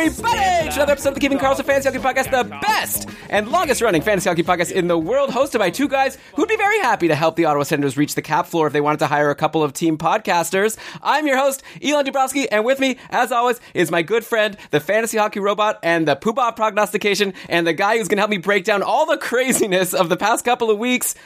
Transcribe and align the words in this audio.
everybody 0.00 0.70
to 0.70 0.74
another 0.76 0.92
episode 0.92 1.08
of 1.08 1.14
the 1.16 1.20
Keeping 1.20 1.40
Karlsson 1.40 1.64
Fantasy 1.64 1.88
Hockey 1.88 1.98
Podcast, 1.98 2.30
the 2.30 2.44
best 2.60 3.08
and 3.30 3.48
longest 3.48 3.82
running 3.82 4.00
fantasy 4.00 4.28
hockey 4.28 4.44
podcast 4.44 4.70
in 4.70 4.86
the 4.86 4.96
world, 4.96 5.30
hosted 5.30 5.58
by 5.58 5.70
two 5.70 5.88
guys 5.88 6.16
who'd 6.36 6.48
be 6.48 6.56
very 6.56 6.78
happy 6.78 7.08
to 7.08 7.16
help 7.16 7.34
the 7.34 7.46
Ottawa 7.46 7.64
Senators 7.64 7.96
reach 7.96 8.14
the 8.14 8.22
cap 8.22 8.46
floor 8.46 8.68
if 8.68 8.72
they 8.72 8.80
wanted 8.80 9.00
to 9.00 9.08
hire 9.08 9.30
a 9.30 9.34
couple 9.34 9.60
of 9.60 9.72
team 9.72 9.98
podcasters. 9.98 10.76
I'm 11.02 11.26
your 11.26 11.36
host, 11.36 11.64
Elon 11.82 12.06
Dubrowski, 12.06 12.46
and 12.50 12.64
with 12.64 12.78
me, 12.78 12.96
as 13.10 13.32
always, 13.32 13.60
is 13.74 13.90
my 13.90 14.02
good 14.02 14.24
friend, 14.24 14.56
the 14.70 14.78
fantasy 14.78 15.18
hockey 15.18 15.40
robot 15.40 15.80
and 15.82 16.06
the 16.06 16.14
poobah 16.14 16.54
prognostication, 16.54 17.34
and 17.48 17.66
the 17.66 17.72
guy 17.72 17.98
who's 17.98 18.06
gonna 18.06 18.20
help 18.20 18.30
me 18.30 18.38
break 18.38 18.64
down 18.64 18.84
all 18.84 19.04
the 19.04 19.18
craziness 19.18 19.94
of 19.94 20.08
the 20.08 20.16
past 20.16 20.44
couple 20.44 20.70
of 20.70 20.78
weeks, 20.78 21.16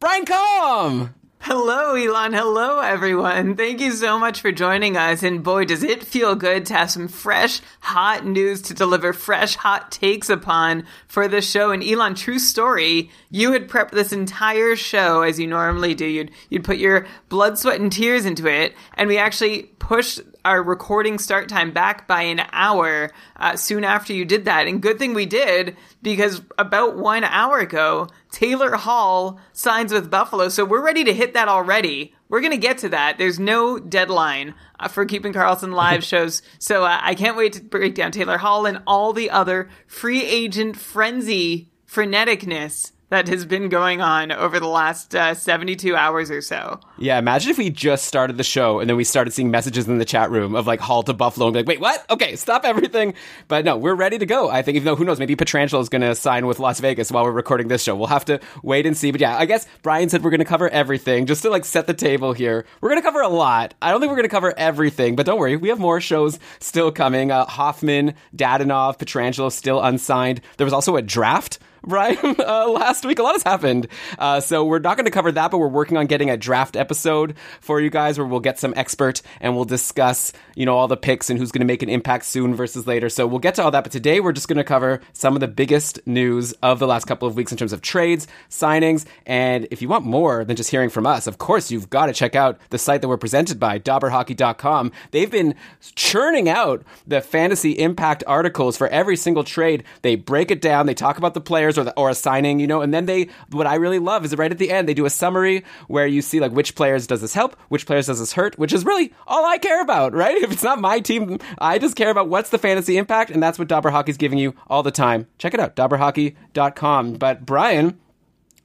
Brian 0.00 0.24
Com! 0.24 1.14
Hello, 1.48 1.94
Elon. 1.94 2.32
Hello, 2.32 2.80
everyone. 2.80 3.54
Thank 3.54 3.80
you 3.80 3.92
so 3.92 4.18
much 4.18 4.40
for 4.40 4.50
joining 4.50 4.96
us. 4.96 5.22
And 5.22 5.44
boy, 5.44 5.64
does 5.64 5.84
it 5.84 6.02
feel 6.02 6.34
good 6.34 6.66
to 6.66 6.74
have 6.74 6.90
some 6.90 7.06
fresh, 7.06 7.60
hot 7.78 8.26
news 8.26 8.62
to 8.62 8.74
deliver 8.74 9.12
fresh, 9.12 9.54
hot 9.54 9.92
takes 9.92 10.28
upon 10.28 10.86
for 11.06 11.28
the 11.28 11.40
show. 11.40 11.70
And 11.70 11.84
Elon, 11.84 12.16
true 12.16 12.40
story, 12.40 13.12
you 13.30 13.52
had 13.52 13.68
prepped 13.68 13.92
this 13.92 14.12
entire 14.12 14.74
show 14.74 15.22
as 15.22 15.38
you 15.38 15.46
normally 15.46 15.94
do. 15.94 16.04
You'd, 16.04 16.32
you'd 16.50 16.64
put 16.64 16.78
your 16.78 17.06
blood, 17.28 17.60
sweat, 17.60 17.80
and 17.80 17.92
tears 17.92 18.26
into 18.26 18.48
it. 18.48 18.74
And 18.94 19.06
we 19.06 19.16
actually 19.16 19.70
pushed 19.78 20.22
our 20.44 20.60
recording 20.60 21.18
start 21.18 21.48
time 21.48 21.70
back 21.70 22.08
by 22.08 22.22
an 22.22 22.40
hour 22.50 23.12
uh, 23.36 23.54
soon 23.54 23.84
after 23.84 24.12
you 24.12 24.24
did 24.24 24.46
that. 24.46 24.66
And 24.66 24.82
good 24.82 24.98
thing 24.98 25.14
we 25.14 25.26
did 25.26 25.76
because 26.02 26.42
about 26.58 26.96
one 26.96 27.22
hour 27.22 27.58
ago, 27.58 28.08
Taylor 28.36 28.76
Hall 28.76 29.40
signs 29.54 29.94
with 29.94 30.10
Buffalo. 30.10 30.50
So 30.50 30.62
we're 30.62 30.84
ready 30.84 31.04
to 31.04 31.14
hit 31.14 31.32
that 31.32 31.48
already. 31.48 32.14
We're 32.28 32.42
going 32.42 32.50
to 32.50 32.58
get 32.58 32.76
to 32.78 32.90
that. 32.90 33.16
There's 33.16 33.40
no 33.40 33.78
deadline 33.78 34.54
uh, 34.78 34.88
for 34.88 35.06
keeping 35.06 35.32
Karlsson 35.32 35.72
live 35.72 36.04
shows. 36.12 36.42
So 36.58 36.84
uh, 36.84 36.98
I 37.00 37.14
can't 37.14 37.38
wait 37.38 37.54
to 37.54 37.62
break 37.62 37.94
down 37.94 38.12
Taylor 38.12 38.36
Hall 38.36 38.66
and 38.66 38.82
all 38.86 39.14
the 39.14 39.30
other 39.30 39.70
free 39.86 40.22
agent 40.22 40.76
frenzy 40.76 41.70
freneticness 41.90 42.92
that 43.08 43.28
has 43.28 43.44
been 43.44 43.68
going 43.68 44.00
on 44.00 44.32
over 44.32 44.58
the 44.58 44.66
last 44.66 45.14
uh, 45.14 45.32
72 45.32 45.94
hours 45.94 46.30
or 46.30 46.40
so. 46.40 46.80
Yeah, 46.98 47.18
imagine 47.18 47.50
if 47.50 47.58
we 47.58 47.70
just 47.70 48.04
started 48.04 48.36
the 48.36 48.44
show 48.44 48.80
and 48.80 48.90
then 48.90 48.96
we 48.96 49.04
started 49.04 49.32
seeing 49.32 49.50
messages 49.50 49.86
in 49.86 49.98
the 49.98 50.04
chat 50.04 50.30
room 50.30 50.56
of 50.56 50.66
like 50.66 50.80
Hall 50.80 51.02
to 51.04 51.12
Buffalo 51.12 51.46
and 51.46 51.54
be 51.54 51.60
like, 51.60 51.68
wait, 51.68 51.80
what? 51.80 52.04
Okay, 52.10 52.34
stop 52.34 52.64
everything. 52.64 53.14
But 53.46 53.64
no, 53.64 53.76
we're 53.76 53.94
ready 53.94 54.18
to 54.18 54.26
go. 54.26 54.50
I 54.50 54.62
think, 54.62 54.74
even 54.76 54.86
though 54.86 54.96
who 54.96 55.04
knows, 55.04 55.20
maybe 55.20 55.36
Pietrangelo 55.36 55.80
is 55.80 55.88
going 55.88 56.02
to 56.02 56.14
sign 56.14 56.46
with 56.46 56.58
Las 56.58 56.80
Vegas 56.80 57.12
while 57.12 57.24
we're 57.24 57.30
recording 57.30 57.68
this 57.68 57.82
show. 57.82 57.94
We'll 57.94 58.08
have 58.08 58.24
to 58.24 58.40
wait 58.62 58.86
and 58.86 58.96
see. 58.96 59.12
But 59.12 59.20
yeah, 59.20 59.36
I 59.36 59.46
guess 59.46 59.66
Brian 59.82 60.08
said 60.08 60.24
we're 60.24 60.30
going 60.30 60.38
to 60.40 60.44
cover 60.44 60.68
everything 60.68 61.26
just 61.26 61.42
to 61.42 61.50
like 61.50 61.64
set 61.64 61.86
the 61.86 61.94
table 61.94 62.32
here. 62.32 62.66
We're 62.80 62.88
going 62.90 63.00
to 63.00 63.06
cover 63.06 63.20
a 63.20 63.28
lot. 63.28 63.74
I 63.80 63.90
don't 63.90 64.00
think 64.00 64.10
we're 64.10 64.16
going 64.16 64.28
to 64.28 64.34
cover 64.34 64.52
everything, 64.56 65.14
but 65.14 65.26
don't 65.26 65.38
worry, 65.38 65.56
we 65.56 65.68
have 65.68 65.78
more 65.78 66.00
shows 66.00 66.40
still 66.58 66.90
coming. 66.90 67.30
Uh, 67.30 67.44
Hoffman, 67.44 68.14
Dadonov, 68.34 68.98
Pietrangelo 68.98 69.52
still 69.52 69.80
unsigned. 69.80 70.40
There 70.56 70.64
was 70.64 70.74
also 70.74 70.96
a 70.96 71.02
draft. 71.02 71.60
Brian, 71.86 72.18
uh, 72.38 72.68
last 72.68 73.04
week. 73.04 73.18
A 73.18 73.22
lot 73.22 73.34
has 73.34 73.42
happened. 73.42 73.86
Uh, 74.18 74.40
so 74.40 74.64
we're 74.64 74.80
not 74.80 74.96
going 74.96 75.04
to 75.04 75.10
cover 75.10 75.30
that, 75.32 75.50
but 75.50 75.58
we're 75.58 75.68
working 75.68 75.96
on 75.96 76.06
getting 76.06 76.30
a 76.30 76.36
draft 76.36 76.76
episode 76.76 77.34
for 77.60 77.80
you 77.80 77.90
guys 77.90 78.18
where 78.18 78.26
we'll 78.26 78.40
get 78.40 78.58
some 78.58 78.74
expert 78.76 79.22
and 79.40 79.54
we'll 79.54 79.64
discuss, 79.64 80.32
you 80.54 80.66
know, 80.66 80.76
all 80.76 80.88
the 80.88 80.96
picks 80.96 81.30
and 81.30 81.38
who's 81.38 81.52
going 81.52 81.60
to 81.60 81.66
make 81.66 81.82
an 81.82 81.88
impact 81.88 82.24
soon 82.24 82.54
versus 82.54 82.86
later. 82.86 83.08
So 83.08 83.26
we'll 83.26 83.38
get 83.38 83.54
to 83.56 83.62
all 83.62 83.70
that. 83.70 83.84
But 83.84 83.92
today 83.92 84.20
we're 84.20 84.32
just 84.32 84.48
going 84.48 84.56
to 84.58 84.64
cover 84.64 85.00
some 85.12 85.34
of 85.34 85.40
the 85.40 85.48
biggest 85.48 86.04
news 86.06 86.52
of 86.62 86.78
the 86.78 86.86
last 86.86 87.06
couple 87.06 87.28
of 87.28 87.36
weeks 87.36 87.52
in 87.52 87.58
terms 87.58 87.72
of 87.72 87.82
trades, 87.82 88.26
signings. 88.50 89.06
And 89.24 89.68
if 89.70 89.80
you 89.80 89.88
want 89.88 90.04
more 90.04 90.44
than 90.44 90.56
just 90.56 90.70
hearing 90.70 90.90
from 90.90 91.06
us, 91.06 91.26
of 91.26 91.38
course, 91.38 91.70
you've 91.70 91.88
got 91.90 92.06
to 92.06 92.12
check 92.12 92.34
out 92.34 92.58
the 92.70 92.78
site 92.78 93.00
that 93.00 93.08
we're 93.08 93.16
presented 93.16 93.60
by, 93.60 93.78
dobberhockey.com. 93.78 94.92
They've 95.12 95.30
been 95.30 95.54
churning 95.94 96.48
out 96.48 96.82
the 97.06 97.20
fantasy 97.20 97.72
impact 97.72 98.24
articles 98.26 98.76
for 98.76 98.88
every 98.88 99.16
single 99.16 99.44
trade. 99.44 99.84
They 100.02 100.16
break 100.16 100.50
it 100.50 100.60
down. 100.60 100.86
They 100.86 100.94
talk 100.94 101.18
about 101.18 101.34
the 101.34 101.40
players 101.40 101.75
or 101.78 101.84
the, 101.84 101.94
or 101.96 102.10
a 102.10 102.14
signing, 102.14 102.60
you 102.60 102.66
know, 102.66 102.80
and 102.80 102.92
then 102.92 103.06
they 103.06 103.28
what 103.50 103.66
I 103.66 103.76
really 103.76 103.98
love 103.98 104.24
is 104.24 104.36
right 104.36 104.50
at 104.50 104.58
the 104.58 104.70
end 104.70 104.88
they 104.88 104.94
do 104.94 105.06
a 105.06 105.10
summary 105.10 105.64
where 105.88 106.06
you 106.06 106.22
see 106.22 106.40
like 106.40 106.52
which 106.52 106.74
players 106.74 107.06
does 107.06 107.20
this 107.20 107.34
help, 107.34 107.56
which 107.68 107.86
players 107.86 108.06
does 108.06 108.18
this 108.18 108.32
hurt, 108.32 108.58
which 108.58 108.72
is 108.72 108.84
really 108.84 109.12
all 109.26 109.44
I 109.44 109.58
care 109.58 109.82
about, 109.82 110.12
right? 110.14 110.36
If 110.46 110.52
it's 110.52 110.62
not 110.62 110.80
my 110.80 111.00
team, 111.00 111.38
I 111.58 111.78
just 111.78 111.96
care 111.96 112.10
about 112.10 112.28
what's 112.28 112.50
the 112.50 112.58
fantasy 112.58 112.98
impact, 112.98 113.32
and 113.32 113.42
that's 113.42 113.58
what 113.58 113.66
Dobber 113.66 113.90
Hockey's 113.90 114.16
giving 114.16 114.38
you 114.38 114.54
all 114.68 114.84
the 114.84 114.92
time. 114.92 115.26
Check 115.38 115.54
it 115.54 115.60
out, 115.60 115.74
dobberhockey.com. 115.74 117.14
But 117.14 117.44
Brian, 117.44 117.98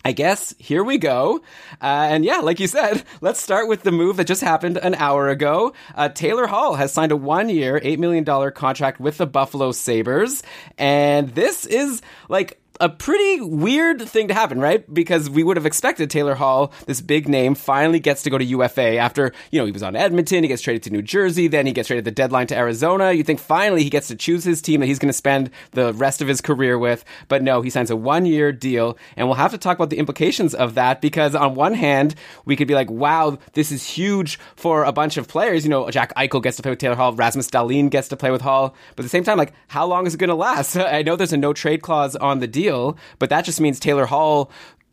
I 0.04 0.12
guess 0.14 0.56
here 0.58 0.84
we 0.84 0.98
go. 0.98 1.42
Uh, 1.82 2.08
and 2.10 2.26
yeah, 2.26 2.38
like 2.38 2.60
you 2.60 2.68
said, 2.68 3.04
let's 3.22 3.42
start 3.42 3.68
with 3.68 3.84
the 3.84 3.92
move 3.92 4.18
that 4.18 4.28
just 4.28 4.42
happened 4.42 4.78
an 4.78 4.96
hour 4.96 5.30
ago. 5.30 5.74
Uh, 5.94 6.10
Taylor 6.10 6.48
Hall 6.48 6.76
has 6.76 6.92
signed 6.92 7.12
a 7.12 7.18
one 7.18 7.50
year, 7.50 7.80
$8 7.80 8.00
million 8.00 8.52
contract 8.52 9.00
with 9.00 9.18
the 9.18 9.28
Buffalo 9.28 9.72
Sabres. 9.72 10.44
And 10.78 11.30
this 11.36 11.66
is 11.66 12.02
like 12.30 12.61
a 12.82 12.90
pretty 12.90 13.40
weird 13.40 14.02
thing 14.02 14.28
to 14.28 14.34
happen, 14.34 14.60
right? 14.60 14.92
Because 14.92 15.30
we 15.30 15.44
would 15.44 15.56
have 15.56 15.66
expected 15.66 16.10
Taylor 16.10 16.36
Hall, 16.36 16.74
this 16.88 17.00
big 17.00 17.30
name, 17.30 17.56
finally 17.56 18.00
gets 18.00 18.24
to 18.24 18.30
go 18.30 18.38
to 18.38 18.44
UFA 18.44 18.98
after, 18.98 19.32
you 19.52 19.60
know, 19.60 19.66
he 19.66 19.72
was 19.72 19.84
on 19.84 19.96
Edmonton, 19.96 20.44
he 20.44 20.48
gets 20.48 20.64
traded 20.64 20.84
to 20.84 20.90
New 20.90 21.04
Jersey, 21.04 21.48
then 21.48 21.68
he 21.68 21.74
gets 21.74 21.88
traded 21.88 22.06
the 22.06 22.12
deadline 22.12 22.48
to 22.48 22.58
Arizona. 22.58 23.12
You 23.12 23.24
think 23.24 23.40
finally 23.40 23.84
he 23.84 23.90
gets 23.90 24.08
to 24.08 24.16
choose 24.16 24.44
his 24.44 24.62
team 24.62 24.80
that 24.80 24.88
he's 24.88 25.00
going 25.00 25.10
to 25.10 25.14
spend 25.14 25.52
the 25.72 25.94
rest 25.94 26.22
of 26.22 26.28
his 26.28 26.42
career 26.42 26.78
with. 26.78 27.06
But 27.28 27.44
no, 27.44 27.62
he 27.62 27.70
signs 27.70 27.92
a 27.92 27.96
one 27.96 28.26
year 28.26 28.52
deal. 28.52 28.98
And 29.16 29.28
we'll 29.28 29.36
have 29.36 29.52
to 29.52 29.58
talk 29.58 29.78
about 29.78 29.92
the 29.92 30.00
implications 30.00 30.56
of 30.56 30.74
that 30.76 31.02
because 31.02 31.36
on 31.36 31.54
one 31.54 31.76
hand, 31.76 32.16
we 32.46 32.56
could 32.56 32.68
be 32.68 32.76
like, 32.76 32.90
wow, 32.90 33.38
this 33.54 33.72
is 33.72 33.88
huge 33.88 34.40
for 34.56 34.84
a 34.84 34.92
bunch 34.92 35.18
of 35.18 35.28
players. 35.28 35.64
You 35.64 35.70
know, 35.70 35.90
Jack 35.92 36.14
Eichel 36.16 36.42
gets 36.42 36.58
to 36.58 36.64
play 36.64 36.72
with 36.72 36.80
Taylor 36.80 36.96
Hall, 36.96 37.14
Rasmus 37.14 37.50
Dahlin 37.50 37.90
gets 37.90 38.08
to 38.10 38.18
play 38.18 38.32
with 38.32 38.42
Hall. 38.42 38.76
But 38.96 39.04
at 39.04 39.06
the 39.06 39.10
same 39.10 39.24
time, 39.24 39.38
like, 39.38 39.54
how 39.68 39.86
long 39.86 40.08
is 40.08 40.16
it 40.16 40.18
going 40.18 40.30
to 40.30 40.36
last? 40.36 40.76
I 40.78 41.04
know 41.04 41.16
there's 41.16 41.34
a 41.34 41.38
no 41.38 41.54
trade 41.54 41.82
clause 41.82 42.16
on 42.16 42.40
the 42.40 42.48
deal, 42.48 42.71
but 43.20 43.30
that 43.30 43.46
just 43.46 43.62
means 43.62 43.80
Taylor 43.80 44.06
Hall 44.06 44.52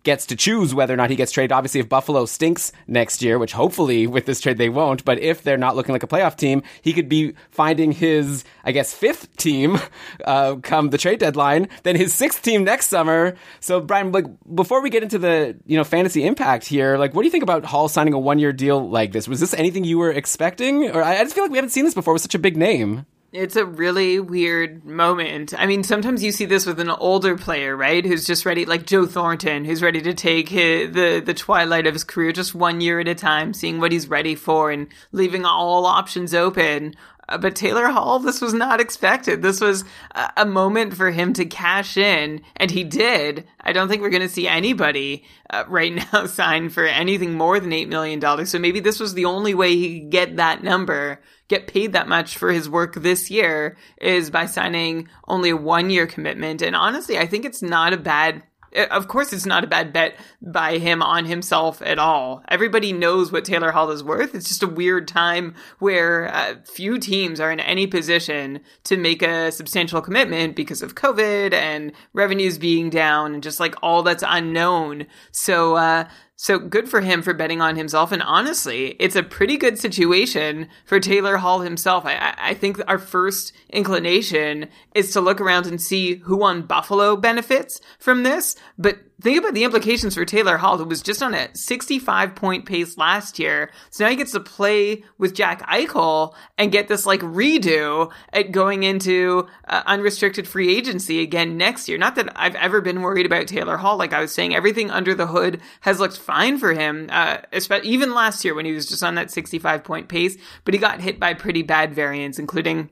gets 0.09 0.25
to 0.27 0.37
choose 0.37 0.75
whether 0.75 0.95
or 0.95 0.97
not 0.97 1.11
he 1.11 1.17
gets 1.17 1.33
traded. 1.33 1.53
Obviously, 1.53 1.81
if 1.81 1.89
Buffalo 1.89 2.25
stinks 2.25 2.73
next 2.87 3.21
year, 3.21 3.39
which 3.39 3.53
hopefully 3.53 4.07
with 4.07 4.25
this 4.27 4.41
trade 4.41 4.57
they 4.57 4.71
won't, 4.71 5.05
but 5.05 5.19
if 5.19 5.43
they're 5.43 5.59
not 5.59 5.77
looking 5.77 5.93
like 5.93 6.03
a 6.03 6.07
playoff 6.07 6.37
team, 6.37 6.63
he 6.81 6.95
could 6.95 7.09
be 7.09 7.35
finding 7.51 7.93
his, 7.93 8.43
I 8.65 8.73
guess, 8.73 8.95
fifth 8.95 9.37
team 9.37 9.79
uh, 10.25 10.57
come 10.63 10.89
the 10.91 10.97
trade 10.97 11.19
deadline, 11.19 11.69
then 11.83 11.97
his 11.97 12.15
sixth 12.15 12.43
team 12.43 12.65
next 12.65 12.89
summer. 12.89 13.37
So, 13.61 13.81
Brian, 13.81 14.13
like 14.13 14.27
before 14.55 14.83
we 14.83 14.89
get 14.89 15.03
into 15.03 15.19
the 15.19 15.57
you 15.67 15.77
know 15.77 15.85
fantasy 15.85 16.25
impact 16.25 16.65
here, 16.65 16.97
like 16.97 17.13
what 17.13 17.23
do 17.23 17.27
you 17.27 17.33
think 17.33 17.45
about 17.45 17.67
Hall 17.67 17.89
signing 17.89 18.15
a 18.15 18.19
one 18.19 18.39
year 18.39 18.53
deal 18.53 18.89
like 18.89 19.13
this? 19.13 19.29
Was 19.29 19.41
this 19.41 19.53
anything 19.53 19.85
you 19.85 19.99
were 19.99 20.13
expecting, 20.13 20.91
or 20.91 21.03
I 21.03 21.23
just 21.23 21.35
feel 21.35 21.45
like 21.45 21.51
we 21.51 21.59
haven't 21.59 21.71
seen 21.71 21.85
this 21.85 21.95
before 21.95 22.15
with 22.15 22.23
such 22.23 22.35
a 22.35 22.39
big 22.39 22.57
name? 22.57 23.05
It's 23.31 23.57
a 23.57 23.67
really 23.67 24.19
weird 24.21 24.87
moment. 24.87 25.53
I 25.59 25.67
mean, 25.67 25.83
sometimes 25.83 26.25
you 26.25 26.33
see 26.33 26.47
this 26.47 26.65
with 26.65 26.81
an 26.81 26.89
older 26.89 27.37
player, 27.37 27.77
right? 27.77 28.03
Who's 28.05 28.27
just 28.27 28.47
ready, 28.47 28.65
like 28.65 28.87
Joe 28.87 29.05
Thornton, 29.05 29.67
who's 29.67 29.83
ready 29.83 30.01
to 30.01 30.15
take 30.15 30.49
his, 30.49 30.93
the 30.93 31.21
the 31.21 31.35
twilight 31.35 31.87
of 31.87 31.93
his 31.93 32.05
career 32.05 32.33
just 32.33 32.55
one 32.55 32.81
year 32.81 33.01
at 33.01 33.09
a 33.09 33.15
time, 33.15 33.53
seeing 33.53 33.81
what 33.81 33.93
he's 33.93 34.09
ready 34.09 34.35
for, 34.35 34.71
and 34.71 34.89
leaving 35.13 35.45
all 35.45 35.85
options 35.85 36.33
open. 36.33 36.95
Uh, 37.29 37.39
but 37.39 37.55
Taylor 37.55 37.89
Hall, 37.89 38.19
this 38.19 38.41
was 38.41 38.55
not 38.55 38.81
expected. 38.81 39.43
This 39.43 39.61
was 39.61 39.85
a, 40.13 40.33
a 40.39 40.47
moment 40.47 40.95
for 40.95 41.11
him 41.11 41.33
to 41.35 41.45
cash 41.45 41.97
in, 41.97 42.41
and 42.57 42.71
he 42.71 42.85
did. 42.85 43.47
I 43.61 43.73
don't 43.73 43.89
think 43.89 44.01
we're 44.01 44.11
going 44.11 44.23
to 44.23 44.29
see 44.29 44.49
anybody 44.49 45.25
uh, 45.51 45.65
right 45.69 45.93
now 46.13 46.27
sign 46.27 46.71
for 46.71 46.87
anything 46.87 47.35
more 47.35 47.61
than 47.61 47.71
$8 47.71 47.89
million. 47.89 48.47
So 48.47 48.59
maybe 48.59 48.81
this 48.81 48.99
was 48.99 49.15
the 49.15 49.27
only 49.27 49.55
way 49.55 49.77
he 49.77 50.01
could 50.01 50.11
get 50.11 50.37
that 50.37 50.63
number, 50.63 51.21
get 51.49 51.67
paid 51.67 51.93
that 51.93 52.09
much 52.09 52.39
for 52.39 52.51
his 52.51 52.69
work 52.69 52.95
this 52.95 53.31
year, 53.31 53.77
is 54.01 54.31
by 54.31 54.47
signing 54.47 55.09
only 55.27 55.51
a 55.51 55.57
one 55.57 55.91
year 55.91 56.07
commitment. 56.07 56.63
And 56.63 56.75
honestly, 56.75 57.19
I 57.19 57.27
think 57.27 57.45
it's 57.45 57.63
not 57.63 57.93
a 57.93 57.99
bad 57.99 58.43
of 58.75 59.09
course 59.09 59.33
it's 59.33 59.47
not 59.47 59.65
a 59.65 59.69
bad 59.69 59.93
bet 59.93 60.17
by 60.43 60.79
him 60.79 61.03
on 61.03 61.25
himself 61.25 61.83
at 61.83 61.99
all. 61.99 62.43
Everybody 62.49 62.93
knows 62.93 63.33
what 63.33 63.45
Taylor 63.45 63.73
Hall 63.73 63.91
is 63.91 64.05
worth. 64.05 64.35
It's 64.35 64.49
just 64.49 64.63
a 64.63 64.69
weird 64.69 65.09
time 65.09 65.55
where 65.79 66.33
uh, 66.35 66.57
few 66.65 66.99
teams 66.99 67.41
are 67.41 67.51
in 67.51 67.61
any 67.61 67.87
position 67.87 68.61
to 68.85 68.97
make 68.97 69.23
a 69.23 69.51
substantial 69.53 70.01
commitment 70.01 70.57
because 70.57 70.83
of 70.83 70.95
COVID 70.95 71.53
and 71.53 71.93
revenues 72.13 72.59
being 72.59 72.91
down 72.91 73.35
and 73.35 73.43
just 73.43 73.61
like 73.61 73.75
all 73.83 74.03
that's 74.03 74.25
unknown. 74.27 75.07
So, 75.33 75.77
uh, 75.77 76.09
so 76.41 76.61
good 76.61 76.89
for 76.89 77.01
him 77.01 77.21
for 77.21 77.35
betting 77.35 77.61
on 77.61 77.75
himself. 77.75 78.13
And 78.13 78.23
honestly, 78.23 78.95
it's 79.01 79.17
a 79.17 79.25
pretty 79.25 79.57
good 79.57 79.77
situation 79.77 80.69
for 80.85 81.01
Taylor 81.01 81.39
Hall 81.39 81.61
himself. 81.61 82.07
I, 82.07 82.33
I 82.39 82.55
think 82.55 82.81
our 82.87 82.99
first 82.99 83.53
inclination 83.71 84.69
is 84.95 85.13
to 85.13 85.21
look 85.21 85.41
around 85.41 85.67
and 85.67 85.83
see 85.83 86.15
who 86.15 86.45
on 86.45 86.63
Buffalo 86.63 87.17
benefits 87.17 87.81
from 87.99 88.23
this. 88.23 88.55
But 88.79 89.01
think 89.21 89.39
about 89.39 89.55
the 89.55 89.65
implications 89.65 90.15
for 90.15 90.25
Taylor 90.25 90.57
Hall, 90.57 90.79
who 90.79 90.85
was 90.85 91.03
just 91.03 91.23
on 91.23 91.35
a 91.35 91.55
65 91.55 92.35
point 92.35 92.67
pace 92.67 92.97
last 92.97 93.39
year. 93.39 93.71
So 93.91 94.05
now 94.05 94.11
he 94.11 94.17
gets 94.17 94.33
to 94.33 94.41
play 94.41 95.05
with 95.19 95.35
Jack 95.35 95.63
Eichel 95.69 96.35
and 96.57 96.73
get 96.73 96.89
this 96.89 97.07
like 97.07 97.21
redo 97.21 98.13
at 98.33 98.53
going 98.53 98.83
into 98.83 99.47
uh, 99.67 99.83
unrestricted 99.87 100.47
free 100.47 100.77
agency 100.77 101.21
again 101.21 101.57
next 101.57 101.89
year. 101.89 101.99
Not 101.99 102.15
that 102.15 102.33
I've 102.37 102.55
ever 102.57 102.81
been 102.81 103.03
worried 103.03 103.27
about 103.27 103.47
Taylor 103.47 103.77
Hall. 103.77 103.97
Like 103.97 104.13
I 104.13 104.21
was 104.21 104.33
saying, 104.33 104.55
everything 104.55 104.91
under 104.91 105.15
the 105.15 105.27
hood 105.27 105.61
has 105.81 106.01
looked 106.01 106.19
fine 106.19 106.59
for 106.59 106.73
him, 106.73 107.09
uh, 107.11 107.39
even 107.83 108.15
last 108.15 108.45
year 108.45 108.55
when 108.55 108.67
he 108.67 108.73
was 108.73 108.87
just 108.87 109.03
on 109.03 109.17
that 109.17 109.31
65 109.31 109.85
point 109.85 110.09
pace, 110.09 110.37
but 110.65 110.75
he 110.75 110.81
got 110.81 111.01
hit 111.01 111.19
by 111.19 111.35
pretty 111.35 111.63
bad 111.63 111.95
variance, 111.95 112.39
including 112.39 112.91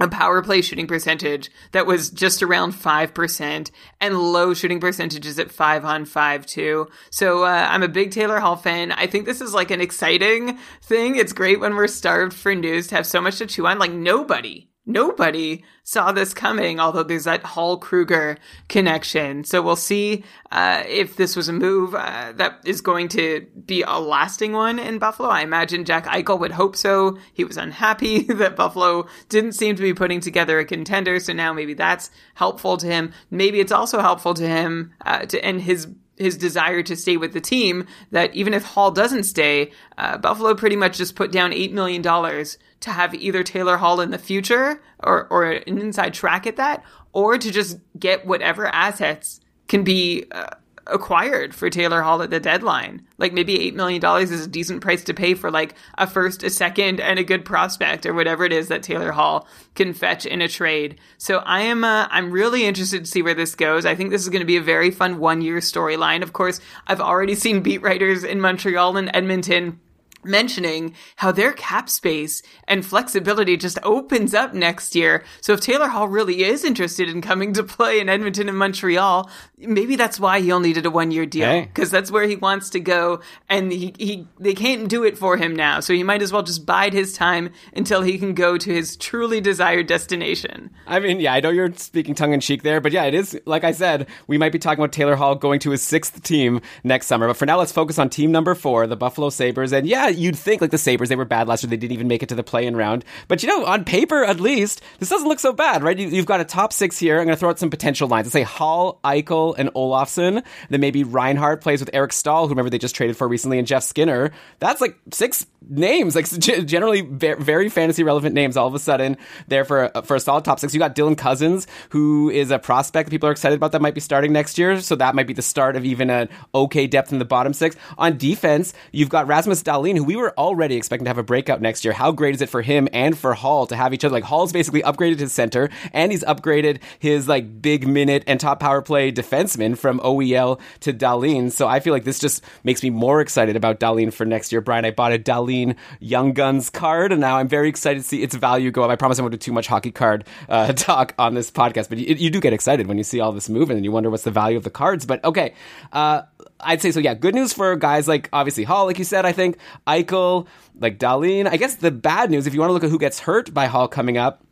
a 0.00 0.08
power 0.08 0.42
play 0.42 0.60
shooting 0.60 0.86
percentage 0.86 1.50
that 1.72 1.86
was 1.86 2.10
just 2.10 2.42
around 2.42 2.72
5% 2.72 3.70
and 4.00 4.18
low 4.18 4.54
shooting 4.54 4.80
percentages 4.80 5.38
at 5.38 5.52
5 5.52 5.84
on 5.84 6.04
5 6.04 6.46
too. 6.46 6.88
So 7.10 7.44
uh, 7.44 7.66
I'm 7.70 7.82
a 7.82 7.88
big 7.88 8.10
Taylor 8.10 8.40
Hall 8.40 8.56
fan. 8.56 8.92
I 8.92 9.06
think 9.06 9.24
this 9.24 9.40
is 9.40 9.54
like 9.54 9.70
an 9.70 9.80
exciting 9.80 10.58
thing. 10.82 11.16
It's 11.16 11.32
great 11.32 11.60
when 11.60 11.76
we're 11.76 11.86
starved 11.86 12.34
for 12.34 12.54
news 12.54 12.88
to 12.88 12.96
have 12.96 13.06
so 13.06 13.20
much 13.20 13.38
to 13.38 13.46
chew 13.46 13.66
on. 13.66 13.78
Like 13.78 13.92
nobody 13.92 14.68
nobody 14.86 15.64
saw 15.82 16.12
this 16.12 16.34
coming, 16.34 16.80
although 16.80 17.02
there's 17.02 17.24
that 17.24 17.42
Hall 17.42 17.78
Krueger 17.78 18.36
connection. 18.68 19.44
So 19.44 19.62
we'll 19.62 19.76
see 19.76 20.24
uh, 20.50 20.82
if 20.86 21.16
this 21.16 21.36
was 21.36 21.48
a 21.48 21.52
move 21.52 21.94
uh, 21.94 22.32
that 22.36 22.60
is 22.64 22.80
going 22.80 23.08
to 23.08 23.46
be 23.66 23.82
a 23.82 23.98
lasting 23.98 24.52
one 24.52 24.78
in 24.78 24.98
Buffalo. 24.98 25.28
I 25.28 25.42
imagine 25.42 25.84
Jack 25.84 26.06
Eichel 26.06 26.40
would 26.40 26.52
hope 26.52 26.76
so. 26.76 27.18
He 27.32 27.44
was 27.44 27.56
unhappy 27.56 28.22
that 28.24 28.56
Buffalo 28.56 29.06
didn't 29.28 29.52
seem 29.52 29.76
to 29.76 29.82
be 29.82 29.94
putting 29.94 30.20
together 30.20 30.58
a 30.58 30.64
contender, 30.64 31.20
so 31.20 31.32
now 31.32 31.52
maybe 31.52 31.74
that's 31.74 32.10
helpful 32.34 32.76
to 32.78 32.86
him. 32.86 33.12
Maybe 33.30 33.60
it's 33.60 33.72
also 33.72 34.00
helpful 34.00 34.34
to 34.34 34.46
him 34.46 34.92
uh, 35.04 35.26
to 35.26 35.44
end 35.44 35.62
his 35.62 35.88
his 36.16 36.36
desire 36.36 36.82
to 36.82 36.96
stay 36.96 37.16
with 37.16 37.32
the 37.32 37.40
team 37.40 37.86
that 38.10 38.34
even 38.34 38.54
if 38.54 38.64
Hall 38.64 38.90
doesn't 38.90 39.24
stay, 39.24 39.72
uh, 39.98 40.18
Buffalo 40.18 40.54
pretty 40.54 40.76
much 40.76 40.98
just 40.98 41.16
put 41.16 41.32
down 41.32 41.50
$8 41.52 41.72
million 41.72 42.02
to 42.02 42.90
have 42.90 43.14
either 43.14 43.42
Taylor 43.42 43.76
Hall 43.76 44.00
in 44.00 44.10
the 44.10 44.18
future 44.18 44.80
or, 45.02 45.26
or 45.30 45.44
an 45.50 45.78
inside 45.78 46.14
track 46.14 46.46
at 46.46 46.56
that, 46.56 46.84
or 47.12 47.38
to 47.38 47.50
just 47.50 47.78
get 47.98 48.26
whatever 48.26 48.66
assets 48.66 49.40
can 49.68 49.84
be 49.84 50.26
uh, 50.30 50.50
acquired 50.86 51.54
for 51.54 51.70
Taylor 51.70 52.02
Hall 52.02 52.22
at 52.22 52.30
the 52.30 52.40
deadline. 52.40 53.06
Like 53.18 53.32
maybe 53.32 53.58
$8 53.70 53.74
million 53.74 54.04
is 54.22 54.44
a 54.44 54.48
decent 54.48 54.80
price 54.80 55.04
to 55.04 55.14
pay 55.14 55.34
for 55.34 55.50
like 55.50 55.74
a 55.96 56.06
first, 56.06 56.42
a 56.42 56.50
second, 56.50 57.00
and 57.00 57.18
a 57.18 57.24
good 57.24 57.44
prospect 57.44 58.06
or 58.06 58.14
whatever 58.14 58.44
it 58.44 58.52
is 58.52 58.68
that 58.68 58.82
Taylor 58.82 59.12
Hall 59.12 59.46
can 59.74 59.92
fetch 59.92 60.26
in 60.26 60.42
a 60.42 60.48
trade. 60.48 60.98
So 61.18 61.38
I 61.38 61.62
am, 61.62 61.84
uh, 61.84 62.08
I'm 62.10 62.30
really 62.30 62.64
interested 62.64 63.04
to 63.04 63.10
see 63.10 63.22
where 63.22 63.34
this 63.34 63.54
goes. 63.54 63.86
I 63.86 63.94
think 63.94 64.10
this 64.10 64.22
is 64.22 64.28
going 64.28 64.40
to 64.40 64.46
be 64.46 64.56
a 64.56 64.62
very 64.62 64.90
fun 64.90 65.18
one 65.18 65.42
year 65.42 65.58
storyline. 65.58 66.22
Of 66.22 66.32
course, 66.32 66.60
I've 66.86 67.00
already 67.00 67.34
seen 67.34 67.62
beat 67.62 67.82
writers 67.82 68.24
in 68.24 68.40
Montreal 68.40 68.96
and 68.96 69.10
Edmonton 69.14 69.80
mentioning 70.24 70.94
how 71.16 71.32
their 71.32 71.52
cap 71.52 71.88
space 71.88 72.42
and 72.66 72.84
flexibility 72.84 73.56
just 73.56 73.78
opens 73.82 74.34
up 74.34 74.54
next 74.54 74.94
year. 74.94 75.24
So 75.40 75.52
if 75.52 75.60
Taylor 75.60 75.88
Hall 75.88 76.08
really 76.08 76.44
is 76.44 76.64
interested 76.64 77.08
in 77.08 77.20
coming 77.20 77.52
to 77.54 77.62
play 77.62 78.00
in 78.00 78.08
Edmonton 78.08 78.48
and 78.48 78.58
Montreal, 78.58 79.30
maybe 79.58 79.96
that's 79.96 80.20
why 80.20 80.40
he 80.40 80.52
only 80.52 80.72
did 80.72 80.86
a 80.86 80.90
one 80.90 81.10
year 81.10 81.26
deal 81.26 81.62
because 81.62 81.90
hey. 81.90 81.96
that's 81.96 82.10
where 82.10 82.26
he 82.26 82.36
wants 82.36 82.70
to 82.70 82.80
go 82.80 83.20
and 83.48 83.72
he, 83.72 83.94
he, 83.98 84.26
they 84.38 84.54
can't 84.54 84.88
do 84.88 85.04
it 85.04 85.18
for 85.18 85.36
him 85.36 85.54
now. 85.54 85.80
So 85.80 85.92
he 85.92 86.02
might 86.02 86.22
as 86.22 86.32
well 86.32 86.42
just 86.42 86.66
bide 86.66 86.92
his 86.92 87.12
time 87.14 87.50
until 87.74 88.02
he 88.02 88.18
can 88.18 88.34
go 88.34 88.56
to 88.58 88.72
his 88.72 88.96
truly 88.96 89.40
desired 89.40 89.86
destination. 89.86 90.70
I 90.86 91.00
mean, 91.00 91.20
yeah, 91.20 91.34
I 91.34 91.40
know 91.40 91.50
you're 91.50 91.72
speaking 91.74 92.14
tongue 92.14 92.32
in 92.32 92.40
cheek 92.40 92.62
there, 92.62 92.80
but 92.80 92.92
yeah, 92.92 93.04
it 93.04 93.14
is, 93.14 93.40
like 93.46 93.64
I 93.64 93.72
said, 93.72 94.08
we 94.26 94.38
might 94.38 94.52
be 94.52 94.58
talking 94.58 94.82
about 94.82 94.92
Taylor 94.92 95.16
Hall 95.16 95.34
going 95.34 95.60
to 95.60 95.70
his 95.70 95.82
sixth 95.82 96.22
team 96.22 96.60
next 96.82 97.06
summer. 97.06 97.26
But 97.26 97.36
for 97.36 97.46
now, 97.46 97.58
let's 97.58 97.72
focus 97.72 97.98
on 97.98 98.08
team 98.10 98.32
number 98.32 98.54
four, 98.54 98.86
the 98.86 98.96
Buffalo 98.96 99.30
Sabres. 99.30 99.72
And 99.72 99.86
yeah, 99.86 100.08
you'd 100.16 100.36
think 100.36 100.60
like 100.60 100.70
the 100.70 100.78
Sabres, 100.78 101.08
they 101.08 101.16
were 101.16 101.24
bad 101.24 101.48
last 101.48 101.62
year. 101.62 101.70
They 101.70 101.76
didn't 101.76 101.92
even 101.92 102.08
make 102.08 102.22
it 102.22 102.28
to 102.30 102.34
the 102.34 102.42
play 102.42 102.66
in 102.66 102.76
round. 102.76 103.04
But 103.28 103.42
you 103.42 103.48
know, 103.48 103.64
on 103.64 103.84
paper, 103.84 104.24
at 104.24 104.40
least, 104.40 104.82
this 104.98 105.08
doesn't 105.08 105.28
look 105.28 105.40
so 105.40 105.52
bad, 105.52 105.82
right? 105.82 105.98
You, 105.98 106.10
have 106.16 106.26
got 106.26 106.40
a 106.40 106.44
top 106.44 106.72
six 106.72 106.98
here. 106.98 107.18
I'm 107.18 107.26
going 107.26 107.36
to 107.36 107.40
throw 107.40 107.50
out 107.50 107.58
some 107.58 107.70
potential 107.70 108.08
lines. 108.08 108.26
Let's 108.26 108.32
say 108.32 108.42
Hall, 108.42 109.00
Eichel, 109.04 109.54
and 109.56 109.70
Olofsson. 109.70 110.44
Then 110.70 110.80
maybe 110.80 111.04
Reinhart 111.04 111.60
plays 111.60 111.80
with 111.80 111.90
Eric 111.92 112.12
Staal, 112.12 112.44
who 112.44 112.50
remember 112.50 112.70
they 112.70 112.78
just 112.78 112.94
traded 112.94 113.16
for 113.16 113.28
recently, 113.28 113.58
and 113.58 113.66
Jeff 113.66 113.82
Skinner. 113.82 114.32
That's 114.58 114.80
like 114.80 114.98
six 115.12 115.46
names, 115.68 116.14
like 116.14 116.28
generally 116.66 117.00
very 117.02 117.68
fantasy 117.68 118.02
relevant 118.02 118.34
names 118.34 118.56
all 118.56 118.66
of 118.66 118.74
a 118.74 118.78
sudden 118.78 119.16
there 119.48 119.64
for, 119.64 119.90
for 120.04 120.16
a 120.16 120.20
solid 120.20 120.44
top 120.44 120.60
six. 120.60 120.74
You 120.74 120.80
got 120.80 120.94
Dylan 120.94 121.16
Cozens, 121.16 121.66
who 121.90 122.30
is 122.30 122.50
a 122.50 122.58
prospect 122.58 123.06
that 123.06 123.10
people 123.10 123.28
are 123.28 123.32
excited 123.32 123.56
about 123.56 123.72
that 123.72 123.82
might 123.82 123.94
be 123.94 124.00
starting 124.00 124.32
next 124.32 124.58
year. 124.58 124.80
So 124.80 124.96
that 124.96 125.14
might 125.14 125.26
be 125.26 125.32
the 125.32 125.42
start 125.42 125.76
of 125.76 125.84
even 125.84 126.10
an 126.10 126.28
okay 126.54 126.86
depth 126.86 127.12
in 127.12 127.18
the 127.18 127.24
bottom 127.24 127.52
six. 127.52 127.76
On 127.98 128.16
defense, 128.16 128.74
you've 128.92 129.08
got 129.08 129.26
Rasmus 129.26 129.62
Dahlin, 129.62 129.96
who 129.96 130.04
we 130.04 130.16
were 130.16 130.36
already 130.38 130.76
expecting 130.76 131.04
to 131.04 131.10
have 131.10 131.18
a 131.18 131.22
breakout 131.22 131.60
next 131.60 131.84
year. 131.84 131.94
How 131.94 132.12
great 132.12 132.34
is 132.34 132.42
it 132.42 132.48
for 132.48 132.62
him 132.62 132.88
and 132.92 133.16
for 133.16 133.34
Hall 133.34 133.66
to 133.66 133.76
have 133.76 133.94
each 133.94 134.04
other? 134.04 134.12
Like 134.12 134.24
Hall's 134.24 134.52
basically 134.52 134.82
upgraded 134.82 135.18
his 135.18 135.32
center 135.32 135.70
and 135.92 136.12
he's 136.12 136.24
upgraded 136.24 136.80
his 136.98 137.28
like 137.28 137.62
big 137.62 137.86
minute 137.86 138.24
and 138.26 138.38
top 138.38 138.60
power 138.60 138.82
play 138.82 139.12
defenseman 139.12 139.76
from 139.76 140.00
OEL 140.00 140.60
to 140.80 140.92
Dahlin. 140.92 141.50
So 141.50 141.66
I 141.66 141.80
feel 141.80 141.92
like 141.92 142.04
this 142.04 142.18
just 142.18 142.44
makes 142.62 142.82
me 142.82 142.90
more 142.90 143.20
excited 143.20 143.56
about 143.56 143.80
Dahlin 143.80 144.12
for 144.12 144.24
next 144.24 144.52
year. 144.52 144.60
Brian, 144.60 144.84
I 144.84 144.90
bought 144.90 145.12
a 145.12 145.18
Dahlin 145.18 145.53
Young 146.00 146.32
Guns 146.32 146.70
card 146.70 147.12
and 147.12 147.20
now 147.20 147.36
I'm 147.36 147.48
very 147.48 147.68
excited 147.68 148.02
to 148.02 148.08
see 148.08 148.22
its 148.22 148.34
value 148.34 148.70
go 148.70 148.82
up. 148.82 148.90
I 148.90 148.96
promise 148.96 149.18
I 149.18 149.22
won't 149.22 149.32
do 149.32 149.38
too 149.38 149.52
much 149.52 149.66
hockey 149.66 149.90
card 149.90 150.24
uh, 150.48 150.72
talk 150.72 151.14
on 151.18 151.34
this 151.34 151.50
podcast, 151.50 151.88
but 151.88 151.98
you, 151.98 152.14
you, 152.14 152.30
do 152.30 152.40
get 152.40 152.52
excited 152.52 152.86
when 152.86 152.98
you 152.98 153.04
see 153.04 153.20
all 153.20 153.32
this 153.32 153.48
movement 153.48 153.78
and 153.78 153.84
you 153.84 153.92
wonder 153.92 154.10
what's 154.10 154.24
the 154.24 154.30
value 154.30 154.56
of 154.56 154.64
the 154.64 154.70
cards. 154.70 155.06
But 155.06 155.24
okay, 155.24 155.54
uh, 155.92 156.22
I'd 156.60 156.82
say 156.82 156.90
so. 156.90 157.00
Yeah, 157.00 157.14
good 157.14 157.34
news 157.34 157.52
for 157.52 157.76
guys 157.76 158.08
like 158.08 158.28
obviously 158.32 158.64
Hall, 158.64 158.86
like 158.86 158.98
you 158.98 159.04
said. 159.04 159.24
I 159.24 159.32
think 159.32 159.58
Eichel, 159.86 160.46
like 160.78 160.98
Dahlin. 160.98 161.46
I 161.46 161.56
guess 161.56 161.76
the 161.76 161.90
bad 161.90 162.30
news, 162.30 162.46
if 162.46 162.54
you 162.54 162.60
want 162.60 162.70
to 162.70 162.74
look 162.74 162.84
at 162.84 162.90
who 162.90 162.98
gets 162.98 163.20
hurt 163.20 163.54
by 163.54 163.66
Hall 163.66 163.88
coming 163.88 164.18
up, 164.18 164.43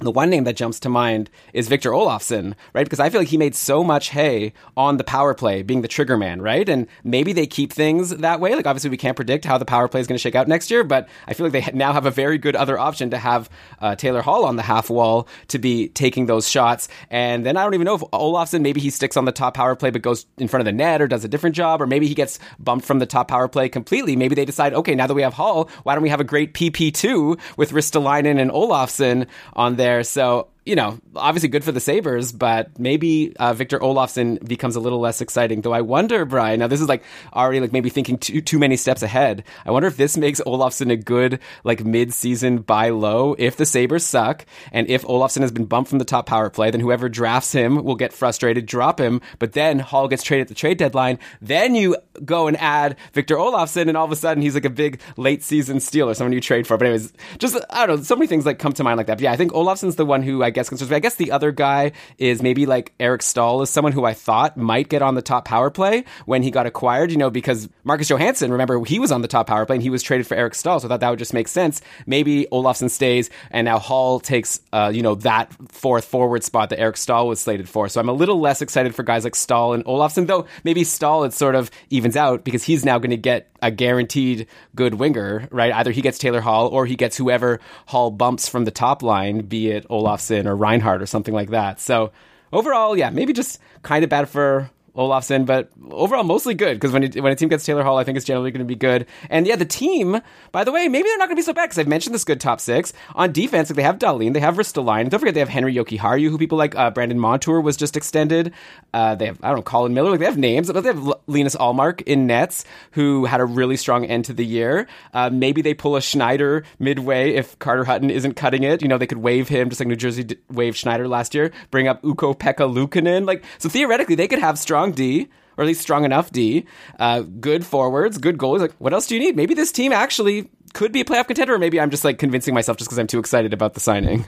the 0.00 0.10
one 0.10 0.30
name 0.30 0.44
that 0.44 0.56
jumps 0.56 0.80
to 0.80 0.88
mind 0.88 1.30
is 1.52 1.68
Victor 1.68 1.90
Olofsson, 1.90 2.54
right? 2.72 2.84
Because 2.84 3.00
I 3.00 3.10
feel 3.10 3.20
like 3.20 3.28
he 3.28 3.36
made 3.36 3.54
so 3.54 3.84
much 3.84 4.10
hay 4.10 4.52
on 4.76 4.96
the 4.96 5.04
power 5.04 5.34
play, 5.34 5.62
being 5.62 5.82
the 5.82 5.88
trigger 5.88 6.16
man, 6.16 6.40
right? 6.40 6.68
And 6.68 6.86
maybe 7.04 7.32
they 7.32 7.46
keep 7.46 7.72
things 7.72 8.10
that 8.10 8.40
way. 8.40 8.54
Like, 8.54 8.66
obviously, 8.66 8.90
we 8.90 8.96
can't 8.96 9.16
predict 9.16 9.44
how 9.44 9.58
the 9.58 9.64
power 9.64 9.88
play 9.88 10.00
is 10.00 10.06
going 10.06 10.16
to 10.16 10.22
shake 10.22 10.34
out 10.34 10.48
next 10.48 10.70
year, 10.70 10.84
but 10.84 11.08
I 11.26 11.34
feel 11.34 11.46
like 11.46 11.52
they 11.52 11.72
now 11.72 11.92
have 11.92 12.06
a 12.06 12.10
very 12.10 12.38
good 12.38 12.56
other 12.56 12.78
option 12.78 13.10
to 13.10 13.18
have 13.18 13.50
uh, 13.80 13.94
Taylor 13.94 14.22
Hall 14.22 14.44
on 14.44 14.56
the 14.56 14.62
half 14.62 14.88
wall 14.88 15.28
to 15.48 15.58
be 15.58 15.88
taking 15.88 16.26
those 16.26 16.48
shots. 16.48 16.88
And 17.10 17.44
then 17.44 17.56
I 17.56 17.62
don't 17.64 17.74
even 17.74 17.84
know 17.84 17.96
if 17.96 18.02
Olofsson, 18.12 18.62
maybe 18.62 18.80
he 18.80 18.88
sticks 18.88 19.16
on 19.16 19.26
the 19.26 19.32
top 19.32 19.54
power 19.54 19.76
play, 19.76 19.90
but 19.90 20.02
goes 20.02 20.26
in 20.38 20.48
front 20.48 20.62
of 20.62 20.64
the 20.64 20.72
net 20.72 21.02
or 21.02 21.08
does 21.08 21.24
a 21.24 21.28
different 21.28 21.54
job, 21.54 21.82
or 21.82 21.86
maybe 21.86 22.06
he 22.06 22.14
gets 22.14 22.38
bumped 22.58 22.86
from 22.86 23.00
the 23.00 23.06
top 23.06 23.28
power 23.28 23.48
play 23.48 23.68
completely. 23.68 24.16
Maybe 24.16 24.34
they 24.34 24.46
decide, 24.46 24.72
okay, 24.72 24.94
now 24.94 25.06
that 25.06 25.14
we 25.14 25.22
have 25.22 25.34
Hall, 25.34 25.68
why 25.82 25.94
don't 25.94 26.02
we 26.02 26.08
have 26.08 26.20
a 26.20 26.24
great 26.24 26.54
PP2 26.54 27.38
with 27.56 27.72
Ristolainen 27.72 28.40
and 28.40 28.50
Olofsson 28.50 29.26
on 29.52 29.76
there? 29.76 29.89
There. 29.90 30.04
So 30.04 30.46
you 30.70 30.76
know, 30.76 31.00
obviously 31.16 31.48
good 31.48 31.64
for 31.64 31.72
the 31.72 31.80
Sabres, 31.80 32.30
but 32.30 32.78
maybe 32.78 33.34
uh, 33.40 33.52
Victor 33.52 33.80
Olofsson 33.80 34.46
becomes 34.46 34.76
a 34.76 34.80
little 34.80 35.00
less 35.00 35.20
exciting. 35.20 35.62
Though 35.62 35.72
I 35.72 35.80
wonder, 35.80 36.24
Brian, 36.24 36.60
now 36.60 36.68
this 36.68 36.80
is 36.80 36.88
like 36.88 37.02
already 37.34 37.58
like 37.58 37.72
maybe 37.72 37.90
thinking 37.90 38.18
too, 38.18 38.40
too 38.40 38.60
many 38.60 38.76
steps 38.76 39.02
ahead. 39.02 39.42
I 39.66 39.72
wonder 39.72 39.88
if 39.88 39.96
this 39.96 40.16
makes 40.16 40.40
Olofsson 40.42 40.92
a 40.92 40.96
good 40.96 41.40
like 41.64 41.84
mid-season 41.84 42.58
buy 42.58 42.90
low 42.90 43.34
if 43.36 43.56
the 43.56 43.66
Sabres 43.66 44.06
suck 44.06 44.46
and 44.70 44.88
if 44.88 45.02
Olofsson 45.02 45.40
has 45.40 45.50
been 45.50 45.64
bumped 45.64 45.90
from 45.90 45.98
the 45.98 46.04
top 46.04 46.26
power 46.26 46.48
play, 46.48 46.70
then 46.70 46.80
whoever 46.80 47.08
drafts 47.08 47.50
him 47.50 47.82
will 47.82 47.96
get 47.96 48.12
frustrated, 48.12 48.64
drop 48.66 49.00
him, 49.00 49.20
but 49.40 49.54
then 49.54 49.80
Hall 49.80 50.06
gets 50.06 50.22
traded 50.22 50.42
at 50.42 50.48
the 50.50 50.54
trade 50.54 50.78
deadline. 50.78 51.18
Then 51.42 51.74
you 51.74 51.96
go 52.24 52.46
and 52.46 52.56
add 52.58 52.94
Victor 53.12 53.34
Olofsson 53.34 53.88
and 53.88 53.96
all 53.96 54.04
of 54.04 54.12
a 54.12 54.16
sudden 54.16 54.40
he's 54.40 54.54
like 54.54 54.64
a 54.64 54.70
big 54.70 55.00
late 55.16 55.42
season 55.42 55.80
steal 55.80 56.08
or 56.08 56.14
someone 56.14 56.32
you 56.32 56.40
trade 56.40 56.68
for. 56.68 56.76
But 56.76 56.86
anyways, 56.86 57.12
just 57.38 57.58
I 57.70 57.86
don't 57.86 57.96
know, 57.96 58.02
so 58.04 58.14
many 58.14 58.28
things 58.28 58.46
like 58.46 58.60
come 58.60 58.72
to 58.74 58.84
mind 58.84 58.98
like 58.98 59.08
that. 59.08 59.16
But 59.16 59.24
yeah, 59.24 59.32
I 59.32 59.36
think 59.36 59.50
Olofsson's 59.50 59.96
the 59.96 60.06
one 60.06 60.22
who 60.22 60.44
I 60.44 60.50
guess 60.50 60.59
I 60.92 60.98
guess 60.98 61.16
the 61.16 61.32
other 61.32 61.52
guy 61.52 61.92
is 62.18 62.42
maybe 62.42 62.66
like 62.66 62.92
Eric 63.00 63.22
Staal 63.22 63.62
is 63.62 63.70
someone 63.70 63.92
who 63.92 64.04
I 64.04 64.14
thought 64.14 64.56
might 64.56 64.88
get 64.88 65.02
on 65.02 65.14
the 65.14 65.22
top 65.22 65.44
power 65.44 65.70
play 65.70 66.04
when 66.26 66.42
he 66.42 66.50
got 66.50 66.66
acquired, 66.66 67.10
you 67.10 67.16
know, 67.16 67.30
because 67.30 67.68
Marcus 67.84 68.08
Johansson, 68.08 68.52
remember, 68.52 68.84
he 68.84 68.98
was 68.98 69.12
on 69.12 69.22
the 69.22 69.28
top 69.28 69.46
power 69.46 69.66
play 69.66 69.76
and 69.76 69.82
he 69.82 69.90
was 69.90 70.02
traded 70.02 70.26
for 70.26 70.34
Eric 70.34 70.54
Staal. 70.54 70.80
So 70.80 70.86
I 70.86 70.88
thought 70.88 71.00
that 71.00 71.10
would 71.10 71.18
just 71.18 71.34
make 71.34 71.48
sense. 71.48 71.80
Maybe 72.06 72.46
Olofsson 72.52 72.90
stays 72.90 73.30
and 73.50 73.64
now 73.64 73.78
Hall 73.78 74.20
takes, 74.20 74.60
uh, 74.72 74.90
you 74.94 75.02
know, 75.02 75.14
that 75.16 75.54
fourth 75.70 76.04
forward 76.04 76.44
spot 76.44 76.70
that 76.70 76.80
Eric 76.80 76.96
Staal 76.96 77.28
was 77.28 77.40
slated 77.40 77.68
for. 77.68 77.88
So 77.88 78.00
I'm 78.00 78.08
a 78.08 78.12
little 78.12 78.40
less 78.40 78.62
excited 78.62 78.94
for 78.94 79.02
guys 79.02 79.24
like 79.24 79.34
Staal 79.34 79.72
and 79.72 79.84
Olofsson, 79.84 80.26
though 80.26 80.46
maybe 80.64 80.84
Staal 80.84 81.24
it 81.24 81.32
sort 81.32 81.54
of 81.54 81.70
evens 81.90 82.16
out 82.16 82.44
because 82.44 82.64
he's 82.64 82.84
now 82.84 82.98
going 82.98 83.10
to 83.10 83.16
get 83.16 83.49
a 83.62 83.70
guaranteed 83.70 84.46
good 84.74 84.94
winger, 84.94 85.48
right? 85.50 85.72
Either 85.72 85.90
he 85.90 86.02
gets 86.02 86.18
Taylor 86.18 86.40
Hall 86.40 86.68
or 86.68 86.86
he 86.86 86.96
gets 86.96 87.16
whoever 87.16 87.60
Hall 87.86 88.10
bumps 88.10 88.48
from 88.48 88.64
the 88.64 88.70
top 88.70 89.02
line, 89.02 89.40
be 89.40 89.70
it 89.70 89.88
Olofsson 89.88 90.46
or 90.46 90.56
Reinhart 90.56 91.02
or 91.02 91.06
something 91.06 91.34
like 91.34 91.50
that. 91.50 91.80
So 91.80 92.12
overall, 92.52 92.96
yeah, 92.96 93.10
maybe 93.10 93.32
just 93.32 93.60
kind 93.82 94.04
of 94.04 94.10
bad 94.10 94.28
for 94.28 94.70
Olofsson, 94.96 95.46
but 95.46 95.70
overall 95.90 96.24
mostly 96.24 96.54
good 96.54 96.74
because 96.74 96.92
when 96.92 97.10
when 97.12 97.32
a 97.32 97.36
team 97.36 97.48
gets 97.48 97.64
Taylor 97.64 97.82
Hall, 97.82 97.98
I 97.98 98.04
think 98.04 98.16
it's 98.16 98.26
generally 98.26 98.50
going 98.50 98.60
to 98.60 98.64
be 98.64 98.74
good. 98.74 99.06
And 99.28 99.46
yeah, 99.46 99.56
the 99.56 99.64
team, 99.64 100.20
by 100.52 100.64
the 100.64 100.72
way, 100.72 100.88
maybe 100.88 101.08
they're 101.08 101.18
not 101.18 101.26
going 101.26 101.36
to 101.36 101.40
be 101.40 101.44
so 101.44 101.52
bad 101.52 101.66
because 101.66 101.78
I've 101.78 101.88
mentioned 101.88 102.14
this 102.14 102.24
good 102.24 102.40
top 102.40 102.60
six 102.60 102.92
on 103.14 103.32
defense. 103.32 103.70
Like 103.70 103.76
they 103.76 103.82
have 103.82 103.98
Dahlin, 103.98 104.34
they 104.34 104.40
have 104.40 104.56
Ristolainen. 104.56 105.10
Don't 105.10 105.20
forget 105.20 105.34
they 105.34 105.40
have 105.40 105.48
Henri 105.48 105.74
Jokiharju, 105.74 106.28
who 106.30 106.38
people 106.38 106.58
like 106.58 106.74
uh, 106.74 106.90
Brandon 106.90 107.18
Montour 107.18 107.60
was 107.60 107.76
just 107.76 107.96
extended. 107.96 108.52
Uh, 108.92 109.14
they 109.14 109.26
have 109.26 109.38
I 109.42 109.48
don't 109.48 109.58
know 109.58 109.62
Colin 109.62 109.94
Miller. 109.94 110.10
Like 110.10 110.20
they 110.20 110.26
have 110.26 110.38
names, 110.38 110.72
but 110.72 110.80
they 110.82 110.88
have 110.88 111.12
Linus 111.26 111.54
Ullmark 111.56 112.02
in 112.02 112.26
nets, 112.26 112.64
who 112.92 113.26
had 113.26 113.40
a 113.40 113.44
really 113.44 113.76
strong 113.76 114.04
end 114.04 114.24
to 114.26 114.32
the 114.32 114.44
year. 114.44 114.88
Uh, 115.14 115.30
maybe 115.30 115.62
they 115.62 115.74
pull 115.74 115.96
a 115.96 116.00
Schneider 116.00 116.64
midway 116.78 117.34
if 117.34 117.58
Carter 117.58 117.84
Hutton 117.84 118.10
isn't 118.10 118.34
cutting 118.34 118.64
it. 118.64 118.82
You 118.82 118.88
know 118.88 118.98
they 118.98 119.06
could 119.06 119.18
waive 119.18 119.48
him 119.48 119.68
just 119.68 119.80
like 119.80 119.88
New 119.88 119.96
Jersey 119.96 120.24
d- 120.24 120.38
waived 120.50 120.76
Schneider 120.76 121.06
last 121.06 121.34
year. 121.34 121.52
Bring 121.70 121.86
up 121.86 122.04
Ukko-Pekka 122.04 122.66
Luukkonen. 122.72 123.26
Like 123.26 123.44
so 123.58 123.68
theoretically 123.68 124.14
they 124.14 124.26
could 124.26 124.40
have 124.40 124.58
strong 124.58 124.79
D, 124.88 125.28
or 125.56 125.64
at 125.64 125.66
least 125.66 125.80
strong 125.80 126.04
enough 126.04 126.30
D. 126.30 126.66
Uh, 126.98 127.20
good 127.20 127.64
forwards, 127.64 128.18
good 128.18 128.38
goalies. 128.38 128.60
Like, 128.60 128.74
what 128.78 128.92
else 128.92 129.06
do 129.06 129.14
you 129.14 129.20
need? 129.20 129.36
Maybe 129.36 129.54
this 129.54 129.72
team 129.72 129.92
actually 129.92 130.50
could 130.72 130.92
be 130.92 131.00
a 131.00 131.04
playoff 131.04 131.26
contender, 131.26 131.54
or 131.54 131.58
maybe 131.58 131.80
I'm 131.80 131.90
just 131.90 132.04
like 132.04 132.18
convincing 132.18 132.54
myself 132.54 132.78
just 132.78 132.88
because 132.88 132.98
I'm 132.98 133.06
too 133.06 133.18
excited 133.18 133.52
about 133.52 133.74
the 133.74 133.80
signing. 133.80 134.24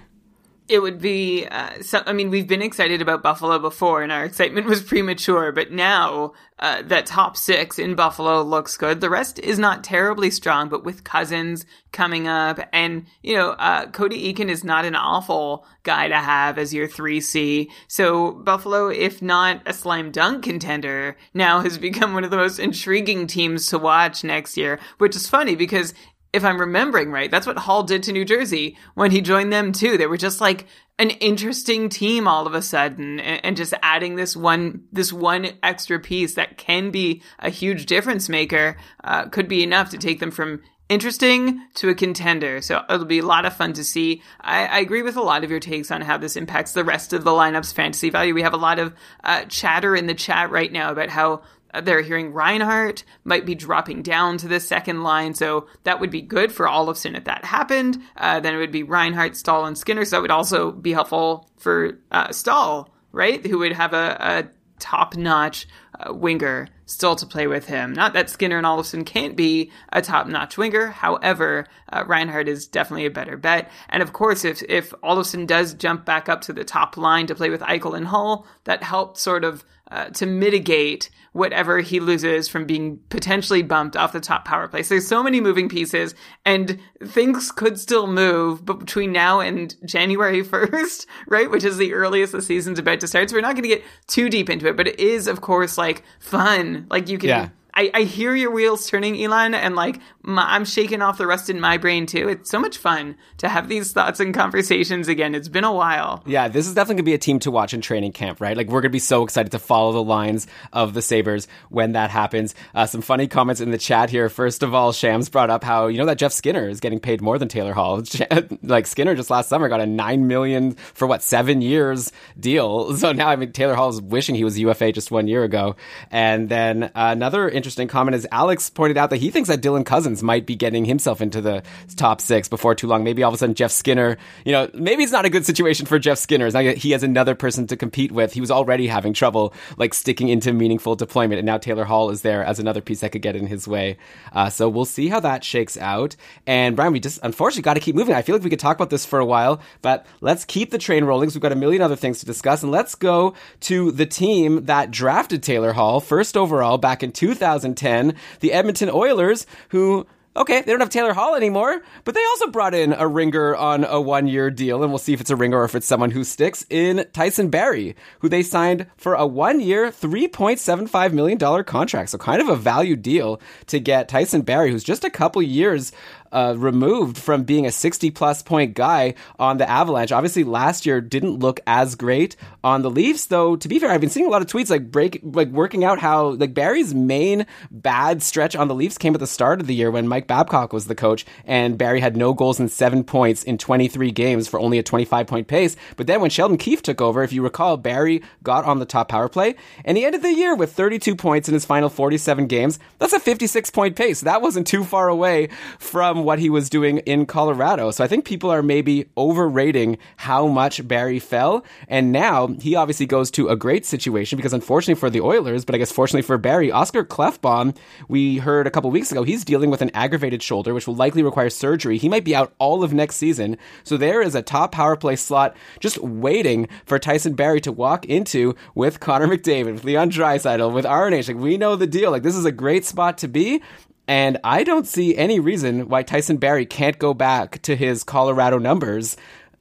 It 0.69 0.81
would 0.81 1.01
be, 1.01 1.47
uh, 1.47 1.83
so, 1.83 2.03
I 2.07 2.13
mean, 2.13 2.31
we've 2.31 2.47
been 2.47 2.63
excited 2.63 3.03
about 3.03 3.23
Buffalo 3.23 3.59
before 3.59 4.03
and 4.03 4.13
our 4.13 4.25
excitement 4.25 4.67
was 4.67 4.83
premature, 4.93 5.53
but 5.53 5.73
now 5.73 6.33
uh, 6.59 6.83
that 6.83 7.07
top 7.07 7.37
six 7.37 7.79
in 7.79 7.97
Buffalo 7.97 8.43
looks 8.43 8.77
good. 8.77 9.01
The 9.01 9.11
rest 9.11 9.41
is 9.41 9.59
not 9.59 9.83
terribly 9.83 10.31
strong, 10.31 10.69
but 10.69 10.85
with 10.85 11.03
Cozens 11.03 11.67
coming 11.91 12.29
up 12.29 12.61
and, 12.73 13.07
you 13.23 13.35
know, 13.35 13.51
uh, 13.51 13.87
Cody 13.87 14.33
Eakin 14.33 14.49
is 14.49 14.63
not 14.63 14.85
an 14.85 14.95
awful 14.95 15.67
guy 15.83 16.07
to 16.07 16.17
have 16.17 16.59
as 16.59 16.73
your 16.73 16.87
3C. 16.87 17.69
So 17.89 18.31
Buffalo, 18.31 18.89
if 18.89 19.21
not 19.21 19.63
a 19.67 19.73
slam 19.73 20.13
dunk 20.13 20.45
contender, 20.45 21.17
now 21.35 21.61
has 21.61 21.79
become 21.93 22.15
one 22.15 22.25
of 22.25 22.31
the 22.31 22.37
most 22.37 22.61
intriguing 22.61 23.27
teams 23.27 23.67
to 23.67 23.79
watch 23.79 24.23
next 24.23 24.57
year, 24.57 24.79
which 24.99 25.17
is 25.17 25.29
funny 25.29 25.57
because 25.57 25.93
if 26.33 26.45
I'm 26.45 26.59
remembering 26.59 27.11
right, 27.11 27.31
that's 27.31 27.47
what 27.47 27.59
Hall 27.59 27.83
did 27.83 28.03
to 28.05 28.13
New 28.13 28.25
Jersey 28.25 28.77
when 28.95 29.11
he 29.11 29.21
joined 29.21 29.53
them 29.53 29.73
too. 29.73 29.99
They 29.99 30.07
were 30.07 30.17
just 30.17 30.41
like 30.41 30.67
an 30.99 31.11
interesting 31.11 31.89
team 31.89 32.27
all 32.27 32.47
of 32.47 32.55
a 32.55 32.63
sudden 32.63 33.21
and, 33.21 33.57
just 33.57 33.75
adding 33.83 34.17
this 34.17 34.37
one, 34.37 34.85
this 34.93 35.13
one 35.13 35.51
extra 35.63 35.99
piece 35.99 36.35
that 36.35 36.57
can 36.57 36.91
be 36.91 37.23
a 37.39 37.51
huge 37.51 37.87
difference 37.87 38.29
maker, 38.29 38.77
uh, 39.05 39.27
could 39.29 39.49
be 39.49 39.63
enough 39.63 39.91
to 39.91 39.99
take 39.99 40.21
them 40.21 40.31
from 40.31 40.63
interesting 40.89 41.61
to 41.75 41.89
a 41.89 41.95
contender. 41.95 42.61
So 42.61 42.83
it'll 42.89 43.07
be 43.07 43.21
a 43.21 43.27
lot 43.27 43.47
of 43.47 43.57
fun 43.57 43.73
to 43.75 43.85
see. 43.85 44.23
I, 44.41 44.67
I, 44.67 44.79
agree 44.81 45.01
with 45.01 45.17
a 45.17 45.23
lot 45.23 45.43
of 45.43 45.51
your 45.51 45.61
takes 45.61 45.91
on 45.91 46.03
how 46.03 46.19
this 46.19 46.37
impacts 46.37 46.73
the 46.73 46.85
rest 46.85 47.15
of 47.15 47.25
the 47.25 47.31
lineup's 47.31 47.73
fantasy 47.73 48.11
value. 48.11 48.35
We 48.35 48.43
have 48.43 48.53
a 48.53 48.59
lot 48.59 48.79
of 48.79 48.93
uh, 49.25 49.45
chatter 49.47 49.97
in 49.97 50.07
the 50.07 50.15
chat 50.15 50.51
right 50.51 50.71
now 50.71 50.93
about 50.93 51.09
how 51.09 51.43
they're 51.81 52.03
hearing 52.03 52.33
Reinhart 52.33 53.05
might 53.25 53.47
be 53.47 53.55
dropping 53.55 54.03
down 54.03 54.37
to 54.39 54.49
the 54.49 54.61
second 54.61 55.03
line, 55.03 55.35
so 55.35 55.67
that 55.85 56.01
would 56.01 56.11
be 56.11 56.21
good 56.21 56.53
for 56.53 56.67
Olofsson 56.67 57.17
if 57.17 57.25
that 57.25 57.45
happened. 57.45 57.99
Uh, 58.17 58.41
then 58.41 58.55
it 58.55 58.59
would 58.59 58.73
be 58.73 58.83
Reinhart, 58.83 59.37
Staal, 59.37 59.65
and 59.65 59.79
Skinner, 59.79 60.05
so 60.05 60.17
that 60.17 60.23
would 60.23 60.31
also 60.31 60.73
be 60.73 60.93
helpful 60.93 61.49
for 61.59 61.99
uh, 62.11 62.31
Staal, 62.33 62.89
right? 63.13 63.45
Who 63.47 63.59
would 63.61 63.73
have 63.73 63.95
a, 63.95 64.17
a 64.21 64.49
top 64.83 65.17
notch 65.17 65.67
uh, 65.99 66.13
winger 66.13 66.67
still 66.87 67.15
to 67.17 67.27
play 67.27 67.47
with 67.47 67.67
him. 67.67 67.93
Not 67.93 68.13
that 68.15 68.29
Skinner 68.29 68.59
and 68.59 68.67
Olofsson 68.67 69.07
can't 69.07 69.37
be 69.37 69.71
a 69.93 70.03
top 70.03 70.27
notch 70.27 70.59
winger. 70.59 70.89
However, 70.89 71.67
uh, 71.91 72.05
Reinhart 72.07 72.49
is 72.49 72.67
definitely 72.67 73.07
a 73.07 73.11
better 73.11 73.37
bet. 73.37 73.71
And 73.89 74.03
of 74.03 74.13
course, 74.13 74.45
if, 74.45 74.63
if 74.69 74.91
Olofsson 75.03 75.47
does 75.47 75.75
jump 75.75 76.05
back 76.05 76.29
up 76.29 76.41
to 76.43 76.53
the 76.53 76.65
top 76.65 76.97
line 76.97 77.29
to 77.29 77.35
play 77.35 77.49
with 77.49 77.61
Eichel 77.61 77.97
and 77.97 78.09
Hall, 78.09 78.47
that 78.65 78.83
helped 78.83 79.19
sort 79.19 79.45
of 79.45 79.65
uh, 79.91 80.07
to 80.11 80.27
mitigate 80.27 81.11
whatever 81.33 81.81
he 81.81 81.99
loses 81.99 82.49
from 82.49 82.67
being 82.67 82.99
potentially 83.09 83.63
bumped 83.63 83.97
off 83.97 84.13
the 84.13 84.21
top 84.21 84.45
power 84.45 84.69
play. 84.69 84.83
So 84.83 84.95
there's 84.95 85.09
so 85.09 85.23
many 85.23 85.41
moving 85.41 85.69
pieces 85.69 86.15
and 86.45 86.79
things 87.05 87.51
could 87.51 87.79
still 87.81 88.07
move, 88.07 88.65
but 88.65 88.79
between 88.79 89.13
now 89.13 89.41
and 89.41 89.75
January 89.87 90.45
1st, 90.45 91.07
right, 91.27 91.51
which 91.51 91.65
is 91.65 91.79
the 91.79 91.95
earliest 91.95 92.33
the 92.33 92.43
season's 92.43 92.79
about 92.79 93.01
to 93.01 93.09
start. 93.09 93.31
So 93.31 93.37
we're 93.37 93.41
not 93.43 93.55
going 93.55 93.63
to 93.63 93.69
get 93.69 93.85
too 94.07 94.29
deep 94.29 94.51
into 94.51 94.67
it, 94.67 94.77
but 94.77 94.89
it 94.89 95.01
is, 95.01 95.27
of 95.27 95.41
course, 95.41 95.79
like 95.79 96.03
fun. 96.21 96.87
Like 96.91 97.09
you 97.09 97.19
can. 97.19 97.29
Yeah 97.29 97.49
I, 97.75 97.91
I 97.95 98.03
hear 98.03 98.35
your 98.35 98.51
wheels 98.51 98.87
turning, 98.87 99.23
Elon, 99.23 99.55
and 99.55 99.75
like 99.75 100.01
my, 100.23 100.45
I'm 100.55 100.65
shaking 100.65 101.03
off 101.03 101.19
the 101.19 101.27
rust 101.27 101.51
in 101.51 101.61
my 101.61 101.79
brain 101.79 102.07
too. 102.07 102.29
It's 102.29 102.51
so 102.51 102.59
much 102.59 102.79
fun 102.79 103.17
to 103.39 103.49
have 103.49 103.69
these 103.69 103.93
thoughts 103.93 104.21
and 104.21 104.35
conversations 104.35 105.09
again. 105.09 105.35
It's 105.35 105.49
been 105.49 105.65
a 105.65 105.73
while. 105.73 106.23
Yeah, 106.27 106.49
this 106.49 106.67
is 106.67 106.75
definitely 106.75 106.97
gonna 106.97 107.07
be 107.07 107.15
a 107.15 107.19
team 107.19 107.39
to 107.41 107.51
watch 107.51 107.75
in 107.75 107.81
training 107.81 108.13
camp, 108.13 108.41
right? 108.41 108.57
Like 108.57 108.69
we're 108.69 108.81
gonna 108.81 108.91
be 108.91 108.99
so 108.99 109.25
excited 109.25 109.53
to 109.53 109.59
follow 109.59 109.93
the 109.93 110.03
lines 110.03 110.47
of 110.73 110.95
the 110.95 111.03
Sabres 111.03 111.49
when 111.71 111.93
that 111.93 112.11
happens. 112.11 112.55
Uh, 112.75 112.87
some 112.87 113.03
funny 113.03 113.27
comments 113.27 113.61
in 113.61 113.71
the 113.71 113.79
chat 113.79 114.11
here. 114.11 114.29
First 114.29 114.63
of 114.63 114.75
all, 114.75 114.93
Shams 114.93 115.29
brought 115.29 115.51
up 115.51 115.65
how 115.65 115.89
you 115.89 115.99
know 115.99 116.07
that 116.07 116.19
Jeff 116.19 116.33
Skinner 116.33 116.69
is 116.69 116.81
getting 116.81 117.01
paid 117.01 117.21
more 117.21 117.39
than 117.39 117.49
Taylor 117.49 117.73
Hall. 117.73 118.03
like 118.63 118.87
Skinner 118.87 119.15
just 119.15 119.31
last 119.31 119.49
summer 119.49 119.69
got 119.69 119.81
a 119.81 119.87
nine 119.87 120.29
million 120.29 120.73
for 120.95 121.07
what 121.07 121.23
seven 121.23 121.63
years 121.63 122.13
deal. 122.39 122.97
So 123.03 123.11
now 123.11 123.29
I 123.29 123.37
mean 123.37 123.51
Taylor 123.51 123.75
Hall 123.75 123.89
is 123.89 124.01
wishing 124.01 124.37
he 124.37 124.45
was 124.45 124.57
UFA 124.59 124.93
just 124.93 125.11
one 125.11 125.27
year 125.27 125.43
ago. 125.43 125.75
And 126.13 126.49
then 126.49 126.85
uh, 126.85 126.91
another 126.95 127.49
interesting 127.49 127.89
comment 127.89 128.15
is 128.15 128.29
Alex 128.31 128.71
pointed 128.71 128.97
out 128.97 129.11
that 129.11 129.17
he 129.17 129.31
thinks 129.31 129.49
that 129.49 129.61
Dylan 129.61 129.85
Cozens 130.13 130.23
might 130.23 130.47
be 130.47 130.57
getting 130.57 130.85
himself 130.85 131.21
into 131.21 131.41
the 131.41 131.63
top 131.97 132.21
six 132.21 132.49
before 132.49 132.75
too 132.75 132.87
long. 132.87 133.05
Maybe 133.05 133.23
all 133.23 133.31
of 133.31 133.35
a 133.35 133.39
sudden 133.39 133.55
Jeff 133.55 133.71
Skinner, 133.71 134.19
you 134.45 134.53
know, 134.53 134.69
maybe 134.75 135.03
it's 135.03 135.13
not 135.13 135.25
a 135.25 135.31
good 135.31 135.47
situation 135.47 135.87
for 135.87 135.99
Jeff 135.99 136.19
Skinner. 136.19 136.47
It's 136.47 136.83
he 136.83 136.91
has 136.91 137.03
another 137.03 137.35
person 137.35 137.67
to 137.69 137.77
compete 137.77 138.13
with. 138.13 138.33
He 138.33 138.41
was 138.41 138.51
already 138.51 138.87
having 138.87 139.15
trouble 139.15 139.55
like 139.79 139.95
sticking 139.95 140.29
into 140.29 140.53
meaningful 140.53 140.97
deployment, 140.97 141.39
and 141.39 141.47
now 141.47 141.59
Taylor 141.59 141.85
Hall 141.85 142.11
is 142.11 142.23
there 142.23 142.45
as 142.45 142.59
another 142.59 142.81
piece 142.81 143.01
that 143.01 143.13
could 143.13 143.23
get 143.23 143.37
in 143.37 143.47
his 143.47 143.67
way. 143.67 143.97
Uh, 144.33 144.51
so 144.51 144.69
we'll 144.69 144.85
see 144.85 145.09
how 145.09 145.21
that 145.21 145.45
shakes 145.45 145.77
out. 145.79 146.17
And 146.47 146.77
Brian, 146.77 146.93
we 146.93 147.01
just 147.01 147.19
unfortunately 147.23 147.63
got 147.63 147.75
to 147.75 147.81
keep 147.81 147.95
moving. 147.95 148.15
I 148.15 148.23
feel 148.23 148.35
like 148.35 148.45
we 148.45 148.51
could 148.51 148.61
talk 148.61 148.77
about 148.77 148.91
this 148.91 149.07
for 149.07 149.19
a 149.19 149.25
while, 149.25 149.61
but 149.81 150.07
let's 150.21 150.45
keep 150.45 150.71
the 150.71 150.79
train 150.79 151.05
rolling. 151.05 151.31
We've 151.33 151.41
got 151.41 151.53
a 151.53 151.57
million 151.57 151.81
other 151.81 151.97
things 151.97 152.21
to 152.21 152.27
discuss, 152.27 152.63
and 152.63 152.71
let's 152.71 152.95
go 152.95 153.35
to 153.61 153.91
the 153.93 154.07
team 154.07 154.67
that 154.67 154.91
drafted 154.91 155.43
Taylor 155.43 155.73
Hall 155.73 156.01
first 156.01 156.37
overall 156.37 156.79
back 156.79 157.03
in 157.03 157.13
2010 157.13 158.15
the 158.41 158.53
Edmonton 158.53 158.91
Oilers, 158.91 159.47
who 159.71 160.02
okay, 160.37 160.63
they 160.63 160.73
don't 160.73 160.81
have 160.81 160.91
Taylor 160.91 161.13
Hall 161.13 161.35
anymore, 161.35 161.83
but 162.05 162.15
they 162.15 162.25
also 162.25 162.49
brought 162.49 162.75
in 162.75 162.93
a 162.93 163.07
ringer 163.07 163.55
on 163.55 163.85
a 163.85 164.01
one 164.01 164.27
year 164.27 164.51
deal, 164.51 164.83
and 164.83 164.91
we'll 164.91 164.99
see 164.99 165.13
if 165.13 165.21
it's 165.21 165.31
a 165.31 165.37
ringer 165.37 165.59
or 165.59 165.65
if 165.65 165.75
it's 165.75 165.87
someone 165.87 166.11
who 166.11 166.25
sticks 166.25 166.65
in 166.71 167.07
Tyson 167.13 167.51
Barrie, 167.51 167.95
who 168.21 168.29
they 168.29 168.43
signed 168.43 168.87
for 168.97 169.15
a 169.15 169.27
one 169.27 169.61
year, 169.61 169.91
$3.75 169.91 171.13
million 171.13 171.65
contract. 171.65 172.11
So 172.11 172.19
kind 172.19 172.41
of 172.41 172.49
a 172.49 172.57
value 172.57 172.97
deal 172.97 173.41
to 173.67 173.79
get 173.79 174.09
Tyson 174.09 174.43
Barrie, 174.43 174.71
who's 174.71 174.85
just 174.85 175.05
a 175.05 175.11
couple 175.11 175.43
years 175.43 175.93
uh, 176.33 176.55
removed 176.57 177.19
from 177.19 177.45
being 177.45 177.67
a 177.67 177.73
60 177.73 178.11
plus 178.11 178.43
point 178.43 178.75
guy 178.75 179.15
on 179.39 179.59
the 179.59 179.69
Avalanche. 179.69 180.13
Obviously, 180.13 180.45
last 180.45 180.87
year 180.87 181.01
didn't 181.01 181.39
look 181.39 181.61
as 181.67 181.95
great 181.95 182.37
on 182.65 182.83
the 182.83 182.91
Leafs, 182.91 183.27
though. 183.27 183.57
To 183.57 183.69
be 183.69 183.79
fair, 183.79 183.91
I've 183.91 184.01
been 184.01 184.11
seeing 184.11 184.27
a 184.27 184.31
lot 184.31 184.43
of 184.43 184.49
tweets 184.49 184.71
like 184.71 184.91
break, 184.91 185.21
like 185.23 185.49
working 185.49 185.85
out 185.85 185.99
how 185.99 186.31
like 186.31 186.55
Barrie's 186.55 186.95
main 186.95 187.47
bad 187.71 188.23
stretch 188.23 188.57
on 188.57 188.69
the 188.69 188.75
Leafs 188.75 188.99
came 188.99 189.15
at 189.15 189.21
the 189.21 189.27
start 189.27 189.61
of 189.61 189.67
the 189.67 189.75
year 189.75 189.91
when 189.91 190.09
Mike 190.09 190.27
Babcock 190.27 190.73
was 190.73 190.87
the 190.87 190.95
coach, 190.95 191.27
and 191.45 191.77
Barrie 191.77 192.01
had 192.01 192.17
no 192.17 192.33
goals 192.33 192.59
and 192.59 192.71
seven 192.71 193.05
points 193.05 193.43
in 193.43 193.59
23 193.59 194.11
games 194.11 194.49
for 194.49 194.59
only 194.59 194.79
a 194.79 194.83
25 194.83 195.27
point 195.27 195.49
pace. 195.49 195.77
But 195.97 196.07
then 196.07 196.21
when 196.21 196.31
Sheldon 196.31 196.57
Keefe 196.57 196.83
took 196.83 197.01
over, 197.01 197.23
if 197.23 197.33
you 197.33 197.43
recall, 197.43 197.77
Barrie 197.77 198.23
got 198.43 198.65
on 198.65 198.79
the 198.79 198.87
top 198.87 199.09
power 199.09 199.29
play, 199.29 199.55
and 199.85 199.97
he 199.97 200.05
ended 200.05 200.23
the 200.23 200.33
year 200.33 200.55
with 200.55 200.73
32 200.73 201.15
points 201.15 201.49
in 201.49 201.55
his 201.55 201.65
final 201.65 201.89
47 201.89 202.47
games. 202.47 202.79
That's 202.99 203.13
a 203.13 203.21
56 203.21 203.71
point 203.71 203.97
pace. 203.97 204.23
That 204.23 204.43
wasn't 204.43 204.67
too 204.67 204.85
far 204.85 205.09
away 205.09 205.49
from 205.79 206.22
what 206.25 206.39
he 206.39 206.51
was 206.51 206.71
doing 206.71 206.99
in 206.99 207.27
Colorado. 207.27 207.91
So 207.91 208.03
I 208.05 208.07
think 208.07 208.25
people 208.25 208.51
are 208.51 208.63
maybe 208.63 209.09
overrating 209.17 209.99
how 210.17 210.47
much 210.47 210.87
Barrie 210.87 211.19
fell. 211.19 211.65
And 211.89 212.13
now 212.13 212.49
he 212.49 212.75
obviously 212.75 213.07
goes 213.07 213.31
to 213.33 213.49
a 213.49 213.57
great 213.57 213.85
situation 213.85 214.37
because 214.37 214.53
unfortunately 214.53 214.99
for 214.99 215.11
the 215.11 215.21
Oilers, 215.21 215.65
but 215.65 215.75
I 215.75 215.79
guess 215.79 215.93
fortunately 215.93 216.23
for 216.23 216.39
Barrie, 216.39 216.71
Oscar 216.71 217.05
Klefbom, 217.05 217.77
we 218.09 218.39
heard 218.39 218.67
a 218.67 218.71
couple 218.71 218.91
weeks 218.91 219.13
ago, 219.13 219.23
he's 219.23 219.45
dealing 219.45 219.71
with 219.71 219.83
an 219.83 219.91
aggravated 219.95 220.43
shoulder, 220.43 220.75
which 220.75 220.87
will 220.87 220.95
likely 220.95 221.23
require 221.23 221.51
surgery. 221.51 221.99
He 221.99 222.09
might 222.09 222.25
be 222.25 222.35
out 222.35 222.53
all 222.59 222.83
of 222.83 222.93
next 222.93 223.17
season. 223.17 223.57
So 223.85 223.97
there 223.97 224.23
is 224.23 224.35
a 224.35 224.43
top 224.43 224.73
power 224.73 224.97
play 224.97 225.17
slot 225.17 225.57
just 225.81 225.99
waiting 225.99 226.69
for 226.85 226.99
Tyson 226.99 227.35
Barrie 227.35 227.61
to 227.63 227.73
walk 227.73 228.05
into 228.07 228.55
with 228.75 229.01
Connor 229.01 229.27
McDavid, 229.27 229.73
with 229.75 229.85
Leon 229.85 230.11
Draisaitl, 230.11 230.73
with 230.73 230.85
RNH. 230.85 231.29
Like 231.29 231.37
we 231.37 231.57
know 231.57 231.77
the 231.77 231.87
deal. 231.87 232.11
Like 232.11 232.23
this 232.23 232.37
is 232.37 232.45
a 232.45 232.53
great 232.53 232.85
spot 232.85 233.19
to 233.19 233.29
be. 233.29 233.63
And 234.09 234.39
I 234.43 234.65
don't 234.65 234.87
see 234.87 235.17
any 235.17 235.41
reason 235.41 235.89
why 235.89 236.03
Tyson 236.03 236.37
Barrie 236.37 236.67
can't 236.67 236.99
go 236.99 237.15
back 237.15 237.63
to 237.63 237.77
his 237.77 238.05
Colorado 238.05 238.59
numbers. 238.59 239.17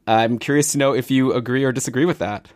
I'm 0.07 0.39
curious 0.39 0.71
to 0.71 0.77
know 0.77 0.93
if 0.93 1.11
you 1.11 1.33
agree 1.33 1.63
or 1.63 1.71
disagree 1.71 2.05
with 2.05 2.19
that. 2.19 2.47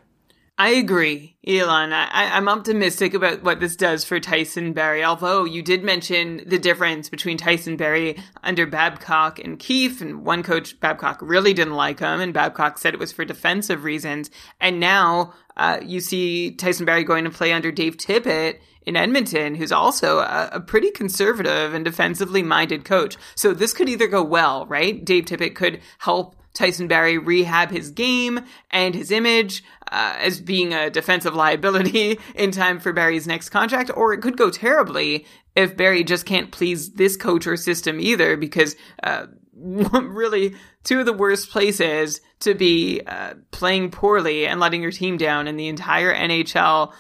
I 0.58 0.70
agree, 0.70 1.36
Elon. 1.46 1.92
I, 1.92 2.38
am 2.38 2.48
optimistic 2.48 3.14
about 3.14 3.44
what 3.44 3.60
this 3.60 3.76
does 3.76 4.06
for 4.06 4.22
Tyson 4.22 4.72
Barrie. 4.72 5.04
Although 5.04 5.44
you 5.44 5.62
did 5.62 5.84
mention 5.84 6.44
the 6.46 6.58
difference 6.58 7.10
between 7.10 7.38
Tyson 7.38 7.76
Barrie 7.76 8.18
under 8.42 8.66
Babcock 8.66 9.38
and 9.38 9.60
Keefe, 9.60 10.00
and 10.00 10.24
one 10.26 10.44
coach 10.44 10.80
Babcock 10.80 11.20
really 11.22 11.54
didn't 11.54 11.74
like 11.74 12.00
him, 12.00 12.22
and 12.22 12.34
Babcock 12.34 12.78
said 12.78 12.94
it 12.94 13.02
was 13.02 13.12
for 13.12 13.26
defensive 13.26 13.84
reasons. 13.84 14.32
And 14.62 14.80
now 14.80 15.34
uh, 15.58 15.80
you 15.84 16.00
see 16.00 16.52
Tyson 16.52 16.86
Barry 16.86 17.04
going 17.04 17.26
to 17.26 17.30
play 17.32 17.52
under 17.52 17.72
Dave 17.72 17.98
Tippett 17.98 18.60
in 18.86 18.96
Edmonton, 18.96 19.56
who's 19.56 19.74
also 19.74 20.20
a, 20.20 20.50
a, 20.54 20.60
pretty 20.62 20.92
conservative 20.92 21.74
and 21.74 21.84
defensively 21.84 22.44
minded 22.44 22.86
coach. 22.86 23.18
So 23.34 23.54
this 23.54 23.74
could 23.74 23.90
either 23.90 24.08
go 24.08 24.24
well, 24.24 24.66
right? 24.68 25.04
Dave 25.04 25.26
Tippett 25.26 25.56
could 25.56 25.82
help 25.98 26.36
Tyson 26.56 26.88
Barrie 26.88 27.20
rehab 27.20 27.70
his 27.70 27.92
game 27.92 28.40
and 28.72 28.96
his 28.96 29.12
image 29.12 29.64
uh, 29.92 30.16
as 30.18 30.42
being 30.42 30.74
a 30.74 30.90
defensive 30.90 31.36
liability 31.36 32.18
in 32.36 32.52
time 32.52 32.80
for 32.80 32.92
Barrie's 32.92 33.28
next 33.28 33.50
contract, 33.50 33.92
or 33.96 34.14
it 34.14 34.22
could 34.22 34.38
go 34.38 34.50
terribly 34.50 35.26
if 35.56 35.78
Barrie 35.78 36.04
just 36.04 36.26
can't 36.26 36.52
please 36.52 36.94
this 36.94 37.16
coach 37.16 37.46
or 37.46 37.56
system 37.56 38.00
either, 38.00 38.36
because 38.36 38.76
uh, 39.04 39.28
really 39.54 40.56
two 40.84 41.00
of 41.00 41.06
the 41.06 41.14
worst 41.14 41.50
places 41.50 42.22
to 42.40 42.54
be 42.54 43.02
uh, 43.08 43.34
playing 43.52 43.92
poorly 43.92 44.46
and 44.48 44.60
letting 44.60 44.82
your 44.82 44.92
team 44.92 45.18
down 45.18 45.48
in 45.48 45.58
the 45.58 45.68
entire 45.68 46.14
NHL 46.14 46.94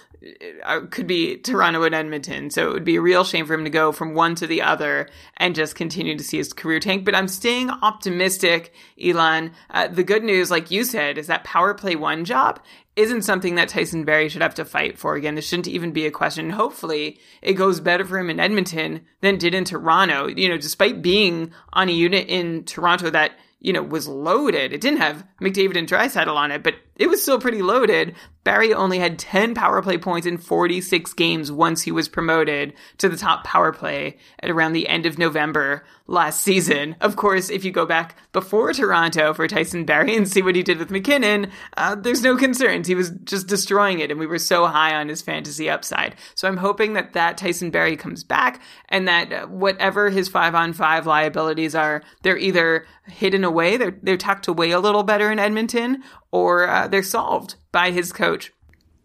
could 0.89 1.07
be 1.07 1.37
Toronto 1.37 1.83
and 1.83 1.95
Edmonton. 1.95 2.49
So 2.49 2.69
it 2.69 2.73
would 2.73 2.85
be 2.85 2.95
a 2.95 3.01
real 3.01 3.23
shame 3.23 3.45
for 3.45 3.53
him 3.53 3.63
to 3.63 3.69
go 3.69 3.91
from 3.91 4.13
one 4.13 4.35
to 4.35 4.47
the 4.47 4.61
other 4.61 5.09
and 5.37 5.55
just 5.55 5.75
continue 5.75 6.17
to 6.17 6.23
see 6.23 6.37
his 6.37 6.53
career 6.53 6.79
tank. 6.79 7.05
But 7.05 7.15
I'm 7.15 7.27
staying 7.27 7.69
optimistic, 7.69 8.73
Elon. 9.01 9.51
Uh, 9.69 9.87
the 9.87 10.03
good 10.03 10.23
news, 10.23 10.51
like 10.51 10.71
you 10.71 10.83
said, 10.83 11.17
is 11.17 11.27
that 11.27 11.43
power 11.43 11.73
play 11.73 11.95
one 11.95 12.25
job 12.25 12.61
isn't 12.95 13.23
something 13.23 13.55
that 13.55 13.67
Tyson 13.67 14.05
Barrie 14.05 14.29
should 14.29 14.41
have 14.41 14.55
to 14.55 14.63
fight 14.65 14.97
for 14.97 15.15
again. 15.15 15.35
This 15.35 15.47
shouldn't 15.47 15.67
even 15.67 15.91
be 15.91 16.05
a 16.05 16.11
question. 16.11 16.49
Hopefully, 16.49 17.19
it 17.41 17.53
goes 17.53 17.81
better 17.81 18.05
for 18.05 18.17
him 18.17 18.29
in 18.29 18.39
Edmonton 18.39 19.05
than 19.21 19.37
did 19.37 19.53
in 19.53 19.65
Toronto. 19.65 20.27
You 20.27 20.47
know, 20.49 20.57
despite 20.57 21.01
being 21.01 21.51
on 21.73 21.89
a 21.89 21.91
unit 21.91 22.27
in 22.29 22.63
Toronto 22.63 23.09
that 23.09 23.33
you 23.65 23.73
know, 23.73 23.81
was 23.81 24.07
loaded. 24.07 24.73
It 24.73 24.81
didn't 24.81 24.99
have 24.99 25.25
McDavid 25.41 25.75
and 25.75 25.87
Draisaitl 25.87 26.35
on 26.35 26.51
it, 26.51 26.61
but 26.61 26.75
it 26.95 27.07
was 27.07 27.21
still 27.21 27.39
pretty 27.39 27.61
loaded. 27.61 28.15
Barrie 28.45 28.73
only 28.73 28.99
had 28.99 29.17
10 29.17 29.55
power 29.55 29.81
play 29.81 29.97
points 29.97 30.27
in 30.27 30.37
46 30.37 31.13
games 31.13 31.51
once 31.51 31.81
he 31.81 31.91
was 31.91 32.07
promoted 32.07 32.73
to 32.99 33.09
the 33.09 33.17
top 33.17 33.43
power 33.43 33.73
play 33.73 34.17
at 34.39 34.51
around 34.51 34.73
the 34.73 34.87
end 34.87 35.07
of 35.07 35.17
November 35.17 35.83
last 36.07 36.41
season. 36.41 36.95
Of 37.01 37.15
course, 37.15 37.49
if 37.49 37.65
you 37.65 37.71
go 37.71 37.87
back 37.87 38.15
before 38.31 38.71
Toronto 38.71 39.33
for 39.33 39.47
Tyson 39.47 39.83
Barrie 39.83 40.15
and 40.15 40.27
see 40.27 40.43
what 40.43 40.55
he 40.55 40.61
did 40.61 40.77
with 40.77 40.91
MacKinnon, 40.91 41.51
uh, 41.75 41.95
there's 41.95 42.21
no 42.21 42.37
concerns. 42.37 42.87
He 42.87 42.93
was 42.93 43.09
just 43.23 43.47
destroying 43.47 43.99
it, 43.99 44.11
and 44.11 44.19
we 44.19 44.27
were 44.27 44.37
so 44.37 44.67
high 44.67 44.95
on 44.95 45.09
his 45.09 45.23
fantasy 45.23 45.67
upside. 45.67 46.15
So 46.35 46.47
I'm 46.47 46.57
hoping 46.57 46.93
that 46.93 47.13
that 47.13 47.39
Tyson 47.39 47.71
Barrie 47.71 47.97
comes 47.97 48.23
back 48.23 48.61
and 48.89 49.07
that 49.07 49.33
uh, 49.33 49.47
whatever 49.47 50.11
his 50.11 50.29
five 50.29 50.53
on 50.53 50.73
five 50.73 51.07
liabilities 51.07 51.73
are, 51.73 52.03
they're 52.21 52.37
either 52.37 52.85
hidden 53.07 53.43
away, 53.43 53.77
they're, 53.77 53.97
they're 54.03 54.17
tucked 54.17 54.47
away 54.47 54.69
a 54.69 54.79
little 54.79 55.03
better 55.03 55.31
in 55.31 55.39
Edmonton, 55.39 56.03
or 56.35 56.67
uh, 56.67 56.87
they're 56.87 57.03
solved 57.03 57.55
by 57.71 57.91
his 57.91 58.11
coach. 58.11 58.51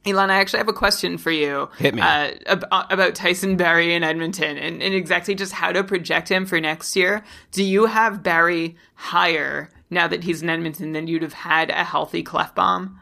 Elon, 0.05 0.31
I 0.31 0.39
actually 0.39 0.59
have 0.59 0.69
a 0.69 0.73
question 0.73 1.19
for 1.19 1.31
you. 1.31 1.69
Hit 1.79 1.95
me. 1.95 2.01
Uh, 2.01 2.33
about 2.47 3.15
Tyson 3.15 3.57
Barrie 3.57 3.95
in 3.95 4.03
Edmonton 4.03 4.57
and, 4.57 4.83
and 4.83 4.95
exactly 4.95 5.35
just 5.35 5.53
how 5.53 5.71
to 5.73 5.85
project 5.85 6.29
him 6.31 6.47
for 6.47 6.59
next 6.59 6.97
year. 6.97 7.23
Do 7.53 7.63
you 7.63 7.87
have 7.87 8.23
Barrie 8.23 8.77
higher 8.95 9.71
now 9.91 10.09
that 10.09 10.25
he's 10.25 10.43
in 10.43 10.49
Edmonton 10.49 10.93
than 10.93 11.07
you'd 11.07 11.23
have 11.23 11.35
had 11.35 11.71
a 11.71 11.85
healthy 11.85 12.25
Klefbom? 12.25 13.00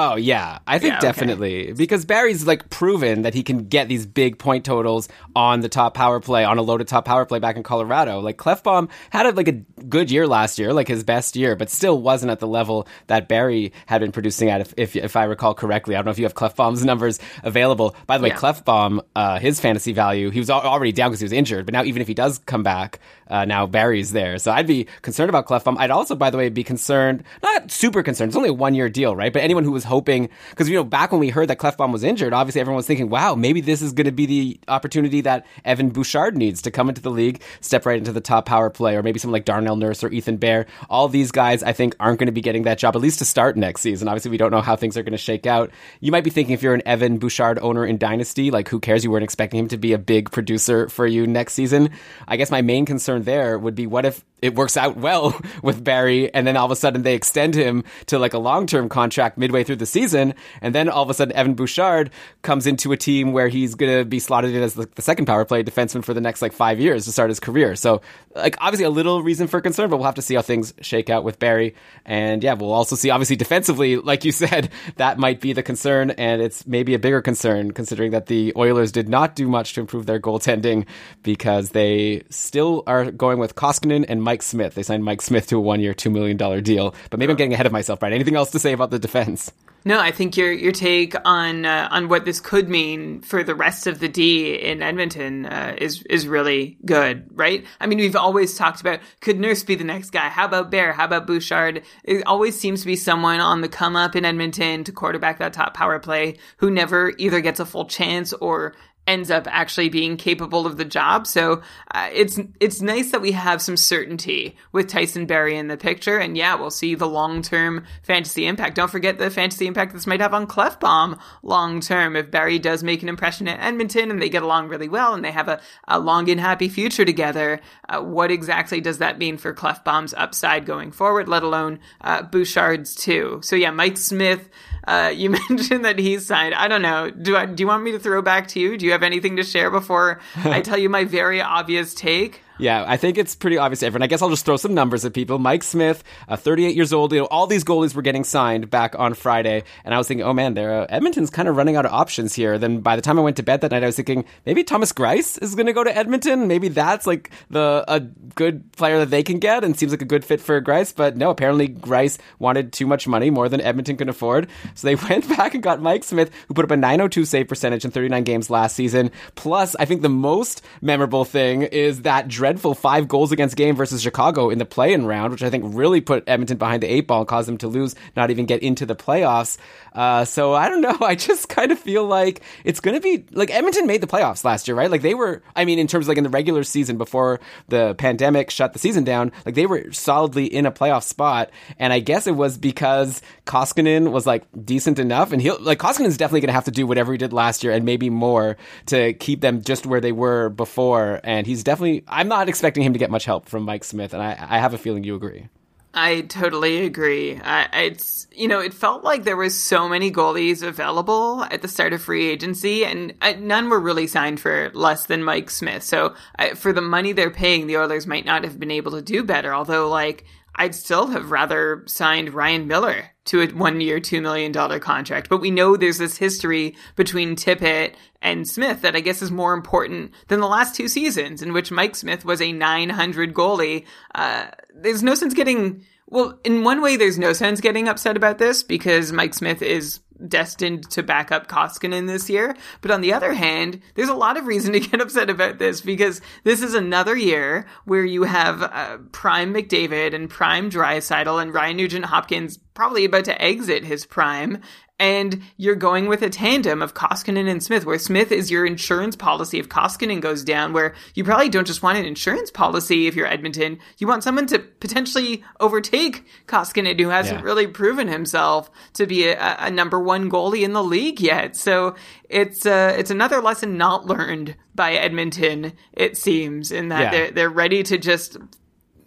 Oh 0.00 0.14
yeah, 0.16 0.58
I 0.66 0.78
think 0.78 0.92
Yeah, 0.92 0.98
okay. 0.98 1.06
definitely 1.08 1.72
because 1.72 2.04
Barrie's 2.04 2.46
like 2.46 2.70
proven 2.70 3.22
that 3.22 3.34
he 3.34 3.42
can 3.42 3.66
get 3.66 3.88
these 3.88 4.06
big 4.06 4.38
point 4.38 4.64
totals 4.64 5.08
on 5.34 5.60
the 5.60 5.68
top 5.68 5.94
power 5.94 6.20
play 6.20 6.44
on 6.44 6.56
a 6.56 6.62
loaded 6.62 6.86
top 6.86 7.04
power 7.04 7.24
play 7.26 7.40
back 7.40 7.56
in 7.56 7.62
Colorado. 7.64 8.20
Like 8.20 8.36
Klefbom 8.36 8.88
had 9.10 9.26
a, 9.26 9.30
like 9.32 9.48
a 9.48 9.52
good 9.88 10.10
year 10.10 10.26
last 10.28 10.58
year, 10.58 10.72
like 10.72 10.86
his 10.86 11.02
best 11.02 11.34
year, 11.34 11.56
but 11.56 11.68
still 11.68 12.00
wasn't 12.00 12.30
at 12.30 12.38
the 12.38 12.46
level 12.46 12.86
that 13.08 13.26
Barrie 13.28 13.72
had 13.86 14.00
been 14.00 14.12
producing 14.12 14.50
at. 14.50 14.60
If 14.60 14.74
if, 14.76 14.94
if 14.96 15.16
I 15.16 15.24
recall 15.24 15.54
correctly, 15.54 15.96
I 15.96 15.98
don't 15.98 16.04
know 16.04 16.10
if 16.12 16.18
you 16.18 16.24
have 16.26 16.34
Klefbom's 16.34 16.84
numbers 16.90 17.18
available. 17.42 17.96
By 18.06 18.18
the 18.18 18.22
way, 18.22 18.28
Yeah. 18.28 18.36
Klefbom, 18.36 19.00
uh, 19.16 19.38
his 19.40 19.58
fantasy 19.58 19.92
value, 19.92 20.30
he 20.30 20.38
was 20.38 20.48
already 20.50 20.92
down 20.92 21.10
because 21.10 21.20
he 21.20 21.24
was 21.24 21.32
injured, 21.32 21.66
but 21.66 21.72
now 21.72 21.82
even 21.82 22.00
if 22.02 22.06
he 22.08 22.14
does 22.14 22.38
come 22.38 22.62
back, 22.62 23.00
uh, 23.28 23.44
now 23.44 23.66
Barrie's 23.66 24.12
there. 24.12 24.38
So 24.38 24.52
I'd 24.52 24.66
be 24.66 24.86
concerned 25.02 25.28
about 25.28 25.46
Klefbom. 25.46 25.76
I'd 25.78 25.90
also, 25.90 26.14
by 26.14 26.30
the 26.30 26.38
way, 26.38 26.48
be 26.50 26.64
concerned, 26.64 27.24
not 27.42 27.70
super 27.70 28.02
concerned. 28.02 28.30
It's 28.30 28.36
only 28.36 28.48
a 28.50 28.54
one 28.54 28.74
year 28.74 28.88
deal, 28.88 29.16
right? 29.16 29.32
But 29.32 29.42
anyone 29.42 29.64
who 29.64 29.72
was 29.72 29.84
hoping, 29.88 30.28
because 30.50 30.68
you 30.68 30.76
know, 30.76 30.84
back 30.84 31.10
when 31.10 31.20
we 31.20 31.30
heard 31.30 31.48
that 31.48 31.58
Klefbom 31.58 31.92
was 31.92 32.04
injured, 32.04 32.32
obviously 32.32 32.60
everyone 32.60 32.76
was 32.76 32.86
thinking, 32.86 33.08
wow, 33.08 33.34
maybe 33.34 33.60
this 33.60 33.82
is 33.82 33.92
going 33.92 34.04
to 34.06 34.12
be 34.12 34.26
the 34.26 34.60
opportunity 34.68 35.22
that 35.22 35.46
Evan 35.64 35.90
Bouchard 35.90 36.36
needs 36.36 36.62
to 36.62 36.70
come 36.70 36.88
into 36.88 37.00
the 37.00 37.10
league, 37.10 37.42
step 37.60 37.86
right 37.86 37.98
into 37.98 38.12
the 38.12 38.20
top 38.20 38.46
power 38.46 38.70
play, 38.70 38.96
or 38.96 39.02
maybe 39.02 39.18
someone 39.18 39.32
like 39.32 39.44
Darnell 39.44 39.76
Nurse 39.76 40.04
or 40.04 40.10
Ethan 40.10 40.36
Bear. 40.36 40.66
All 40.88 41.08
these 41.08 41.32
guys, 41.32 41.62
I 41.62 41.72
think, 41.72 41.96
aren't 41.98 42.18
going 42.18 42.26
to 42.26 42.32
be 42.32 42.40
getting 42.40 42.62
that 42.62 42.78
job, 42.78 42.94
at 42.94 43.02
least 43.02 43.18
to 43.18 43.24
start 43.24 43.56
next 43.56 43.80
season. 43.80 44.08
Obviously, 44.08 44.30
we 44.30 44.36
don't 44.36 44.50
know 44.50 44.60
how 44.60 44.76
things 44.76 44.96
are 44.96 45.02
going 45.02 45.12
to 45.12 45.18
shake 45.18 45.46
out. 45.46 45.70
You 46.00 46.12
might 46.12 46.24
be 46.24 46.30
thinking 46.30 46.54
if 46.54 46.62
you're 46.62 46.74
an 46.74 46.86
Evan 46.86 47.18
Bouchard 47.18 47.58
owner 47.60 47.84
in 47.84 47.98
Dynasty, 47.98 48.50
like 48.50 48.68
who 48.68 48.80
cares? 48.80 49.02
You 49.02 49.10
weren't 49.10 49.24
expecting 49.24 49.58
him 49.58 49.68
to 49.68 49.78
be 49.78 49.92
a 49.92 49.98
big 49.98 50.30
producer 50.30 50.88
for 50.88 51.06
you 51.06 51.26
next 51.26 51.54
season. 51.54 51.90
I 52.26 52.36
guess 52.36 52.50
my 52.50 52.62
main 52.62 52.86
concern 52.86 53.22
there 53.22 53.58
would 53.58 53.74
be 53.74 53.86
what 53.86 54.04
if 54.04 54.24
it 54.42 54.54
works 54.54 54.76
out 54.76 54.96
well 54.96 55.38
with 55.62 55.82
Barrie 55.82 56.32
and 56.32 56.46
then 56.46 56.56
all 56.56 56.64
of 56.64 56.70
a 56.70 56.76
sudden 56.76 57.02
they 57.02 57.14
extend 57.14 57.54
him 57.54 57.84
to 58.06 58.18
like 58.18 58.34
a 58.34 58.38
long-term 58.38 58.88
contract 58.88 59.38
midway 59.38 59.64
through 59.64 59.76
the 59.76 59.86
season 59.86 60.34
and 60.60 60.74
then 60.74 60.88
all 60.88 61.02
of 61.02 61.10
a 61.10 61.14
sudden 61.14 61.34
Evan 61.34 61.54
Bouchard 61.54 62.10
comes 62.42 62.66
into 62.66 62.92
a 62.92 62.96
team 62.96 63.32
where 63.32 63.48
he's 63.48 63.74
going 63.74 63.98
to 63.98 64.04
be 64.04 64.18
slotted 64.18 64.54
in 64.54 64.62
as 64.62 64.74
the, 64.74 64.88
the 64.94 65.02
second 65.02 65.26
power 65.26 65.44
play 65.44 65.62
defenseman 65.62 66.04
for 66.04 66.14
the 66.14 66.20
next 66.20 66.42
like 66.42 66.52
5 66.52 66.80
years 66.80 67.04
to 67.04 67.12
start 67.12 67.30
his 67.30 67.40
career. 67.40 67.74
So 67.74 68.00
like 68.34 68.56
obviously 68.60 68.84
a 68.84 68.90
little 68.90 69.22
reason 69.22 69.46
for 69.46 69.60
concern 69.60 69.90
but 69.90 69.96
we'll 69.96 70.06
have 70.06 70.14
to 70.14 70.22
see 70.22 70.34
how 70.34 70.42
things 70.42 70.72
shake 70.80 71.10
out 71.10 71.24
with 71.24 71.38
Barrie 71.38 71.74
and 72.04 72.42
yeah, 72.42 72.54
we'll 72.54 72.72
also 72.72 72.96
see 72.96 73.10
obviously 73.10 73.36
defensively 73.36 73.96
like 73.96 74.24
you 74.24 74.32
said 74.38 74.70
that 74.96 75.18
might 75.18 75.40
be 75.40 75.52
the 75.52 75.62
concern 75.62 76.10
and 76.10 76.40
it's 76.40 76.66
maybe 76.66 76.94
a 76.94 76.98
bigger 76.98 77.22
concern 77.22 77.72
considering 77.72 78.12
that 78.12 78.26
the 78.26 78.52
Oilers 78.56 78.92
did 78.92 79.08
not 79.08 79.34
do 79.34 79.48
much 79.48 79.74
to 79.74 79.80
improve 79.80 80.06
their 80.06 80.20
goaltending 80.20 80.86
because 81.22 81.70
they 81.70 82.22
still 82.30 82.82
are 82.86 83.10
going 83.10 83.38
with 83.38 83.54
Koskinen 83.54 84.04
and 84.08 84.22
Mike 84.28 84.42
Smith. 84.42 84.74
They 84.74 84.82
signed 84.82 85.04
Mike 85.04 85.22
Smith 85.22 85.46
to 85.46 85.56
a 85.56 85.60
one-year, 85.60 85.94
two 85.94 86.10
million 86.10 86.36
dollar 86.36 86.60
deal. 86.60 86.94
But 87.08 87.18
maybe 87.18 87.30
I'm 87.30 87.38
getting 87.38 87.54
ahead 87.54 87.64
of 87.64 87.72
myself, 87.72 87.98
Brian. 87.98 88.12
Anything 88.12 88.36
else 88.36 88.50
to 88.50 88.58
say 88.58 88.72
about 88.74 88.90
the 88.90 88.98
defense? 88.98 89.50
No, 89.86 89.98
I 89.98 90.10
think 90.10 90.36
your 90.36 90.52
your 90.52 90.72
take 90.72 91.14
on 91.24 91.64
uh, 91.64 91.88
on 91.90 92.10
what 92.10 92.26
this 92.26 92.40
could 92.40 92.68
mean 92.68 93.22
for 93.22 93.42
the 93.42 93.54
rest 93.54 93.86
of 93.86 94.00
the 94.00 94.08
D 94.08 94.54
in 94.54 94.82
Edmonton 94.82 95.46
uh, 95.46 95.76
is 95.78 96.02
is 96.10 96.28
really 96.28 96.76
good, 96.84 97.26
right? 97.32 97.64
I 97.80 97.86
mean, 97.86 97.96
we've 97.96 98.16
always 98.16 98.54
talked 98.54 98.82
about 98.82 99.00
could 99.22 99.40
Nurse 99.40 99.62
be 99.62 99.76
the 99.76 99.84
next 99.84 100.10
guy? 100.10 100.28
How 100.28 100.44
about 100.44 100.70
Bear? 100.70 100.92
How 100.92 101.06
about 101.06 101.26
Bouchard? 101.26 101.82
It 102.04 102.26
always 102.26 102.60
seems 102.60 102.80
to 102.80 102.86
be 102.86 102.96
someone 102.96 103.40
on 103.40 103.62
the 103.62 103.68
come 103.68 103.96
up 103.96 104.14
in 104.14 104.26
Edmonton 104.26 104.84
to 104.84 104.92
quarterback 104.92 105.38
that 105.38 105.54
top 105.54 105.72
power 105.72 105.98
play 105.98 106.36
who 106.58 106.70
never 106.70 107.14
either 107.16 107.40
gets 107.40 107.60
a 107.60 107.64
full 107.64 107.86
chance 107.86 108.34
or 108.34 108.74
ends 109.08 109.30
up 109.30 109.48
actually 109.50 109.88
being 109.88 110.18
capable 110.18 110.66
of 110.66 110.76
the 110.76 110.84
job. 110.84 111.26
So 111.26 111.62
uh, 111.92 112.10
it's 112.12 112.38
it's 112.60 112.80
nice 112.80 113.10
that 113.10 113.22
we 113.22 113.32
have 113.32 113.62
some 113.62 113.76
certainty 113.76 114.56
with 114.70 114.86
Tyson 114.86 115.26
Barrie 115.26 115.56
in 115.56 115.68
the 115.68 115.78
picture, 115.78 116.18
and 116.18 116.36
yeah, 116.36 116.54
we'll 116.54 116.70
see 116.70 116.94
the 116.94 117.08
long 117.08 117.42
term 117.42 117.84
fantasy 118.02 118.46
impact. 118.46 118.76
Don't 118.76 118.90
forget 118.90 119.18
the 119.18 119.30
fantasy 119.30 119.66
impact 119.66 119.94
this 119.94 120.06
might 120.06 120.20
have 120.20 120.34
on 120.34 120.46
Klefbom 120.46 121.18
long 121.42 121.80
term 121.80 122.14
if 122.14 122.30
Barrie 122.30 122.58
does 122.58 122.84
make 122.84 123.02
an 123.02 123.08
impression 123.08 123.48
at 123.48 123.60
Edmonton 123.60 124.10
and 124.10 124.20
they 124.20 124.28
get 124.28 124.42
along 124.42 124.68
really 124.68 124.88
well 124.88 125.14
and 125.14 125.24
they 125.24 125.32
have 125.32 125.48
a, 125.48 125.60
a 125.88 125.98
long 125.98 126.28
and 126.28 126.38
happy 126.38 126.68
future 126.68 127.04
together. 127.04 127.60
Uh, 127.88 128.02
what 128.02 128.30
exactly 128.30 128.80
does 128.80 128.98
that 128.98 129.18
mean 129.18 129.38
for 129.38 129.54
Klefbom's 129.54 130.14
upside 130.14 130.66
going 130.66 130.92
forward? 130.92 131.28
Let 131.28 131.42
alone 131.42 131.80
uh, 132.02 132.22
Bouchard's 132.22 132.94
too. 132.94 133.40
So 133.42 133.56
yeah, 133.56 133.70
Mike 133.70 133.96
Smith. 133.96 134.50
Uh, 134.88 135.10
you 135.10 135.28
mentioned 135.50 135.84
that 135.84 135.98
he's 135.98 136.24
signed. 136.24 136.54
I 136.54 136.66
don't 136.66 136.80
know. 136.80 137.10
Do 137.10 137.36
I, 137.36 137.44
do 137.44 137.62
you 137.62 137.66
want 137.66 137.82
me 137.82 137.92
to 137.92 137.98
throw 137.98 138.22
back 138.22 138.48
to 138.48 138.60
you? 138.60 138.78
Do 138.78 138.86
you 138.86 138.92
have 138.92 139.02
anything 139.02 139.36
to 139.36 139.44
share 139.44 139.70
before 139.70 140.20
I 140.36 140.60
tell 140.68 140.78
you 140.78 140.88
my 140.88 141.04
very 141.04 141.42
obvious 141.42 141.94
take? 141.94 142.40
Yeah, 142.58 142.84
I 142.86 142.96
think 142.96 143.18
it's 143.18 143.36
pretty 143.36 143.56
obvious 143.56 143.80
to 143.80 143.86
everyone. 143.86 144.02
I 144.02 144.08
guess 144.08 144.20
I'll 144.20 144.30
just 144.30 144.44
throw 144.44 144.56
some 144.56 144.74
numbers 144.74 145.04
at 145.04 145.14
people. 145.14 145.38
Mike 145.38 145.62
Smith, 145.62 146.02
uh, 146.28 146.34
38 146.34 146.74
years 146.74 146.92
old. 146.92 147.12
You 147.12 147.20
know, 147.20 147.26
all 147.26 147.46
these 147.46 147.62
goalies 147.62 147.94
were 147.94 148.02
getting 148.02 148.24
signed 148.24 148.68
back 148.68 148.98
on 148.98 149.14
Friday, 149.14 149.62
and 149.84 149.94
I 149.94 149.98
was 149.98 150.08
thinking, 150.08 150.26
oh 150.26 150.32
man, 150.32 150.54
they're, 150.54 150.82
uh, 150.82 150.86
Edmonton's 150.88 151.30
kind 151.30 151.48
of 151.48 151.56
running 151.56 151.76
out 151.76 151.86
of 151.86 151.92
options 151.92 152.34
here. 152.34 152.58
Then 152.58 152.80
by 152.80 152.96
the 152.96 153.02
time 153.02 153.16
I 153.16 153.22
went 153.22 153.36
to 153.36 153.44
bed 153.44 153.60
that 153.60 153.70
night, 153.70 153.84
I 153.84 153.86
was 153.86 153.94
thinking 153.94 154.24
maybe 154.44 154.64
Thomas 154.64 154.92
Greiss 154.92 155.40
is 155.40 155.54
going 155.54 155.66
to 155.66 155.72
go 155.72 155.84
to 155.84 155.96
Edmonton. 155.96 156.48
Maybe 156.48 156.66
that's 156.68 157.06
like 157.06 157.30
the 157.48 157.84
a 157.86 158.00
good 158.00 158.72
player 158.72 158.98
that 158.98 159.10
they 159.10 159.22
can 159.22 159.38
get, 159.38 159.62
and 159.62 159.78
seems 159.78 159.92
like 159.92 160.02
a 160.02 160.06
good 160.06 160.24
fit 160.24 160.40
for 160.40 160.60
Greiss. 160.60 160.92
But 160.94 161.16
no, 161.16 161.30
apparently 161.30 161.68
Greiss 161.68 162.18
wanted 162.40 162.72
too 162.72 162.88
much 162.88 163.06
money, 163.06 163.30
more 163.30 163.48
than 163.48 163.60
Edmonton 163.60 163.96
could 163.96 164.08
afford. 164.08 164.48
So 164.74 164.88
they 164.88 164.94
went 165.08 165.28
back 165.28 165.54
and 165.54 165.62
got 165.62 165.80
Mike 165.80 166.02
Smith, 166.02 166.32
who 166.48 166.54
put 166.54 166.64
up 166.64 166.72
a 166.72 166.76
902 166.76 167.24
save 167.24 167.46
percentage 167.46 167.84
in 167.84 167.92
39 167.92 168.24
games 168.24 168.50
last 168.50 168.74
season. 168.74 169.12
Plus, 169.36 169.76
I 169.78 169.84
think 169.84 170.02
the 170.02 170.08
most 170.08 170.64
memorable 170.80 171.24
thing 171.24 171.62
is 171.62 172.02
that 172.02 172.26
dreadful 172.48 172.74
five 172.74 173.08
goals 173.08 173.30
against 173.30 173.56
game 173.56 173.76
versus 173.76 174.00
Chicago 174.00 174.48
in 174.48 174.56
the 174.56 174.64
play-in 174.64 175.04
round, 175.04 175.32
which 175.32 175.42
I 175.42 175.50
think 175.50 175.64
really 175.66 176.00
put 176.00 176.24
Edmonton 176.26 176.56
behind 176.56 176.82
the 176.82 176.86
eight 176.86 177.06
ball 177.06 177.20
and 177.20 177.28
caused 177.28 177.46
them 177.46 177.58
to 177.58 177.68
lose, 177.68 177.94
not 178.16 178.30
even 178.30 178.46
get 178.46 178.62
into 178.62 178.86
the 178.86 178.96
playoffs. 178.96 179.58
Uh, 179.92 180.24
so 180.24 180.54
I 180.54 180.70
don't 180.70 180.80
know. 180.80 180.96
I 181.02 181.14
just 181.14 181.50
kind 181.50 181.72
of 181.72 181.78
feel 181.78 182.06
like 182.06 182.40
it's 182.64 182.80
going 182.80 182.94
to 182.94 183.02
be 183.02 183.26
like 183.32 183.50
Edmonton 183.50 183.86
made 183.86 184.00
the 184.00 184.06
playoffs 184.06 184.44
last 184.44 184.66
year, 184.66 184.74
right? 184.74 184.90
Like 184.90 185.02
they 185.02 185.12
were, 185.12 185.42
I 185.54 185.66
mean, 185.66 185.78
in 185.78 185.88
terms 185.88 186.06
of 186.06 186.08
like 186.08 186.16
in 186.16 186.24
the 186.24 186.30
regular 186.30 186.64
season 186.64 186.96
before 186.96 187.38
the 187.68 187.94
pandemic 187.96 188.50
shut 188.50 188.72
the 188.72 188.78
season 188.78 189.04
down, 189.04 189.30
like 189.44 189.54
they 189.54 189.66
were 189.66 189.92
solidly 189.92 190.46
in 190.46 190.64
a 190.64 190.72
playoff 190.72 191.02
spot. 191.02 191.50
And 191.78 191.92
I 191.92 192.00
guess 192.00 192.26
it 192.26 192.34
was 192.34 192.56
because 192.56 193.20
Koskinen 193.44 194.10
was 194.10 194.26
like 194.26 194.44
decent 194.64 194.98
enough 194.98 195.32
and 195.32 195.42
he'll 195.42 195.60
like 195.60 195.78
Koskinen's 195.78 196.16
definitely 196.16 196.40
going 196.40 196.48
to 196.48 196.54
have 196.54 196.64
to 196.64 196.70
do 196.70 196.86
whatever 196.86 197.12
he 197.12 197.18
did 197.18 197.34
last 197.34 197.62
year 197.62 197.74
and 197.74 197.84
maybe 197.84 198.08
more 198.08 198.56
to 198.86 199.12
keep 199.12 199.42
them 199.42 199.62
just 199.62 199.84
where 199.84 200.00
they 200.00 200.12
were 200.12 200.48
before. 200.48 201.20
And 201.24 201.46
he's 201.46 201.62
definitely, 201.64 202.04
I'm 202.06 202.28
not 202.28 202.37
expecting 202.46 202.84
him 202.84 202.92
to 202.92 202.98
get 202.98 203.10
much 203.10 203.24
help 203.24 203.48
from 203.48 203.62
Mike 203.62 203.84
Smith. 203.84 204.12
And 204.12 204.22
I, 204.22 204.36
I 204.38 204.58
have 204.58 204.74
a 204.74 204.78
feeling 204.78 205.02
you 205.02 205.14
agree. 205.16 205.48
I 205.94 206.20
totally 206.22 206.84
agree. 206.84 207.40
I, 207.42 207.68
it's 207.84 208.26
you 208.30 208.46
know 208.46 208.60
it 208.60 208.74
felt 208.74 209.04
like 209.04 209.24
there 209.24 209.36
was 209.36 209.58
so 209.58 209.88
many 209.88 210.12
goalies 210.12 210.62
available 210.62 211.44
at 211.50 211.62
the 211.62 211.68
start 211.68 211.92
of 211.94 212.02
free 212.02 212.28
agency, 212.28 212.84
and 212.84 213.14
uh, 213.22 213.32
none 213.38 213.70
were 213.70 213.80
really 213.80 214.06
signed 214.06 214.38
for 214.38 214.70
less 214.74 215.06
than 215.06 215.24
Mike 215.24 215.50
Smith. 215.50 215.82
So 215.82 216.14
uh, 216.38 216.54
for 216.54 216.72
the 216.72 216.82
money 216.82 217.12
they're 217.12 217.30
paying, 217.30 217.66
the 217.66 217.78
Oilers 217.78 218.06
might 218.06 218.26
not 218.26 218.44
have 218.44 218.60
been 218.60 218.70
able 218.70 218.92
to 218.92 219.02
do 219.02 219.24
better. 219.24 219.54
Although 219.54 219.88
like 219.88 220.24
I'd 220.58 220.74
still 220.74 221.06
have 221.06 221.30
rather 221.30 221.84
signed 221.86 222.34
Ryan 222.34 222.66
Miller 222.66 223.12
to 223.26 223.40
a 223.40 223.46
one 223.48 223.80
year, 223.80 224.00
$2 224.00 224.20
million 224.20 224.52
contract. 224.80 225.28
But 225.28 225.40
we 225.40 225.52
know 225.52 225.76
there's 225.76 225.98
this 225.98 226.16
history 226.16 226.74
between 226.96 227.36
Tippett 227.36 227.94
and 228.20 228.46
Smith 228.46 228.82
that 228.82 228.96
I 228.96 229.00
guess 229.00 229.22
is 229.22 229.30
more 229.30 229.54
important 229.54 230.12
than 230.26 230.40
the 230.40 230.48
last 230.48 230.74
two 230.74 230.88
seasons 230.88 231.42
in 231.42 231.52
which 231.52 231.70
Mike 231.70 231.94
Smith 231.94 232.24
was 232.24 232.42
a 232.42 232.52
900 232.52 233.32
goalie. 233.32 233.84
Uh, 234.14 234.48
there's 234.74 235.02
no 235.02 235.14
sense 235.14 235.32
getting, 235.32 235.84
well, 236.08 236.38
in 236.42 236.64
one 236.64 236.82
way, 236.82 236.96
there's 236.96 237.18
no 237.18 237.32
sense 237.32 237.60
getting 237.60 237.88
upset 237.88 238.16
about 238.16 238.38
this 238.38 238.64
because 238.64 239.12
Mike 239.12 239.34
Smith 239.34 239.62
is 239.62 240.00
destined 240.26 240.90
to 240.90 241.02
back 241.02 241.30
up 241.30 241.48
Koskinen 241.48 242.06
this 242.06 242.28
year. 242.28 242.56
But 242.80 242.90
on 242.90 243.00
the 243.00 243.12
other 243.12 243.32
hand, 243.34 243.80
there's 243.94 244.08
a 244.08 244.14
lot 244.14 244.36
of 244.36 244.46
reason 244.46 244.72
to 244.72 244.80
get 244.80 245.00
upset 245.00 245.30
about 245.30 245.58
this 245.58 245.80
because 245.80 246.20
this 246.44 246.62
is 246.62 246.74
another 246.74 247.16
year 247.16 247.66
where 247.84 248.04
you 248.04 248.24
have 248.24 248.62
uh, 248.62 248.98
prime 249.12 249.54
McDavid 249.54 250.14
and 250.14 250.30
prime 250.30 250.70
Draisaitl 250.70 251.40
and 251.40 251.52
Ryan 251.52 251.76
Nugent 251.76 252.04
Hopkins 252.06 252.58
probably 252.74 253.04
about 253.04 253.24
to 253.24 253.42
exit 253.42 253.84
his 253.84 254.06
prime 254.06 254.60
and 254.98 255.42
you're 255.56 255.74
going 255.76 256.06
with 256.08 256.22
a 256.22 256.28
tandem 256.30 256.82
of 256.82 256.94
Koskinen 256.94 257.48
and 257.48 257.62
Smith, 257.62 257.86
where 257.86 257.98
Smith 257.98 258.32
is 258.32 258.50
your 258.50 258.66
insurance 258.66 259.14
policy 259.14 259.58
if 259.58 259.68
Koskinen 259.68 260.20
goes 260.20 260.42
down, 260.42 260.72
where 260.72 260.94
you 261.14 261.22
probably 261.24 261.48
don't 261.48 261.66
just 261.66 261.82
want 261.82 261.98
an 261.98 262.04
insurance 262.04 262.50
policy 262.50 263.06
if 263.06 263.14
you're 263.14 263.26
Edmonton. 263.26 263.78
You 263.98 264.06
want 264.08 264.24
someone 264.24 264.46
to 264.48 264.58
potentially 264.58 265.44
overtake 265.60 266.26
Koskinen, 266.46 266.98
who 267.00 267.08
hasn't 267.10 267.38
Yeah. 267.40 267.44
really 267.44 267.66
proven 267.68 268.08
himself 268.08 268.70
to 268.94 269.06
be 269.06 269.28
a, 269.28 269.56
a 269.60 269.70
number 269.70 270.00
one 270.00 270.30
goalie 270.30 270.62
in 270.64 270.72
the 270.72 270.82
league 270.82 271.20
yet. 271.20 271.54
So 271.56 271.94
it's 272.28 272.66
uh, 272.66 272.94
it's 272.98 273.10
another 273.10 273.40
lesson 273.40 273.76
not 273.78 274.06
learned 274.06 274.56
by 274.74 274.92
Edmonton, 274.94 275.72
it 275.92 276.16
seems, 276.16 276.72
in 276.72 276.88
that 276.88 277.00
Yeah. 277.00 277.10
they're 277.10 277.30
they're 277.30 277.50
ready 277.50 277.82
to 277.84 277.98
just 277.98 278.36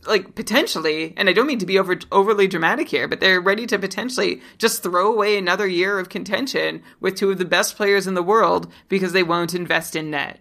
like 0.06 0.36
potentially, 0.36 1.14
and 1.18 1.30
I 1.30 1.34
don't 1.34 1.48
mean 1.48 1.60
to 1.60 1.66
be 1.66 1.80
over 1.80 1.98
overly 2.12 2.48
dramatic 2.48 2.90
here, 2.90 3.08
but 3.08 3.20
they're 3.20 3.42
ready 3.42 3.68
to 3.68 3.80
potentially 3.80 4.42
just 4.58 4.84
throw 4.84 5.12
away 5.12 5.38
another 5.38 5.68
year 5.68 6.00
of 6.00 6.10
contention 6.10 6.82
with 7.00 7.16
two 7.16 7.32
of 7.32 7.38
the 7.38 7.46
best 7.46 7.76
players 7.76 8.08
in 8.08 8.14
the 8.14 8.24
world 8.24 8.72
because 8.90 9.14
they 9.14 9.24
won't 9.24 9.54
invest 9.54 9.96
in 9.96 10.10
net. 10.10 10.40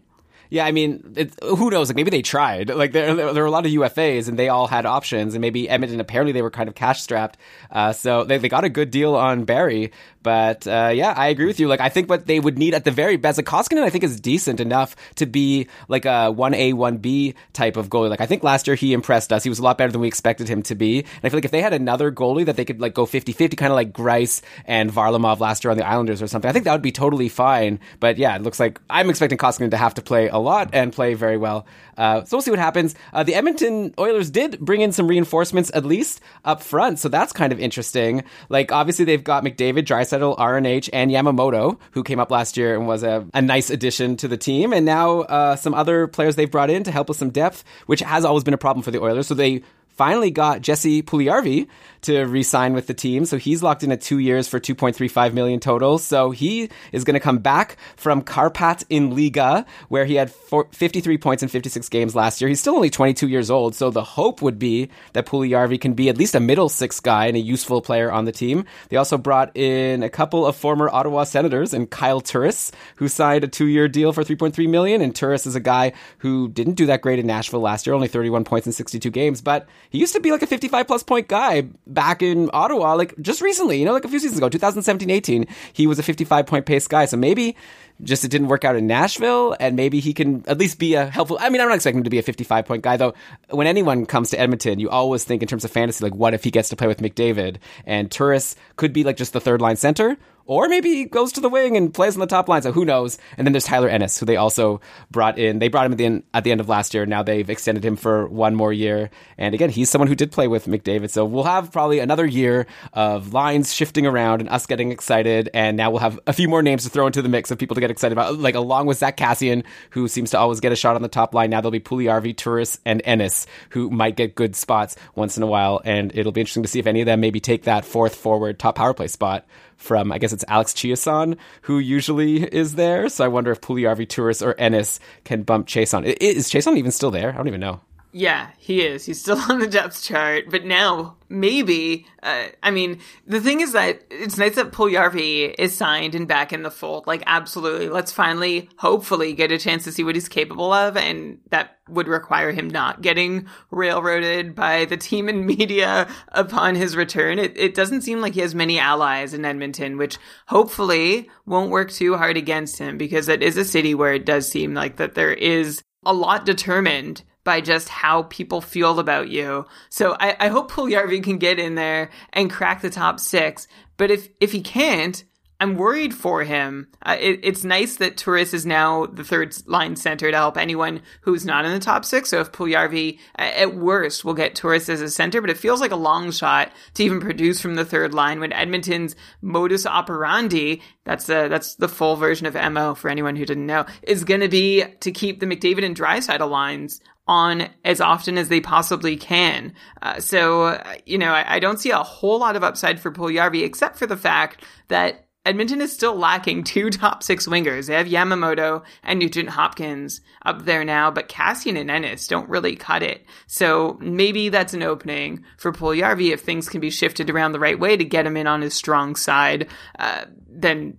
Yeah, 0.50 0.66
I 0.66 0.72
mean, 0.72 1.14
it, 1.16 1.32
who 1.42 1.70
knows? 1.70 1.88
Like 1.88 1.96
maybe 1.96 2.10
they 2.10 2.22
tried. 2.22 2.70
Like 2.70 2.90
there, 2.90 3.14
there, 3.14 3.42
were 3.42 3.48
a 3.48 3.50
lot 3.52 3.66
of 3.66 3.72
UFAs, 3.72 4.28
and 4.28 4.36
they 4.36 4.48
all 4.48 4.66
had 4.66 4.84
options. 4.84 5.34
And 5.34 5.40
maybe 5.40 5.68
Edmonton 5.68 6.00
apparently 6.00 6.32
they 6.32 6.42
were 6.42 6.50
kind 6.50 6.68
of 6.68 6.74
cash 6.74 7.00
strapped, 7.00 7.38
uh, 7.70 7.92
so 7.92 8.24
they, 8.24 8.38
they 8.38 8.48
got 8.48 8.64
a 8.64 8.68
good 8.68 8.90
deal 8.90 9.14
on 9.14 9.44
Barrie. 9.44 9.92
But 10.22 10.66
uh, 10.66 10.92
yeah, 10.94 11.14
I 11.16 11.28
agree 11.28 11.46
with 11.46 11.60
you. 11.60 11.68
Like 11.68 11.80
I 11.80 11.88
think 11.88 12.08
what 12.08 12.26
they 12.26 12.40
would 12.40 12.58
need 12.58 12.74
at 12.74 12.84
the 12.84 12.90
very 12.90 13.16
best, 13.16 13.38
like 13.38 13.46
Koskinen, 13.46 13.82
I 13.82 13.90
think 13.90 14.04
is 14.04 14.20
decent 14.20 14.60
enough 14.60 14.96
to 15.16 15.26
be 15.26 15.68
like 15.88 16.04
a 16.04 16.30
one 16.30 16.54
A 16.54 16.72
one 16.74 16.98
B 16.98 17.34
type 17.52 17.76
of 17.76 17.88
goalie. 17.88 18.10
Like 18.10 18.20
I 18.20 18.26
think 18.26 18.42
last 18.42 18.66
year 18.66 18.76
he 18.76 18.92
impressed 18.92 19.32
us. 19.32 19.42
He 19.42 19.48
was 19.48 19.58
a 19.58 19.62
lot 19.62 19.78
better 19.78 19.92
than 19.92 20.00
we 20.00 20.08
expected 20.08 20.48
him 20.48 20.62
to 20.64 20.74
be. 20.74 20.98
And 20.98 21.24
I 21.24 21.28
feel 21.28 21.38
like 21.38 21.44
if 21.44 21.50
they 21.50 21.62
had 21.62 21.72
another 21.72 22.12
goalie 22.12 22.44
that 22.46 22.56
they 22.56 22.64
could 22.64 22.80
like 22.80 22.94
go 22.94 23.06
50-50, 23.06 23.56
kind 23.56 23.72
of 23.72 23.76
like 23.76 23.92
Greiss 23.92 24.42
and 24.66 24.92
Varlamov 24.92 25.40
last 25.40 25.64
year 25.64 25.70
on 25.70 25.78
the 25.78 25.86
Islanders 25.86 26.20
or 26.20 26.26
something, 26.26 26.48
I 26.48 26.52
think 26.52 26.64
that 26.66 26.72
would 26.72 26.82
be 26.82 26.92
totally 26.92 27.28
fine. 27.28 27.80
But 27.98 28.18
yeah, 28.18 28.36
it 28.36 28.42
looks 28.42 28.60
like 28.60 28.80
I'm 28.90 29.08
expecting 29.08 29.38
Koskinen 29.38 29.70
to 29.70 29.76
have 29.76 29.94
to 29.94 30.02
play 30.02 30.28
a 30.28 30.38
lot 30.38 30.70
and 30.72 30.92
play 30.92 31.14
very 31.14 31.36
well. 31.36 31.66
Uh, 31.96 32.24
so 32.24 32.36
we'll 32.36 32.42
see 32.42 32.50
what 32.50 32.60
happens. 32.60 32.94
Uh, 33.12 33.22
the 33.22 33.34
Edmonton 33.34 33.94
Oilers 33.98 34.30
did 34.30 34.58
bring 34.58 34.80
in 34.80 34.92
some 34.92 35.06
reinforcements, 35.06 35.70
at 35.74 35.84
least 35.84 36.20
up 36.44 36.62
front, 36.62 36.98
so 36.98 37.08
that's 37.08 37.32
kind 37.32 37.52
of 37.52 37.60
interesting. 37.60 38.24
Like 38.48 38.72
obviously 38.72 39.04
they've 39.04 39.22
got 39.22 39.44
McDavid, 39.44 39.84
Draisaitl, 40.10 40.36
RNH, 40.38 40.90
and 40.92 41.10
Yamamoto, 41.10 41.78
who 41.92 42.02
came 42.02 42.18
up 42.18 42.30
last 42.30 42.56
year 42.56 42.74
and 42.74 42.86
was 42.86 43.02
a, 43.02 43.26
a 43.34 43.42
nice 43.42 43.70
addition 43.70 44.16
to 44.18 44.28
the 44.28 44.36
team, 44.36 44.72
and 44.72 44.84
now 44.84 45.20
uh, 45.20 45.56
some 45.56 45.74
other 45.74 46.06
players 46.06 46.36
they've 46.36 46.50
brought 46.50 46.70
in 46.70 46.82
to 46.84 46.90
help 46.90 47.08
with 47.08 47.16
some 47.18 47.30
depth, 47.30 47.64
which 47.86 48.00
has 48.00 48.24
always 48.24 48.44
been 48.44 48.54
a 48.54 48.58
problem 48.58 48.82
for 48.82 48.90
the 48.90 49.00
Oilers. 49.00 49.26
So 49.26 49.34
they 49.34 49.62
finally 49.88 50.30
got 50.30 50.62
Jesse 50.62 51.02
Puliarvi 51.02 51.68
to 52.02 52.24
re-sign 52.24 52.72
with 52.72 52.86
the 52.86 52.94
team. 52.94 53.24
So 53.24 53.36
he's 53.36 53.62
locked 53.62 53.82
in 53.82 53.92
at 53.92 54.00
two 54.00 54.18
years 54.18 54.48
for 54.48 54.60
2.35 54.60 55.32
million 55.32 55.60
total. 55.60 55.98
So 55.98 56.30
he 56.30 56.70
is 56.92 57.04
going 57.04 57.14
to 57.14 57.20
come 57.20 57.38
back 57.38 57.76
from 57.96 58.22
Karpat 58.22 58.84
in 58.88 59.14
Liga, 59.14 59.66
where 59.88 60.04
he 60.04 60.14
had 60.14 60.30
four, 60.30 60.68
53 60.72 61.18
points 61.18 61.42
in 61.42 61.48
56 61.48 61.88
games 61.88 62.14
last 62.14 62.40
year. 62.40 62.48
He's 62.48 62.60
still 62.60 62.74
only 62.74 62.90
22 62.90 63.28
years 63.28 63.50
old. 63.50 63.74
So 63.74 63.90
the 63.90 64.04
hope 64.04 64.42
would 64.42 64.58
be 64.58 64.88
that 65.12 65.26
Puliarvi 65.26 65.80
can 65.80 65.94
be 65.94 66.08
at 66.08 66.18
least 66.18 66.34
a 66.34 66.40
middle 66.40 66.68
six 66.68 67.00
guy 67.00 67.26
and 67.26 67.36
a 67.36 67.40
useful 67.40 67.82
player 67.82 68.10
on 68.10 68.24
the 68.24 68.32
team. 68.32 68.64
They 68.88 68.96
also 68.96 69.18
brought 69.18 69.56
in 69.56 70.02
a 70.02 70.10
couple 70.10 70.46
of 70.46 70.56
former 70.56 70.88
Ottawa 70.88 71.24
Senators 71.24 71.74
and 71.74 71.90
Kyle 71.90 72.20
Turris, 72.20 72.72
who 72.96 73.08
signed 73.08 73.44
a 73.44 73.48
two-year 73.48 73.88
deal 73.88 74.12
for 74.12 74.24
3.3 74.24 74.68
million. 74.68 75.00
And 75.00 75.14
Turris 75.14 75.46
is 75.46 75.54
a 75.54 75.60
guy 75.60 75.92
who 76.18 76.48
didn't 76.48 76.74
do 76.74 76.86
that 76.86 77.02
great 77.02 77.18
in 77.18 77.26
Nashville 77.26 77.60
last 77.60 77.86
year, 77.86 77.94
only 77.94 78.08
31 78.08 78.44
points 78.44 78.66
in 78.66 78.72
62 78.72 79.10
games, 79.10 79.40
but 79.40 79.68
he 79.90 79.98
used 79.98 80.14
to 80.14 80.20
be 80.20 80.30
like 80.30 80.42
a 80.42 80.46
55 80.46 80.86
plus 80.86 81.02
point 81.02 81.28
guy 81.28 81.68
back 81.92 82.22
in 82.22 82.50
Ottawa, 82.52 82.94
like 82.94 83.14
just 83.20 83.40
recently, 83.40 83.78
you 83.78 83.84
know, 83.84 83.92
like 83.92 84.04
a 84.04 84.08
few 84.08 84.18
seasons 84.18 84.38
ago, 84.38 84.48
2017 84.48 85.10
18. 85.10 85.46
He 85.72 85.86
was 85.86 85.98
a 85.98 86.02
55 86.02 86.46
point 86.46 86.66
pace 86.66 86.86
guy. 86.86 87.04
So 87.04 87.16
maybe 87.16 87.56
just 88.02 88.24
it 88.24 88.28
didn't 88.28 88.48
work 88.48 88.64
out 88.64 88.76
in 88.76 88.86
Nashville, 88.86 89.56
and 89.60 89.76
maybe 89.76 90.00
he 90.00 90.12
can 90.12 90.44
at 90.46 90.58
least 90.58 90.78
be 90.78 90.94
a 90.94 91.06
helpful. 91.06 91.38
I 91.40 91.50
mean, 91.50 91.60
I'm 91.60 91.68
not 91.68 91.74
expecting 91.74 91.98
him 91.98 92.04
to 92.04 92.10
be 92.10 92.18
a 92.18 92.22
55 92.22 92.66
point 92.66 92.82
guy, 92.82 92.96
though. 92.96 93.14
When 93.50 93.66
anyone 93.66 94.06
comes 94.06 94.30
to 94.30 94.40
Edmonton, 94.40 94.78
you 94.78 94.90
always 94.90 95.24
think 95.24 95.42
in 95.42 95.48
terms 95.48 95.64
of 95.64 95.70
fantasy, 95.70 96.04
like, 96.04 96.14
what 96.14 96.34
if 96.34 96.44
he 96.44 96.50
gets 96.50 96.68
to 96.70 96.76
play 96.76 96.86
with 96.86 96.98
McDavid? 96.98 97.56
And 97.84 98.10
Turris 98.10 98.56
could 98.76 98.92
be 98.92 99.04
like 99.04 99.16
just 99.16 99.32
the 99.32 99.40
third 99.40 99.60
line 99.60 99.76
center, 99.76 100.16
Or 100.50 100.68
maybe 100.68 100.88
he 100.96 101.04
goes 101.04 101.30
to 101.34 101.40
the 101.40 101.48
wing 101.48 101.76
and 101.76 101.94
plays 101.94 102.16
on 102.16 102.20
the 102.20 102.26
top 102.26 102.48
line. 102.48 102.62
So 102.62 102.72
who 102.72 102.84
knows? 102.84 103.18
And 103.38 103.46
then 103.46 103.52
there's 103.52 103.66
Tyler 103.66 103.88
Ennis, 103.88 104.18
who 104.18 104.26
they 104.26 104.34
also 104.34 104.80
brought 105.08 105.38
in. 105.38 105.60
They 105.60 105.68
brought 105.68 105.86
him 105.86 105.92
at 105.92 105.98
the 105.98 106.06
end, 106.06 106.24
at 106.34 106.42
the 106.42 106.50
end 106.50 106.60
of 106.60 106.68
last 106.68 106.92
year. 106.92 107.06
Now 107.06 107.22
they've 107.22 107.48
extended 107.48 107.84
him 107.84 107.94
for 107.94 108.26
one 108.26 108.56
more 108.56 108.72
year. 108.72 109.10
And 109.38 109.54
again, 109.54 109.70
he's 109.70 109.88
someone 109.90 110.08
who 110.08 110.16
did 110.16 110.32
play 110.32 110.48
with 110.48 110.66
McDavid. 110.66 111.10
So 111.10 111.24
we'll 111.24 111.44
have 111.44 111.70
probably 111.70 112.00
another 112.00 112.26
year 112.26 112.66
of 112.92 113.32
lines 113.32 113.72
shifting 113.72 114.06
around 114.06 114.40
and 114.40 114.50
us 114.50 114.66
getting 114.66 114.90
excited. 114.90 115.50
And 115.54 115.76
now 115.76 115.92
we'll 115.92 116.00
have 116.00 116.18
a 116.26 116.32
few 116.32 116.48
more 116.48 116.64
names 116.64 116.82
to 116.82 116.90
throw 116.90 117.06
into 117.06 117.22
the 117.22 117.28
mix 117.28 117.52
of 117.52 117.58
people 117.58 117.76
to 117.76 117.80
get 117.80 117.89
excited 117.90 118.12
about, 118.12 118.38
like 118.38 118.54
along 118.54 118.86
with 118.86 118.98
Zack 118.98 119.16
Kassian, 119.16 119.64
who 119.90 120.08
seems 120.08 120.30
to 120.30 120.38
always 120.38 120.60
get 120.60 120.72
a 120.72 120.76
shot 120.76 120.96
on 120.96 121.02
the 121.02 121.08
top 121.08 121.34
line. 121.34 121.50
Now 121.50 121.60
there'll 121.60 121.70
be 121.70 121.80
Puliarvi, 121.80 122.36
Turris, 122.36 122.78
and 122.84 123.02
Ennis, 123.04 123.46
who 123.70 123.90
might 123.90 124.16
get 124.16 124.34
good 124.34 124.56
spots 124.56 124.96
once 125.14 125.36
in 125.36 125.42
a 125.42 125.46
while. 125.46 125.80
And 125.84 126.12
it'll 126.14 126.32
be 126.32 126.40
interesting 126.40 126.62
to 126.62 126.68
see 126.68 126.78
if 126.78 126.86
any 126.86 127.00
of 127.00 127.06
them 127.06 127.20
maybe 127.20 127.40
take 127.40 127.64
that 127.64 127.84
fourth 127.84 128.14
forward 128.14 128.58
top 128.58 128.76
power 128.76 128.94
play 128.94 129.08
spot 129.08 129.46
from 129.76 130.12
I 130.12 130.18
guess 130.18 130.32
it's 130.34 130.44
Alex 130.46 130.72
Chiasson 130.74 131.38
who 131.62 131.78
usually 131.78 132.42
is 132.42 132.74
there. 132.74 133.08
So 133.08 133.24
I 133.24 133.28
wonder 133.28 133.50
if 133.50 133.60
Puliarvi 133.62 134.06
Turris 134.08 134.42
or 134.42 134.54
Ennis 134.58 135.00
can 135.24 135.42
bump 135.42 135.66
Chiasson. 135.66 136.06
I- 136.06 136.16
Is 136.20 136.50
Chiasson 136.50 136.76
even 136.76 136.90
still 136.90 137.10
there? 137.10 137.30
I 137.32 137.36
don't 137.36 137.48
even 137.48 137.60
know. 137.60 137.80
Yeah, 138.12 138.48
he 138.58 138.82
is. 138.82 139.04
He's 139.04 139.20
still 139.20 139.38
on 139.48 139.60
the 139.60 139.66
depth 139.66 140.02
chart, 140.02 140.46
but 140.50 140.64
now 140.64 141.16
maybe. 141.28 142.06
Uh, 142.22 142.46
I 142.62 142.70
mean, 142.70 143.00
the 143.26 143.40
thing 143.40 143.60
is 143.60 143.72
that 143.72 144.02
it's 144.10 144.36
nice 144.36 144.56
that 144.56 144.72
Puljärvi 144.72 145.54
is 145.58 145.76
signed 145.76 146.14
and 146.14 146.26
back 146.26 146.52
in 146.52 146.62
the 146.62 146.70
fold. 146.70 147.06
Like, 147.06 147.22
absolutely. 147.26 147.88
Let's 147.88 148.10
finally, 148.10 148.68
hopefully, 148.76 149.32
get 149.32 149.52
a 149.52 149.58
chance 149.58 149.84
to 149.84 149.92
see 149.92 150.02
what 150.02 150.16
he's 150.16 150.28
capable 150.28 150.72
of, 150.72 150.96
and 150.96 151.38
that 151.50 151.78
would 151.88 152.08
require 152.08 152.52
him 152.52 152.68
not 152.68 153.00
getting 153.00 153.46
railroaded 153.70 154.54
by 154.54 154.86
the 154.86 154.96
team 154.96 155.28
and 155.28 155.46
media 155.58 156.08
upon 156.28 156.74
his 156.74 156.96
return. 156.96 157.38
It, 157.38 157.56
it 157.56 157.74
doesn't 157.74 158.02
seem 158.02 158.20
like 158.20 158.34
he 158.34 158.40
has 158.40 158.54
many 158.54 158.78
allies 158.78 159.34
in 159.34 159.44
Edmonton, 159.44 159.98
which 159.98 160.18
hopefully 160.48 161.30
won't 161.46 161.70
work 161.70 161.90
too 161.90 162.16
hard 162.16 162.36
against 162.36 162.78
him 162.78 162.98
because 162.98 163.28
it 163.28 163.42
is 163.42 163.56
a 163.56 163.64
city 163.64 163.94
where 163.94 164.14
it 164.14 164.26
does 164.26 164.50
seem 164.50 164.74
like 164.74 164.96
that 164.96 165.14
there 165.14 165.32
is 165.32 165.82
a 166.04 166.12
lot 166.12 166.46
determined 166.46 167.22
by 167.50 167.60
just 167.60 167.88
how 167.88 168.22
people 168.22 168.60
feel 168.60 169.00
about 169.00 169.28
you. 169.28 169.66
So 169.88 170.16
I, 170.20 170.36
I 170.38 170.48
hope 170.50 170.70
Puljärvi 170.70 171.20
can 171.20 171.38
get 171.38 171.58
in 171.58 171.74
there 171.74 172.10
and 172.32 172.48
crack 172.48 172.80
the 172.80 172.90
top 172.90 173.18
six. 173.18 173.66
But 173.96 174.12
if 174.12 174.28
if 174.38 174.52
he 174.52 174.60
can't, 174.60 175.24
I'm 175.60 175.76
worried 175.76 176.14
for 176.14 176.42
him. 176.42 176.88
Uh, 177.04 177.18
it, 177.20 177.40
it's 177.42 177.64
nice 177.64 177.96
that 177.96 178.16
Turris 178.16 178.54
is 178.54 178.64
now 178.64 179.04
the 179.04 179.22
third 179.22 179.54
line 179.66 179.94
center 179.94 180.30
to 180.30 180.36
help 180.36 180.56
anyone 180.56 181.02
who's 181.20 181.44
not 181.44 181.66
in 181.66 181.72
the 181.72 181.78
top 181.78 182.06
six. 182.06 182.30
So 182.30 182.40
if 182.40 182.50
Puljärvi, 182.50 183.18
at 183.36 183.76
worst, 183.76 184.24
will 184.24 184.32
get 184.32 184.54
Turris 184.54 184.88
as 184.88 185.02
a 185.02 185.10
center, 185.10 185.42
but 185.42 185.50
it 185.50 185.58
feels 185.58 185.82
like 185.82 185.90
a 185.90 185.96
long 185.96 186.30
shot 186.30 186.72
to 186.94 187.04
even 187.04 187.20
produce 187.20 187.60
from 187.60 187.74
the 187.74 187.84
third 187.84 188.14
line 188.14 188.40
when 188.40 188.54
Edmonton's 188.54 189.14
modus 189.42 189.84
operandi, 189.84 190.80
that's 191.04 191.26
the, 191.26 191.48
that's 191.48 191.74
the 191.74 191.88
full 191.88 192.16
version 192.16 192.46
of 192.46 192.54
MO 192.72 192.94
for 192.94 193.10
anyone 193.10 193.36
who 193.36 193.44
didn't 193.44 193.66
know, 193.66 193.84
is 194.02 194.24
going 194.24 194.40
to 194.40 194.48
be 194.48 194.84
to 195.00 195.12
keep 195.12 195.40
the 195.40 195.46
McDavid 195.46 195.84
and 195.84 195.96
Draisaitl 195.96 196.48
lines 196.48 197.02
on 197.26 197.68
as 197.84 198.00
often 198.00 198.38
as 198.38 198.48
they 198.48 198.60
possibly 198.60 199.16
can. 199.16 199.74
Uh, 200.00 200.18
so, 200.20 200.62
uh, 200.62 200.94
you 201.04 201.18
know, 201.18 201.32
I, 201.32 201.56
I, 201.56 201.58
don't 201.60 201.78
see 201.78 201.90
a 201.90 201.98
whole 201.98 202.40
lot 202.40 202.56
of 202.56 202.64
upside 202.64 202.98
for 202.98 203.12
Puljärvi 203.12 203.62
except 203.62 203.98
for 203.98 204.06
the 204.06 204.16
fact 204.16 204.64
that 204.88 205.28
Edmonton 205.46 205.80
is 205.80 205.92
still 205.92 206.14
lacking 206.14 206.64
two 206.64 206.90
top 206.90 207.22
six 207.22 207.46
wingers. 207.46 207.86
They 207.86 207.94
have 207.94 208.06
Yamamoto 208.06 208.82
and 209.02 209.18
Nugent 209.18 209.48
Hopkins 209.48 210.20
up 210.44 210.66
there 210.66 210.84
now, 210.84 211.10
but 211.10 211.30
Kassian 211.30 211.80
and 211.80 211.90
Ennis 211.90 212.28
don't 212.28 212.48
really 212.48 212.76
cut 212.76 213.02
it. 213.02 213.24
So 213.46 213.96
maybe 214.00 214.50
that's 214.50 214.74
an 214.74 214.82
opening 214.82 215.44
for 215.56 215.72
Puljärvi 215.72 216.32
if 216.32 216.42
things 216.42 216.68
can 216.68 216.80
be 216.80 216.90
shifted 216.90 217.30
around 217.30 217.52
the 217.52 217.60
right 217.60 217.78
way 217.78 217.96
to 217.96 218.04
get 218.04 218.26
him 218.26 218.36
in 218.36 218.46
on 218.46 218.60
his 218.60 218.74
strong 218.74 219.16
side. 219.16 219.68
Uh, 219.98 220.26
then 220.46 220.98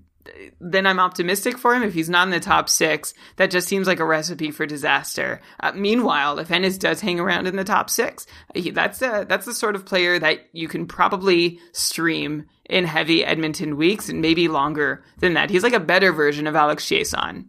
then 0.60 0.86
I'm 0.86 1.00
optimistic 1.00 1.58
for 1.58 1.74
him. 1.74 1.84
If 1.84 1.94
he's 1.94 2.10
not 2.10 2.28
in 2.28 2.32
the 2.32 2.40
top 2.40 2.70
six, 2.70 3.14
that 3.38 3.52
just 3.52 3.68
seems 3.68 3.88
like 3.88 4.00
a 4.00 4.06
recipe 4.06 4.52
for 4.52 4.66
disaster. 4.66 5.42
Uh, 5.60 5.72
meanwhile, 5.74 6.40
if 6.40 6.52
Ennis 6.52 6.78
does 6.78 7.02
hang 7.02 7.20
around 7.20 7.48
in 7.48 7.56
the 7.56 7.64
top 7.64 7.90
six, 7.90 8.28
he, 8.54 8.70
that's 8.72 9.02
a, 9.02 9.26
that's 9.28 9.46
the 9.46 9.54
sort 9.54 9.76
of 9.76 9.86
player 9.86 10.20
that 10.20 10.48
you 10.54 10.68
can 10.68 10.86
probably 10.86 11.60
stream 11.74 12.46
in 12.72 12.86
heavy 12.86 13.24
Edmonton 13.24 13.76
weeks 13.76 14.10
and 14.10 14.22
maybe 14.22 14.48
longer 14.48 15.04
than 15.20 15.34
that. 15.34 15.50
He's 15.50 15.62
like 15.62 15.74
a 15.74 15.80
better 15.80 16.12
version 16.14 16.48
of 16.48 16.56
Alex 16.56 16.86
Chiasson. 16.86 17.46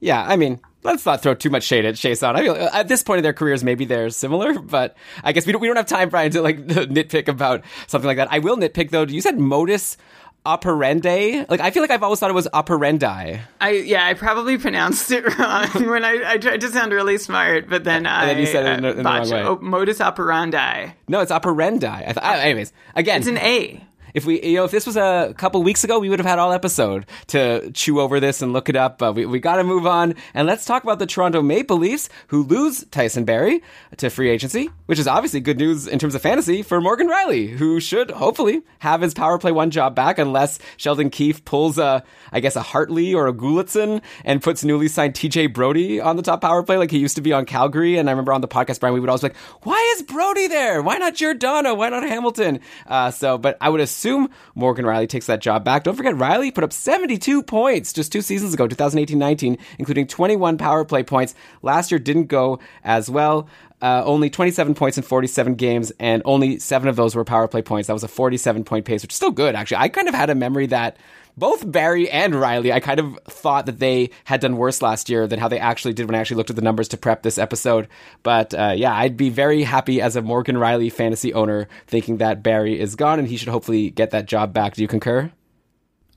Yeah, 0.00 0.24
I 0.26 0.36
mean, 0.36 0.60
let's 0.82 1.06
not 1.06 1.22
throw 1.22 1.34
too 1.34 1.50
much 1.50 1.62
shade 1.62 1.84
at 1.84 1.94
Chiasson. 1.94 2.34
I 2.34 2.42
feel 2.42 2.56
at 2.56 2.88
this 2.88 3.02
point 3.02 3.18
in 3.18 3.22
their 3.22 3.32
careers, 3.32 3.62
maybe 3.62 3.84
they're 3.84 4.10
similar, 4.10 4.58
but 4.58 4.96
I 5.22 5.32
guess 5.32 5.46
we 5.46 5.52
don't 5.52 5.62
we 5.62 5.68
don't 5.68 5.76
have 5.76 5.86
time, 5.86 6.08
Brian, 6.08 6.32
to 6.32 6.42
like 6.42 6.58
nitpick 6.66 7.28
about 7.28 7.62
something 7.86 8.06
like 8.06 8.16
that. 8.16 8.28
I 8.30 8.40
will 8.40 8.56
nitpick 8.56 8.90
though. 8.90 9.04
You 9.04 9.20
said 9.20 9.38
modus 9.38 9.96
operandi. 10.44 11.44
Like 11.48 11.60
I 11.60 11.70
feel 11.70 11.82
like 11.82 11.92
I've 11.92 12.02
always 12.02 12.18
thought 12.18 12.30
it 12.30 12.34
was 12.34 12.48
operandi. 12.52 13.38
I 13.60 13.70
yeah, 13.70 14.04
I 14.04 14.14
probably 14.14 14.58
pronounced 14.58 15.12
it 15.12 15.24
wrong 15.38 15.68
when 15.88 16.04
I, 16.04 16.32
I 16.32 16.38
tried 16.38 16.62
to 16.62 16.70
sound 16.70 16.92
really 16.92 17.18
smart, 17.18 17.68
but 17.68 17.84
then 17.84 18.04
I 18.06 18.26
then 18.26 18.38
you 18.38 18.46
said 18.46 18.66
it 18.66 18.78
in, 18.78 18.84
in 18.84 18.96
the 18.96 19.02
wrong 19.04 19.28
uh, 19.28 19.30
way. 19.30 19.42
Oh, 19.44 19.58
modus 19.60 20.00
operandi. 20.00 20.92
No, 21.06 21.20
it's 21.20 21.30
operandi. 21.30 21.86
I 21.86 22.12
th- 22.12 22.18
anyways, 22.18 22.72
again, 22.96 23.20
it's 23.20 23.28
an 23.28 23.38
A. 23.38 23.86
If 24.14 24.24
we, 24.24 24.42
you 24.42 24.56
know, 24.56 24.64
if 24.64 24.70
this 24.70 24.86
was 24.86 24.96
a 24.96 25.34
couple 25.36 25.62
weeks 25.62 25.84
ago, 25.84 25.98
we 25.98 26.08
would 26.08 26.18
have 26.18 26.26
had 26.26 26.38
all 26.38 26.52
episode 26.52 27.06
to 27.28 27.70
chew 27.72 28.00
over 28.00 28.20
this 28.20 28.42
and 28.42 28.52
look 28.52 28.68
it 28.68 28.76
up. 28.76 28.98
But 28.98 29.14
we, 29.14 29.26
we 29.26 29.38
got 29.40 29.56
to 29.56 29.64
move 29.64 29.86
on 29.86 30.14
and 30.34 30.46
let's 30.46 30.64
talk 30.64 30.82
about 30.82 30.98
the 30.98 31.06
Toronto 31.06 31.42
Maple 31.42 31.76
Leafs 31.76 32.08
who 32.28 32.42
lose 32.44 32.84
Tyson 32.90 33.24
Barrie 33.24 33.62
to 33.96 34.10
free 34.10 34.30
agency, 34.30 34.70
which 34.90 34.98
is 34.98 35.06
obviously 35.08 35.40
good 35.40 35.58
news 35.58 35.86
in 35.86 35.98
terms 35.98 36.14
of 36.14 36.20
fantasy 36.20 36.62
for 36.62 36.80
Morgan 36.80 37.08
Rielly, 37.08 37.48
who 37.48 37.80
should 37.80 38.10
hopefully 38.10 38.60
have 38.80 39.00
his 39.00 39.14
power 39.14 39.38
play 39.38 39.52
one 39.52 39.70
job 39.70 39.94
back 39.94 40.18
unless 40.18 40.58
Sheldon 40.76 41.08
Keefe 41.08 41.44
pulls 41.46 41.78
a, 41.78 42.04
I 42.30 42.40
guess, 42.40 42.56
a 42.56 42.62
Hartley 42.62 43.14
or 43.14 43.26
a 43.26 43.32
Gulutzan 43.32 44.02
and 44.24 44.42
puts 44.42 44.64
newly 44.64 44.88
signed 44.88 45.14
TJ 45.14 45.54
Brodie 45.54 45.98
on 45.98 46.16
the 46.16 46.22
top 46.22 46.42
power 46.42 46.62
play 46.62 46.76
like 46.76 46.90
he 46.90 46.98
used 46.98 47.16
to 47.16 47.22
be 47.22 47.32
on 47.32 47.46
Calgary. 47.46 47.96
And 47.96 48.10
I 48.10 48.12
remember 48.12 48.34
on 48.34 48.42
the 48.42 48.48
podcast, 48.48 48.80
Brian, 48.80 48.92
we 48.92 49.00
would 49.00 49.08
always 49.08 49.22
be 49.22 49.28
like, 49.28 49.36
why 49.62 49.94
is 49.96 50.02
Brodie 50.02 50.48
there? 50.48 50.82
Why 50.82 50.98
not 50.98 51.14
Giordano? 51.14 51.74
Why 51.74 51.88
not 51.88 52.02
Hamilton? 52.02 52.60
Uh, 52.86 53.10
so, 53.10 53.38
but 53.38 53.56
I 53.60 53.70
would 53.70 53.80
assume 53.80 54.10
assume 54.10 54.30
Morgan 54.54 54.84
Rielly 54.84 55.08
takes 55.08 55.26
that 55.26 55.40
job 55.40 55.64
back. 55.64 55.84
Don't 55.84 55.96
forget, 55.96 56.14
Rielly 56.14 56.54
put 56.54 56.64
up 56.64 56.72
72 56.72 57.42
points 57.42 57.92
just 57.92 58.12
two 58.12 58.22
seasons 58.22 58.54
ago, 58.54 58.66
2018 58.66 59.18
19, 59.18 59.58
including 59.78 60.06
21 60.06 60.58
power 60.58 60.84
play 60.84 61.02
points. 61.02 61.34
Last 61.62 61.90
year 61.90 61.98
didn't 61.98 62.26
go 62.26 62.58
as 62.82 63.10
well. 63.10 63.48
Uh, 63.82 64.02
only 64.04 64.28
27 64.28 64.74
points 64.74 64.98
in 64.98 65.02
47 65.02 65.54
games, 65.54 65.92
and 65.98 66.22
only 66.24 66.58
seven 66.58 66.88
of 66.88 66.96
those 66.96 67.14
were 67.14 67.24
power 67.24 67.48
play 67.48 67.62
points. 67.62 67.86
That 67.86 67.94
was 67.94 68.04
a 68.04 68.08
47 68.08 68.64
point 68.64 68.84
pace, 68.84 69.02
which 69.02 69.12
is 69.12 69.16
still 69.16 69.30
good, 69.30 69.54
actually. 69.54 69.78
I 69.78 69.88
kind 69.88 70.08
of 70.08 70.14
had 70.14 70.30
a 70.30 70.34
memory 70.34 70.66
that 70.66 70.96
both 71.36 71.70
Barrie 71.70 72.10
and 72.10 72.34
Rielly, 72.34 72.72
I 72.72 72.80
kind 72.80 73.00
of 73.00 73.18
thought 73.24 73.66
that 73.66 73.78
they 73.78 74.10
had 74.24 74.40
done 74.40 74.56
worse 74.56 74.82
last 74.82 75.08
year 75.08 75.26
than 75.26 75.38
how 75.38 75.48
they 75.48 75.58
actually 75.58 75.94
did 75.94 76.06
when 76.06 76.14
I 76.14 76.18
actually 76.18 76.36
looked 76.36 76.50
at 76.50 76.56
the 76.56 76.62
numbers 76.62 76.88
to 76.88 76.96
prep 76.96 77.22
this 77.22 77.38
episode. 77.38 77.88
But 78.22 78.52
uh, 78.52 78.74
yeah, 78.76 78.94
I'd 78.94 79.16
be 79.16 79.30
very 79.30 79.62
happy 79.62 80.00
as 80.00 80.16
a 80.16 80.22
Morgan 80.22 80.56
Rielly 80.56 80.92
fantasy 80.92 81.32
owner 81.32 81.68
thinking 81.86 82.18
that 82.18 82.42
Barrie 82.42 82.78
is 82.78 82.94
gone 82.94 83.18
and 83.18 83.28
he 83.28 83.36
should 83.36 83.48
hopefully 83.48 83.90
get 83.90 84.10
that 84.10 84.26
job 84.26 84.52
back. 84.52 84.74
Do 84.74 84.82
you 84.82 84.88
concur? 84.88 85.32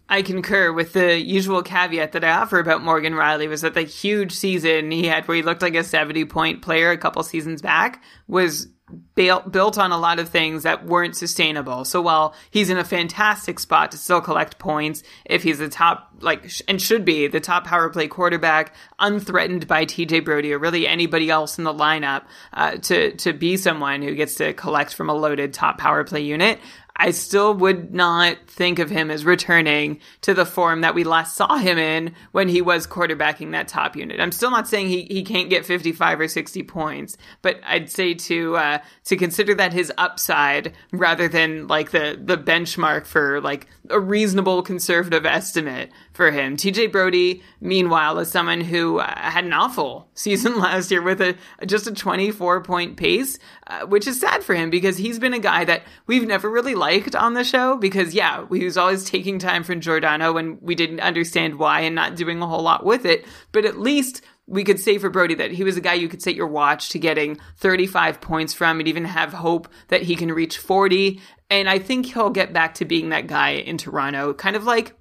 I 0.10 0.22
concur 0.22 0.72
with 0.72 0.94
the 0.94 1.20
usual 1.20 1.64
caveat 1.64 2.12
that 2.12 2.24
I 2.24 2.32
offer 2.32 2.60
about 2.60 2.84
Morgan 2.84 3.14
Rielly 3.14 3.48
was 3.48 3.62
that 3.62 3.74
the 3.74 3.84
huge 3.84 4.34
season 4.34 4.92
he 4.92 5.06
had 5.08 5.28
where 5.28 5.38
he 5.38 5.44
looked 5.44 5.62
like 5.62 5.76
a 5.76 5.84
70 5.84 6.26
point 6.26 6.62
player 6.62 6.92
a 6.92 6.98
couple 6.98 7.24
seasons 7.24 7.62
back 7.62 8.04
was 8.28 8.68
built 9.16 9.78
on 9.78 9.92
a 9.92 9.98
lot 9.98 10.20
of 10.20 10.30
things 10.30 10.64
that 10.64 10.86
weren't 10.86 11.16
sustainable. 11.16 11.86
So 11.86 12.02
while 12.02 12.36
he's 12.52 12.70
in 12.70 12.78
a 12.78 12.84
fantastic 12.84 13.60
spot 13.60 13.92
to 13.92 13.98
still 13.98 14.22
collect 14.22 14.60
points, 14.60 15.04
if 15.26 15.44
he's 15.44 15.60
the 15.60 15.70
top, 15.70 16.12
like, 16.20 16.52
and 16.68 16.82
should 16.82 17.06
be 17.06 17.28
the 17.28 17.40
top 17.40 17.66
power 17.66 17.90
play 17.90 18.08
quarterback, 18.08 18.76
unthreatened 19.00 19.68
by 19.68 19.86
TJ 19.86 20.26
Brodie 20.26 20.54
or 20.54 20.60
really 20.60 20.88
anybody 20.88 21.30
else 21.30 21.58
in 21.58 21.64
the 21.64 21.74
lineup, 21.74 22.24
uh, 22.54 22.72
to, 22.78 23.16
to 23.16 23.34
be 23.34 23.58
someone 23.58 24.02
who 24.02 24.16
gets 24.16 24.36
to 24.36 24.54
collect 24.54 24.94
from 24.94 25.10
a 25.10 25.14
loaded 25.14 25.54
top 25.54 25.78
power 25.78 26.04
play 26.04 26.22
unit, 26.22 26.60
I 26.96 27.10
still 27.12 27.56
would 27.56 27.94
not 27.94 28.38
think 28.48 28.78
of 28.78 28.90
him 28.90 29.10
as 29.10 29.26
returning 29.26 30.00
to 30.22 30.34
the 30.34 30.46
form 30.46 30.82
that 30.82 30.94
we 30.94 31.04
last 31.04 31.36
saw 31.36 31.58
him 31.58 31.78
in 31.78 32.14
when 32.32 32.48
he 32.48 32.62
was 32.62 32.86
quarterbacking 32.86 33.52
that 33.52 33.68
top 33.68 33.96
unit. 33.96 34.20
I'm 34.20 34.32
still 34.32 34.52
not 34.52 34.68
saying 34.68 34.90
he, 34.90 35.04
he 35.04 35.24
can't 35.24 35.50
get 35.50 35.66
55 35.66 36.20
or 36.20 36.28
60 36.28 36.64
points, 36.64 37.18
but 37.42 37.60
I'd 37.66 37.90
say 37.90 38.14
to 38.14 38.58
uh, 38.58 38.78
to 39.06 39.18
consider 39.18 39.56
that 39.56 39.74
his 39.74 39.92
upside 39.98 40.74
rather 40.92 41.28
than 41.28 41.68
like 41.68 41.92
the 41.92 42.20
the 42.22 42.38
benchmark 42.38 43.08
for 43.08 43.42
like 43.42 43.68
a 43.90 44.00
reasonable 44.00 44.62
conservative 44.62 45.26
estimate 45.26 45.92
for 46.14 46.32
him. 46.32 46.56
TJ 46.56 46.92
Brodie, 46.92 47.44
meanwhile, 47.60 48.18
is 48.20 48.32
someone 48.32 48.62
who 48.62 49.00
uh, 49.00 49.20
had 49.20 49.44
an 49.44 49.54
awful 49.54 50.08
season 50.14 50.58
last 50.60 50.90
year 50.90 51.02
with 51.02 51.22
a 51.22 51.36
just 51.66 51.88
a 51.88 51.92
24 51.92 52.62
point 52.62 52.96
pace, 52.96 53.38
uh, 53.68 53.86
which 53.86 54.08
is 54.08 54.20
sad 54.20 54.44
for 54.44 54.56
him 54.56 54.70
because 54.70 54.98
he's 54.98 55.20
been 55.20 55.34
a 55.34 55.40
guy 55.40 55.66
that 55.66 55.84
we've 56.08 56.26
never 56.26 56.50
really 56.50 56.76
liked 56.76 57.16
on 57.16 57.34
the 57.34 57.44
show 57.44 57.76
because 57.76 58.14
yeah, 58.14 58.46
he 58.52 58.64
was 58.64 58.78
always 58.78 59.04
taking 59.04 59.38
time 59.38 59.64
from 59.64 59.82
Giordano 59.82 60.34
when 60.34 60.60
we 60.62 60.76
didn't 60.76 61.02
understand 61.02 61.60
why 61.60 61.82
and 61.82 61.96
not 61.96 62.16
doing 62.16 62.42
a 62.42 62.48
whole 62.48 62.64
lot 62.64 62.86
with 62.86 63.06
it, 63.06 63.26
but 63.52 63.66
at 63.66 63.80
least 63.80 64.22
we 64.48 64.64
could 64.64 64.80
say 64.80 64.98
for 64.98 65.10
Brodie 65.10 65.36
that 65.36 65.52
he 65.52 65.64
was 65.64 65.78
a 65.78 65.82
guy 65.82 65.94
you 65.94 66.10
could 66.10 66.22
set 66.22 66.36
your 66.36 66.48
watch 66.48 66.90
to 66.90 67.00
getting 67.00 67.38
35 67.58 68.20
points 68.20 68.54
from 68.54 68.80
and 68.80 68.88
even 68.88 69.06
have 69.06 69.32
hope 69.32 69.68
that 69.88 70.02
he 70.02 70.16
can 70.16 70.32
reach 70.32 70.58
40. 70.58 71.22
And 71.50 71.70
I 71.70 71.80
think 71.80 72.08
he'll 72.08 72.30
get 72.30 72.52
back 72.52 72.76
to 72.76 72.86
being 72.86 73.10
that 73.10 73.28
guy 73.28 73.52
in 73.52 73.78
Toronto, 73.78 74.34
kind 74.34 74.56
of 74.56 74.66
like 74.66 74.96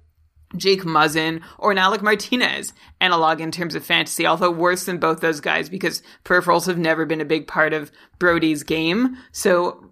Jake 0.55 0.83
Muzzin 0.83 1.41
or 1.57 1.71
an 1.71 1.77
Alec 1.77 2.01
Martinez 2.01 2.73
analog 3.01 3.41
in 3.41 3.51
terms 3.51 3.75
of 3.75 3.85
fantasy, 3.85 4.25
although 4.25 4.51
worse 4.51 4.85
than 4.85 4.97
both 4.97 5.19
those 5.19 5.41
guys 5.41 5.69
because 5.69 6.03
peripherals 6.23 6.67
have 6.67 6.77
never 6.77 7.05
been 7.05 7.21
a 7.21 7.25
big 7.25 7.47
part 7.47 7.73
of 7.73 7.91
Brodie's 8.19 8.63
game. 8.63 9.17
So 9.31 9.91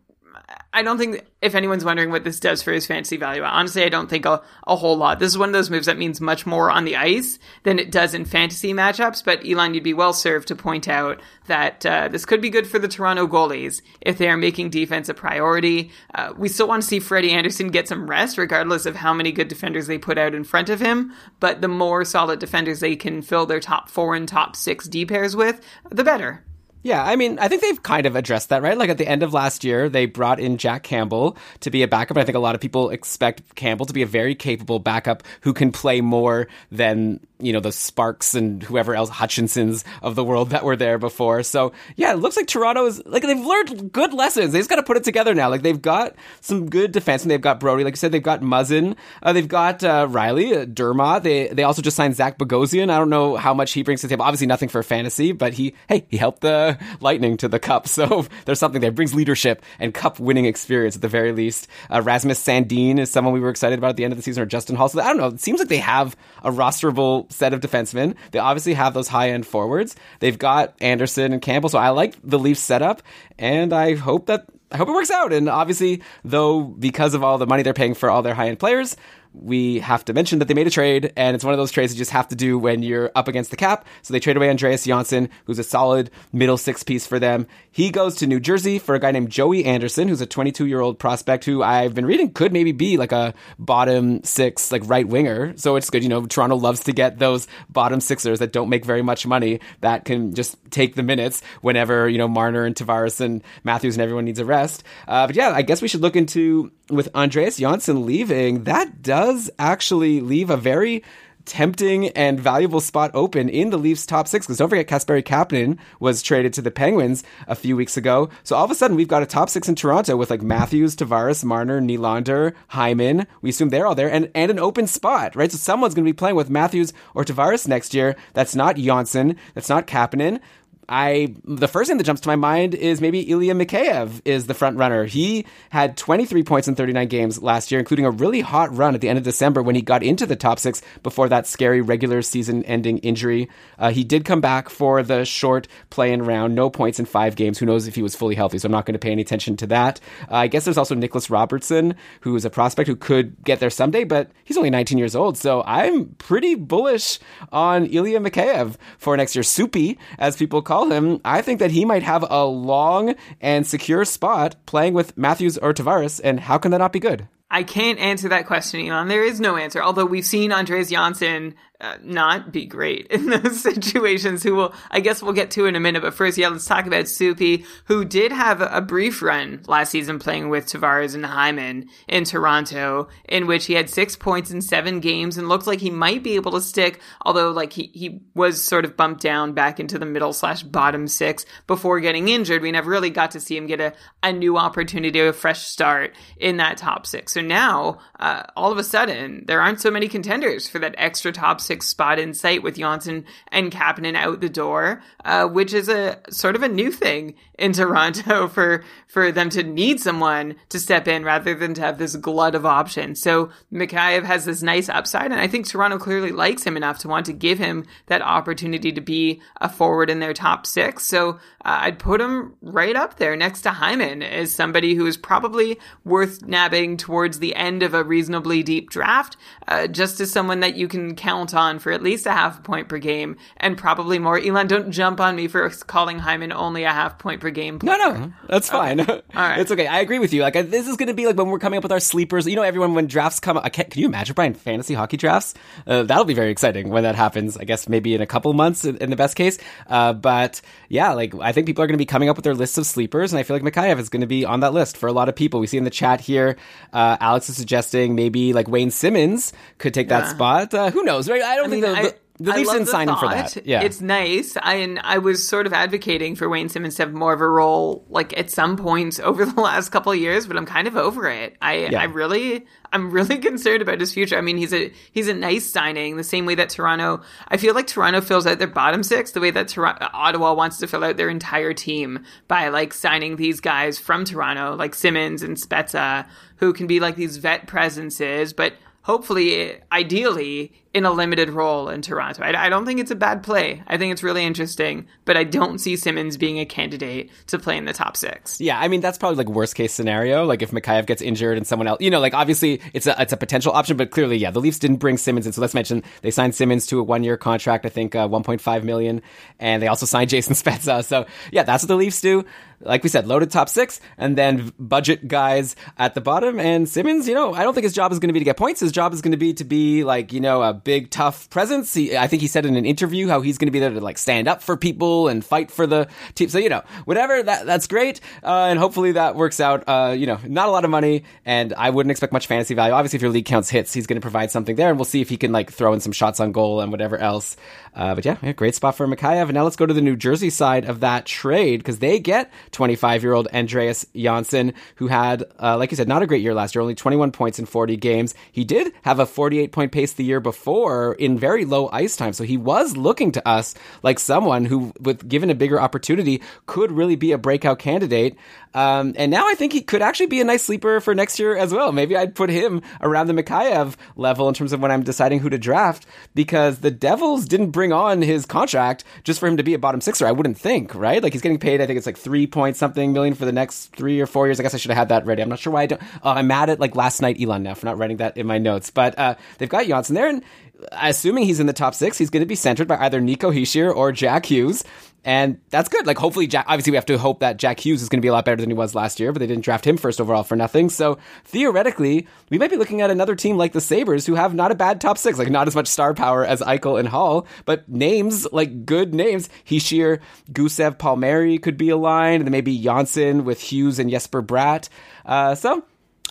I 0.73 0.83
don't 0.83 0.97
think 0.97 1.25
if 1.41 1.55
anyone's 1.55 1.83
wondering 1.83 2.11
what 2.11 2.23
this 2.23 2.39
does 2.39 2.61
for 2.61 2.71
his 2.71 2.85
fantasy 2.85 3.17
value, 3.17 3.43
honestly, 3.43 3.83
I 3.83 3.89
don't 3.89 4.09
think 4.09 4.25
a, 4.25 4.41
a 4.65 4.75
whole 4.75 4.95
lot. 4.95 5.19
This 5.19 5.31
is 5.31 5.37
one 5.37 5.49
of 5.49 5.53
those 5.53 5.69
moves 5.69 5.87
that 5.87 5.97
means 5.97 6.21
much 6.21 6.45
more 6.45 6.71
on 6.71 6.85
the 6.85 6.95
ice 6.95 7.39
than 7.63 7.79
it 7.79 7.91
does 7.91 8.13
in 8.13 8.25
fantasy 8.25 8.73
matchups. 8.73 9.23
But 9.23 9.45
Elon, 9.47 9.73
you'd 9.73 9.83
be 9.83 9.93
well 9.93 10.13
served 10.13 10.47
to 10.47 10.55
point 10.55 10.87
out 10.87 11.21
that 11.47 11.85
uh, 11.85 12.07
this 12.07 12.25
could 12.25 12.41
be 12.41 12.49
good 12.49 12.67
for 12.67 12.79
the 12.79 12.87
Toronto 12.87 13.27
goalies 13.27 13.81
if 14.01 14.17
they 14.17 14.29
are 14.29 14.37
making 14.37 14.69
defense 14.69 15.09
a 15.09 15.13
priority. 15.13 15.91
Uh, 16.13 16.33
we 16.37 16.47
still 16.47 16.67
want 16.67 16.83
to 16.83 16.87
see 16.87 16.99
Freddie 16.99 17.31
Andersen 17.31 17.69
get 17.69 17.87
some 17.87 18.09
rest, 18.09 18.37
regardless 18.37 18.85
of 18.85 18.95
how 18.95 19.13
many 19.13 19.31
good 19.31 19.47
defenders 19.47 19.87
they 19.87 19.97
put 19.97 20.17
out 20.17 20.33
in 20.33 20.43
front 20.43 20.69
of 20.69 20.79
him. 20.79 21.13
But 21.39 21.61
the 21.61 21.67
more 21.67 22.05
solid 22.05 22.39
defenders 22.39 22.79
they 22.79 22.95
can 22.95 23.21
fill 23.21 23.45
their 23.45 23.59
top 23.59 23.89
four 23.89 24.15
and 24.15 24.27
top 24.27 24.55
six 24.55 24.87
D 24.87 25.05
pairs 25.05 25.35
with, 25.35 25.61
the 25.89 26.03
better. 26.03 26.43
Yeah, 26.83 27.03
I 27.03 27.15
mean, 27.15 27.37
I 27.37 27.47
think 27.47 27.61
they've 27.61 27.83
kind 27.83 28.05
of 28.05 28.15
addressed 28.15 28.49
that, 28.49 28.61
right? 28.61 28.77
Like 28.77 28.89
at 28.89 28.97
the 28.97 29.07
end 29.07 29.21
of 29.21 29.33
last 29.33 29.63
year, 29.63 29.87
they 29.87 30.07
brought 30.07 30.39
in 30.39 30.57
Jack 30.57 30.83
Campbell 30.83 31.37
to 31.59 31.69
be 31.69 31.83
a 31.83 31.87
backup. 31.87 32.17
I 32.17 32.23
think 32.23 32.35
a 32.35 32.39
lot 32.39 32.55
of 32.55 32.61
people 32.61 32.89
expect 32.89 33.55
Campbell 33.55 33.85
to 33.85 33.93
be 33.93 34.01
a 34.01 34.07
very 34.07 34.33
capable 34.33 34.79
backup 34.79 35.23
who 35.41 35.53
can 35.53 35.71
play 35.71 36.01
more 36.01 36.47
than, 36.71 37.19
you 37.41 37.53
know, 37.53 37.59
the 37.59 37.71
Sparks 37.71 38.35
and 38.35 38.61
whoever 38.63 38.95
else, 38.95 39.09
Hutchinsons 39.09 39.83
of 40.01 40.15
the 40.15 40.23
world 40.23 40.51
that 40.51 40.63
were 40.63 40.75
there 40.75 40.97
before. 40.97 41.43
So, 41.43 41.73
yeah, 41.95 42.13
it 42.13 42.17
looks 42.17 42.37
like 42.37 42.47
Toronto 42.47 42.85
is, 42.85 43.01
like, 43.05 43.23
they've 43.23 43.39
learned 43.39 43.91
good 43.91 44.13
lessons. 44.13 44.53
They 44.53 44.59
just 44.59 44.69
got 44.69 44.77
to 44.77 44.83
put 44.83 44.97
it 44.97 45.03
together 45.03 45.33
now. 45.33 45.49
Like, 45.49 45.61
they've 45.61 45.81
got 45.81 46.15
some 46.41 46.69
good 46.69 46.91
defense, 46.91 47.23
and 47.23 47.31
they've 47.31 47.41
got 47.41 47.59
Brodie. 47.59 47.83
Like 47.83 47.93
you 47.93 47.97
said, 47.97 48.11
they've 48.11 48.21
got 48.21 48.41
Muzzin. 48.41 48.95
Uh, 49.21 49.33
they've 49.33 49.47
got 49.47 49.83
uh, 49.83 50.07
Rielly, 50.07 50.55
uh, 50.55 50.65
Dermott. 50.65 51.23
They, 51.23 51.47
they 51.47 51.63
also 51.63 51.81
just 51.81 51.97
signed 51.97 52.15
Zach 52.15 52.37
Bogosian. 52.37 52.89
I 52.89 52.97
don't 52.97 53.09
know 53.09 53.35
how 53.35 53.53
much 53.53 53.71
he 53.73 53.83
brings 53.83 54.01
to 54.01 54.07
the 54.07 54.11
table. 54.11 54.23
Obviously, 54.23 54.47
nothing 54.47 54.69
for 54.69 54.83
fantasy, 54.83 55.31
but 55.31 55.53
he, 55.53 55.73
hey, 55.87 56.05
he 56.09 56.17
helped 56.17 56.41
the 56.41 56.77
Lightning 56.99 57.37
to 57.37 57.47
the 57.47 57.59
Cup. 57.59 57.87
So 57.87 58.25
there's 58.45 58.59
something 58.59 58.81
there. 58.81 58.91
Brings 58.91 59.13
leadership 59.13 59.63
and 59.79 59.93
Cup 59.93 60.19
winning 60.19 60.45
experience 60.45 60.95
at 60.95 61.01
the 61.01 61.07
very 61.07 61.31
least. 61.31 61.67
Uh, 61.89 62.01
Rasmus 62.01 62.43
Sandin 62.43 62.99
is 62.99 63.09
someone 63.09 63.33
we 63.33 63.39
were 63.39 63.49
excited 63.49 63.79
about 63.79 63.91
at 63.91 63.97
the 63.97 64.03
end 64.03 64.13
of 64.13 64.17
the 64.17 64.23
season, 64.23 64.43
or 64.43 64.45
Justin 64.45 64.75
Holl. 64.75 64.89
So 64.89 65.01
I 65.01 65.07
don't 65.07 65.17
know. 65.17 65.27
It 65.27 65.39
seems 65.39 65.59
like 65.59 65.69
they 65.69 65.77
have 65.77 66.15
a 66.43 66.51
rosterable 66.51 67.30
set 67.31 67.53
of 67.53 67.61
defensemen. 67.61 68.15
They 68.31 68.39
obviously 68.39 68.73
have 68.73 68.93
those 68.93 69.07
high 69.07 69.31
end 69.31 69.45
forwards. 69.45 69.95
They've 70.19 70.37
got 70.37 70.75
Andersen 70.81 71.33
and 71.33 71.41
Campbell. 71.41 71.69
So 71.69 71.79
I 71.79 71.89
like 71.89 72.15
the 72.23 72.39
Leafs 72.39 72.59
setup, 72.59 73.01
and 73.39 73.73
I 73.73 73.95
hope 73.95 74.27
that 74.27 74.45
I 74.71 74.77
hope 74.77 74.87
it 74.87 74.93
works 74.93 75.11
out. 75.11 75.33
And 75.33 75.49
obviously, 75.49 76.01
though, 76.23 76.61
because 76.61 77.13
of 77.13 77.23
all 77.23 77.37
the 77.37 77.47
money 77.47 77.63
they're 77.63 77.73
paying 77.73 77.93
for 77.93 78.09
all 78.09 78.21
their 78.21 78.33
high 78.33 78.47
end 78.47 78.59
players, 78.59 78.95
we 79.33 79.79
have 79.79 80.03
to 80.05 80.13
mention 80.13 80.39
that 80.39 80.47
they 80.47 80.53
made 80.53 80.67
a 80.67 80.71
trade, 80.71 81.13
and 81.15 81.35
it's 81.35 81.43
one 81.43 81.53
of 81.53 81.57
those 81.57 81.71
trades 81.71 81.93
you 81.93 81.97
just 81.97 82.11
have 82.11 82.27
to 82.29 82.35
do 82.35 82.59
when 82.59 82.83
you're 82.83 83.11
up 83.15 83.27
against 83.27 83.49
the 83.51 83.57
cap. 83.57 83.85
So 84.01 84.13
they 84.13 84.19
trade 84.19 84.37
away 84.37 84.49
Andreas 84.49 84.83
Johnsson, 84.83 85.29
who's 85.45 85.59
a 85.59 85.63
solid 85.63 86.11
middle 86.33 86.57
six 86.57 86.83
piece 86.83 87.07
for 87.07 87.19
them. 87.19 87.47
He 87.71 87.89
goes 87.89 88.15
to 88.15 88.27
New 88.27 88.39
Jersey 88.39 88.79
for 88.79 88.95
a 88.95 88.99
guy 88.99 89.11
named 89.11 89.29
Joey 89.29 89.63
Anderson, 89.63 90.07
who's 90.07 90.21
a 90.21 90.25
22 90.25 90.65
year 90.65 90.81
old 90.81 90.99
prospect 90.99 91.45
who 91.45 91.63
I've 91.63 91.95
been 91.95 92.05
reading 92.05 92.33
could 92.33 92.51
maybe 92.51 92.71
be 92.71 92.97
like 92.97 93.11
a 93.11 93.33
bottom 93.57 94.23
six, 94.23 94.71
like 94.71 94.81
right 94.85 95.07
winger. 95.07 95.53
So 95.57 95.75
it's 95.77 95.89
good. 95.89 96.03
You 96.03 96.09
know, 96.09 96.25
Toronto 96.25 96.57
loves 96.57 96.83
to 96.85 96.91
get 96.91 97.19
those 97.19 97.47
bottom 97.69 98.01
sixers 98.01 98.39
that 98.39 98.51
don't 98.51 98.69
make 98.69 98.85
very 98.85 99.01
much 99.01 99.25
money 99.25 99.59
that 99.79 100.05
can 100.05 100.33
just 100.33 100.57
take 100.71 100.95
the 100.95 101.03
minutes 101.03 101.41
whenever, 101.61 102.09
you 102.09 102.17
know, 102.17 102.27
Marner 102.27 102.65
and 102.65 102.75
Tavares 102.75 103.21
and 103.21 103.43
Matthews 103.63 103.95
and 103.95 104.01
everyone 104.01 104.25
needs 104.25 104.39
a 104.39 104.45
rest. 104.45 104.83
Uh, 105.07 105.27
but 105.27 105.35
yeah, 105.35 105.51
I 105.51 105.61
guess 105.61 105.81
we 105.81 105.87
should 105.87 106.01
look 106.01 106.15
into 106.15 106.71
with 106.89 107.09
Andreas 107.15 107.57
Johnsson 107.57 108.05
leaving, 108.05 108.65
that 108.65 109.01
does 109.01 109.20
actually 109.59 110.21
leave 110.21 110.49
a 110.49 110.57
very 110.57 111.03
tempting 111.45 112.09
and 112.09 112.39
valuable 112.39 112.79
spot 112.79 113.11
open 113.13 113.49
in 113.49 113.69
the 113.69 113.77
Leafs 113.77 114.05
top 114.05 114.27
six. 114.27 114.45
Because 114.45 114.57
don't 114.57 114.69
forget, 114.69 114.87
Kasperi 114.87 115.23
Kapanen 115.23 115.77
was 115.99 116.21
traded 116.21 116.53
to 116.53 116.61
the 116.61 116.71
Penguins 116.71 117.23
a 117.47 117.55
few 117.55 117.75
weeks 117.75 117.97
ago. 117.97 118.29
So 118.43 118.55
all 118.55 118.65
of 118.65 118.71
a 118.71 118.75
sudden, 118.75 118.97
we've 118.97 119.07
got 119.07 119.23
a 119.23 119.25
top 119.25 119.49
six 119.49 119.67
in 119.67 119.75
Toronto 119.75 120.15
with 120.15 120.29
like 120.29 120.41
Matthews, 120.41 120.95
Tavares, 120.95 121.43
Marner, 121.43 121.81
Nylander, 121.81 122.53
Hyman. 122.69 123.27
We 123.41 123.49
assume 123.49 123.69
they're 123.69 123.87
all 123.87 123.95
there, 123.95 124.11
and 124.11 124.29
and 124.35 124.51
an 124.51 124.59
open 124.59 124.87
spot, 124.87 125.35
right? 125.35 125.51
So 125.51 125.57
someone's 125.57 125.93
going 125.93 126.05
to 126.05 126.09
be 126.09 126.15
playing 126.15 126.35
with 126.35 126.49
Matthews 126.49 126.93
or 127.15 127.23
Tavares 127.23 127.67
next 127.67 127.93
year. 127.93 128.15
That's 128.33 128.55
not 128.55 128.77
Johnsson. 128.77 129.35
That's 129.53 129.69
not 129.69 129.87
Kapanen. 129.87 130.39
I 130.89 131.35
the 131.43 131.67
first 131.67 131.87
thing 131.87 131.97
that 131.97 132.03
jumps 132.03 132.21
to 132.21 132.27
my 132.27 132.35
mind 132.35 132.75
is 132.75 133.01
maybe 133.01 133.29
Ilya 133.29 133.53
Mikheyev 133.53 134.21
is 134.25 134.47
the 134.47 134.53
front 134.53 134.77
runner. 134.77 135.05
He 135.05 135.45
had 135.69 135.97
23 135.97 136.43
points 136.43 136.67
in 136.67 136.75
39 136.75 137.07
games 137.07 137.41
last 137.41 137.71
year, 137.71 137.79
including 137.79 138.05
a 138.05 138.11
really 138.11 138.41
hot 138.41 138.75
run 138.75 138.95
at 138.95 139.01
the 139.01 139.09
end 139.09 139.17
of 139.17 139.23
December 139.23 139.61
when 139.61 139.75
he 139.75 139.81
got 139.81 140.03
into 140.03 140.25
the 140.25 140.35
top 140.35 140.59
six 140.59 140.81
before 141.03 141.29
that 141.29 141.47
scary 141.47 141.81
regular 141.81 142.21
season 142.21 142.63
ending 142.65 142.97
injury. 142.99 143.49
Uh, 143.79 143.91
he 143.91 144.03
did 144.03 144.25
come 144.25 144.41
back 144.41 144.69
for 144.69 145.03
the 145.03 145.25
short 145.25 145.67
play-in 145.89 146.23
round, 146.23 146.55
no 146.55 146.69
points 146.69 146.99
in 146.99 147.05
five 147.05 147.35
games. 147.35 147.59
Who 147.59 147.65
knows 147.65 147.87
if 147.87 147.95
he 147.95 148.03
was 148.03 148.15
fully 148.15 148.35
healthy? 148.35 148.57
So 148.57 148.65
I'm 148.67 148.71
not 148.71 148.85
going 148.85 148.93
to 148.93 148.99
pay 148.99 149.11
any 149.11 149.21
attention 149.21 149.57
to 149.57 149.67
that. 149.67 149.99
Uh, 150.29 150.35
I 150.35 150.47
guess 150.47 150.65
there's 150.65 150.77
also 150.77 150.95
Nicholas 150.95 151.29
Robertson, 151.29 151.95
who 152.21 152.35
is 152.35 152.45
a 152.45 152.49
prospect 152.49 152.87
who 152.87 152.95
could 152.95 153.43
get 153.43 153.59
there 153.59 153.69
someday, 153.69 154.03
but 154.03 154.31
he's 154.43 154.57
only 154.57 154.69
19 154.69 154.97
years 154.97 155.15
old. 155.15 155.37
So 155.37 155.63
I'm 155.65 156.09
pretty 156.15 156.55
bullish 156.55 157.19
on 157.51 157.85
Ilya 157.85 158.19
Mikheyev 158.19 158.75
for 158.97 159.15
next 159.17 159.35
year. 159.35 159.43
Soupy, 159.43 159.97
as 160.17 160.35
people 160.35 160.61
call 160.61 160.80
him, 160.89 161.19
I 161.23 161.41
think 161.41 161.59
that 161.59 161.71
he 161.71 161.85
might 161.85 162.03
have 162.03 162.25
a 162.29 162.45
long 162.45 163.15
and 163.39 163.67
secure 163.67 164.05
spot 164.05 164.55
playing 164.65 164.93
with 164.93 165.17
Matthews 165.17 165.57
or 165.57 165.73
Tavares, 165.73 166.21
and 166.23 166.39
how 166.39 166.57
can 166.57 166.71
that 166.71 166.77
not 166.77 166.93
be 166.93 166.99
good? 166.99 167.27
I 167.51 167.63
can't 167.63 167.99
answer 167.99 168.29
that 168.29 168.47
question, 168.47 168.87
Elon. 168.87 169.09
There 169.09 169.25
is 169.25 169.41
no 169.41 169.57
answer. 169.57 169.83
Although 169.83 170.05
we've 170.05 170.25
seen 170.25 170.53
Andres 170.53 170.89
Johnsson 170.89 171.53
uh, 171.81 171.97
not 172.03 172.51
be 172.51 172.65
great 172.65 173.07
in 173.07 173.25
those 173.25 173.59
situations, 173.61 174.43
who 174.43 174.55
will, 174.55 174.73
I 174.91 174.99
guess 174.99 175.23
we'll 175.23 175.33
get 175.33 175.51
to 175.51 175.65
in 175.65 175.75
a 175.75 175.79
minute. 175.79 176.03
But 176.03 176.13
first, 176.13 176.37
yeah, 176.37 176.49
let's 176.49 176.65
talk 176.65 176.85
about 176.85 177.07
Soupy, 177.07 177.65
who 177.85 178.05
did 178.05 178.31
have 178.31 178.61
a 178.61 178.81
brief 178.81 179.21
run 179.21 179.63
last 179.67 179.89
season 179.89 180.19
playing 180.19 180.49
with 180.49 180.67
Tavares 180.67 181.15
and 181.15 181.25
Hyman 181.25 181.89
in 182.07 182.23
Toronto, 182.23 183.09
in 183.27 183.47
which 183.47 183.65
he 183.65 183.73
had 183.73 183.89
six 183.89 184.15
points 184.15 184.51
in 184.51 184.61
seven 184.61 184.99
games 184.99 185.37
and 185.37 185.49
looked 185.49 185.65
like 185.65 185.79
he 185.79 185.89
might 185.89 186.21
be 186.21 186.35
able 186.35 186.51
to 186.51 186.61
stick, 186.61 187.01
although 187.25 187.49
like 187.49 187.73
he, 187.73 187.89
he 187.93 188.21
was 188.35 188.63
sort 188.63 188.85
of 188.85 188.95
bumped 188.95 189.21
down 189.21 189.53
back 189.53 189.79
into 189.79 189.97
the 189.97 190.05
middle 190.05 190.33
slash 190.33 190.61
bottom 190.61 191.07
six 191.07 191.45
before 191.65 191.99
getting 191.99 192.27
injured. 192.27 192.61
We 192.61 192.71
never 192.71 192.91
really 192.91 193.09
got 193.09 193.31
to 193.31 193.39
see 193.39 193.57
him 193.57 193.65
get 193.65 193.81
a, 193.81 193.93
a 194.21 194.31
new 194.31 194.57
opportunity, 194.57 195.19
a 195.19 195.33
fresh 195.33 195.63
start 195.63 196.15
in 196.37 196.57
that 196.57 196.77
top 196.77 197.07
six. 197.07 197.33
So 197.33 197.41
now, 197.41 197.99
uh, 198.19 198.43
all 198.55 198.71
of 198.71 198.77
a 198.77 198.83
sudden, 198.83 199.45
there 199.47 199.61
aren't 199.61 199.81
so 199.81 199.89
many 199.89 200.07
contenders 200.07 200.69
for 200.69 200.77
that 200.79 200.93
extra 200.99 201.31
top 201.31 201.59
six 201.59 201.70
spot 201.79 202.19
in 202.19 202.33
sight 202.33 202.63
with 202.63 202.77
Johnsson 202.77 203.25
and 203.51 203.71
Kapanen 203.71 204.15
out 204.15 204.41
the 204.41 204.49
door, 204.49 205.01
uh, 205.23 205.47
which 205.47 205.73
is 205.73 205.87
a 205.87 206.19
sort 206.29 206.55
of 206.55 206.63
a 206.63 206.67
new 206.67 206.91
thing 206.91 207.35
in 207.57 207.73
Toronto 207.73 208.47
for 208.49 208.83
for 209.07 209.31
them 209.31 209.49
to 209.51 209.63
need 209.63 209.99
someone 209.99 210.55
to 210.69 210.79
step 210.79 211.07
in 211.07 211.23
rather 211.23 211.53
than 211.53 211.73
to 211.75 211.81
have 211.81 211.97
this 211.97 212.15
glut 212.15 212.55
of 212.55 212.65
options. 212.65 213.21
So 213.21 213.51
Mikheyev 213.71 214.23
has 214.23 214.45
this 214.45 214.61
nice 214.61 214.89
upside, 214.89 215.31
and 215.31 215.39
I 215.39 215.47
think 215.47 215.67
Toronto 215.67 215.97
clearly 215.97 216.31
likes 216.31 216.63
him 216.63 216.77
enough 216.77 216.99
to 216.99 217.07
want 217.07 217.25
to 217.27 217.33
give 217.33 217.59
him 217.59 217.85
that 218.07 218.21
opportunity 218.21 218.91
to 218.91 219.01
be 219.01 219.41
a 219.59 219.69
forward 219.69 220.09
in 220.09 220.19
their 220.19 220.33
top 220.33 220.65
six. 220.65 221.05
So 221.05 221.31
uh, 221.63 221.79
I'd 221.81 221.99
put 221.99 222.21
him 222.21 222.55
right 222.61 222.95
up 222.95 223.17
there 223.17 223.35
next 223.35 223.61
to 223.61 223.71
Hyman 223.71 224.23
as 224.23 224.53
somebody 224.53 224.95
who 224.95 225.05
is 225.05 225.17
probably 225.17 225.77
worth 226.03 226.45
nabbing 226.45 226.97
towards 226.97 227.39
the 227.39 227.55
end 227.55 227.83
of 227.83 227.93
a 227.93 228.03
reasonably 228.03 228.63
deep 228.63 228.89
draft, 228.89 229.37
uh, 229.67 229.87
just 229.87 230.19
as 230.19 230.31
someone 230.31 230.61
that 230.61 230.75
you 230.75 230.87
can 230.87 231.15
count 231.15 231.53
on 231.53 231.60
for 231.79 231.91
at 231.91 232.03
least 232.03 232.25
a 232.25 232.31
half 232.31 232.63
point 232.63 232.89
per 232.89 232.97
game 232.97 233.37
and 233.57 233.77
probably 233.77 234.19
more. 234.19 234.37
Elon, 234.37 234.67
don't 234.67 234.91
jump 234.91 235.19
on 235.19 235.35
me 235.35 235.47
for 235.47 235.69
calling 235.69 236.19
Hyman 236.19 236.51
only 236.51 236.83
a 236.83 236.91
half 236.91 237.19
point 237.19 237.41
per 237.41 237.49
game. 237.49 237.79
No, 237.81 237.97
no, 237.97 238.33
that's 238.47 238.69
fine. 238.69 238.99
All 239.01 239.21
right. 239.33 239.59
It's 239.59 239.71
okay. 239.71 239.87
I 239.87 239.99
agree 239.99 240.19
with 240.19 240.33
you. 240.33 240.41
Like 240.41 240.53
this 240.53 240.87
is 240.87 240.97
going 240.97 241.07
to 241.07 241.13
be 241.13 241.27
like 241.27 241.37
when 241.37 241.47
we're 241.47 241.59
coming 241.59 241.77
up 241.77 241.83
with 241.83 241.91
our 241.91 241.99
sleepers. 241.99 242.47
You 242.47 242.55
know, 242.55 242.63
everyone 242.63 242.93
when 242.93 243.07
drafts 243.07 243.39
come. 243.39 243.57
I 243.57 243.69
can't, 243.69 243.89
can 243.89 244.01
you 244.01 244.07
imagine 244.07 244.33
Brian 244.33 244.53
fantasy 244.53 244.93
hockey 244.93 245.17
drafts? 245.17 245.53
Uh, 245.85 246.03
that'll 246.03 246.25
be 246.25 246.33
very 246.33 246.51
exciting 246.51 246.89
when 246.89 247.03
that 247.03 247.15
happens. 247.15 247.57
I 247.57 247.63
guess 247.63 247.87
maybe 247.87 248.13
in 248.13 248.21
a 248.21 248.27
couple 248.27 248.53
months 248.53 248.85
in, 248.85 248.97
in 248.97 249.09
the 249.09 249.15
best 249.15 249.35
case. 249.35 249.57
Uh, 249.87 250.13
but 250.13 250.61
yeah, 250.89 251.13
like 251.13 251.33
I 251.35 251.51
think 251.51 251.67
people 251.67 251.83
are 251.83 251.87
going 251.87 251.95
to 251.95 252.01
be 252.01 252.05
coming 252.05 252.29
up 252.29 252.35
with 252.35 252.43
their 252.43 252.55
lists 252.55 252.77
of 252.77 252.85
sleepers, 252.85 253.33
and 253.33 253.39
I 253.39 253.43
feel 253.43 253.55
like 253.55 253.63
Mikheyev 253.63 253.99
is 253.99 254.09
going 254.09 254.21
to 254.21 254.27
be 254.27 254.45
on 254.45 254.61
that 254.61 254.73
list 254.73 254.97
for 254.97 255.07
a 255.07 255.13
lot 255.13 255.29
of 255.29 255.35
people. 255.35 255.59
We 255.59 255.67
see 255.67 255.77
in 255.77 255.83
the 255.83 255.89
chat 255.89 256.21
here, 256.21 256.57
uh, 256.93 257.17
Alex 257.19 257.49
is 257.49 257.57
suggesting 257.57 258.15
maybe 258.15 258.53
like 258.53 258.67
Wayne 258.67 258.91
Simmons 258.91 259.53
could 259.77 259.93
take 259.93 260.09
that 260.09 260.29
spot. 260.29 260.73
Uh, 260.73 260.91
who 260.91 261.03
knows? 261.03 261.29
Right? 261.29 261.41
I 261.51 261.55
don't 261.57 261.67
I 261.67 261.69
think 261.69 261.83
mean, 261.85 261.93
the, 261.95 262.01
the- 262.09 262.15
The 262.43 262.53
Leafs 262.53 262.71
didn't 262.71 262.85
the 262.85 262.91
sign 262.91 263.07
him 263.07 263.17
for 263.17 263.27
that. 263.29 263.67
Yeah. 263.67 263.81
It's 263.83 264.01
nice. 264.01 264.57
I 264.59 264.75
and 264.75 264.97
I 265.03 265.19
was 265.19 265.47
sort 265.47 265.67
of 265.67 265.73
advocating 265.73 266.35
for 266.35 266.49
Wayne 266.49 266.69
Simmons 266.69 266.95
to 266.95 267.03
have 267.03 267.13
more 267.13 267.33
of 267.33 267.41
a 267.41 267.47
role, 267.47 268.03
like 268.09 268.35
at 268.35 268.49
some 268.49 268.77
points 268.77 269.19
over 269.29 269.45
the 269.45 269.61
last 269.61 269.89
couple 269.89 270.11
of 270.11 270.17
years, 270.17 270.47
but 270.47 270.57
I'm 270.57 270.65
kind 270.65 270.87
of 270.87 270.97
over 270.97 271.29
it. 271.29 271.55
I 271.61 271.75
Yeah. 271.85 272.01
I 272.01 272.05
really 272.05 272.65
I'm 272.91 273.11
really 273.11 273.37
concerned 273.49 273.83
about 273.83 273.99
his 273.99 274.11
future. 274.11 274.39
I 274.39 274.41
mean, 274.41 274.57
he's 274.57 274.73
a 274.73 274.91
he's 275.11 275.27
a 275.27 275.35
nice 275.35 275.69
signing, 275.69 276.17
the 276.17 276.23
same 276.23 276.47
way 276.47 276.55
that 276.55 276.69
Toronto. 276.69 277.21
I 277.49 277.57
feel 277.57 277.75
like 277.75 277.85
Toronto 277.85 278.21
fills 278.21 278.47
out 278.47 278.57
their 278.57 278.67
bottom 278.67 279.03
six 279.03 279.33
the 279.33 279.39
way 279.41 279.51
that 279.51 279.67
Toronto, 279.67 280.07
Ottawa 280.11 280.53
wants 280.53 280.77
to 280.79 280.87
fill 280.87 281.03
out 281.03 281.17
their 281.17 281.29
entire 281.29 281.73
team 281.73 282.23
by 282.47 282.69
like 282.69 282.91
signing 282.95 283.35
these 283.35 283.59
guys 283.59 283.99
from 283.99 284.25
Toronto, 284.25 284.75
like 284.75 284.95
Simmons 284.95 285.43
and 285.43 285.57
Spezza, 285.57 286.27
who 286.55 286.73
can 286.73 286.87
be 286.87 286.99
like 286.99 287.17
these 287.17 287.37
vet 287.37 287.67
presences, 287.67 288.51
but 288.51 288.73
hopefully, 289.03 289.75
ideally, 289.91 290.73
in 290.93 291.05
a 291.05 291.11
limited 291.11 291.49
role 291.49 291.87
in 291.87 292.01
Toronto. 292.01 292.43
I, 292.43 292.65
I 292.65 292.69
don't 292.69 292.85
think 292.85 292.99
it's 292.99 293.11
a 293.11 293.15
bad 293.15 293.43
play. 293.43 293.81
I 293.87 293.97
think 293.97 294.11
it's 294.11 294.23
really 294.23 294.43
interesting, 294.43 295.07
but 295.23 295.37
I 295.37 295.45
don't 295.45 295.77
see 295.77 295.95
Simmons 295.95 296.35
being 296.35 296.59
a 296.59 296.65
candidate 296.65 297.29
to 297.47 297.57
play 297.57 297.77
in 297.77 297.85
the 297.85 297.93
top 297.93 298.17
six. 298.17 298.59
Yeah, 298.59 298.77
I 298.77 298.89
mean 298.89 298.99
that's 298.99 299.17
probably 299.17 299.37
like 299.37 299.47
worst 299.47 299.75
case 299.75 299.93
scenario. 299.93 300.43
Like 300.45 300.61
if 300.61 300.71
Mikheyev 300.71 301.05
gets 301.05 301.21
injured 301.21 301.57
and 301.57 301.65
someone 301.65 301.87
else, 301.87 302.01
you 302.01 302.09
know, 302.09 302.19
like 302.19 302.33
obviously 302.33 302.81
it's 302.93 303.07
a 303.07 303.19
it's 303.21 303.31
a 303.31 303.37
potential 303.37 303.71
option, 303.71 303.95
but 303.95 304.11
clearly, 304.11 304.37
yeah, 304.37 304.51
the 304.51 304.59
Leafs 304.59 304.79
didn't 304.79 304.97
bring 304.97 305.17
Simmons 305.17 305.45
in. 305.45 305.53
So 305.53 305.61
let's 305.61 305.73
mention 305.73 306.03
they 306.21 306.31
signed 306.31 306.55
Simmons 306.55 306.85
to 306.87 306.99
a 306.99 307.03
one 307.03 307.23
year 307.23 307.37
contract, 307.37 307.85
I 307.85 307.89
think 307.89 308.13
uh, 308.15 308.27
1.5 308.27 308.83
million, 308.83 309.21
and 309.59 309.81
they 309.81 309.87
also 309.87 310.05
signed 310.05 310.29
Jason 310.29 310.55
Spezza. 310.55 311.05
So 311.05 311.25
yeah, 311.51 311.63
that's 311.63 311.83
what 311.83 311.87
the 311.87 311.95
Leafs 311.95 312.19
do. 312.19 312.43
Like 312.83 313.03
we 313.03 313.09
said, 313.09 313.27
loaded 313.27 313.51
top 313.51 313.69
six, 313.69 314.01
and 314.17 314.35
then 314.35 314.73
budget 314.79 315.27
guys 315.27 315.75
at 315.99 316.15
the 316.15 316.21
bottom. 316.21 316.59
And 316.59 316.89
Simmons, 316.89 317.27
you 317.27 317.35
know, 317.35 317.53
I 317.53 317.61
don't 317.61 317.75
think 317.75 317.83
his 317.83 317.93
job 317.93 318.11
is 318.11 318.17
going 318.17 318.29
to 318.29 318.33
be 318.33 318.39
to 318.39 318.45
get 318.45 318.57
points. 318.57 318.79
His 318.79 318.91
job 318.91 319.13
is 319.13 319.21
going 319.21 319.33
to 319.33 319.37
be 319.37 319.53
to 319.53 319.63
be 319.63 320.03
like 320.03 320.33
you 320.33 320.39
know 320.39 320.63
a 320.63 320.80
big 320.83 321.09
tough 321.09 321.49
presence. 321.49 321.93
He, 321.93 322.17
I 322.17 322.27
think 322.27 322.41
he 322.41 322.47
said 322.47 322.65
in 322.65 322.75
an 322.75 322.85
interview 322.85 323.27
how 323.27 323.41
he's 323.41 323.57
going 323.57 323.67
to 323.67 323.71
be 323.71 323.79
there 323.79 323.89
to 323.89 324.01
like 324.01 324.17
stand 324.17 324.47
up 324.47 324.61
for 324.61 324.77
people 324.77 325.27
and 325.27 325.43
fight 325.43 325.71
for 325.71 325.87
the 325.87 326.07
team. 326.35 326.49
So 326.49 326.57
you 326.59 326.69
know, 326.69 326.81
whatever 327.05 327.41
that 327.43 327.65
that's 327.65 327.87
great, 327.87 328.21
uh, 328.43 328.65
and 328.69 328.79
hopefully 328.79 329.13
that 329.13 329.35
works 329.35 329.59
out. 329.59 329.83
Uh, 329.87 330.15
you 330.17 330.27
know, 330.27 330.39
not 330.45 330.67
a 330.67 330.71
lot 330.71 330.85
of 330.85 330.91
money, 330.91 331.23
and 331.45 331.73
I 331.73 331.89
wouldn't 331.89 332.11
expect 332.11 332.33
much 332.33 332.47
fantasy 332.47 332.73
value. 332.73 332.93
Obviously, 332.93 333.17
if 333.17 333.21
your 333.21 333.31
league 333.31 333.45
counts 333.45 333.69
hits, 333.69 333.93
he's 333.93 334.07
going 334.07 334.19
to 334.19 334.21
provide 334.21 334.51
something 334.51 334.75
there, 334.75 334.89
and 334.89 334.97
we'll 334.97 335.05
see 335.05 335.21
if 335.21 335.29
he 335.29 335.37
can 335.37 335.51
like 335.51 335.71
throw 335.71 335.93
in 335.93 335.99
some 335.99 336.11
shots 336.11 336.39
on 336.39 336.51
goal 336.51 336.81
and 336.81 336.91
whatever 336.91 337.17
else. 337.17 337.55
Uh, 337.93 338.15
but 338.15 338.25
yeah, 338.25 338.37
yeah, 338.41 338.53
great 338.53 338.73
spot 338.75 338.95
for 338.95 339.05
Mikheyev. 339.05 339.43
And 339.43 339.53
now 339.53 339.63
let's 339.63 339.75
go 339.75 339.85
to 339.85 339.93
the 339.93 340.01
New 340.01 340.15
Jersey 340.15 340.49
side 340.49 340.85
of 340.85 341.01
that 341.01 341.25
trade 341.25 341.77
because 341.77 341.99
they 341.99 342.19
get 342.19 342.51
25 342.71 343.23
year 343.23 343.33
old 343.33 343.47
Andreas 343.53 344.05
Johnsson, 344.15 344.73
who 344.95 345.07
had, 345.07 345.43
uh, 345.61 345.77
like 345.77 345.91
you 345.91 345.97
said, 345.97 346.07
not 346.07 346.21
a 346.21 346.27
great 346.27 346.41
year 346.41 346.53
last 346.53 346.73
year, 346.73 346.81
only 346.81 346.95
21 346.95 347.31
points 347.31 347.59
in 347.59 347.65
40 347.65 347.97
games. 347.97 348.33
He 348.51 348.63
did 348.63 348.93
have 349.03 349.19
a 349.19 349.25
48 349.25 349.71
point 349.71 349.91
pace 349.91 350.13
the 350.13 350.23
year 350.23 350.39
before 350.39 350.70
in 351.19 351.37
very 351.37 351.65
low 351.65 351.89
ice 351.91 352.15
time. 352.15 352.33
So 352.33 352.43
he 352.43 352.57
was 352.57 352.97
looking 352.97 353.31
to 353.33 353.47
us 353.47 353.75
like 354.03 354.19
someone 354.19 354.65
who, 354.65 354.93
with 354.99 355.27
given 355.27 355.49
a 355.49 355.55
bigger 355.55 355.79
opportunity, 355.79 356.41
could 356.65 356.91
really 356.91 357.15
be 357.15 357.31
a 357.31 357.37
breakout 357.37 357.79
candidate. 357.79 358.35
Um, 358.73 359.13
and 359.17 359.29
now 359.31 359.47
I 359.47 359.55
think 359.55 359.73
he 359.73 359.81
could 359.81 360.01
actually 360.01 360.27
be 360.27 360.39
a 360.39 360.45
nice 360.45 360.63
sleeper 360.63 361.01
for 361.01 361.13
next 361.13 361.39
year 361.39 361.57
as 361.57 361.73
well. 361.73 361.91
Maybe 361.91 362.15
I'd 362.15 362.35
put 362.35 362.49
him 362.49 362.81
around 363.01 363.27
the 363.27 363.33
Mikheyev 363.33 363.95
level 364.15 364.47
in 364.47 364.53
terms 364.53 364.71
of 364.71 364.79
when 364.79 364.91
I'm 364.91 365.03
deciding 365.03 365.39
who 365.39 365.49
to 365.49 365.57
draft 365.57 366.05
because 366.33 366.79
the 366.79 366.91
Devils 366.91 367.45
didn't 367.45 367.71
bring 367.71 367.91
on 367.91 368.21
his 368.21 368.45
contract 368.45 369.03
just 369.23 369.39
for 369.39 369.47
him 369.47 369.57
to 369.57 369.63
be 369.63 369.73
a 369.73 369.79
bottom 369.79 369.99
sixer. 369.99 370.25
I 370.25 370.31
wouldn't 370.31 370.57
think, 370.57 370.95
right? 370.95 371.21
Like 371.21 371.33
he's 371.33 371.41
getting 371.41 371.59
paid, 371.59 371.81
I 371.81 371.85
think 371.85 371.97
it's 371.97 372.05
like 372.05 372.17
three 372.17 372.47
point 372.47 372.77
something 372.77 373.11
million 373.11 373.33
for 373.33 373.45
the 373.45 373.51
next 373.51 373.87
three 373.87 374.21
or 374.21 374.25
four 374.25 374.47
years. 374.47 374.59
I 374.59 374.63
guess 374.63 374.73
I 374.73 374.77
should 374.77 374.91
have 374.91 374.97
had 374.97 375.09
that 375.09 375.25
ready. 375.25 375.41
I'm 375.41 375.49
not 375.49 375.59
sure 375.59 375.73
why 375.73 375.83
I 375.83 375.85
don't. 375.87 376.01
Uh, 376.23 376.33
I'm 376.35 376.47
mad 376.47 376.69
at 376.69 376.79
like 376.79 376.95
last 376.95 377.21
night 377.21 377.41
Elon 377.41 377.63
now 377.63 377.73
for 377.73 377.85
not 377.85 377.97
writing 377.97 378.17
that 378.17 378.37
in 378.37 378.47
my 378.47 378.57
notes. 378.57 378.89
But 378.89 379.17
uh, 379.19 379.35
they've 379.57 379.69
got 379.69 379.85
Johnsson 379.85 380.15
there, 380.15 380.29
and 380.29 380.43
assuming 380.91 381.43
he's 381.43 381.59
in 381.59 381.67
the 381.67 381.73
top 381.73 381.95
six, 381.95 382.17
he's 382.17 382.29
going 382.29 382.41
to 382.41 382.47
be 382.47 382.55
centered 382.55 382.87
by 382.87 382.97
either 382.97 383.21
Nico 383.21 383.51
Hischier 383.51 383.95
or 383.95 384.11
Jack 384.11 384.45
Hughes. 384.45 384.83
And 385.23 385.59
that's 385.69 385.87
good. 385.87 386.07
Like, 386.07 386.17
hopefully, 386.17 386.47
Jack, 386.47 386.65
obviously, 386.67 386.91
we 386.91 386.95
have 386.95 387.05
to 387.05 387.17
hope 387.19 387.41
that 387.41 387.57
Jack 387.57 387.79
Hughes 387.79 388.01
is 388.01 388.09
going 388.09 388.19
to 388.19 388.25
be 388.25 388.29
a 388.29 388.31
lot 388.31 388.43
better 388.43 388.59
than 388.59 388.71
he 388.71 388.75
was 388.75 388.95
last 388.95 389.19
year, 389.19 389.31
but 389.31 389.39
they 389.39 389.45
didn't 389.45 389.63
draft 389.63 389.85
him 389.85 389.97
first 389.97 390.19
overall 390.19 390.41
for 390.41 390.55
nothing. 390.55 390.89
So, 390.89 391.19
theoretically, 391.45 392.27
we 392.49 392.57
might 392.57 392.71
be 392.71 392.77
looking 392.77 393.01
at 393.01 393.11
another 393.11 393.35
team 393.35 393.55
like 393.55 393.71
the 393.71 393.81
Sabres 393.81 394.25
who 394.25 394.33
have 394.33 394.55
not 394.55 394.71
a 394.71 394.75
bad 394.75 394.99
top 394.99 395.19
six, 395.19 395.37
like, 395.37 395.51
not 395.51 395.67
as 395.67 395.75
much 395.75 395.85
star 395.85 396.15
power 396.15 396.43
as 396.43 396.61
Eichel 396.61 396.99
and 396.99 397.07
Hall, 397.07 397.45
but 397.65 397.87
names, 397.87 398.51
like, 398.51 398.83
good 398.83 399.13
names. 399.13 399.47
Hischier, 399.63 400.21
Gusev, 400.51 400.97
Palmieri 400.97 401.59
could 401.59 401.77
be 401.77 401.89
aligned, 401.89 402.41
and 402.41 402.47
then 402.47 402.51
maybe 402.51 402.79
Johnsson 402.79 403.45
with 403.45 403.61
Hughes 403.61 403.99
and 403.99 404.09
Jesper 404.09 404.41
Bratt. 404.41 404.89
Uh, 405.23 405.53
so, 405.53 405.83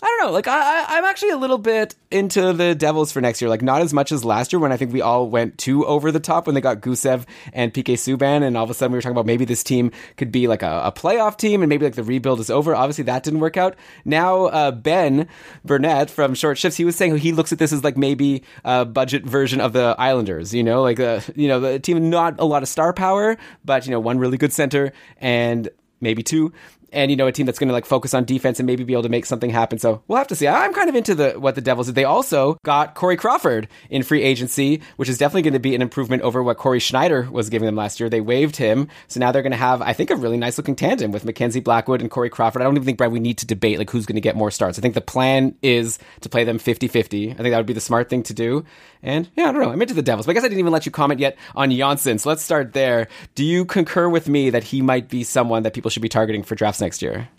I 0.03 0.07
don't 0.07 0.25
know. 0.27 0.33
Like 0.33 0.47
I, 0.47 0.97
I'm 0.97 1.05
actually 1.05 1.29
a 1.29 1.37
little 1.37 1.59
bit 1.59 1.93
into 2.09 2.53
the 2.53 2.73
Devils 2.73 3.11
for 3.11 3.21
next 3.21 3.39
year. 3.39 3.49
Like 3.49 3.61
not 3.61 3.81
as 3.81 3.93
much 3.93 4.11
as 4.11 4.25
last 4.25 4.51
year 4.51 4.59
when 4.59 4.71
I 4.71 4.77
think 4.77 4.91
we 4.91 5.01
all 5.01 5.29
went 5.29 5.59
too 5.59 5.85
over 5.85 6.11
the 6.11 6.19
top 6.19 6.47
when 6.47 6.55
they 6.55 6.61
got 6.61 6.81
Gusev 6.81 7.25
and 7.53 7.71
PK 7.71 7.93
Subban, 7.93 8.41
and 8.41 8.57
all 8.57 8.63
of 8.63 8.71
a 8.71 8.73
sudden 8.73 8.93
we 8.93 8.97
were 8.97 9.01
talking 9.01 9.11
about 9.11 9.27
maybe 9.27 9.45
this 9.45 9.63
team 9.63 9.91
could 10.17 10.31
be 10.31 10.47
like 10.47 10.63
a, 10.63 10.81
a 10.85 10.91
playoff 10.91 11.37
team, 11.37 11.61
and 11.61 11.69
maybe 11.69 11.85
like 11.85 11.93
the 11.93 12.03
rebuild 12.03 12.39
is 12.39 12.49
over. 12.49 12.75
Obviously 12.75 13.03
that 13.03 13.21
didn't 13.21 13.41
work 13.41 13.57
out. 13.57 13.75
Now 14.03 14.45
uh, 14.45 14.71
Ben 14.71 15.27
Burnett 15.63 16.09
from 16.09 16.33
Short 16.33 16.57
Shifts, 16.57 16.77
he 16.77 16.85
was 16.85 16.95
saying 16.95 17.15
he 17.17 17.31
looks 17.31 17.51
at 17.51 17.59
this 17.59 17.71
as 17.71 17.83
like 17.83 17.95
maybe 17.95 18.43
a 18.65 18.85
budget 18.85 19.23
version 19.23 19.61
of 19.61 19.73
the 19.73 19.95
Islanders. 19.99 20.51
You 20.51 20.63
know, 20.63 20.81
like 20.81 20.97
a 20.97 21.21
you 21.35 21.47
know 21.47 21.59
the 21.59 21.79
team 21.79 22.09
not 22.09 22.39
a 22.39 22.45
lot 22.45 22.63
of 22.63 22.69
star 22.69 22.91
power, 22.91 23.37
but 23.63 23.85
you 23.85 23.91
know 23.91 23.99
one 23.99 24.17
really 24.17 24.39
good 24.39 24.51
center 24.51 24.93
and 25.19 25.69
maybe 26.01 26.23
two 26.23 26.51
and 26.91 27.11
you 27.11 27.17
know 27.17 27.27
a 27.27 27.31
team 27.31 27.45
that's 27.45 27.59
going 27.59 27.67
to 27.67 27.73
like 27.73 27.85
focus 27.85 28.13
on 28.13 28.25
defense 28.25 28.59
and 28.59 28.67
maybe 28.67 28.83
be 28.83 28.93
able 28.93 29.03
to 29.03 29.09
make 29.09 29.25
something 29.25 29.49
happen. 29.49 29.79
So 29.79 30.01
we'll 30.07 30.17
have 30.17 30.27
to 30.27 30.35
see. 30.35 30.47
I'm 30.47 30.73
kind 30.73 30.89
of 30.89 30.95
into 30.95 31.15
the 31.15 31.31
what 31.33 31.55
the 31.55 31.61
Devils 31.61 31.87
did. 31.87 31.95
They 31.95 32.03
also 32.03 32.57
got 32.63 32.95
Corey 32.95 33.17
Crawford 33.17 33.67
in 33.89 34.03
free 34.03 34.21
agency, 34.21 34.81
which 34.97 35.09
is 35.09 35.17
definitely 35.17 35.43
going 35.43 35.53
to 35.53 35.59
be 35.59 35.75
an 35.75 35.81
improvement 35.81 36.23
over 36.23 36.43
what 36.43 36.57
Cory 36.57 36.79
Schneider 36.79 37.27
was 37.31 37.49
giving 37.49 37.65
them 37.65 37.75
last 37.75 37.99
year. 37.99 38.09
They 38.09 38.21
waived 38.21 38.55
him, 38.55 38.87
so 39.07 39.19
now 39.19 39.31
they're 39.31 39.41
going 39.41 39.51
to 39.51 39.57
have 39.57 39.81
I 39.81 39.93
think 39.93 40.09
a 40.09 40.15
really 40.15 40.37
nice 40.37 40.57
looking 40.57 40.75
tandem 40.75 41.11
with 41.11 41.25
Mackenzie 41.25 41.59
Blackwood 41.59 42.01
and 42.01 42.11
Corey 42.11 42.29
Crawford. 42.29 42.61
I 42.61 42.65
don't 42.65 42.75
even 42.75 42.85
think 42.85 42.97
Brad 42.97 43.11
we 43.11 43.19
need 43.19 43.37
to 43.39 43.45
debate 43.45 43.77
like 43.77 43.89
who's 43.89 44.05
going 44.05 44.15
to 44.15 44.21
get 44.21 44.35
more 44.35 44.51
starts. 44.51 44.77
I 44.77 44.81
think 44.81 44.93
the 44.93 45.01
plan 45.01 45.55
is 45.61 45.99
to 46.21 46.29
play 46.29 46.43
them 46.43 46.59
50-50. 46.59 47.31
I 47.31 47.35
think 47.35 47.37
that 47.37 47.57
would 47.57 47.65
be 47.65 47.73
the 47.73 47.81
smart 47.81 48.09
thing 48.09 48.23
to 48.23 48.33
do. 48.33 48.65
And 49.03 49.29
yeah, 49.35 49.49
I 49.49 49.51
don't 49.51 49.61
know. 49.61 49.71
I'm 49.71 49.81
into 49.81 49.93
the 49.93 50.01
Devils, 50.01 50.25
but 50.25 50.31
I 50.31 50.33
guess 50.33 50.43
I 50.43 50.47
didn't 50.47 50.59
even 50.59 50.71
let 50.71 50.85
you 50.85 50.91
comment 50.91 51.19
yet 51.19 51.37
on 51.55 51.71
Johnsson. 51.71 52.19
So 52.19 52.29
let's 52.29 52.43
start 52.43 52.73
there. 52.73 53.07
Do 53.35 53.43
you 53.43 53.65
concur 53.65 54.09
with 54.09 54.29
me 54.29 54.49
that 54.51 54.63
he 54.63 54.81
might 54.81 55.09
be 55.09 55.23
someone 55.23 55.63
that 55.63 55.73
people 55.73 55.89
should 55.89 56.03
be 56.03 56.09
targeting 56.09 56.43
for 56.43 56.55
drafts 56.55 56.81
next 56.81 57.01
year? 57.01 57.29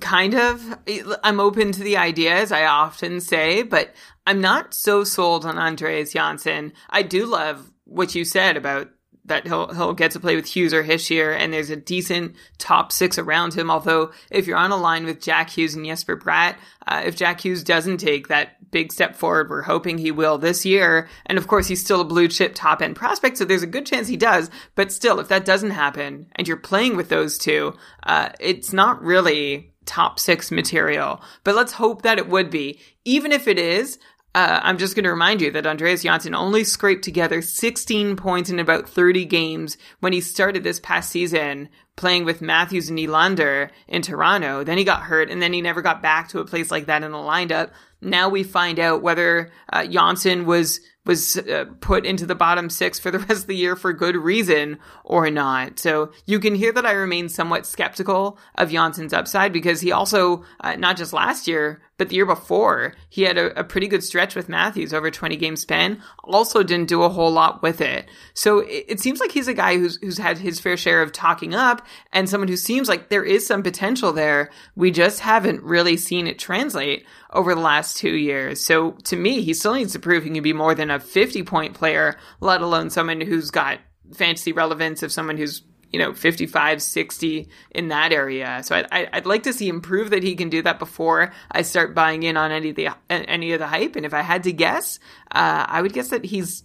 Kind 0.00 0.34
of. 0.34 0.78
I'm 1.22 1.40
open 1.40 1.72
to 1.72 1.82
the 1.82 1.96
idea, 1.96 2.34
as 2.34 2.52
I 2.52 2.64
often 2.64 3.20
say, 3.20 3.62
but 3.62 3.94
I'm 4.26 4.40
not 4.40 4.72
so 4.72 5.04
sold 5.04 5.44
on 5.44 5.58
Andreas 5.58 6.12
Johnsson. 6.12 6.72
I 6.90 7.02
do 7.02 7.26
love 7.26 7.70
what 7.84 8.14
you 8.14 8.24
said 8.24 8.56
about 8.56 8.88
that 9.26 9.46
he'll 9.46 9.72
he'll 9.72 9.94
get 9.94 10.10
to 10.12 10.20
play 10.20 10.36
with 10.36 10.46
Hughes 10.46 10.74
or 10.74 10.84
Hischier, 10.84 11.36
and 11.36 11.52
there's 11.52 11.70
a 11.70 11.76
decent 11.76 12.34
top 12.58 12.92
six 12.92 13.18
around 13.18 13.54
him. 13.54 13.70
Although 13.70 14.12
if 14.30 14.46
you're 14.46 14.56
on 14.56 14.70
a 14.70 14.76
line 14.76 15.04
with 15.04 15.22
Jack 15.22 15.50
Hughes 15.50 15.74
and 15.74 15.84
Jesper 15.84 16.16
Bratt, 16.16 16.56
uh, 16.86 17.02
if 17.04 17.16
Jack 17.16 17.44
Hughes 17.44 17.64
doesn't 17.64 17.98
take 17.98 18.28
that 18.28 18.70
big 18.70 18.92
step 18.92 19.16
forward, 19.16 19.48
we're 19.48 19.62
hoping 19.62 19.98
he 19.98 20.10
will 20.10 20.36
this 20.36 20.66
year. 20.66 21.08
And 21.26 21.38
of 21.38 21.46
course, 21.46 21.68
he's 21.68 21.80
still 21.80 22.00
a 22.00 22.04
blue 22.04 22.28
chip 22.28 22.54
top 22.54 22.82
end 22.82 22.96
prospect, 22.96 23.38
so 23.38 23.44
there's 23.44 23.62
a 23.62 23.68
good 23.68 23.86
chance 23.86 24.08
he 24.08 24.16
does. 24.16 24.50
But 24.74 24.92
still, 24.92 25.20
if 25.20 25.28
that 25.28 25.44
doesn't 25.44 25.70
happen, 25.70 26.26
and 26.36 26.46
you're 26.46 26.56
playing 26.56 26.96
with 26.96 27.08
those 27.08 27.38
two, 27.38 27.74
uh, 28.02 28.30
it's 28.40 28.72
not 28.72 29.02
really 29.02 29.72
top 29.86 30.18
six 30.18 30.50
material. 30.50 31.22
But 31.44 31.54
let's 31.54 31.72
hope 31.72 32.02
that 32.02 32.18
it 32.18 32.28
would 32.28 32.50
be. 32.50 32.80
Even 33.04 33.32
if 33.32 33.46
it 33.46 33.58
is, 33.58 33.98
uh, 34.34 34.60
I'm 34.62 34.78
just 34.78 34.96
going 34.96 35.04
to 35.04 35.10
remind 35.10 35.40
you 35.40 35.52
that 35.52 35.66
Andreas 35.66 36.02
Johnsson 36.02 36.34
only 36.34 36.64
scraped 36.64 37.04
together 37.04 37.40
16 37.40 38.16
points 38.16 38.50
in 38.50 38.58
about 38.58 38.88
30 38.88 39.24
games 39.26 39.78
when 40.00 40.12
he 40.12 40.20
started 40.20 40.64
this 40.64 40.80
past 40.80 41.10
season 41.10 41.68
playing 41.96 42.24
with 42.24 42.42
Matthews 42.42 42.88
and 42.88 42.98
Nylander 42.98 43.70
in 43.86 44.02
Toronto. 44.02 44.64
Then 44.64 44.78
he 44.78 44.84
got 44.84 45.02
hurt, 45.02 45.30
and 45.30 45.40
then 45.40 45.52
he 45.52 45.62
never 45.62 45.82
got 45.82 46.02
back 46.02 46.28
to 46.30 46.40
a 46.40 46.44
place 46.44 46.70
like 46.70 46.86
that 46.86 47.04
in 47.04 47.12
the 47.12 47.18
lineup. 47.18 47.70
Now 48.00 48.28
we 48.28 48.42
find 48.42 48.80
out 48.80 49.02
whether 49.02 49.52
uh, 49.72 49.86
Johnsson 49.86 50.46
was 50.46 50.80
was 51.06 51.36
uh, 51.36 51.66
put 51.80 52.06
into 52.06 52.24
the 52.24 52.34
bottom 52.34 52.70
six 52.70 52.98
for 52.98 53.10
the 53.10 53.18
rest 53.28 53.42
of 53.42 53.46
the 53.46 53.56
year 53.56 53.76
for 53.76 53.92
good 53.92 54.16
reason 54.16 54.78
or 55.04 55.30
not. 55.30 55.78
So 55.78 56.12
you 56.26 56.40
can 56.40 56.54
hear 56.54 56.72
that 56.72 56.86
I 56.86 56.92
remain 56.92 57.28
somewhat 57.28 57.66
skeptical 57.66 58.38
of 58.54 58.70
Johnsson's 58.70 59.12
upside 59.12 59.52
because 59.52 59.80
he 59.82 59.92
also, 59.92 60.44
uh, 60.60 60.76
not 60.76 60.96
just 60.96 61.12
last 61.12 61.46
year, 61.46 61.82
but 61.96 62.08
the 62.08 62.16
year 62.16 62.26
before, 62.26 62.94
he 63.08 63.22
had 63.22 63.38
a, 63.38 63.60
a, 63.60 63.62
pretty 63.62 63.86
good 63.86 64.02
stretch 64.02 64.34
with 64.34 64.48
Matthews 64.48 64.92
over 64.92 65.10
20 65.10 65.36
game 65.36 65.54
span. 65.54 66.02
Also 66.24 66.64
didn't 66.64 66.88
do 66.88 67.02
a 67.02 67.08
whole 67.08 67.30
lot 67.30 67.62
with 67.62 67.80
it. 67.80 68.08
So 68.34 68.60
it, 68.60 68.84
it 68.88 69.00
seems 69.00 69.20
like 69.20 69.30
he's 69.30 69.46
a 69.46 69.54
guy 69.54 69.76
who's, 69.76 69.96
who's 69.96 70.18
had 70.18 70.38
his 70.38 70.58
fair 70.58 70.76
share 70.76 71.02
of 71.02 71.12
talking 71.12 71.54
up 71.54 71.86
and 72.12 72.28
someone 72.28 72.48
who 72.48 72.56
seems 72.56 72.88
like 72.88 73.10
there 73.10 73.24
is 73.24 73.46
some 73.46 73.62
potential 73.62 74.12
there. 74.12 74.50
We 74.74 74.90
just 74.90 75.20
haven't 75.20 75.62
really 75.62 75.96
seen 75.96 76.26
it 76.26 76.38
translate 76.38 77.06
over 77.32 77.54
the 77.54 77.60
last 77.60 77.96
two 77.96 78.16
years. 78.16 78.60
So 78.60 78.92
to 79.04 79.16
me, 79.16 79.42
he 79.42 79.54
still 79.54 79.74
needs 79.74 79.92
to 79.92 80.00
prove 80.00 80.24
he 80.24 80.30
can 80.30 80.42
be 80.42 80.52
more 80.52 80.74
than 80.74 80.90
a 80.90 80.98
50 80.98 81.44
point 81.44 81.74
player, 81.74 82.16
let 82.40 82.60
alone 82.60 82.90
someone 82.90 83.20
who's 83.20 83.50
got 83.52 83.78
fantasy 84.12 84.52
relevance 84.52 85.02
of 85.02 85.12
someone 85.12 85.36
who's 85.36 85.62
you 85.94 86.00
know 86.00 86.12
55 86.12 86.82
60 86.82 87.48
in 87.70 87.88
that 87.88 88.12
area 88.12 88.60
so 88.64 88.74
I, 88.74 89.08
i'd 89.12 89.26
like 89.26 89.44
to 89.44 89.52
see 89.52 89.68
him 89.68 89.80
prove 89.80 90.10
that 90.10 90.24
he 90.24 90.34
can 90.34 90.50
do 90.50 90.60
that 90.62 90.80
before 90.80 91.32
i 91.52 91.62
start 91.62 91.94
buying 91.94 92.24
in 92.24 92.36
on 92.36 92.50
any 92.50 92.70
of 92.70 92.76
the 92.76 92.88
any 93.08 93.52
of 93.52 93.60
the 93.60 93.68
hype 93.68 93.94
and 93.94 94.04
if 94.04 94.12
i 94.12 94.22
had 94.22 94.42
to 94.42 94.52
guess 94.52 94.98
uh, 95.30 95.64
i 95.68 95.80
would 95.80 95.92
guess 95.92 96.08
that 96.08 96.24
he's 96.24 96.64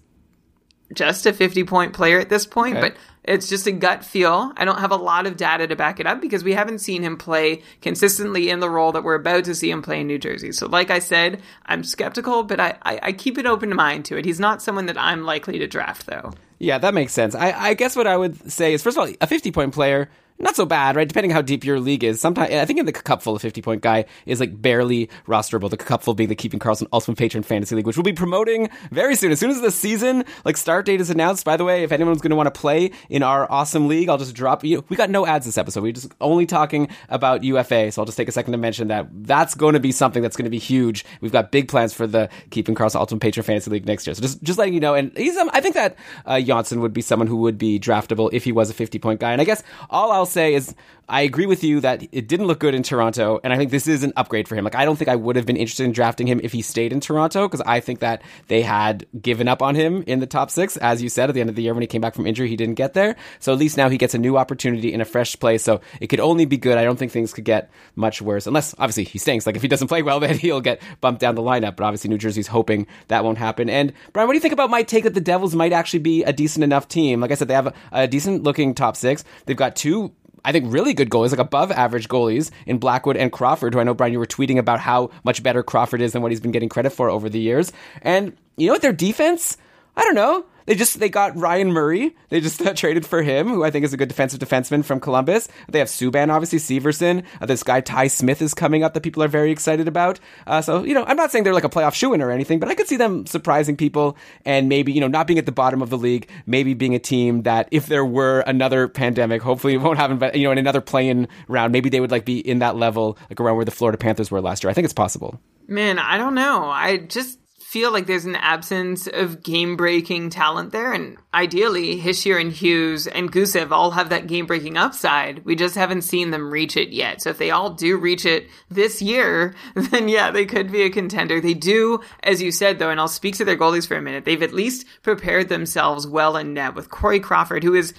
just 0.91 1.27
a 1.27 1.33
50 1.33 1.65
point 1.65 1.93
player 1.93 2.19
at 2.19 2.29
this 2.29 2.47
point, 2.47 2.75
Okay. 2.77 2.89
but 2.89 2.97
it's 3.23 3.47
just 3.47 3.67
a 3.67 3.71
gut 3.71 4.03
feel. 4.03 4.51
I 4.57 4.65
don't 4.65 4.79
have 4.79 4.89
a 4.89 4.95
lot 4.95 5.27
of 5.27 5.37
data 5.37 5.67
to 5.67 5.75
back 5.75 5.99
it 5.99 6.07
up 6.07 6.19
because 6.19 6.43
we 6.43 6.53
haven't 6.53 6.79
seen 6.79 7.03
him 7.03 7.15
play 7.15 7.61
consistently 7.79 8.49
in 8.49 8.59
the 8.59 8.71
role 8.71 8.91
that 8.93 9.03
we're 9.03 9.13
about 9.13 9.43
to 9.43 9.53
see 9.53 9.69
him 9.69 9.83
play 9.83 10.01
in 10.01 10.07
New 10.07 10.17
Jersey. 10.17 10.51
So, 10.51 10.65
like 10.67 10.89
I 10.89 10.97
said, 10.97 11.43
I'm 11.67 11.83
skeptical, 11.83 12.41
but 12.41 12.59
I, 12.59 12.77
I, 12.81 12.99
I 13.03 13.11
keep 13.11 13.37
an 13.37 13.45
open 13.45 13.75
mind 13.75 14.05
to 14.05 14.17
it. 14.17 14.25
He's 14.25 14.39
not 14.39 14.63
someone 14.63 14.87
that 14.87 14.97
I'm 14.97 15.25
likely 15.25 15.59
to 15.59 15.67
draft, 15.67 16.07
though. 16.07 16.31
Yeah, 16.59 16.77
that 16.77 16.93
makes 16.93 17.13
sense. 17.13 17.35
I, 17.35 17.51
I 17.51 17.73
guess 17.73 17.95
what 17.95 18.05
I 18.05 18.17
would 18.17 18.51
say 18.51 18.73
is, 18.73 18.83
first 18.83 18.97
of 18.97 19.07
all, 19.07 19.13
a 19.21 19.27
50 19.27 19.51
point 19.51 19.73
player, 19.73 20.09
not 20.41 20.55
so 20.55 20.65
bad, 20.65 20.95
right? 20.95 21.07
Depending 21.07 21.31
how 21.31 21.41
deep 21.41 21.65
your 21.65 21.81
league 21.81 22.03
is. 22.03 22.21
Sometimes, 22.21 22.53
I 22.53 22.63
think 22.63 22.79
in 22.79 22.85
the 22.85 22.93
cupful, 22.93 23.35
a 23.35 23.39
50 23.39 23.61
point 23.61 23.81
guy 23.81 24.05
is 24.25 24.39
like 24.39 24.61
barely 24.61 25.09
rosterable. 25.27 25.69
The 25.69 25.75
cupful 25.75 26.13
being 26.13 26.29
the 26.29 26.35
Keeping 26.35 26.61
Karlsson 26.61 26.87
Ultimate 26.93 27.17
Patron 27.17 27.43
Fantasy 27.43 27.75
League, 27.75 27.85
which 27.85 27.97
we'll 27.97 28.03
be 28.03 28.13
promoting 28.13 28.69
very 28.89 29.15
soon. 29.15 29.33
As 29.33 29.39
soon 29.39 29.49
as 29.49 29.59
the 29.59 29.69
season, 29.69 30.23
like 30.45 30.55
start 30.55 30.85
date 30.85 31.01
is 31.01 31.09
announced, 31.09 31.43
by 31.43 31.57
the 31.57 31.65
way, 31.65 31.83
if 31.83 31.91
anyone's 31.91 32.21
going 32.21 32.29
to 32.29 32.37
want 32.37 32.53
to 32.53 32.57
play 32.57 32.91
in 33.09 33.21
our 33.21 33.51
awesome 33.51 33.89
league, 33.89 34.07
I'll 34.07 34.17
just 34.17 34.33
drop 34.33 34.63
you. 34.63 34.85
We 34.87 34.95
got 34.95 35.09
no 35.09 35.25
ads 35.25 35.45
this 35.45 35.57
episode. 35.57 35.83
We're 35.83 35.91
just 35.91 36.13
only 36.21 36.45
talking 36.45 36.87
about 37.09 37.43
UFA. 37.43 37.91
So 37.91 38.01
I'll 38.01 38.05
just 38.05 38.17
take 38.17 38.29
a 38.29 38.31
second 38.31 38.53
to 38.53 38.57
mention 38.57 38.87
that 38.87 39.07
that's 39.11 39.55
going 39.55 39.73
to 39.73 39.81
be 39.81 39.91
something 39.91 40.23
that's 40.23 40.37
going 40.37 40.45
to 40.45 40.49
be 40.49 40.59
huge. 40.59 41.03
We've 41.19 41.33
got 41.33 41.51
big 41.51 41.67
plans 41.67 41.93
for 41.93 42.07
the 42.07 42.29
Keeping 42.49 42.75
Karlsson 42.75 42.95
Ultimate 42.95 43.21
Patron 43.21 43.43
Fantasy 43.43 43.71
League 43.71 43.85
next 43.85 44.07
year. 44.07 44.13
So 44.13 44.21
just, 44.21 44.41
just 44.41 44.57
letting 44.57 44.73
you 44.73 44.79
know. 44.79 44.93
And 44.93 45.11
he's, 45.17 45.35
um, 45.35 45.49
I 45.51 45.59
think 45.59 45.75
that, 45.75 45.97
uh, 46.25 46.39
Johnsson 46.39 46.79
would 46.79 46.93
be 46.93 47.01
someone 47.01 47.27
who 47.27 47.37
would 47.37 47.57
be 47.57 47.77
draftable 47.77 48.29
if 48.31 48.45
he 48.45 48.53
was 48.53 48.69
a 48.69 48.73
50 48.73 48.99
point 48.99 49.19
guy. 49.19 49.33
And 49.33 49.41
I 49.41 49.43
guess 49.43 49.63
all 49.89 50.13
I'll 50.13 50.28
say 50.29 50.53
is, 50.53 50.75
I 51.09 51.21
agree 51.21 51.47
with 51.47 51.63
you 51.63 51.79
that 51.81 52.03
it 52.11 52.27
didn't 52.27 52.45
look 52.45 52.59
good 52.59 52.75
in 52.75 52.83
Toronto, 52.83 53.39
and 53.43 53.51
I 53.51 53.57
think 53.57 53.71
this 53.71 53.87
is 53.87 54.03
an 54.03 54.13
upgrade 54.15 54.47
for 54.47 54.55
him. 54.55 54.63
Like, 54.63 54.75
I 54.75 54.85
don't 54.85 54.95
think 54.95 55.09
I 55.09 55.15
would 55.15 55.35
have 55.37 55.45
been 55.45 55.57
interested 55.57 55.83
in 55.85 55.91
drafting 55.91 56.27
him 56.27 56.39
if 56.43 56.51
he 56.51 56.61
stayed 56.61 56.93
in 56.93 56.99
Toronto, 56.99 57.47
because 57.47 57.61
I 57.61 57.79
think 57.79 57.99
that 57.99 58.21
they 58.47 58.61
had 58.61 59.07
given 59.19 59.47
up 59.47 59.63
on 59.63 59.73
him 59.73 60.03
in 60.05 60.19
the 60.19 60.27
top 60.27 60.51
six. 60.51 60.77
As 60.77 61.01
you 61.01 61.09
said, 61.09 61.27
at 61.27 61.33
the 61.33 61.41
end 61.41 61.49
of 61.49 61.55
the 61.55 61.63
year 61.63 61.73
when 61.73 61.81
he 61.81 61.87
came 61.87 61.99
back 61.99 62.13
from 62.13 62.27
injury, 62.27 62.47
he 62.47 62.55
didn't 62.55 62.75
get 62.75 62.93
there. 62.93 63.15
So 63.39 63.51
at 63.51 63.57
least 63.57 63.75
now 63.75 63.89
he 63.89 63.97
gets 63.97 64.13
a 64.13 64.19
new 64.19 64.37
opportunity 64.37 64.93
in 64.93 65.01
a 65.01 65.05
fresh 65.05 65.37
place. 65.39 65.63
So 65.63 65.81
it 65.99 66.07
could 66.07 66.19
only 66.19 66.45
be 66.45 66.57
good. 66.57 66.77
I 66.77 66.83
don't 66.83 66.99
think 66.99 67.11
things 67.11 67.33
could 67.33 67.43
get 67.43 67.71
much 67.95 68.21
worse, 68.21 68.45
unless 68.45 68.75
obviously 68.77 69.05
he 69.05 69.17
stinks. 69.17 69.47
Like, 69.47 69.55
if 69.55 69.63
he 69.63 69.67
doesn't 69.67 69.87
play 69.87 70.03
well, 70.03 70.19
then 70.19 70.37
he'll 70.37 70.61
get 70.61 70.79
bumped 71.01 71.21
down 71.21 71.33
the 71.33 71.41
lineup. 71.41 71.75
But 71.75 71.85
obviously, 71.85 72.11
New 72.11 72.19
Jersey's 72.19 72.47
hoping 72.47 72.85
that 73.07 73.23
won't 73.23 73.39
happen. 73.39 73.67
And 73.67 73.93
Brian, 74.13 74.27
what 74.27 74.33
do 74.33 74.37
you 74.37 74.41
think 74.41 74.53
about 74.53 74.69
my 74.69 74.83
take 74.83 75.05
that 75.05 75.15
the 75.15 75.21
Devils 75.21 75.55
might 75.55 75.73
actually 75.73 75.99
be 75.99 76.23
a 76.23 76.33
decent 76.33 76.63
enough 76.63 76.87
team? 76.87 77.19
Like 77.19 77.31
I 77.31 77.35
said, 77.35 77.47
they 77.47 77.55
have 77.55 77.67
a, 77.67 77.73
a 77.91 78.07
decent 78.07 78.43
looking 78.43 78.75
top 78.75 78.95
six. 78.95 79.23
They've 79.47 79.57
got 79.57 79.75
two 79.75 80.13
I 80.43 80.51
think 80.51 80.71
really 80.71 80.93
good 80.93 81.09
goalies, 81.09 81.31
like 81.31 81.39
above 81.39 81.71
average 81.71 82.07
goalies 82.07 82.51
in 82.65 82.77
Blackwood 82.77 83.17
and 83.17 83.31
Crawford, 83.31 83.73
who 83.73 83.79
I 83.79 83.83
know, 83.83 83.93
Brian, 83.93 84.13
you 84.13 84.19
were 84.19 84.25
tweeting 84.25 84.57
about 84.57 84.79
how 84.79 85.11
much 85.23 85.43
better 85.43 85.63
Crawford 85.63 86.01
is 86.01 86.13
than 86.13 86.21
what 86.21 86.31
he's 86.31 86.39
been 86.39 86.51
getting 86.51 86.69
credit 86.69 86.91
for 86.91 87.09
over 87.09 87.29
the 87.29 87.39
years. 87.39 87.71
And 88.01 88.37
you 88.57 88.67
know 88.67 88.73
what? 88.73 88.81
Their 88.81 88.93
defense, 88.93 89.57
I 89.95 90.03
don't 90.03 90.15
know. 90.15 90.45
They 90.69 90.75
just 90.75 90.99
they 90.99 91.09
got 91.09 91.35
Ryan 91.35 91.71
Murray. 91.71 92.15
They 92.29 92.41
just 92.41 92.61
uh, 92.65 92.75
traded 92.75 93.03
for 93.03 93.23
him, 93.23 93.47
who 93.47 93.63
I 93.63 93.71
think 93.71 93.85
is 93.85 93.91
a 93.91 93.97
good 93.97 94.07
defensive 94.07 94.39
defenseman 94.39 94.85
from 94.85 94.99
Columbus. 94.99 95.47
They 95.67 95.79
have 95.79 95.87
Subban, 95.87 96.31
obviously 96.31 96.59
Severson. 96.59 97.23
Uh, 97.41 97.47
this 97.47 97.63
guy 97.63 97.81
Ty 97.81 98.05
Smith 98.05 98.39
is 98.39 98.53
coming 98.53 98.83
up 98.83 98.93
that 98.93 99.01
people 99.01 99.23
are 99.23 99.27
very 99.27 99.51
excited 99.51 99.87
about. 99.87 100.19
Uh, 100.45 100.61
so 100.61 100.83
you 100.83 100.93
know, 100.93 101.03
I'm 101.05 101.17
not 101.17 101.31
saying 101.31 101.43
they're 101.43 101.55
like 101.55 101.63
a 101.63 101.69
playoff 101.69 101.95
shoe 101.95 102.13
in 102.13 102.21
or 102.21 102.29
anything, 102.29 102.59
but 102.59 102.69
I 102.69 102.75
could 102.75 102.87
see 102.87 102.97
them 102.97 103.25
surprising 103.25 103.77
people 103.77 104.15
and 104.45 104.69
maybe 104.69 104.91
you 104.91 105.01
know 105.01 105.07
not 105.07 105.25
being 105.25 105.39
at 105.39 105.47
the 105.47 105.51
bottom 105.51 105.81
of 105.81 105.89
the 105.89 105.97
league, 105.97 106.29
maybe 106.45 106.75
being 106.75 106.93
a 106.93 106.99
team 106.99 107.41
that 107.43 107.67
if 107.71 107.87
there 107.87 108.05
were 108.05 108.41
another 108.41 108.87
pandemic, 108.87 109.41
hopefully 109.41 109.73
it 109.73 109.77
won't 109.77 109.97
happen, 109.97 110.19
but 110.19 110.35
you 110.35 110.43
know 110.43 110.51
in 110.51 110.59
another 110.59 110.81
playing 110.81 111.27
round, 111.47 111.71
maybe 111.71 111.89
they 111.89 111.99
would 111.99 112.11
like 112.11 112.25
be 112.25 112.37
in 112.37 112.59
that 112.59 112.75
level, 112.75 113.17
like 113.31 113.39
around 113.39 113.55
where 113.55 113.65
the 113.65 113.71
Florida 113.71 113.97
Panthers 113.97 114.29
were 114.29 114.39
last 114.39 114.63
year. 114.63 114.69
I 114.69 114.75
think 114.75 114.85
it's 114.85 114.93
possible. 114.93 115.41
Man, 115.67 115.97
I 115.97 116.17
don't 116.17 116.35
know. 116.35 116.65
I 116.65 116.97
just 116.97 117.38
feel 117.69 117.93
like 117.93 118.07
there's 118.07 118.25
an 118.25 118.35
absence 118.35 119.05
of 119.05 119.43
game 119.43 119.77
breaking 119.77 120.31
talent 120.31 120.71
there. 120.71 120.91
And 120.91 121.17
ideally, 121.35 122.01
Hischier 122.01 122.41
and 122.41 122.51
Hughes 122.51 123.05
and 123.05 123.31
Gusev 123.31 123.69
all 123.69 123.91
have 123.91 124.09
that 124.09 124.25
game 124.25 124.47
breaking 124.47 124.75
upside. 124.75 125.45
We 125.45 125.55
just 125.55 125.75
haven't 125.75 126.01
seen 126.01 126.31
them 126.31 126.49
reach 126.49 126.75
it 126.75 126.89
yet. 126.89 127.21
So 127.21 127.29
if 127.29 127.37
they 127.37 127.51
all 127.51 127.69
do 127.69 127.95
reach 127.95 128.25
it 128.25 128.49
this 128.71 129.03
year, 129.03 129.53
then 129.75 130.09
yeah, 130.09 130.31
they 130.31 130.47
could 130.47 130.71
be 130.71 130.81
a 130.81 130.89
contender. 130.89 131.39
They 131.39 131.53
do, 131.53 132.01
as 132.23 132.41
you 132.41 132.51
said 132.51 132.79
though, 132.79 132.89
and 132.89 132.99
I'll 132.99 133.07
speak 133.07 133.35
to 133.35 133.45
their 133.45 133.57
goalies 133.57 133.87
for 133.87 133.95
a 133.95 134.01
minute, 134.01 134.25
they've 134.25 134.41
at 134.41 134.51
least 134.51 134.87
prepared 135.03 135.49
themselves 135.49 136.07
well 136.07 136.37
in 136.37 136.55
net 136.55 136.73
with 136.73 136.89
Corey 136.89 137.19
Crawford, 137.19 137.63
who 137.63 137.75
is 137.75 137.93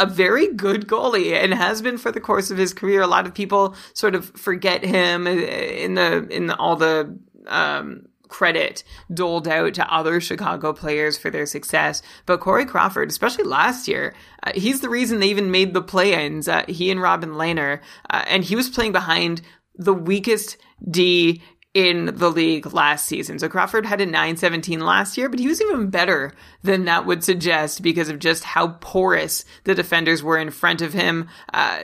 a 0.00 0.06
very 0.06 0.52
good 0.52 0.88
goalie 0.88 1.32
and 1.32 1.54
has 1.54 1.80
been 1.80 1.96
for 1.96 2.10
the 2.10 2.20
course 2.20 2.50
of 2.50 2.58
his 2.58 2.74
career. 2.74 3.02
A 3.02 3.06
lot 3.06 3.26
of 3.26 3.34
people 3.34 3.76
sort 3.94 4.16
of 4.16 4.30
forget 4.30 4.84
him 4.84 5.28
in 5.28 5.94
the 5.94 6.26
in 6.28 6.50
all 6.50 6.74
the 6.74 7.16
um, 7.46 8.06
credit 8.32 8.82
doled 9.12 9.46
out 9.46 9.74
to 9.74 9.94
other 9.94 10.18
Chicago 10.18 10.72
players 10.72 11.18
for 11.18 11.30
their 11.30 11.44
success. 11.44 12.02
But 12.24 12.40
Corey 12.40 12.64
Crawford, 12.64 13.10
especially 13.10 13.44
last 13.44 13.86
year, 13.86 14.14
uh, 14.42 14.52
he's 14.54 14.80
the 14.80 14.88
reason 14.88 15.20
they 15.20 15.28
even 15.28 15.50
made 15.50 15.74
the 15.74 15.82
play-ins. 15.82 16.48
Uh, 16.48 16.64
he 16.66 16.90
and 16.90 17.00
Robin 17.00 17.32
Lehner, 17.32 17.80
uh, 18.08 18.24
and 18.26 18.42
he 18.42 18.56
was 18.56 18.70
playing 18.70 18.92
behind 18.92 19.42
the 19.76 19.92
weakest 19.92 20.56
D 20.90 21.42
in 21.74 22.06
the 22.16 22.30
league 22.30 22.72
last 22.72 23.06
season. 23.06 23.38
So 23.38 23.48
Crawford 23.48 23.86
had 23.86 24.00
a 24.00 24.06
917 24.06 24.80
last 24.80 25.16
year, 25.18 25.28
but 25.28 25.38
he 25.38 25.48
was 25.48 25.60
even 25.60 25.90
better 25.90 26.32
than 26.62 26.86
that 26.86 27.06
would 27.06 27.22
suggest 27.22 27.82
because 27.82 28.08
of 28.08 28.18
just 28.18 28.44
how 28.44 28.68
porous 28.80 29.44
the 29.64 29.74
defenders 29.74 30.22
were 30.22 30.38
in 30.38 30.50
front 30.50 30.82
of 30.82 30.92
him. 30.92 31.28
Uh, 31.52 31.82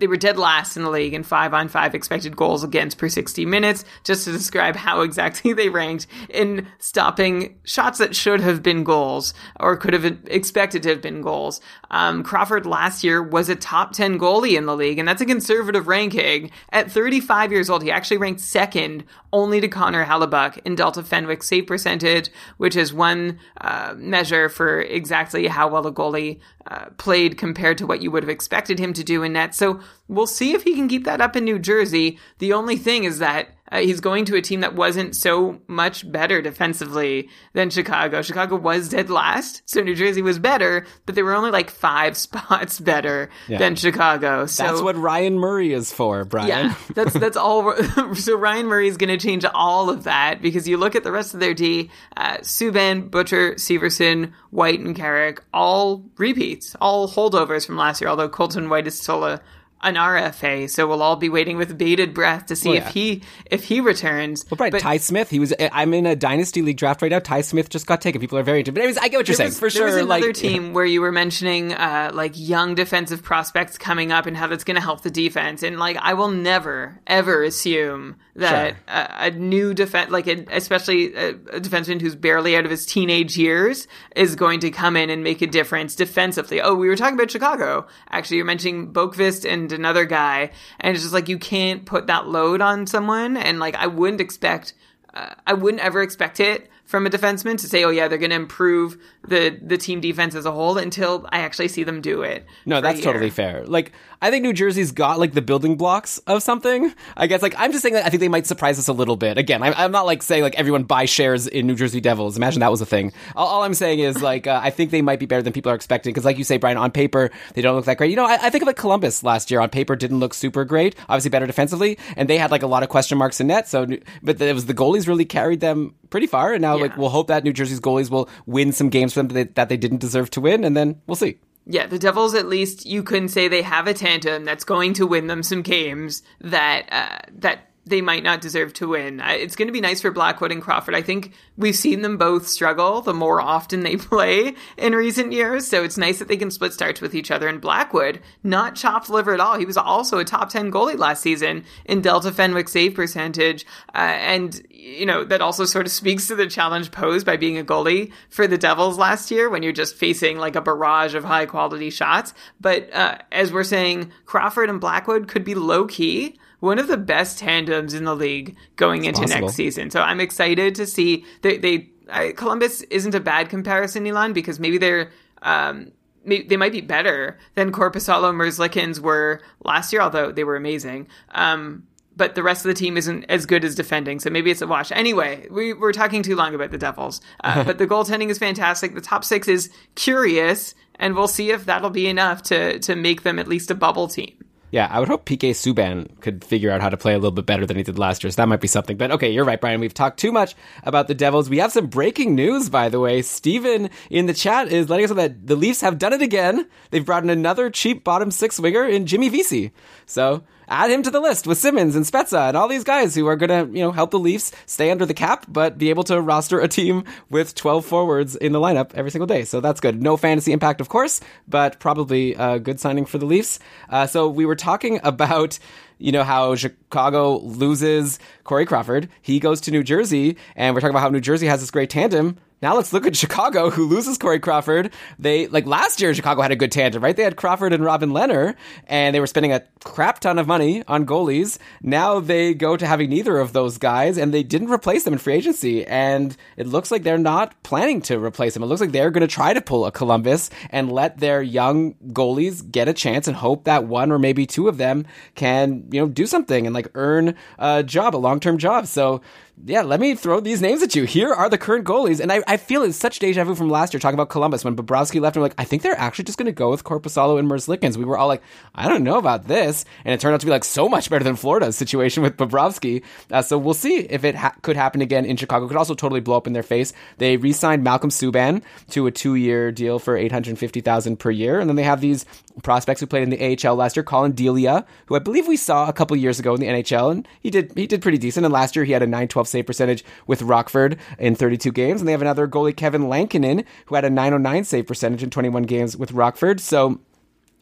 they 0.00 0.06
were 0.06 0.16
dead 0.16 0.38
last 0.38 0.76
in 0.76 0.82
the 0.82 0.90
league 0.90 1.14
in 1.14 1.22
five 1.22 1.54
on 1.54 1.68
five 1.68 1.94
expected 1.94 2.36
goals 2.36 2.64
against 2.64 2.98
per 2.98 3.08
60 3.08 3.46
minutes, 3.46 3.84
just 4.02 4.24
to 4.24 4.32
describe 4.32 4.74
how 4.74 5.02
exactly 5.02 5.52
they 5.60 5.68
ranked 5.68 6.06
in 6.28 6.66
stopping 6.78 7.58
shots 7.64 7.98
that 7.98 8.16
should 8.16 8.40
have 8.40 8.62
been 8.62 8.82
goals 8.82 9.34
or 9.60 9.76
could 9.76 9.92
have 9.92 10.04
expected 10.26 10.82
to 10.82 10.88
have 10.88 11.02
been 11.02 11.20
goals. 11.20 11.60
Um, 11.90 12.22
Crawford 12.22 12.66
last 12.66 13.04
year 13.04 13.22
was 13.22 13.48
a 13.48 13.56
top 13.56 13.92
10 13.92 14.18
goalie 14.18 14.56
in 14.56 14.66
the 14.66 14.76
league, 14.76 14.98
and 14.98 15.06
that's 15.06 15.22
a 15.22 15.26
conservative 15.26 15.86
ranking. 15.86 16.50
At 16.72 16.90
35 16.90 17.52
years 17.52 17.70
old, 17.70 17.82
he 17.82 17.90
actually 17.90 18.16
ranked 18.16 18.40
second 18.40 19.04
only 19.32 19.60
to 19.60 19.68
Connor 19.68 20.04
Hellebuyck 20.04 20.60
in 20.64 20.74
Delta 20.74 21.02
Fenwick 21.02 21.42
save 21.42 21.66
percentage, 21.66 22.30
which 22.56 22.74
is 22.74 22.92
one 22.92 23.38
uh, 23.60 23.94
measure 23.96 24.48
for 24.48 24.80
exactly 24.80 25.46
how 25.46 25.68
well 25.68 25.86
a 25.86 25.92
goalie 25.92 26.40
uh, 26.66 26.86
played 26.96 27.38
compared 27.38 27.78
to 27.78 27.86
what 27.86 28.02
you 28.02 28.10
would 28.10 28.22
have 28.22 28.30
expected 28.30 28.78
him 28.78 28.92
to 28.92 29.04
do 29.04 29.22
in 29.22 29.32
net. 29.32 29.54
So 29.54 29.80
we'll 30.08 30.26
see 30.26 30.52
if 30.52 30.62
he 30.64 30.74
can 30.74 30.88
keep 30.88 31.04
that 31.04 31.20
up 31.20 31.36
in 31.36 31.44
New 31.44 31.58
Jersey. 31.58 32.18
The 32.38 32.52
only 32.52 32.76
thing 32.76 33.04
is 33.04 33.18
that 33.18 33.48
uh, 33.72 33.78
he's 33.78 34.00
going 34.00 34.24
to 34.24 34.36
a 34.36 34.42
team 34.42 34.60
that 34.60 34.74
wasn't 34.74 35.14
so 35.14 35.60
much 35.68 36.10
better 36.10 36.42
defensively 36.42 37.28
than 37.52 37.70
Chicago. 37.70 38.20
Chicago 38.20 38.56
was 38.56 38.88
dead 38.88 39.10
last, 39.10 39.62
so 39.64 39.80
New 39.80 39.94
Jersey 39.94 40.22
was 40.22 40.38
better, 40.40 40.86
but 41.06 41.14
they 41.14 41.22
were 41.22 41.34
only 41.34 41.52
like 41.52 41.70
five 41.70 42.16
spots 42.16 42.80
better 42.80 43.30
than 43.48 43.76
Chicago. 43.76 44.46
So 44.46 44.64
That's 44.64 44.82
what 44.82 44.96
Ryan 44.96 45.38
Murray 45.38 45.72
is 45.72 45.92
for, 45.92 46.24
Brian. 46.24 46.48
yeah, 46.48 46.74
that's 46.94 47.12
that's 47.14 47.36
all. 47.36 47.74
so 48.14 48.36
Ryan 48.36 48.66
Murray 48.66 48.88
is 48.88 48.96
going 48.96 49.16
to 49.16 49.24
change 49.24 49.44
all 49.54 49.88
of 49.88 50.04
that 50.04 50.42
because 50.42 50.66
you 50.66 50.76
look 50.76 50.96
at 50.96 51.04
the 51.04 51.12
rest 51.12 51.34
of 51.34 51.40
their 51.40 51.54
D: 51.54 51.90
uh, 52.16 52.38
Subban, 52.38 53.08
Butcher, 53.10 53.54
Severson, 53.54 54.32
White, 54.50 54.80
and 54.80 54.96
Carrick, 54.96 55.44
all 55.54 56.04
repeats, 56.16 56.74
all 56.80 57.08
holdovers 57.08 57.66
from 57.66 57.76
last 57.76 58.00
year. 58.00 58.10
Although 58.10 58.28
Colton 58.28 58.68
White 58.68 58.88
is 58.88 59.00
still 59.00 59.24
a 59.24 59.40
an 59.82 59.94
RFA, 59.94 60.68
so 60.68 60.86
we'll 60.86 61.02
all 61.02 61.16
be 61.16 61.28
waiting 61.28 61.56
with 61.56 61.76
bated 61.78 62.12
breath 62.12 62.46
to 62.46 62.56
see 62.56 62.70
Well, 62.70 62.78
if 62.78 62.88
he 62.88 63.22
if 63.46 63.64
he 63.64 63.80
returns. 63.80 64.44
Well, 64.50 64.56
right, 64.58 64.72
But- 64.72 64.80
Ty 64.82 64.98
Smith. 64.98 65.30
He 65.30 65.38
was. 65.38 65.54
I'm 65.72 65.94
in 65.94 66.06
a 66.06 66.14
dynasty 66.14 66.62
league 66.62 66.76
draft 66.76 67.02
right 67.02 67.10
now. 67.10 67.18
Ty 67.18 67.40
Smith 67.42 67.70
just 67.70 67.86
got 67.86 68.00
taken. 68.00 68.20
People 68.20 68.38
are 68.38 68.42
very 68.42 68.58
into. 68.60 68.72
But 68.72 68.80
anyways, 68.80 68.98
I 68.98 69.08
get 69.08 69.16
what 69.16 69.28
you're 69.28 69.34
saying 69.36 69.50
was, 69.50 69.58
for 69.58 69.62
there 69.62 69.70
sure. 69.70 69.86
was 69.86 69.94
another 69.96 70.26
like 70.26 70.34
team 70.34 70.72
where 70.74 70.84
you 70.84 71.00
were 71.00 71.12
mentioning 71.12 71.72
uh, 71.72 72.10
like 72.12 72.32
young 72.34 72.74
defensive 72.74 73.22
prospects 73.22 73.78
coming 73.78 74.12
up 74.12 74.26
and 74.26 74.36
how 74.36 74.46
that's 74.46 74.64
going 74.64 74.74
to 74.76 74.80
help 74.82 75.02
the 75.02 75.10
defense. 75.10 75.62
And 75.62 75.78
like, 75.78 75.96
I 75.96 76.14
will 76.14 76.28
never 76.30 77.00
ever 77.06 77.42
assume 77.42 78.16
that 78.36 78.50
Sure. 78.74 78.76
a, 78.88 79.08
a 79.26 79.30
new 79.30 79.74
defense, 79.74 80.10
like 80.10 80.26
a, 80.26 80.44
especially 80.50 81.14
a, 81.14 81.30
a 81.30 81.60
defenseman 81.60 82.00
who's 82.00 82.14
barely 82.16 82.56
out 82.56 82.64
of 82.64 82.70
his 82.70 82.86
teenage 82.86 83.36
years, 83.36 83.86
is 84.16 84.34
going 84.36 84.60
to 84.60 84.70
come 84.70 84.96
in 84.96 85.10
and 85.10 85.22
make 85.24 85.42
a 85.42 85.46
difference 85.46 85.94
defensively. 85.94 86.60
Oh, 86.60 86.74
we 86.74 86.88
were 86.88 86.96
talking 86.96 87.14
about 87.14 87.30
Chicago. 87.30 87.86
Actually, 88.10 88.38
you're 88.38 88.46
mentioning 88.46 88.92
Boqvist 88.92 89.50
and 89.50 89.69
another 89.72 90.04
guy, 90.04 90.50
and 90.78 90.94
it's 90.94 91.02
just 91.02 91.14
like 91.14 91.28
you 91.28 91.38
can't 91.38 91.84
put 91.84 92.06
that 92.06 92.28
load 92.28 92.60
on 92.60 92.86
someone. 92.86 93.36
And 93.36 93.58
like, 93.58 93.76
I 93.76 93.86
wouldn't 93.86 94.20
expect 94.20 94.74
uh, 95.14 95.34
I 95.46 95.54
wouldn't 95.54 95.82
ever 95.82 96.02
expect 96.02 96.40
it 96.40 96.69
from 96.90 97.06
a 97.06 97.10
defenseman 97.10 97.56
to 97.56 97.68
say, 97.68 97.84
"Oh 97.84 97.90
yeah, 97.90 98.08
they're 98.08 98.18
going 98.18 98.30
to 98.30 98.36
improve 98.36 98.98
the 99.26 99.56
the 99.62 99.78
team 99.78 100.00
defense 100.00 100.34
as 100.34 100.44
a 100.44 100.50
whole," 100.50 100.76
until 100.76 101.24
I 101.30 101.38
actually 101.38 101.68
see 101.68 101.84
them 101.84 102.00
do 102.00 102.22
it. 102.22 102.44
No, 102.66 102.80
that's 102.80 103.00
totally 103.00 103.30
fair. 103.30 103.64
Like, 103.64 103.92
I 104.20 104.30
think 104.30 104.42
New 104.42 104.52
Jersey's 104.52 104.90
got 104.90 105.20
like 105.20 105.32
the 105.32 105.40
building 105.40 105.76
blocks 105.76 106.18
of 106.26 106.42
something. 106.42 106.92
I 107.16 107.28
guess 107.28 107.42
like 107.42 107.54
I'm 107.56 107.70
just 107.70 107.82
saying 107.82 107.94
that 107.94 108.04
I 108.04 108.10
think 108.10 108.20
they 108.20 108.28
might 108.28 108.46
surprise 108.46 108.76
us 108.76 108.88
a 108.88 108.92
little 108.92 109.16
bit. 109.16 109.38
Again, 109.38 109.62
I'm, 109.62 109.72
I'm 109.76 109.92
not 109.92 110.04
like 110.04 110.22
saying 110.22 110.42
like 110.42 110.56
everyone 110.56 110.82
buy 110.82 111.04
shares 111.04 111.46
in 111.46 111.68
New 111.68 111.76
Jersey 111.76 112.00
Devils. 112.00 112.36
Imagine 112.36 112.58
that 112.58 112.72
was 112.72 112.80
a 112.80 112.86
thing. 112.86 113.12
All, 113.36 113.46
all 113.46 113.62
I'm 113.62 113.74
saying 113.74 114.00
is 114.00 114.20
like 114.20 114.48
uh, 114.48 114.60
I 114.60 114.70
think 114.70 114.90
they 114.90 115.00
might 115.00 115.20
be 115.20 115.26
better 115.26 115.42
than 115.42 115.52
people 115.52 115.70
are 115.70 115.76
expecting 115.76 116.12
because, 116.12 116.24
like 116.24 116.38
you 116.38 116.44
say, 116.44 116.56
Brian, 116.56 116.76
on 116.76 116.90
paper 116.90 117.30
they 117.54 117.62
don't 117.62 117.76
look 117.76 117.84
that 117.84 117.98
great. 117.98 118.10
You 118.10 118.16
know, 118.16 118.26
I, 118.26 118.34
I 118.42 118.50
think 118.50 118.62
of 118.62 118.66
like 118.66 118.76
Columbus 118.76 119.22
last 119.22 119.48
year 119.50 119.60
on 119.60 119.70
paper 119.70 119.94
didn't 119.94 120.18
look 120.18 120.34
super 120.34 120.64
great. 120.64 120.96
Obviously 121.08 121.30
better 121.30 121.46
defensively, 121.46 121.98
and 122.16 122.28
they 122.28 122.36
had 122.36 122.50
like 122.50 122.64
a 122.64 122.66
lot 122.66 122.82
of 122.82 122.88
question 122.88 123.16
marks 123.16 123.40
in 123.40 123.46
net. 123.46 123.68
So, 123.68 123.86
but 124.24 124.40
it 124.40 124.54
was 124.54 124.66
the 124.66 124.74
goalies 124.74 125.06
really 125.06 125.24
carried 125.24 125.60
them 125.60 125.94
pretty 126.10 126.26
far, 126.26 126.52
and 126.52 126.60
now 126.60 126.79
like 126.80 126.96
we'll 126.96 127.10
hope 127.10 127.28
that 127.28 127.44
New 127.44 127.52
Jersey's 127.52 127.80
goalies 127.80 128.10
will 128.10 128.28
win 128.46 128.72
some 128.72 128.88
games 128.88 129.12
for 129.12 129.20
them 129.20 129.28
that 129.28 129.34
they, 129.34 129.44
that 129.44 129.68
they 129.68 129.76
didn't 129.76 129.98
deserve 129.98 130.30
to 130.30 130.40
win, 130.40 130.64
and 130.64 130.76
then 130.76 131.00
we'll 131.06 131.16
see. 131.16 131.38
Yeah, 131.66 131.86
the 131.86 131.98
Devils 131.98 132.34
at 132.34 132.46
least 132.46 132.86
you 132.86 133.02
can 133.02 133.28
say 133.28 133.46
they 133.46 133.62
have 133.62 133.86
a 133.86 133.94
tandem 133.94 134.44
that's 134.44 134.64
going 134.64 134.94
to 134.94 135.06
win 135.06 135.26
them 135.26 135.42
some 135.42 135.62
games 135.62 136.22
that 136.40 136.86
uh, 136.90 137.18
that 137.38 137.69
they 137.86 138.00
might 138.00 138.22
not 138.22 138.40
deserve 138.40 138.72
to 138.74 138.88
win. 138.88 139.20
It's 139.20 139.56
going 139.56 139.68
to 139.68 139.72
be 139.72 139.80
nice 139.80 140.00
for 140.00 140.10
Blackwood 140.10 140.52
and 140.52 140.60
Crawford. 140.60 140.94
I 140.94 141.02
think 141.02 141.32
we've 141.56 141.76
seen 141.76 142.02
them 142.02 142.18
both 142.18 142.46
struggle 142.46 143.00
the 143.00 143.14
more 143.14 143.40
often 143.40 143.82
they 143.82 143.96
play 143.96 144.54
in 144.76 144.94
recent 144.94 145.32
years. 145.32 145.66
So 145.66 145.82
it's 145.82 145.96
nice 145.96 146.18
that 146.18 146.28
they 146.28 146.36
can 146.36 146.50
split 146.50 146.72
starts 146.72 147.00
with 147.00 147.14
each 147.14 147.30
other. 147.30 147.48
And 147.48 147.60
Blackwood, 147.60 148.20
not 148.42 148.76
chopped 148.76 149.08
liver 149.08 149.32
at 149.32 149.40
all. 149.40 149.58
He 149.58 149.64
was 149.64 149.76
also 149.76 150.18
a 150.18 150.24
top 150.24 150.50
10 150.50 150.70
goalie 150.70 150.98
last 150.98 151.22
season 151.22 151.64
in 151.84 152.02
Delta 152.02 152.32
Fenwick 152.32 152.68
save 152.68 152.94
percentage. 152.94 153.64
Uh, 153.94 153.98
and, 153.98 154.62
you 154.70 155.06
know, 155.06 155.24
that 155.24 155.40
also 155.40 155.64
sort 155.64 155.86
of 155.86 155.92
speaks 155.92 156.28
to 156.28 156.36
the 156.36 156.46
challenge 156.46 156.90
posed 156.90 157.24
by 157.24 157.36
being 157.36 157.58
a 157.58 157.64
goalie 157.64 158.12
for 158.28 158.46
the 158.46 158.58
Devils 158.58 158.98
last 158.98 159.30
year 159.30 159.48
when 159.48 159.62
you're 159.62 159.72
just 159.72 159.96
facing 159.96 160.38
like 160.38 160.54
a 160.54 160.60
barrage 160.60 161.14
of 161.14 161.24
high 161.24 161.46
quality 161.46 161.90
shots. 161.90 162.34
But 162.60 162.92
uh, 162.94 163.18
as 163.32 163.52
we're 163.52 163.64
saying, 163.64 164.12
Crawford 164.26 164.68
and 164.68 164.80
Blackwood 164.80 165.28
could 165.28 165.44
be 165.44 165.54
low 165.54 165.86
key 165.86 166.38
one 166.60 166.78
of 166.78 166.88
the 166.88 166.96
best 166.96 167.38
tandems 167.38 167.94
in 167.94 168.04
the 168.04 168.14
league 168.14 168.56
going 168.76 169.04
into 169.04 169.22
possible. 169.22 169.40
next 169.42 169.54
season. 169.54 169.90
So 169.90 170.00
I'm 170.00 170.20
excited 170.20 170.74
to 170.76 170.86
see 170.86 171.24
they, 171.42 171.58
they 171.58 171.90
I, 172.10 172.32
Columbus 172.32 172.82
isn't 172.82 173.14
a 173.14 173.20
bad 173.20 173.48
comparison, 173.48 174.06
Elon, 174.06 174.32
because 174.32 174.60
maybe 174.60 174.78
they're 174.78 175.10
um, 175.42 175.92
may, 176.24 176.42
they 176.42 176.56
might 176.56 176.72
be 176.72 176.80
better 176.80 177.38
than 177.54 177.72
Korpisalo 177.72 178.32
Merzlikins 178.34 179.00
were 179.00 179.40
last 179.64 179.92
year, 179.92 180.02
although 180.02 180.32
they 180.32 180.44
were 180.44 180.56
amazing. 180.56 181.08
Um, 181.30 181.86
but 182.16 182.34
the 182.34 182.42
rest 182.42 182.64
of 182.64 182.68
the 182.68 182.74
team 182.74 182.96
isn't 182.96 183.24
as 183.24 183.46
good 183.46 183.64
as 183.64 183.74
defending, 183.74 184.20
so 184.20 184.28
maybe 184.28 184.50
it's 184.50 184.60
a 184.60 184.66
wash. 184.66 184.92
Anyway, 184.92 185.46
we, 185.50 185.72
we're 185.72 185.92
talking 185.92 186.22
too 186.22 186.36
long 186.36 186.54
about 186.54 186.70
the 186.70 186.78
Devils, 186.78 187.20
uh, 187.42 187.64
but 187.64 187.78
the 187.78 187.86
goaltending 187.86 188.28
is 188.28 188.38
fantastic. 188.38 188.94
The 188.94 189.00
top 189.00 189.24
six 189.24 189.48
is 189.48 189.70
curious, 189.94 190.74
and 190.96 191.14
we'll 191.14 191.28
see 191.28 191.50
if 191.50 191.64
that'll 191.64 191.90
be 191.90 192.08
enough 192.08 192.42
to 192.44 192.78
to 192.80 192.94
make 192.94 193.22
them 193.22 193.38
at 193.38 193.48
least 193.48 193.70
a 193.70 193.74
bubble 193.74 194.08
team. 194.08 194.36
Yeah, 194.70 194.86
I 194.90 195.00
would 195.00 195.08
hope 195.08 195.24
PK 195.24 195.50
Subban 195.50 196.20
could 196.20 196.44
figure 196.44 196.70
out 196.70 196.80
how 196.80 196.88
to 196.88 196.96
play 196.96 197.12
a 197.12 197.18
little 197.18 197.30
bit 197.32 197.46
better 197.46 197.66
than 197.66 197.76
he 197.76 197.82
did 197.82 197.98
last 197.98 198.22
year. 198.22 198.30
So 198.30 198.36
that 198.36 198.48
might 198.48 198.60
be 198.60 198.68
something. 198.68 198.96
But 198.96 199.10
okay, 199.12 199.30
you're 199.30 199.44
right, 199.44 199.60
Brian. 199.60 199.80
We've 199.80 199.92
talked 199.92 200.20
too 200.20 200.30
much 200.30 200.54
about 200.84 201.08
the 201.08 201.14
Devils. 201.14 201.50
We 201.50 201.58
have 201.58 201.72
some 201.72 201.86
breaking 201.86 202.34
news, 202.34 202.68
by 202.68 202.88
the 202.88 203.00
way. 203.00 203.22
Steven 203.22 203.90
in 204.10 204.26
the 204.26 204.34
chat 204.34 204.68
is 204.68 204.88
letting 204.88 205.04
us 205.04 205.10
know 205.10 205.16
that 205.16 205.46
the 205.46 205.56
Leafs 205.56 205.80
have 205.80 205.98
done 205.98 206.12
it 206.12 206.22
again. 206.22 206.68
They've 206.90 207.04
brought 207.04 207.24
in 207.24 207.30
another 207.30 207.68
cheap 207.70 208.04
bottom 208.04 208.30
six 208.30 208.60
winger 208.60 208.86
in 208.86 209.06
Jimmy 209.06 209.28
Vesey. 209.28 209.72
So 210.06 210.44
add 210.70 210.90
him 210.90 211.02
to 211.02 211.10
the 211.10 211.20
list 211.20 211.46
with 211.46 211.58
Simmons 211.58 211.96
and 211.96 212.06
Spezza 212.06 212.48
and 212.48 212.56
all 212.56 212.68
these 212.68 212.84
guys 212.84 213.14
who 213.14 213.26
are 213.26 213.36
going 213.36 213.50
to, 213.50 213.76
you 213.76 213.84
know, 213.84 213.90
help 213.90 214.12
the 214.12 214.18
Leafs 214.18 214.52
stay 214.66 214.90
under 214.90 215.04
the 215.04 215.12
cap, 215.12 215.44
but 215.48 215.76
be 215.76 215.90
able 215.90 216.04
to 216.04 216.20
roster 216.20 216.60
a 216.60 216.68
team 216.68 217.04
with 217.28 217.54
12 217.54 217.84
forwards 217.84 218.36
in 218.36 218.52
the 218.52 218.60
lineup 218.60 218.94
every 218.94 219.10
single 219.10 219.26
day. 219.26 219.44
So 219.44 219.60
that's 219.60 219.80
good. 219.80 220.00
No 220.00 220.16
fantasy 220.16 220.52
impact, 220.52 220.80
of 220.80 220.88
course, 220.88 221.20
but 221.48 221.80
probably 221.80 222.34
a 222.34 222.58
good 222.58 222.78
signing 222.80 223.04
for 223.04 223.18
the 223.18 223.26
Leafs. 223.26 223.58
Uh, 223.88 224.06
so 224.06 224.28
we 224.28 224.46
were 224.46 224.56
talking 224.56 225.00
about 225.04 225.58
you 225.98 226.12
know 226.12 226.24
how 226.24 226.54
Chicago 226.54 227.38
loses 227.40 228.18
Corey 228.44 228.64
Crawford. 228.64 229.10
He 229.20 229.38
goes 229.38 229.60
to 229.62 229.70
New 229.70 229.82
Jersey, 229.82 230.38
and 230.56 230.74
we're 230.74 230.80
talking 230.80 230.94
about 230.94 231.02
how 231.02 231.10
New 231.10 231.20
Jersey 231.20 231.46
has 231.46 231.60
this 231.60 231.70
great 231.70 231.90
tandem. 231.90 232.38
Now 232.62 232.76
let's 232.76 232.92
look 232.92 233.06
at 233.06 233.16
Chicago, 233.16 233.70
who 233.70 233.86
loses 233.86 234.18
Corey 234.18 234.38
Crawford. 234.38 234.92
They 235.18 235.46
like 235.46 235.64
last 235.66 236.00
year, 236.00 236.12
Chicago 236.12 236.42
had 236.42 236.50
a 236.50 236.56
good 236.56 236.70
tandem, 236.70 237.02
right? 237.02 237.16
They 237.16 237.22
had 237.22 237.36
Crawford 237.36 237.72
and 237.72 237.82
Robin 237.82 238.10
Lehner, 238.10 238.54
and 238.86 239.14
they 239.14 239.20
were 239.20 239.26
spending 239.26 239.52
a 239.52 239.62
crap 239.82 240.20
ton 240.20 240.38
of 240.38 240.46
money 240.46 240.84
on 240.86 241.06
goalies. 241.06 241.58
Now 241.82 242.20
they 242.20 242.52
go 242.52 242.76
to 242.76 242.86
having 242.86 243.08
neither 243.08 243.38
of 243.38 243.54
those 243.54 243.78
guys, 243.78 244.18
and 244.18 244.34
they 244.34 244.42
didn't 244.42 244.70
replace 244.70 245.04
them 245.04 245.14
in 245.14 245.18
free 245.18 245.34
agency. 245.34 245.86
And 245.86 246.36
it 246.58 246.66
looks 246.66 246.90
like 246.90 247.02
they're 247.02 247.16
not 247.16 247.62
planning 247.62 248.02
to 248.02 248.18
replace 248.18 248.52
them. 248.52 248.62
It 248.62 248.66
looks 248.66 248.82
like 248.82 248.92
they're 248.92 249.10
going 249.10 249.26
to 249.26 249.34
try 249.34 249.54
to 249.54 249.60
pull 249.62 249.86
a 249.86 249.92
Columbus 249.92 250.50
and 250.68 250.92
let 250.92 251.16
their 251.18 251.40
young 251.40 251.94
goalies 252.08 252.70
get 252.70 252.88
a 252.88 252.92
chance 252.92 253.26
and 253.26 253.36
hope 253.36 253.64
that 253.64 253.84
one 253.84 254.12
or 254.12 254.18
maybe 254.18 254.44
two 254.44 254.68
of 254.68 254.76
them 254.76 255.06
can, 255.34 255.88
you 255.90 256.00
know, 256.00 256.08
do 256.08 256.26
something 256.26 256.66
and 256.66 256.74
like 256.74 256.88
earn 256.94 257.36
a 257.58 257.82
job, 257.82 258.14
a 258.14 258.18
long 258.18 258.38
term 258.38 258.58
job. 258.58 258.86
So 258.86 259.22
yeah, 259.66 259.82
let 259.82 260.00
me 260.00 260.14
throw 260.14 260.40
these 260.40 260.62
names 260.62 260.82
at 260.82 260.94
you. 260.94 261.04
Here 261.04 261.32
are 261.32 261.48
the 261.48 261.58
current 261.58 261.84
goalies. 261.84 262.20
And 262.20 262.32
I, 262.32 262.42
I 262.46 262.56
feel 262.56 262.82
it's 262.82 262.96
such 262.96 263.18
deja 263.18 263.44
vu 263.44 263.54
from 263.54 263.68
last 263.68 263.92
year 263.92 264.00
talking 264.00 264.14
about 264.14 264.30
Columbus 264.30 264.64
when 264.64 264.76
Bobrovsky 264.76 265.20
left. 265.20 265.36
And 265.36 265.42
we're 265.42 265.48
like, 265.48 265.54
I 265.58 265.64
think 265.64 265.82
they're 265.82 265.98
actually 265.98 266.24
just 266.24 266.38
going 266.38 266.46
to 266.46 266.52
go 266.52 266.70
with 266.70 266.84
Korpisalo 266.84 267.38
and 267.38 267.50
Merzlikins. 267.50 267.96
We 267.96 268.04
were 268.04 268.16
all 268.16 268.28
like, 268.28 268.42
I 268.74 268.88
don't 268.88 269.04
know 269.04 269.18
about 269.18 269.48
this. 269.48 269.84
And 270.04 270.14
it 270.14 270.20
turned 270.20 270.34
out 270.34 270.40
to 270.40 270.46
be 270.46 270.50
like 270.50 270.64
so 270.64 270.88
much 270.88 271.10
better 271.10 271.24
than 271.24 271.36
Florida's 271.36 271.76
situation 271.76 272.22
with 272.22 272.36
Bobrovsky. 272.36 273.02
Uh, 273.30 273.42
so 273.42 273.58
we'll 273.58 273.74
see 273.74 273.98
if 273.98 274.24
it 274.24 274.34
ha- 274.34 274.54
could 274.62 274.76
happen 274.76 275.02
again 275.02 275.24
in 275.24 275.36
Chicago. 275.36 275.68
Could 275.68 275.76
also 275.76 275.94
totally 275.94 276.20
blow 276.20 276.36
up 276.36 276.46
in 276.46 276.52
their 276.52 276.62
face. 276.62 276.92
They 277.18 277.36
re 277.36 277.52
signed 277.52 277.84
Malcolm 277.84 278.10
Subban 278.10 278.62
to 278.90 279.06
a 279.06 279.10
two 279.10 279.34
year 279.34 279.72
deal 279.72 279.98
for 279.98 280.16
850000 280.16 281.18
per 281.18 281.30
year. 281.30 281.60
And 281.60 281.68
then 281.68 281.76
they 281.76 281.82
have 281.82 282.00
these 282.00 282.24
prospects 282.62 283.00
who 283.00 283.06
played 283.06 283.22
in 283.22 283.30
the 283.30 283.68
AHL 283.68 283.74
last 283.74 283.96
year, 283.96 284.04
Colin 284.04 284.32
Delia, 284.32 284.86
who 285.06 285.16
I 285.16 285.18
believe 285.18 285.46
we 285.46 285.56
saw 285.56 285.88
a 285.88 285.92
couple 285.92 286.16
years 286.16 286.38
ago 286.38 286.54
in 286.54 286.60
the 286.60 286.66
NHL. 286.66 287.10
And 287.10 287.28
he 287.40 287.50
did, 287.50 287.72
he 287.74 287.86
did 287.86 288.00
pretty 288.00 288.18
decent. 288.18 288.46
And 288.46 288.52
last 288.52 288.74
year 288.74 288.84
he 288.84 288.92
had 288.92 289.02
a 289.02 289.06
912 289.06 289.49
save 289.50 289.66
percentage 289.66 290.04
with 290.26 290.42
Rockford 290.42 290.98
in 291.18 291.34
32 291.34 291.72
games. 291.72 292.00
And 292.00 292.08
they 292.08 292.12
have 292.12 292.22
another 292.22 292.48
goalie, 292.48 292.76
Kevin 292.76 293.08
Lankinen, 293.08 293.64
who 293.86 293.94
had 293.94 294.04
a 294.04 294.10
909 294.10 294.64
save 294.64 294.86
percentage 294.86 295.22
in 295.22 295.30
21 295.30 295.64
games 295.64 295.96
with 295.96 296.12
Rockford. 296.12 296.60
So, 296.60 297.00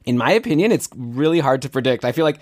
in 0.05 0.17
my 0.17 0.33
opinion, 0.33 0.73
it's 0.73 0.89
really 0.97 1.41
hard 1.41 1.63
to 1.63 1.69
predict. 1.69 2.05
I 2.05 2.13
feel 2.13 2.25
like 2.25 2.41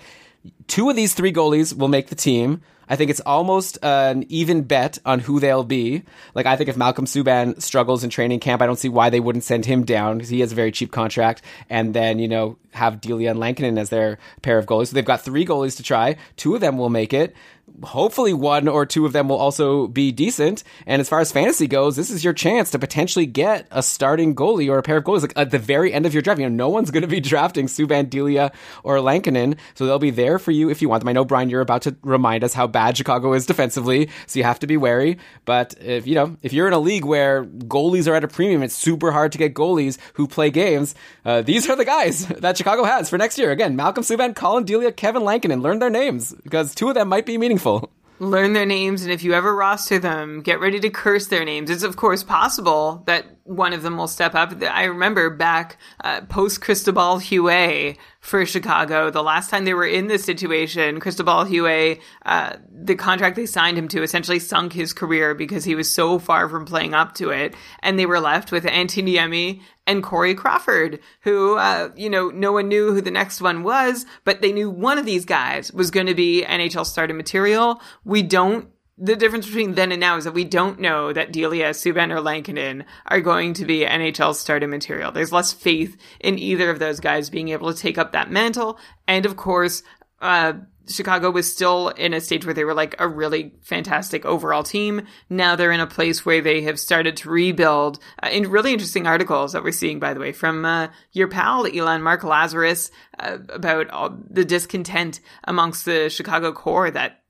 two 0.67 0.89
of 0.89 0.95
these 0.95 1.13
three 1.13 1.33
goalies 1.33 1.75
will 1.75 1.87
make 1.87 2.07
the 2.07 2.15
team. 2.15 2.61
I 2.89 2.95
think 2.95 3.11
it's 3.11 3.19
almost 3.21 3.77
an 3.83 4.25
even 4.29 4.61
bet 4.61 4.97
on 5.05 5.19
who 5.19 5.39
they'll 5.39 5.65
be. 5.65 6.03
Like, 6.33 6.45
I 6.45 6.55
think 6.55 6.69
if 6.69 6.77
Malcolm 6.77 7.05
Subban 7.05 7.61
struggles 7.61 8.03
in 8.03 8.09
training 8.09 8.39
camp, 8.39 8.61
I 8.61 8.65
don't 8.65 8.79
see 8.79 8.87
why 8.87 9.09
they 9.09 9.19
wouldn't 9.19 9.43
send 9.43 9.65
him 9.65 9.83
down 9.83 10.17
because 10.17 10.29
he 10.29 10.39
has 10.39 10.53
a 10.53 10.55
very 10.55 10.71
cheap 10.71 10.91
contract. 10.91 11.41
And 11.69 11.93
then, 11.93 12.19
you 12.19 12.29
know, 12.29 12.57
have 12.71 13.01
Delia 13.01 13.31
and 13.31 13.39
Lankinen 13.39 13.77
as 13.77 13.89
their 13.89 14.19
pair 14.41 14.57
of 14.57 14.65
goalies. 14.65 14.87
So 14.87 14.95
they've 14.95 15.03
got 15.03 15.21
three 15.21 15.45
goalies 15.45 15.75
to 15.77 15.83
try. 15.83 16.15
Two 16.37 16.55
of 16.55 16.61
them 16.61 16.77
will 16.77 16.89
make 16.89 17.13
it. 17.13 17.35
Hopefully, 17.83 18.33
one 18.33 18.67
or 18.67 18.85
two 18.85 19.05
of 19.05 19.13
them 19.13 19.29
will 19.29 19.37
also 19.37 19.87
be 19.87 20.11
decent. 20.11 20.63
And 20.85 20.99
as 20.99 21.09
far 21.09 21.19
as 21.19 21.31
fantasy 21.31 21.67
goes, 21.67 21.95
this 21.95 22.09
is 22.09 22.23
your 22.23 22.33
chance 22.33 22.71
to 22.71 22.79
potentially 22.79 23.25
get 23.25 23.67
a 23.69 23.83
starting 23.83 24.35
goalie 24.35 24.69
or 24.69 24.77
a 24.77 24.83
pair 24.83 24.97
of 24.97 25.03
goalies 25.03 25.21
like 25.21 25.33
at 25.35 25.51
the 25.51 25.59
very 25.59 25.93
end 25.93 26.05
of 26.05 26.13
your 26.13 26.21
draft. 26.21 26.39
You 26.39 26.49
know, 26.49 26.55
no 26.55 26.69
one's 26.69 26.91
going 26.91 27.01
to 27.01 27.07
be 27.07 27.19
drafting 27.21 27.67
Subban, 27.67 28.09
Delia, 28.09 28.51
or 28.83 28.99
Lankinen, 28.99 29.57
so 29.75 29.85
they'll 29.85 29.99
be 29.99 30.09
there 30.09 30.39
for 30.39 30.51
you 30.51 30.69
if 30.69 30.81
you 30.81 30.89
want 30.89 31.01
them. 31.01 31.09
I 31.09 31.13
know 31.13 31.25
Brian, 31.25 31.49
you're 31.49 31.61
about 31.61 31.83
to 31.83 31.95
remind 32.01 32.43
us 32.43 32.53
how 32.53 32.67
bad 32.67 32.97
Chicago 32.97 33.33
is 33.33 33.45
defensively, 33.45 34.09
so 34.25 34.39
you 34.39 34.43
have 34.43 34.59
to 34.59 34.67
be 34.67 34.77
wary. 34.77 35.17
But 35.45 35.75
if 35.79 36.07
you 36.07 36.15
know, 36.15 36.37
if 36.41 36.53
you're 36.53 36.67
in 36.67 36.73
a 36.73 36.79
league 36.79 37.05
where 37.05 37.45
goalies 37.45 38.07
are 38.07 38.15
at 38.15 38.23
a 38.23 38.27
premium, 38.27 38.63
it's 38.63 38.75
super 38.75 39.11
hard 39.11 39.31
to 39.33 39.37
get 39.37 39.53
goalies 39.53 39.97
who 40.13 40.27
play 40.27 40.49
games. 40.49 40.95
Uh, 41.25 41.41
these 41.41 41.69
are 41.69 41.75
the 41.75 41.85
guys 41.85 42.25
that 42.39 42.57
Chicago 42.57 42.83
has 42.83 43.09
for 43.09 43.17
next 43.17 43.37
year. 43.37 43.51
Again, 43.51 43.75
Malcolm 43.75 44.03
Subban, 44.03 44.35
Colin 44.35 44.63
Delia, 44.63 44.91
Kevin 44.91 45.23
Lankinen. 45.23 45.61
Learn 45.61 45.79
their 45.79 45.89
names 45.89 46.33
because 46.43 46.73
two 46.73 46.89
of 46.89 46.95
them 46.95 47.09
might 47.09 47.25
be 47.25 47.37
meaningful. 47.65 47.91
learn 48.19 48.53
their 48.53 48.65
names 48.65 49.03
and 49.03 49.11
if 49.11 49.23
you 49.23 49.33
ever 49.33 49.55
roster 49.55 49.99
them 49.99 50.41
get 50.41 50.59
ready 50.59 50.79
to 50.79 50.89
curse 50.89 51.27
their 51.27 51.45
names 51.45 51.69
it's 51.69 51.83
of 51.83 51.95
course 51.97 52.23
possible 52.23 53.03
that 53.05 53.25
one 53.43 53.73
of 53.73 53.83
them 53.83 53.95
will 53.95 54.07
step 54.07 54.33
up 54.33 54.51
i 54.63 54.85
remember 54.85 55.29
back 55.29 55.77
uh, 56.03 56.21
post 56.21 56.59
Cristobal 56.59 57.19
Huet 57.19 57.95
for 58.19 58.43
chicago 58.43 59.11
the 59.11 59.21
last 59.21 59.51
time 59.51 59.65
they 59.65 59.75
were 59.75 59.85
in 59.85 60.07
this 60.07 60.23
situation 60.23 60.99
Cristobal 60.99 61.45
Huet 61.45 62.01
uh, 62.25 62.55
the 62.71 62.95
contract 62.95 63.35
they 63.35 63.45
signed 63.45 63.77
him 63.77 63.87
to 63.89 64.01
essentially 64.01 64.39
sunk 64.39 64.73
his 64.73 64.93
career 64.93 65.35
because 65.35 65.63
he 65.63 65.75
was 65.75 65.93
so 65.93 66.17
far 66.17 66.49
from 66.49 66.65
playing 66.65 66.95
up 66.95 67.13
to 67.15 67.29
it 67.29 67.53
and 67.83 67.99
they 67.99 68.07
were 68.07 68.19
left 68.19 68.51
with 68.51 68.63
Antti 68.63 69.03
Niemi 69.03 69.61
and 69.87 70.03
Corey 70.03 70.35
Crawford, 70.35 70.99
who, 71.21 71.57
uh, 71.57 71.89
you 71.95 72.09
know, 72.09 72.29
no 72.29 72.51
one 72.51 72.67
knew 72.67 72.93
who 72.93 73.01
the 73.01 73.09
next 73.09 73.41
one 73.41 73.63
was, 73.63 74.05
but 74.25 74.41
they 74.41 74.51
knew 74.51 74.69
one 74.69 74.97
of 74.97 75.05
these 75.05 75.25
guys 75.25 75.71
was 75.71 75.89
going 75.89 76.07
to 76.07 76.13
be 76.13 76.43
NHL 76.45 76.85
starting 76.85 77.17
material. 77.17 77.81
We 78.03 78.21
don't 78.21 78.69
the 78.99 79.15
difference 79.15 79.45
between 79.45 79.75
then 79.75 79.91
and 79.91 79.99
now 79.99 80.17
is 80.17 80.23
that 80.23 80.33
we 80.33 80.43
don't 80.43 80.79
know 80.79 81.13
that 81.13 81.31
Delia, 81.31 81.69
Subban, 81.69 82.11
or 82.11 82.19
Lankinen 82.19 82.83
are 83.05 83.21
going 83.21 83.53
to 83.53 83.65
be 83.65 83.85
NHL 83.85 84.33
starting 84.33 84.71
material. 84.71 85.11
There's 85.11 85.31
less 85.31 85.53
faith 85.53 85.95
in 86.19 86.39
either 86.39 86.71
of 86.71 86.79
those 86.79 86.99
guys 86.99 87.29
being 87.29 87.49
able 87.49 87.71
to 87.71 87.79
take 87.79 87.99
up 87.99 88.11
that 88.13 88.31
mantle. 88.31 88.79
And 89.07 89.27
of 89.27 89.37
course, 89.37 89.83
uh, 90.19 90.53
Chicago 90.87 91.31
was 91.31 91.51
still 91.51 91.89
in 91.89 92.13
a 92.13 92.21
stage 92.21 92.45
where 92.45 92.53
they 92.53 92.63
were 92.63 92.73
like 92.73 92.95
a 92.99 93.07
really 93.07 93.53
fantastic 93.61 94.25
overall 94.25 94.63
team. 94.63 95.05
Now 95.29 95.55
they're 95.55 95.71
in 95.71 95.79
a 95.79 95.87
place 95.87 96.25
where 96.25 96.41
they 96.41 96.61
have 96.61 96.79
started 96.79 97.17
to 97.17 97.29
rebuild. 97.29 97.99
Uh, 98.21 98.29
in 98.31 98.49
really 98.49 98.73
interesting 98.73 99.07
articles 99.07 99.53
that 99.53 99.63
we're 99.63 99.71
seeing, 99.71 99.99
by 99.99 100.13
the 100.13 100.19
way, 100.19 100.31
from 100.31 100.65
uh, 100.65 100.87
your 101.11 101.27
pal 101.27 101.65
Elon 101.65 102.01
Mark 102.01 102.21
Lazerus 102.21 102.91
uh, 103.19 103.37
about 103.49 104.33
the 104.33 104.45
discontent 104.45 105.19
amongst 105.43 105.85
the 105.85 106.09
Chicago 106.09 106.51
core 106.51 106.91
that 106.91 107.21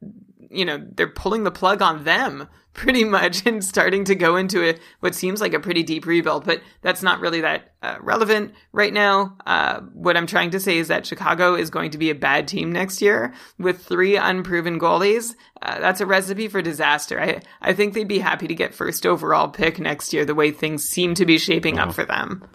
you 0.49 0.65
know, 0.65 0.85
they're 0.95 1.07
pulling 1.07 1.43
the 1.43 1.51
plug 1.51 1.81
on 1.81 2.03
them 2.03 2.47
pretty 2.73 3.03
much 3.03 3.43
and 3.45 3.63
starting 3.63 4.03
to 4.03 4.13
go 4.13 4.35
into 4.35 4.63
a, 4.63 4.75
what 4.99 5.15
seems 5.15 5.41
like 5.41 5.53
a 5.53 5.59
pretty 5.59 5.81
deep 5.81 6.05
rebuild, 6.05 6.45
but 6.45 6.61
that's 6.81 7.01
not 7.01 7.19
really 7.19 7.41
that 7.41 7.73
uh, 7.81 7.97
relevant 8.01 8.53
right 8.71 8.93
now. 8.93 9.35
Uh, 9.47 9.79
what 9.93 10.15
I'm 10.15 10.27
trying 10.27 10.51
to 10.51 10.59
say 10.59 10.77
is 10.77 10.87
that 10.89 11.05
Chicago 11.05 11.55
is 11.55 11.71
going 11.71 11.91
to 11.91 11.97
be 11.97 12.11
a 12.11 12.15
bad 12.15 12.47
team 12.47 12.71
next 12.71 13.01
year 13.01 13.33
with 13.57 13.83
three 13.83 14.15
unproven 14.15 14.79
goalies. 14.79 15.33
Uh, 15.61 15.79
that's 15.79 16.01
a 16.01 16.05
recipe 16.05 16.47
for 16.47 16.61
disaster. 16.61 17.19
I, 17.19 17.41
I 17.61 17.73
think 17.73 17.93
they'd 17.95 18.07
be 18.07 18.19
happy 18.19 18.47
to 18.47 18.55
get 18.55 18.75
first 18.75 19.07
overall 19.07 19.47
pick 19.47 19.79
next 19.79 20.13
year 20.13 20.23
the 20.23 20.35
way 20.35 20.51
things 20.51 20.87
seem 20.87 21.15
to 21.15 21.25
be 21.25 21.39
shaping 21.39 21.79
up 21.79 21.93
for 21.93 22.05
them. 22.05 22.47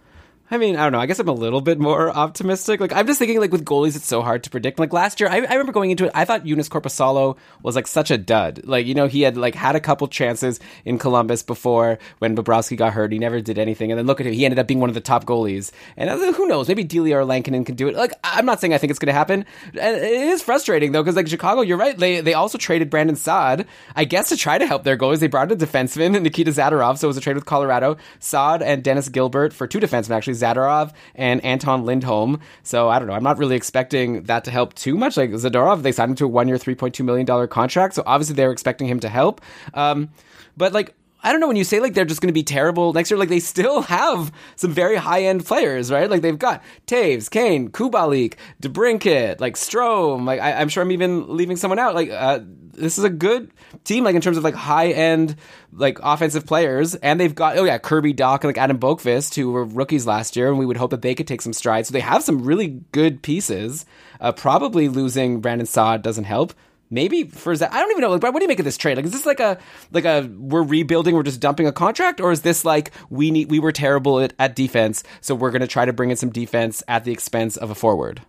I 0.53 0.59
mean, 0.59 0.77
I 0.77 0.83
don't 0.83 0.93
know. 0.93 1.01
I 1.01 1.07
guess 1.07 1.19
I'm 1.19 1.29
a 1.29 1.33
little 1.33 1.63
bit 1.63 1.79
more 1.79 2.11
optimistic. 2.11 2.79
Like, 2.79 2.93
I'm 2.93 3.07
just 3.07 3.19
thinking, 3.19 3.41
like, 3.41 3.53
with 3.53 3.65
goalies, 3.65 3.97
it's 3.97 4.07
so 4.07 4.21
hard 4.21 4.45
to 4.45 4.51
predict. 4.51 4.79
Like, 4.79 4.93
last 4.93 5.19
year, 5.19 5.31
I, 5.31 5.37
I 5.37 5.53
remember 5.55 5.73
going 5.73 5.91
into 5.91 6.05
it, 6.05 6.11
I 6.15 6.27
thought 6.27 6.45
Joonas 6.45 6.69
Korpisalo 6.69 7.39
was, 7.63 7.75
like, 7.75 7.87
such 7.87 8.11
a 8.11 8.19
dud. 8.19 8.61
Like, 8.65 8.85
you 8.85 8.95
know, 8.95 9.07
he 9.07 9.23
had, 9.23 9.39
like, 9.39 9.55
had 9.55 9.77
a 9.77 9.81
couple 9.81 10.09
chances 10.09 10.61
in 10.85 10.99
Columbus 10.99 11.43
before 11.43 11.99
when 12.19 12.37
Bobrovsky 12.37 12.77
got 12.77 12.93
hurt. 12.93 13.13
He 13.13 13.19
never 13.19 13.41
did 13.41 13.59
anything. 13.59 13.91
And 13.91 13.99
then 13.99 14.07
look 14.07 14.21
at 14.21 14.27
him. 14.27 14.35
He 14.35 14.45
ended 14.45 14.59
up 14.59 14.67
being 14.67 14.79
one 14.79 14.91
of 14.91 14.95
the 14.95 15.01
top 15.01 15.25
goalies. 15.25 15.71
And 15.97 16.11
like, 16.21 16.35
who 16.35 16.47
knows? 16.47 16.69
Maybe 16.69 16.85
Delia 16.85 17.17
or 17.17 17.25
Lankinen 17.25 17.65
can 17.65 17.75
do 17.75 17.89
it. 17.89 17.95
Like, 17.95 18.13
I'm 18.23 18.45
not 18.45 18.61
saying 18.61 18.75
I 18.75 18.79
think 18.79 18.91
it's 18.91 18.99
going 18.99 19.07
to 19.07 19.15
happen. 19.15 19.47
It 19.73 20.03
is 20.03 20.43
frustrating, 20.43 20.93
though, 20.93 21.03
because, 21.03 21.17
like, 21.17 21.29
Chicago, 21.29 21.63
you're 21.63 21.79
right. 21.79 21.97
They, 21.97 22.21
they 22.21 22.35
also 22.35 22.59
traded 22.59 22.91
Brandon 22.91 23.17
Saad, 23.17 23.67
I 23.97 24.05
guess, 24.05 24.29
to 24.29 24.37
try 24.37 24.59
to 24.59 24.67
help 24.67 24.85
their 24.85 24.99
goalies. 24.99 25.21
They 25.21 25.29
brought 25.29 25.51
in 25.51 25.59
a 25.59 25.67
defenseman, 25.67 26.21
Nikita 26.23 26.51
Zadorov. 26.51 26.99
So 26.99 27.07
it 27.07 27.09
was 27.09 27.17
a 27.17 27.23
trade 27.23 27.37
with 27.37 27.47
Colorado. 27.47 27.97
Saad 28.19 28.61
and 28.61 28.85
Dennis 28.85 29.09
Gilbert 29.09 29.55
for 29.55 29.67
two 29.67 29.81
defensemen, 29.81 30.11
actually. 30.11 30.42
Zadorov 30.43 30.93
and 31.15 31.45
Anton 31.45 31.85
Lindholm. 31.85 32.41
So 32.63 32.89
I 32.89 32.99
don't 32.99 33.09
know. 33.09 33.15
I'm 33.15 33.23
not 33.23 33.39
really 33.39 33.57
expecting 33.57 34.25
that 34.25 34.45
to 34.45 34.51
help 34.51 34.75
too 34.75 34.97
much. 34.97 35.17
Like 35.17 35.31
Zadorov, 35.31 35.83
they 35.83 35.93
signed 35.93 36.11
him 36.11 36.17
to 36.17 36.25
a 36.25 36.29
one 36.29 36.49
year, 36.49 36.57
$3.2 36.57 37.05
million 37.05 37.49
contract. 37.49 37.95
So 37.95 38.03
obviously 38.07 38.35
they're 38.35 38.53
expecting 38.53 38.89
him 38.89 39.01
to 39.01 39.09
help. 39.09 39.41
Um, 39.75 40.11
but 40.57 40.73
like, 40.73 40.95
I 41.23 41.31
don't 41.31 41.41
know 41.41 41.47
when 41.47 41.57
you 41.57 41.65
say 41.65 41.79
like 41.79 41.95
they're 41.95 42.05
just 42.05 42.21
going 42.21 42.29
to 42.29 42.35
be 42.35 42.43
terrible 42.43 42.93
next 42.93 43.11
year. 43.11 43.19
Like 43.19 43.29
they 43.29 43.41
still 43.41 43.83
have 43.83 44.33
some 44.57 44.73
very 44.73 44.97
high 44.97 45.25
end 45.25 45.45
players, 45.47 45.91
right? 45.91 46.11
Like 46.11 46.23
they've 46.23 46.39
got 46.39 46.63
Toews, 46.87 47.31
Kane, 47.31 47.71
Kubalik, 47.71 48.35
DeBrincat, 48.61 49.41
like 49.41 49.55
Strome. 49.55 50.25
Like 50.25 50.41
I, 50.41 50.63
am 50.63 50.69
sure 50.69 50.83
I'm 50.83 50.91
even 50.91 51.37
leaving 51.37 51.57
someone 51.57 51.79
out. 51.79 51.95
Like 51.95 52.11
uh, 52.11 52.41
this 52.43 52.99
is 52.99 53.05
a 53.05 53.11
good 53.11 53.53
team, 53.85 54.05
like 54.05 54.17
in 54.17 54.21
terms 54.21 54.37
of 54.37 54.45
like 54.45 54.55
high 54.55 54.89
end 54.89 55.37
like 55.73 55.99
offensive 56.03 56.45
players, 56.47 56.95
and 56.97 57.21
they've 57.21 57.35
got 57.35 57.57
oh 57.57 57.65
yeah 57.65 57.79
Kirby 57.79 58.15
Dach 58.15 58.37
and 58.37 58.45
like 58.45 58.59
Adam 58.59 58.79
Boqvist 58.79 59.35
who 59.37 59.53
were 59.53 59.65
rookies 59.65 60.07
last 60.07 60.37
year, 60.37 60.49
and 60.49 60.59
we 60.59 60.67
would 60.67 60.77
hope 60.77 60.91
that 60.91 61.03
they 61.03 61.15
could 61.15 61.29
take 61.29 61.43
some 61.43 61.53
strides. 61.53 61.89
So 61.89 61.93
they 61.93 62.01
have 62.01 62.23
some 62.23 62.43
really 62.43 62.81
good 62.93 63.23
pieces. 63.23 63.87
Uh, 64.21 64.33
probably 64.33 64.89
losing 64.89 65.41
Brandon 65.41 65.67
Saad 65.67 66.03
doesn't 66.03 66.25
help 66.25 66.53
maybe 66.93 67.25
for 67.25 67.55
Zach. 67.57 67.73
I 67.73 67.81
don't 67.81 67.91
even 67.91 68.03
know. 68.03 68.11
Like, 68.11 68.23
what 68.23 68.39
do 68.39 68.43
you 68.45 68.49
make 68.49 68.59
of 68.59 68.65
this 68.65 68.77
trade? 68.77 68.97
Like, 68.97 69.07
is 69.07 69.13
this 69.13 69.27
like 69.27 69.41
a 69.41 69.59
like 69.91 70.05
a 70.05 70.29
we're 70.39 70.63
rebuilding, 70.63 71.15
we're 71.15 71.23
just 71.23 71.41
dumping 71.41 71.67
a 71.67 71.73
contract, 71.73 72.21
or 72.21 72.31
is 72.31 72.43
this 72.43 72.65
like 72.65 72.93
we 73.11 73.31
need 73.31 73.51
we 73.51 73.59
were 73.59 73.73
terrible 73.73 74.21
at, 74.21 74.35
at 74.39 74.55
defense, 74.55 75.03
so 75.21 75.35
we're 75.35 75.51
going 75.51 75.63
to 75.63 75.67
try 75.67 75.85
to 75.85 75.93
bring 75.93 76.11
in 76.11 76.17
some 76.17 76.31
defense 76.31 76.83
at 76.87 77.05
the 77.05 77.13
expense 77.13 77.57
of 77.57 77.71
a 77.71 77.75
forward? 77.75 78.23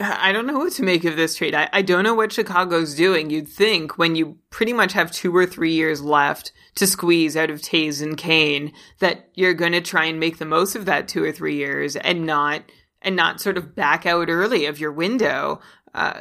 I 0.00 0.30
don't 0.30 0.46
know 0.46 0.58
what 0.58 0.72
to 0.74 0.84
make 0.84 1.04
of 1.04 1.16
this 1.16 1.34
trade. 1.34 1.54
I, 1.54 1.68
I 1.72 1.82
don't 1.82 2.04
know 2.04 2.14
what 2.14 2.32
Chicago's 2.32 2.94
doing. 2.94 3.30
You'd 3.30 3.48
think 3.48 3.98
when 3.98 4.14
you 4.14 4.38
pretty 4.50 4.72
much 4.72 4.92
have 4.92 5.10
two 5.10 5.34
or 5.34 5.44
three 5.44 5.72
years 5.72 6.00
left 6.00 6.52
to 6.76 6.86
squeeze 6.86 7.36
out 7.36 7.50
of 7.50 7.60
Toews 7.60 8.00
and 8.00 8.16
Kane 8.16 8.72
that 9.00 9.28
you're 9.34 9.54
going 9.54 9.72
to 9.72 9.80
try 9.80 10.04
and 10.04 10.20
make 10.20 10.38
the 10.38 10.44
most 10.44 10.76
of 10.76 10.84
that 10.84 11.08
two 11.08 11.24
or 11.24 11.32
three 11.32 11.56
years 11.56 11.96
and 11.96 12.26
not 12.26 12.62
and 13.02 13.16
not 13.16 13.40
sort 13.40 13.56
of 13.56 13.74
back 13.74 14.06
out 14.06 14.28
early 14.28 14.66
of 14.66 14.78
your 14.78 14.92
window. 14.92 15.60
Uh, 15.94 16.20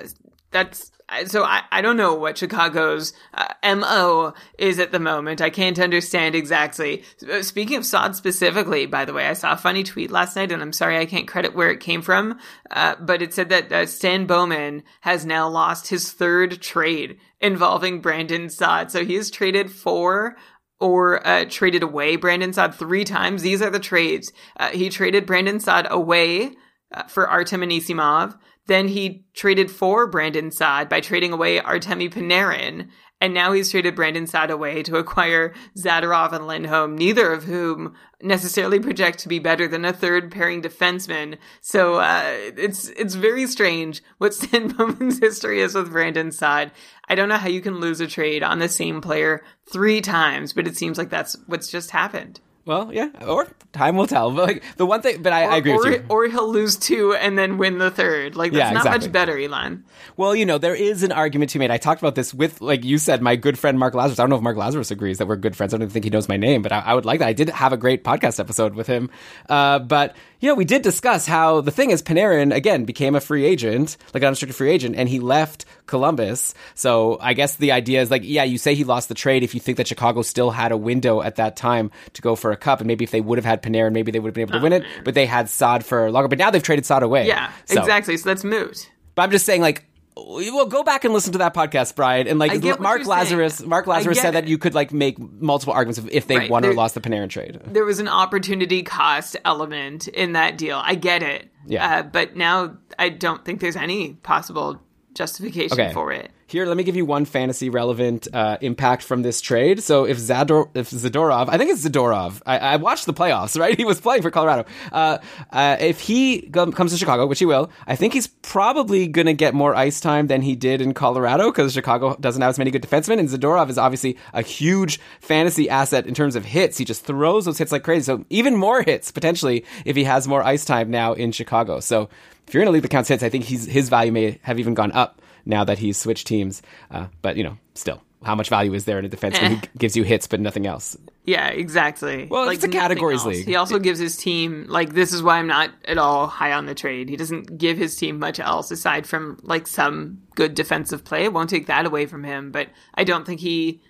that's 0.51 0.91
so 1.26 1.43
I, 1.43 1.64
I 1.72 1.82
don't 1.82 1.97
know 1.97 2.14
what 2.14 2.38
Chicago's 2.38 3.14
uh, 3.34 3.76
MO 3.76 4.34
is 4.58 4.80
at 4.80 4.91
the 4.91 4.99
moment. 4.99 5.41
I 5.41 5.49
can't 5.49 5.80
understand 5.80 6.36
exactly. 6.36 7.03
Speaking 7.41 7.78
of 7.78 7.86
Saad 7.86 8.16
specifically, 8.16 8.86
by 8.86 9.05
the 9.05 9.14
way, 9.14 9.28
I 9.28 9.34
saw 9.34 9.53
a 9.53 9.58
funny 9.58 9.84
tweet 9.84 10.12
last 10.12 10.36
night 10.36 10.51
and 10.51 10.62
I'm 10.62 10.74
sorry 10.74 10.97
I 10.97 11.05
can't 11.05 11.28
credit 11.28 11.55
where 11.55 11.72
it 11.72 11.80
came 11.80 12.01
from, 12.01 12.39
uh, 12.72 12.95
but 12.99 13.22
it 13.22 13.34
said 13.34 13.49
that 13.49 13.72
uh, 13.72 13.86
Stan 13.86 14.26
Bowman 14.26 14.84
has 15.01 15.26
now 15.26 15.47
lost 15.47 15.88
his 15.88 16.12
third 16.12 16.62
trade 16.62 17.18
involving 17.39 18.01
Brandon 18.01 18.49
Saad. 18.49 18.91
So 18.91 19.05
he 19.05 19.16
has 19.16 19.32
traded 19.32 19.72
for 19.72 20.36
or 20.80 21.26
uh, 21.26 21.45
traded 21.49 21.84
away 21.84 22.16
Brandon 22.16 22.53
Saad 22.53 22.76
three 22.76 23.03
times. 23.03 23.41
These 23.41 23.62
are 23.62 23.70
the 23.70 23.80
trades. 23.80 24.32
Uh, 24.58 24.70
he 24.70 24.89
traded 24.89 25.26
Brandon 25.26 25.60
Saad 25.60 25.88
away 25.89 26.51
uh, 26.93 27.03
for 27.03 27.28
Artem 27.28 27.62
Anisimov. 27.62 28.38
Then 28.68 28.89
he 28.89 29.26
traded 29.34 29.72
for 29.72 30.07
Brandon 30.07 30.51
Saad 30.51 30.89
by 30.89 31.01
trading 31.01 31.34
away 31.34 31.59
Artemi 31.59 32.11
Panarin. 32.11 32.89
And 33.20 33.34
now 33.34 33.51
he's 33.51 33.72
traded 33.72 33.95
Brandon 33.95 34.28
Saad 34.28 34.51
away 34.51 34.84
to 34.84 34.97
acquire 34.97 35.53
Zadorov 35.76 36.34
and 36.34 36.45
Lindholm, 36.45 36.95
neither 36.95 37.32
of 37.32 37.45
whom 37.45 37.95
necessarily 38.22 38.80
project 38.80 39.20
to 39.20 39.28
be 39.28 39.39
better 39.39 39.68
than 39.68 39.86
a 39.86 39.93
third 39.93 40.32
pairing 40.32 40.61
defenseman. 40.61 41.38
So 41.61 41.95
uh, 41.95 42.22
it's 42.26 42.89
it's 42.89 43.15
very 43.15 43.47
strange 43.47 44.03
what 44.20 44.34
Stan 44.36 44.68
Bowman's 44.68 45.20
history 45.20 45.61
is 45.61 45.74
with 45.74 45.91
Brandon 45.91 46.32
Saad. 46.32 46.72
I 47.09 47.15
don't 47.15 47.30
know 47.30 47.38
how 47.38 47.49
you 47.49 47.61
can 47.61 47.80
lose 47.80 48.01
a 48.01 48.07
trade 48.07 48.43
on 48.43 48.59
the 48.59 48.70
same 48.70 49.01
player 49.01 49.43
three 49.72 50.01
times, 50.01 50.53
but 50.53 50.68
it 50.68 50.78
seems 50.78 50.99
like 50.99 51.09
that's 51.09 51.36
what's 51.47 51.72
just 51.72 51.91
happened. 51.91 52.39
Well, 52.68 52.93
yeah, 52.93 53.09
or 53.26 53.47
time 53.72 53.95
will 53.95 54.07
tell. 54.07 54.32
But 54.36 54.47
like 54.47 54.63
the 54.76 54.86
one 54.86 55.01
thing, 55.01 55.24
but 55.24 55.32
I, 55.34 55.45
or, 55.45 55.51
I 55.51 55.57
agree 55.57 55.72
or, 55.72 55.78
with 55.78 55.93
you. 55.93 56.05
Or 56.09 56.28
he'll 56.28 56.49
lose 56.51 56.76
two 56.76 57.13
and 57.15 57.38
then 57.38 57.57
win 57.57 57.78
the 57.78 57.89
third. 57.89 58.36
Like 58.36 58.51
that's 58.51 58.59
Yeah, 58.59 58.72
not 58.72 58.86
exactly. 58.86 59.07
much 59.07 59.13
better, 59.13 59.38
Elon. 59.39 59.86
Well, 60.18 60.36
you 60.36 60.45
know, 60.45 60.57
there 60.57 60.76
is 60.76 61.01
an 61.03 61.11
argument 61.11 61.51
to 61.51 61.59
be 61.59 61.63
made. 61.63 61.72
I 61.72 61.78
talked 61.78 62.01
about 62.01 62.15
this 62.15 62.34
with, 62.34 62.59
like 62.59 62.84
you 62.84 62.97
said, 62.97 63.22
my 63.22 63.36
good 63.36 63.57
friend 63.57 63.80
Mark 63.80 63.93
Lazerus. 63.93 64.13
I 64.20 64.24
don't 64.24 64.30
know 64.30 64.36
if 64.36 64.41
Mark 64.41 64.57
Lazerus 64.57 64.91
agrees 64.91 65.18
that 65.20 65.28
we're 65.28 65.38
good 65.38 65.55
friends. 65.55 65.74
I 65.74 65.78
don't 65.78 65.84
even 65.84 65.93
think 65.93 66.05
he 66.05 66.11
knows 66.11 66.28
my 66.28 66.38
name, 66.38 66.61
but 66.61 66.72
I, 66.72 66.80
I 66.80 66.93
would 66.93 67.05
like 67.05 67.20
that. 67.20 67.28
I 67.30 67.34
did 67.34 67.49
have 67.49 67.72
a 67.72 67.78
great 67.78 68.03
podcast 68.03 68.39
episode 68.39 68.76
with 68.76 68.88
him. 68.88 69.09
Uh, 69.47 69.80
but, 69.80 70.15
you 70.39 70.49
know, 70.49 70.55
we 70.55 70.65
did 70.65 70.81
discuss 70.81 71.25
how 71.25 71.61
the 71.61 71.71
thing 71.71 71.89
is 71.91 72.01
Panarin, 72.01 72.53
again, 72.53 72.85
became 72.85 73.15
a 73.15 73.19
free 73.19 73.45
agent, 73.45 73.97
like 74.13 74.21
an 74.23 74.27
unrestricted 74.27 74.55
free 74.55 74.69
agent, 74.71 74.95
and 74.95 75.09
he 75.09 75.19
left 75.19 75.65
Columbus. 75.88 76.53
So 76.75 77.17
I 77.21 77.33
guess 77.33 77.55
the 77.55 77.71
idea 77.71 78.01
is 78.01 78.11
like, 78.11 78.21
yeah, 78.25 78.43
you 78.43 78.57
say 78.57 78.75
he 78.75 78.83
lost 78.83 79.09
the 79.09 79.15
trade 79.15 79.43
if 79.43 79.53
you 79.55 79.59
think 79.59 79.77
that 79.77 79.88
Chicago 79.88 80.21
still 80.21 80.51
had 80.51 80.71
a 80.71 80.77
window 80.77 81.21
at 81.21 81.38
that 81.38 81.55
time 81.55 81.91
to 82.13 82.21
go 82.21 82.35
for 82.35 82.51
a 82.51 82.57
cup. 82.57 82.79
And 82.79 82.88
maybe 82.88 83.03
if 83.03 83.11
they 83.11 83.21
would 83.21 83.38
have 83.38 83.45
had 83.45 83.63
Panarin, 83.63 83.93
maybe 83.93 84.11
they 84.11 84.19
would 84.19 84.29
have 84.29 84.35
been 84.35 84.43
able 84.43 84.59
to 84.59 84.63
win 84.63 84.73
it, 84.73 84.83
but 85.03 85.13
they 85.15 85.25
had 85.25 85.49
Saad 85.49 85.83
for 85.85 86.11
longer. 86.11 86.27
But 86.27 86.38
now 86.38 86.51
they've 86.51 86.61
traded 86.61 86.85
Saad 86.85 87.03
away. 87.03 87.27
Yeah, 87.27 87.51
So- 87.65 87.79
exactly. 87.79 88.17
So 88.17 88.29
that's 88.29 88.43
moot. 88.43 88.89
but 89.15 89.23
I'm 89.23 89.31
just 89.31 89.45
saying, 89.45 89.61
like, 89.61 89.85
well, 90.26 90.65
go 90.65 90.84
back 90.84 91.03
and 91.05 91.13
listen 91.13 91.32
to 91.34 91.39
that 91.39 91.53
podcast, 91.53 91.95
Brian. 91.95 92.28
And 92.28 92.39
like, 92.39 92.51
Mark 92.80 93.03
saying. 93.03 93.26
Lazerus, 93.26 93.65
Mark 93.65 93.86
Lazerus 93.86 94.15
said 94.15 94.32
that 94.32 94.47
you 94.47 94.57
could 94.57 94.74
like 94.76 94.91
make 94.93 95.20
multiple 95.20 95.74
arguments 95.74 95.97
of 95.97 96.09
if 96.09 96.28
they 96.28 96.38
Right, 96.38 96.49
won 96.49 96.65
or 96.65 96.74
lost 96.74 96.95
the 96.95 97.01
Panarin 97.01 97.30
trade. 97.30 97.59
There 97.65 97.86
was 97.86 97.99
an 97.99 98.07
opportunity 98.07 98.84
cost 98.84 99.36
element 99.45 100.07
in 100.07 100.34
that 100.34 100.57
deal. 100.57 100.82
I 100.84 100.95
get 100.95 101.24
it. 101.24 101.49
Yeah. 101.65 101.99
Uh, 101.99 102.03
but 102.03 102.36
now 102.36 102.78
I 102.97 103.09
don't 103.09 103.43
think 103.43 103.59
there's 103.59 103.76
any 103.76 104.13
possible 104.13 104.82
justification 105.18 105.80
Okay. 105.80 105.93
for 105.93 106.11
it. 106.11 106.32
Here, 106.49 106.65
let 106.65 106.78
me 106.78 106.84
give 106.86 106.95
you 106.95 107.05
one 107.05 107.26
fantasy 107.26 107.70
relevant 107.70 108.30
uh, 108.34 108.57
impact 108.61 109.03
from 109.03 109.22
this 109.22 109.41
trade. 109.41 109.84
So, 109.84 110.05
if 110.05 110.18
Zador, 110.18 110.70
if 110.76 110.91
Zadorov, 110.91 111.49
I 111.49 111.57
think 111.57 111.72
it's 111.72 111.86
Zadorov. 111.86 112.41
I, 112.45 112.57
I 112.57 112.76
watched 112.78 113.05
the 113.05 113.13
playoffs, 113.13 113.59
right? 113.59 113.76
He 113.76 113.84
was 113.84 113.99
playing 113.99 114.22
for 114.22 114.32
Colorado. 114.32 114.63
Uh, 114.89 115.18
uh, 115.51 115.76
if 115.82 115.99
he 115.99 116.43
comes 116.43 116.93
to 116.93 116.97
Chicago, 116.97 117.26
which 117.28 117.39
he 117.39 117.45
will, 117.45 117.70
I 117.86 117.97
think 117.97 118.13
he's 118.13 118.28
probably 118.28 119.07
going 119.07 119.26
to 119.28 119.34
get 119.34 119.53
more 119.55 119.76
ice 119.76 119.99
time 119.99 120.28
than 120.28 120.41
he 120.41 120.55
did 120.55 120.80
in 120.80 120.93
Colorado 120.93 121.51
because 121.51 121.74
Chicago 121.74 122.15
doesn't 122.22 122.41
have 122.41 122.51
as 122.51 122.57
many 122.57 122.72
good 122.72 122.84
defensemen. 122.84 123.20
And 123.20 123.28
Zadorov 123.28 123.70
is 123.70 123.78
obviously 123.78 124.18
a 124.34 124.41
huge 124.41 125.01
fantasy 125.20 125.70
asset 125.70 126.07
in 126.07 126.13
terms 126.13 126.38
of 126.38 126.45
hits. 126.45 126.78
He 126.78 126.86
just 126.86 127.03
throws 127.03 127.43
those 127.43 127.57
hits 127.57 127.74
like 127.74 127.84
crazy. 127.84 128.03
So, 128.03 128.24
even 128.30 128.55
more 128.55 128.84
hits 128.84 129.11
potentially 129.11 129.65
if 129.84 129.97
he 129.97 130.05
has 130.05 130.30
more 130.30 130.43
ice 130.43 130.63
time 130.63 130.91
now 130.91 131.11
in 131.11 131.34
Chicago. 131.34 131.82
So, 131.82 132.07
if 132.48 132.54
you're 132.54 132.64
in 132.64 132.70
a 132.70 132.72
league 132.72 132.82
that 132.84 132.89
counts 132.89 133.10
hits, 133.10 133.24
I 133.24 133.30
think 133.30 133.43
he's, 133.43 133.66
his 133.66 133.89
value 133.89 134.12
may 134.12 134.39
have 134.41 134.60
even 134.60 134.74
gone 134.74 134.91
up 134.93 135.22
now 135.45 135.64
that 135.64 135.78
he's 135.78 135.98
switched 135.98 136.28
teams. 136.28 136.62
Uh, 136.89 137.08
but 137.22 137.38
you 137.38 137.43
know, 137.43 137.58
still, 137.76 138.02
how 138.24 138.36
much 138.36 138.50
value 138.50 138.74
is 138.74 138.86
there 138.86 139.00
in 139.00 139.06
a 139.06 139.10
defenseman 139.10 139.48
who 139.48 139.56
g- 139.58 139.70
gives 139.78 139.95
you 139.95 140.04
hits 140.04 140.28
but 140.28 140.39
nothing 140.39 140.66
else? 140.66 140.98
Yeah, 141.24 141.50
exactly. 141.50 142.26
Well, 142.26 142.50
it's 142.50 142.64
a 142.64 142.70
categories 142.70 143.20
else. 143.20 143.28
league. 143.28 143.45
He 143.45 143.56
also 143.56 143.80
gives 143.80 144.00
his 144.00 144.16
team 144.16 144.66
like 144.70 144.93
this 144.93 145.12
is 145.12 145.22
why 145.22 145.39
I'm 145.39 145.48
not 145.48 145.72
at 145.86 145.98
all 145.98 146.28
high 146.28 146.54
on 146.54 146.66
the 146.68 146.74
trade. 146.74 147.10
He 147.10 147.18
doesn't 147.18 147.58
give 147.58 147.78
his 147.78 147.98
team 147.98 148.18
much 148.18 148.39
else 148.39 148.72
aside 148.72 149.06
from 149.06 149.38
like 149.43 149.68
some 149.68 150.22
good 150.36 150.56
defensive 150.56 151.04
play. 151.04 151.26
It 151.26 151.34
won't 151.34 151.50
take 151.50 151.68
that 151.68 151.86
away 151.86 152.06
from 152.06 152.24
him, 152.24 152.52
but 152.52 152.70
I 152.93 153.04
don't 153.04 153.26
think 153.26 153.41
he 153.41 153.82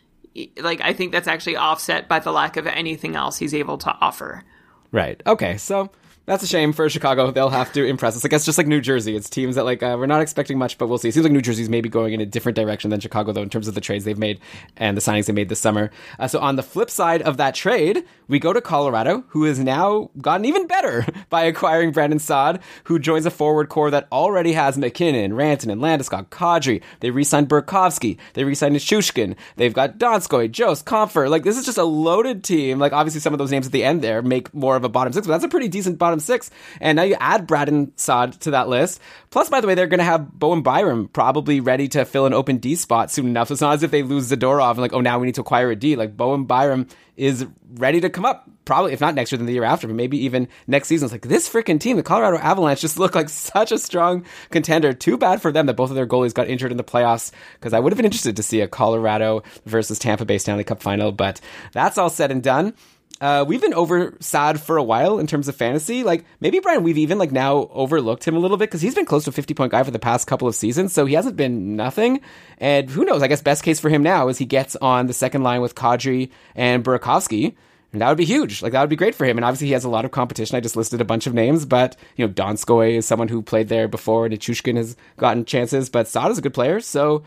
like 0.60 0.82
I 0.82 0.94
think 0.94 1.12
that's 1.12 1.28
actually 1.28 1.58
offset 1.58 2.08
by 2.08 2.20
the 2.20 2.32
lack 2.32 2.58
of 2.58 2.66
anything 2.66 3.16
else 3.16 3.38
he's 3.38 3.54
able 3.54 3.78
to 3.80 3.96
offer. 4.02 4.44
Right. 4.92 5.22
Okay. 5.28 5.58
So 5.58 5.92
That's 6.28 6.44
a 6.44 6.48
shame 6.48 6.74
for 6.74 6.90
Chicago. 6.90 7.32
They'll 7.32 7.50
have 7.50 7.72
to 7.72 7.86
impress 7.86 8.18
us. 8.18 8.26
I 8.26 8.28
guess 8.28 8.44
just 8.44 8.58
like 8.58 8.68
New 8.68 8.82
Jersey, 8.82 9.16
it's 9.16 9.30
teams 9.30 9.56
that 9.56 9.64
like 9.64 9.82
uh, 9.82 9.96
we're 9.98 10.08
not 10.08 10.20
expecting 10.22 10.58
much, 10.58 10.78
but 10.78 10.88
we'll 10.88 10.98
see. 10.98 11.08
It 11.08 11.14
seems 11.14 11.24
like 11.24 11.32
New 11.32 11.42
Jersey's 11.42 11.70
maybe 11.70 11.88
going 11.88 12.14
in 12.14 12.20
a 12.20 12.26
different 12.26 12.58
direction 12.58 12.90
than 12.90 13.00
Chicago, 13.00 13.32
though, 13.32 13.42
in 13.42 13.50
terms 13.50 13.70
of 13.70 13.76
the 13.76 13.80
trades 13.80 14.04
they've 14.04 14.18
made 14.18 14.42
and 14.76 14.98
the 14.98 15.02
signings 15.02 15.28
they 15.28 15.32
made 15.32 15.48
this 15.48 15.62
summer. 15.62 15.90
Uh, 16.20 16.28
so 16.28 16.40
on 16.40 16.58
the 16.58 16.64
flip 16.64 16.90
side 16.90 17.22
of 17.22 17.38
that 17.38 17.56
trade, 17.56 18.04
we 18.28 18.40
go 18.40 18.52
to 18.52 18.60
Colorado, 18.60 19.24
who 19.30 19.46
has 19.46 19.58
now 19.58 20.10
gotten 20.22 20.44
even 20.44 20.68
better 20.68 21.06
by 21.30 21.44
acquiring 21.44 21.94
Brandon 21.94 22.20
Saad, 22.20 22.60
who 22.84 23.00
joins 23.00 23.26
a 23.26 23.32
forward 23.32 23.70
core 23.70 23.90
that 23.90 24.10
already 24.12 24.52
has 24.52 24.78
MacKinnon, 24.78 25.32
Rantanen, 25.32 25.80
Landeskog, 25.80 26.28
Kadri. 26.28 26.84
They 27.00 27.10
re-signed 27.10 27.48
Burakovsky. 27.48 28.18
They 28.34 28.44
re-signed 28.44 28.76
Shushkin. 28.76 29.38
They've 29.56 29.74
got 29.74 29.98
Donskoy, 29.98 30.52
Jost, 30.52 30.84
Comfort. 30.84 31.30
Like 31.30 31.44
this 31.44 31.58
is 31.58 31.66
just 31.66 31.78
a 31.78 31.86
loaded 31.86 32.44
team. 32.44 32.80
Like 32.80 32.92
obviously 32.92 33.22
some 33.22 33.34
of 33.34 33.40
those 33.40 33.52
names 33.52 33.66
at 33.66 33.72
the 33.72 33.86
end 33.86 34.02
there 34.02 34.22
make 34.22 34.54
more 34.54 34.76
of 34.76 34.84
a 34.84 34.90
bottom 34.90 35.14
six, 35.14 35.26
but 35.26 35.32
that's 35.32 35.46
a 35.46 35.48
pretty 35.48 35.70
decent 35.70 35.98
bottom 35.98 36.17
six. 36.20 36.50
And 36.80 36.96
now 36.96 37.04
you 37.04 37.16
add 37.20 37.48
Brandon 37.48 37.92
Saad 37.96 38.34
to 38.42 38.52
that 38.52 38.70
list. 38.70 39.02
Plus, 39.30 39.50
by 39.50 39.62
the 39.62 39.68
way, 39.68 39.76
they're 39.76 39.88
going 39.88 40.00
to 40.00 40.04
have 40.04 40.32
Bowen 40.32 40.62
Byram 40.62 41.10
probably 41.10 41.60
ready 41.60 41.88
to 41.90 42.06
fill 42.06 42.26
an 42.26 42.34
open 42.34 42.58
D 42.58 42.76
spot 42.76 43.12
soon 43.12 43.28
enough. 43.28 43.52
It's 43.52 43.62
not 43.62 43.74
as 43.74 43.84
if 43.84 43.92
they 43.92 44.04
lose 44.04 44.32
Zadorov 44.32 44.72
and 44.72 44.80
like, 44.80 44.94
oh, 44.94 45.02
now 45.02 45.20
we 45.20 45.28
need 45.28 45.36
to 45.36 45.42
acquire 45.42 45.72
a 45.72 45.76
D. 45.76 45.96
Like 45.96 46.16
Bowen 46.16 46.46
Byram 46.46 46.88
is 47.18 47.46
ready 47.74 48.00
to 48.02 48.10
come 48.10 48.26
up. 48.26 48.50
Probably, 48.64 48.94
if 48.94 49.02
not 49.02 49.16
next 49.16 49.32
year, 49.32 49.38
then 49.38 49.48
the 49.48 49.54
year 49.54 49.64
after, 49.64 49.88
but 49.88 49.96
maybe 49.96 50.26
even 50.26 50.48
next 50.68 50.88
season. 50.88 51.06
It's 51.06 51.14
like 51.14 51.22
this 51.22 51.50
freaking 51.50 51.80
team, 51.80 51.98
the 51.98 52.04
Colorado 52.04 52.38
Avalanche, 52.38 52.82
just 52.82 53.00
look 53.00 53.16
like 53.16 53.30
such 53.30 53.72
a 53.72 53.78
strong 53.78 54.26
contender. 54.50 54.94
Too 54.94 55.18
bad 55.18 55.42
for 55.42 55.52
them 55.52 55.66
that 55.66 55.76
both 55.76 55.90
of 55.90 55.96
their 55.96 56.08
goalies 56.08 56.34
got 56.34 56.48
injured 56.48 56.72
in 56.72 56.78
the 56.78 56.84
playoffs 56.84 57.32
because 57.56 57.74
I 57.74 57.80
would 57.80 57.92
have 57.92 57.98
been 57.98 58.06
interested 58.06 58.36
to 58.36 58.44
see 58.44 58.62
a 58.62 58.68
Colorado 58.68 59.44
versus 59.66 60.00
Tampa 60.00 60.26
Bay 60.26 60.38
Stanley 60.38 60.64
Cup 60.64 60.82
final. 60.82 61.12
But 61.12 61.42
that's 61.72 61.98
all 61.98 62.10
said 62.10 62.30
and 62.30 62.44
done 62.44 62.74
uh, 63.20 63.44
we've 63.48 63.62
been 63.62 63.74
over 63.74 64.16
Saad 64.20 64.60
for 64.62 64.78
a 64.78 64.84
while 64.84 65.20
in 65.20 65.28
terms 65.28 65.48
of 65.48 65.56
fantasy. 65.56 66.04
Like 66.04 66.26
maybe 66.40 66.60
Brian, 66.60 66.84
we've 66.84 66.98
even 66.98 67.18
like 67.18 67.32
now 67.32 67.70
overlooked 67.72 68.28
him 68.28 68.36
a 68.36 68.40
little 68.40 68.58
bit 68.58 68.70
because 68.70 68.82
he's 68.82 68.96
been 68.96 69.06
close 69.06 69.24
to 69.24 69.32
a 69.32 69.34
50 69.34 69.54
point 69.54 69.72
guy 69.72 69.84
for 69.84 69.92
the 69.92 70.00
past 70.00 70.28
couple 70.28 70.48
of 70.48 70.56
seasons. 70.56 70.94
So 70.94 71.06
he 71.06 71.16
hasn't 71.16 71.36
been 71.36 71.76
nothing. 71.76 72.22
And 72.60 72.90
who 72.90 73.06
knows? 73.06 73.24
I 73.24 73.28
guess 73.28 73.42
best 73.42 73.64
case 73.64 73.80
for 73.80 73.90
him 73.90 74.04
now 74.04 74.28
is 74.28 74.38
he 74.38 74.46
gets 74.46 74.76
on 74.76 75.08
the 75.08 75.14
second 75.14 75.44
line 75.44 75.62
with 75.62 75.76
Kadri 75.76 76.30
and 76.56 76.84
Burakovsky. 76.84 77.56
And 77.94 78.02
that 78.02 78.10
would 78.10 78.18
be 78.18 78.26
huge. 78.26 78.62
Like 78.62 78.74
that 78.74 78.82
would 78.82 78.90
be 78.90 78.96
great 78.96 79.16
for 79.16 79.26
him. 79.26 79.38
And 79.38 79.46
obviously 79.46 79.68
he 79.68 79.74
has 79.74 79.86
a 79.86 79.90
lot 79.90 80.06
of 80.06 80.12
competition. 80.12 80.56
I 80.56 80.60
just 80.60 80.76
listed 80.76 81.02
a 81.02 81.06
bunch 81.06 81.26
of 81.26 81.34
names, 81.34 81.66
but 81.66 81.96
you 82.18 82.28
know, 82.28 82.34
Donskoy 82.34 82.98
is 82.98 83.08
someone 83.08 83.30
who 83.30 83.42
played 83.42 83.70
there 83.70 83.88
before. 83.88 84.26
and 84.26 84.36
Nichushkin 84.36 84.76
has 84.76 84.96
gotten 85.16 85.46
chances, 85.46 85.90
but 85.90 86.08
Saad 86.08 86.32
is 86.32 86.38
a 86.38 86.42
good 86.42 86.54
player. 86.54 86.80
So 86.82 87.24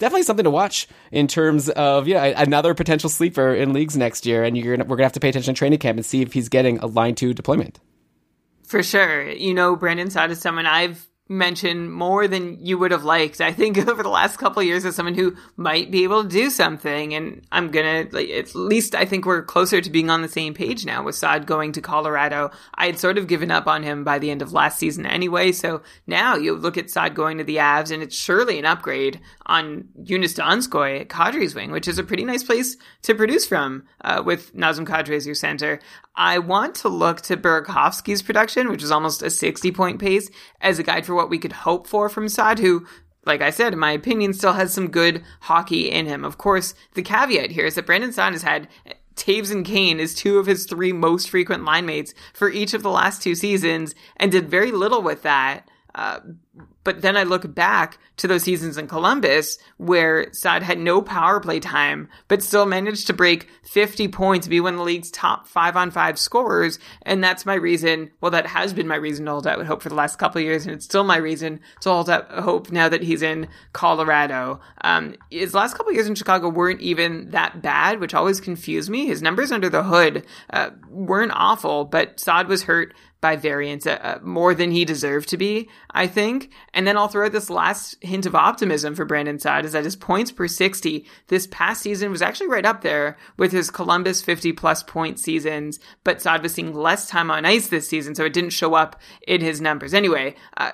definitely 0.00 0.24
something 0.24 0.44
to 0.44 0.50
watch 0.50 0.88
in 1.12 1.28
terms 1.28 1.68
of 1.68 2.08
yeah 2.08 2.24
another 2.42 2.74
potential 2.74 3.08
sleeper 3.08 3.54
in 3.54 3.72
leagues 3.72 3.96
next 3.96 4.26
year, 4.26 4.42
and 4.42 4.60
gonna, 4.60 4.84
we're 4.84 4.96
gonna 4.96 5.04
have 5.04 5.12
to 5.12 5.20
pay 5.20 5.28
attention 5.28 5.54
to 5.54 5.58
training 5.58 5.78
camp 5.78 5.96
and 5.96 6.04
see 6.04 6.22
if 6.22 6.32
he's 6.32 6.48
getting 6.48 6.78
a 6.80 6.86
line 6.86 7.14
two 7.14 7.32
deployment. 7.32 7.78
For 8.64 8.82
sure, 8.82 9.30
you 9.30 9.54
know 9.54 9.76
Brandon 9.76 10.10
Saad 10.10 10.32
is 10.32 10.40
someone 10.40 10.66
I've 10.66 11.06
mentioned 11.30 11.92
more 11.92 12.26
than 12.26 12.58
you 12.60 12.76
would 12.76 12.90
have 12.90 13.04
liked. 13.04 13.40
I 13.40 13.52
think 13.52 13.78
over 13.88 14.02
the 14.02 14.08
last 14.08 14.36
couple 14.36 14.62
years 14.62 14.84
as 14.84 14.96
someone 14.96 15.14
who 15.14 15.36
might 15.56 15.90
be 15.90 16.02
able 16.02 16.24
to 16.24 16.28
do 16.28 16.50
something, 16.50 17.14
and 17.14 17.46
I'm 17.52 17.70
gonna 17.70 18.06
like 18.10 18.28
at 18.30 18.54
least 18.54 18.94
I 18.94 19.04
think 19.04 19.24
we're 19.24 19.42
closer 19.42 19.80
to 19.80 19.90
being 19.90 20.10
on 20.10 20.22
the 20.22 20.28
same 20.28 20.52
page 20.52 20.84
now 20.84 21.04
with 21.04 21.14
Saad 21.14 21.46
going 21.46 21.72
to 21.72 21.80
Colorado. 21.80 22.50
I 22.74 22.86
had 22.86 22.98
sort 22.98 23.16
of 23.16 23.28
given 23.28 23.50
up 23.50 23.68
on 23.68 23.84
him 23.84 24.02
by 24.02 24.18
the 24.18 24.30
end 24.30 24.42
of 24.42 24.52
last 24.52 24.78
season 24.78 25.06
anyway, 25.06 25.52
so 25.52 25.82
now 26.06 26.34
you 26.34 26.54
look 26.54 26.76
at 26.76 26.90
Saad 26.90 27.14
going 27.14 27.38
to 27.38 27.44
the 27.44 27.56
Avs, 27.56 27.92
and 27.92 28.02
it's 28.02 28.16
surely 28.16 28.58
an 28.58 28.66
upgrade 28.66 29.20
on 29.50 29.88
Joonas 30.04 30.38
Donskoy 30.38 31.00
at 31.00 31.08
Kadri's 31.08 31.56
wing, 31.56 31.72
which 31.72 31.88
is 31.88 31.98
a 31.98 32.04
pretty 32.04 32.24
nice 32.24 32.44
place 32.44 32.76
to 33.02 33.16
produce 33.16 33.46
from 33.46 33.82
uh, 34.02 34.22
with 34.24 34.54
Nazem 34.54 34.86
Kadri 34.86 35.16
as 35.16 35.26
your 35.26 35.34
center. 35.34 35.80
I 36.14 36.38
want 36.38 36.76
to 36.76 36.88
look 36.88 37.20
to 37.22 37.36
Burakovsky's 37.36 38.22
production, 38.22 38.68
which 38.68 38.84
is 38.84 38.92
almost 38.92 39.22
a 39.22 39.28
60 39.28 39.72
point 39.72 39.98
pace, 39.98 40.30
as 40.60 40.78
a 40.78 40.84
guide 40.84 41.04
for 41.04 41.16
what 41.16 41.28
we 41.28 41.38
could 41.38 41.52
hope 41.52 41.88
for 41.88 42.08
from 42.08 42.28
Saad, 42.28 42.60
who, 42.60 42.86
like 43.26 43.42
I 43.42 43.50
said, 43.50 43.72
in 43.72 43.80
my 43.80 43.90
opinion, 43.90 44.34
still 44.34 44.52
has 44.52 44.72
some 44.72 44.88
good 44.88 45.24
hockey 45.40 45.90
in 45.90 46.06
him. 46.06 46.24
Of 46.24 46.38
course, 46.38 46.72
the 46.94 47.02
caveat 47.02 47.50
here 47.50 47.66
is 47.66 47.74
that 47.74 47.86
Brandon 47.86 48.12
Saad 48.12 48.34
has 48.34 48.42
had 48.42 48.68
Toews 49.16 49.50
and 49.50 49.66
Kane 49.66 49.98
as 49.98 50.14
two 50.14 50.38
of 50.38 50.46
his 50.46 50.64
three 50.64 50.92
most 50.92 51.28
frequent 51.28 51.64
line 51.64 51.86
mates 51.86 52.14
for 52.32 52.50
each 52.50 52.72
of 52.72 52.84
the 52.84 52.90
last 52.90 53.20
two 53.20 53.34
seasons 53.34 53.96
and 54.16 54.30
did 54.30 54.48
very 54.48 54.70
little 54.70 55.02
with 55.02 55.22
that. 55.22 55.68
Uh, 55.94 56.20
but 56.82 57.02
then 57.02 57.16
I 57.16 57.24
look 57.24 57.54
back 57.54 57.98
to 58.16 58.26
those 58.26 58.42
seasons 58.42 58.78
in 58.78 58.86
Columbus 58.86 59.58
where 59.76 60.32
Saad 60.32 60.62
had 60.62 60.78
no 60.78 61.02
power 61.02 61.38
play 61.40 61.60
time, 61.60 62.08
but 62.26 62.42
still 62.42 62.66
managed 62.66 63.06
to 63.08 63.12
break 63.12 63.48
50 63.64 64.08
points, 64.08 64.48
be 64.48 64.60
one 64.60 64.74
of 64.74 64.78
the 64.78 64.84
league's 64.84 65.10
top 65.10 65.46
five 65.46 65.76
on 65.76 65.90
five 65.90 66.18
scorers. 66.18 66.78
And 67.02 67.22
that's 67.22 67.44
my 67.44 67.54
reason. 67.54 68.10
Well, 68.20 68.30
that 68.30 68.46
has 68.46 68.72
been 68.72 68.88
my 68.88 68.96
reason 68.96 69.26
to 69.26 69.32
hold 69.32 69.46
out 69.46 69.64
hope 69.66 69.82
for 69.82 69.88
the 69.90 69.94
last 69.94 70.18
couple 70.18 70.40
years. 70.40 70.64
And 70.64 70.74
it's 70.74 70.84
still 70.84 71.04
my 71.04 71.16
reason 71.16 71.60
to 71.80 71.90
hold 71.90 72.08
out 72.08 72.30
hope 72.30 72.72
now 72.72 72.88
that 72.88 73.02
he's 73.02 73.22
in 73.22 73.48
Colorado. 73.72 74.60
Um, 74.82 75.16
his 75.30 75.54
last 75.54 75.76
couple 75.76 75.92
years 75.92 76.06
in 76.06 76.14
Chicago 76.14 76.48
weren't 76.48 76.80
even 76.80 77.30
that 77.30 77.60
bad, 77.62 78.00
which 78.00 78.14
always 78.14 78.40
confused 78.40 78.90
me. 78.90 79.06
His 79.06 79.22
numbers 79.22 79.52
under 79.52 79.68
the 79.68 79.82
hood 79.82 80.24
uh, 80.50 80.70
weren't 80.88 81.32
awful, 81.34 81.84
but 81.84 82.18
Saad 82.18 82.48
was 82.48 82.64
hurt 82.64 82.94
by 83.20 83.36
variance 83.36 83.86
uh, 83.86 83.98
uh, 84.02 84.18
more 84.22 84.54
than 84.54 84.70
he 84.70 84.84
deserved 84.84 85.28
to 85.28 85.36
be, 85.36 85.68
I 85.90 86.06
think. 86.06 86.50
And 86.72 86.86
then 86.86 86.96
I'll 86.96 87.08
throw 87.08 87.28
this 87.28 87.50
last 87.50 87.96
hint 88.00 88.26
of 88.26 88.34
optimism 88.34 88.94
for 88.94 89.04
Brandon 89.04 89.38
Saad 89.38 89.64
is 89.64 89.72
that 89.72 89.84
his 89.84 89.96
points 89.96 90.32
per 90.32 90.48
60 90.48 91.04
this 91.28 91.46
past 91.48 91.82
season 91.82 92.10
was 92.10 92.22
actually 92.22 92.48
right 92.48 92.64
up 92.64 92.82
there 92.82 93.18
with 93.36 93.52
his 93.52 93.70
Columbus 93.70 94.22
50 94.22 94.52
plus 94.52 94.82
point 94.82 95.18
seasons, 95.18 95.78
but 96.04 96.22
Saad 96.22 96.42
was 96.42 96.54
seeing 96.54 96.74
less 96.74 97.08
time 97.08 97.30
on 97.30 97.44
ice 97.44 97.68
this 97.68 97.88
season, 97.88 98.14
so 98.14 98.24
it 98.24 98.32
didn't 98.32 98.50
show 98.50 98.74
up 98.74 99.00
in 99.26 99.40
his 99.40 99.60
numbers. 99.60 99.92
Anyway, 99.92 100.34
uh, 100.56 100.72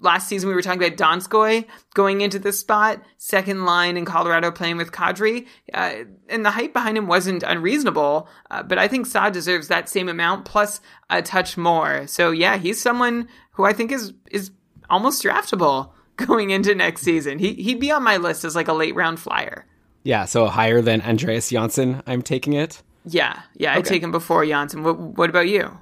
last 0.00 0.28
season 0.28 0.48
we 0.48 0.54
were 0.54 0.62
talking 0.62 0.82
about 0.82 0.96
Donskoy 0.96 1.64
going 1.94 2.20
into 2.20 2.38
this 2.38 2.60
spot, 2.60 3.02
second 3.18 3.64
line 3.64 3.96
in 3.96 4.04
Colorado 4.04 4.50
playing 4.50 4.76
with 4.76 4.92
Kadri, 4.92 5.46
uh, 5.74 6.04
and 6.28 6.44
the 6.44 6.50
hype 6.50 6.72
behind 6.72 6.98
him 6.98 7.06
wasn't 7.06 7.42
unreasonable. 7.42 8.28
Uh, 8.50 8.62
but 8.62 8.78
I 8.78 8.88
think 8.88 9.06
Saad 9.06 9.32
deserves 9.32 9.68
that 9.68 9.88
same 9.88 10.08
amount 10.08 10.44
plus 10.44 10.80
a 11.10 11.22
touch 11.22 11.56
more. 11.56 12.06
So 12.06 12.30
yeah, 12.30 12.56
he's 12.56 12.80
someone 12.80 13.28
who 13.52 13.64
I 13.64 13.72
think 13.72 13.92
is 13.92 14.12
is 14.30 14.50
almost 14.90 15.22
draftable 15.22 15.90
going 16.16 16.50
into 16.50 16.74
next 16.74 17.02
season. 17.02 17.38
He 17.38 17.54
he'd 17.54 17.80
be 17.80 17.90
on 17.90 18.02
my 18.02 18.16
list 18.16 18.44
as 18.44 18.56
like 18.56 18.68
a 18.68 18.72
late 18.72 18.94
round 18.94 19.20
flyer. 19.20 19.66
Yeah, 20.02 20.24
so 20.24 20.46
higher 20.46 20.80
than 20.82 21.02
Andreas 21.02 21.50
Johnsson, 21.50 22.00
I'm 22.06 22.22
taking 22.22 22.52
it. 22.52 22.80
Yeah, 23.04 23.42
yeah, 23.56 23.74
I'd 23.74 23.84
take 23.84 24.02
him 24.02 24.12
before 24.12 24.46
Johnsson. 24.46 24.84
What, 24.84 24.98
what 24.98 25.30
about 25.30 25.48
you? 25.48 25.78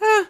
Eh, 0.00 0.24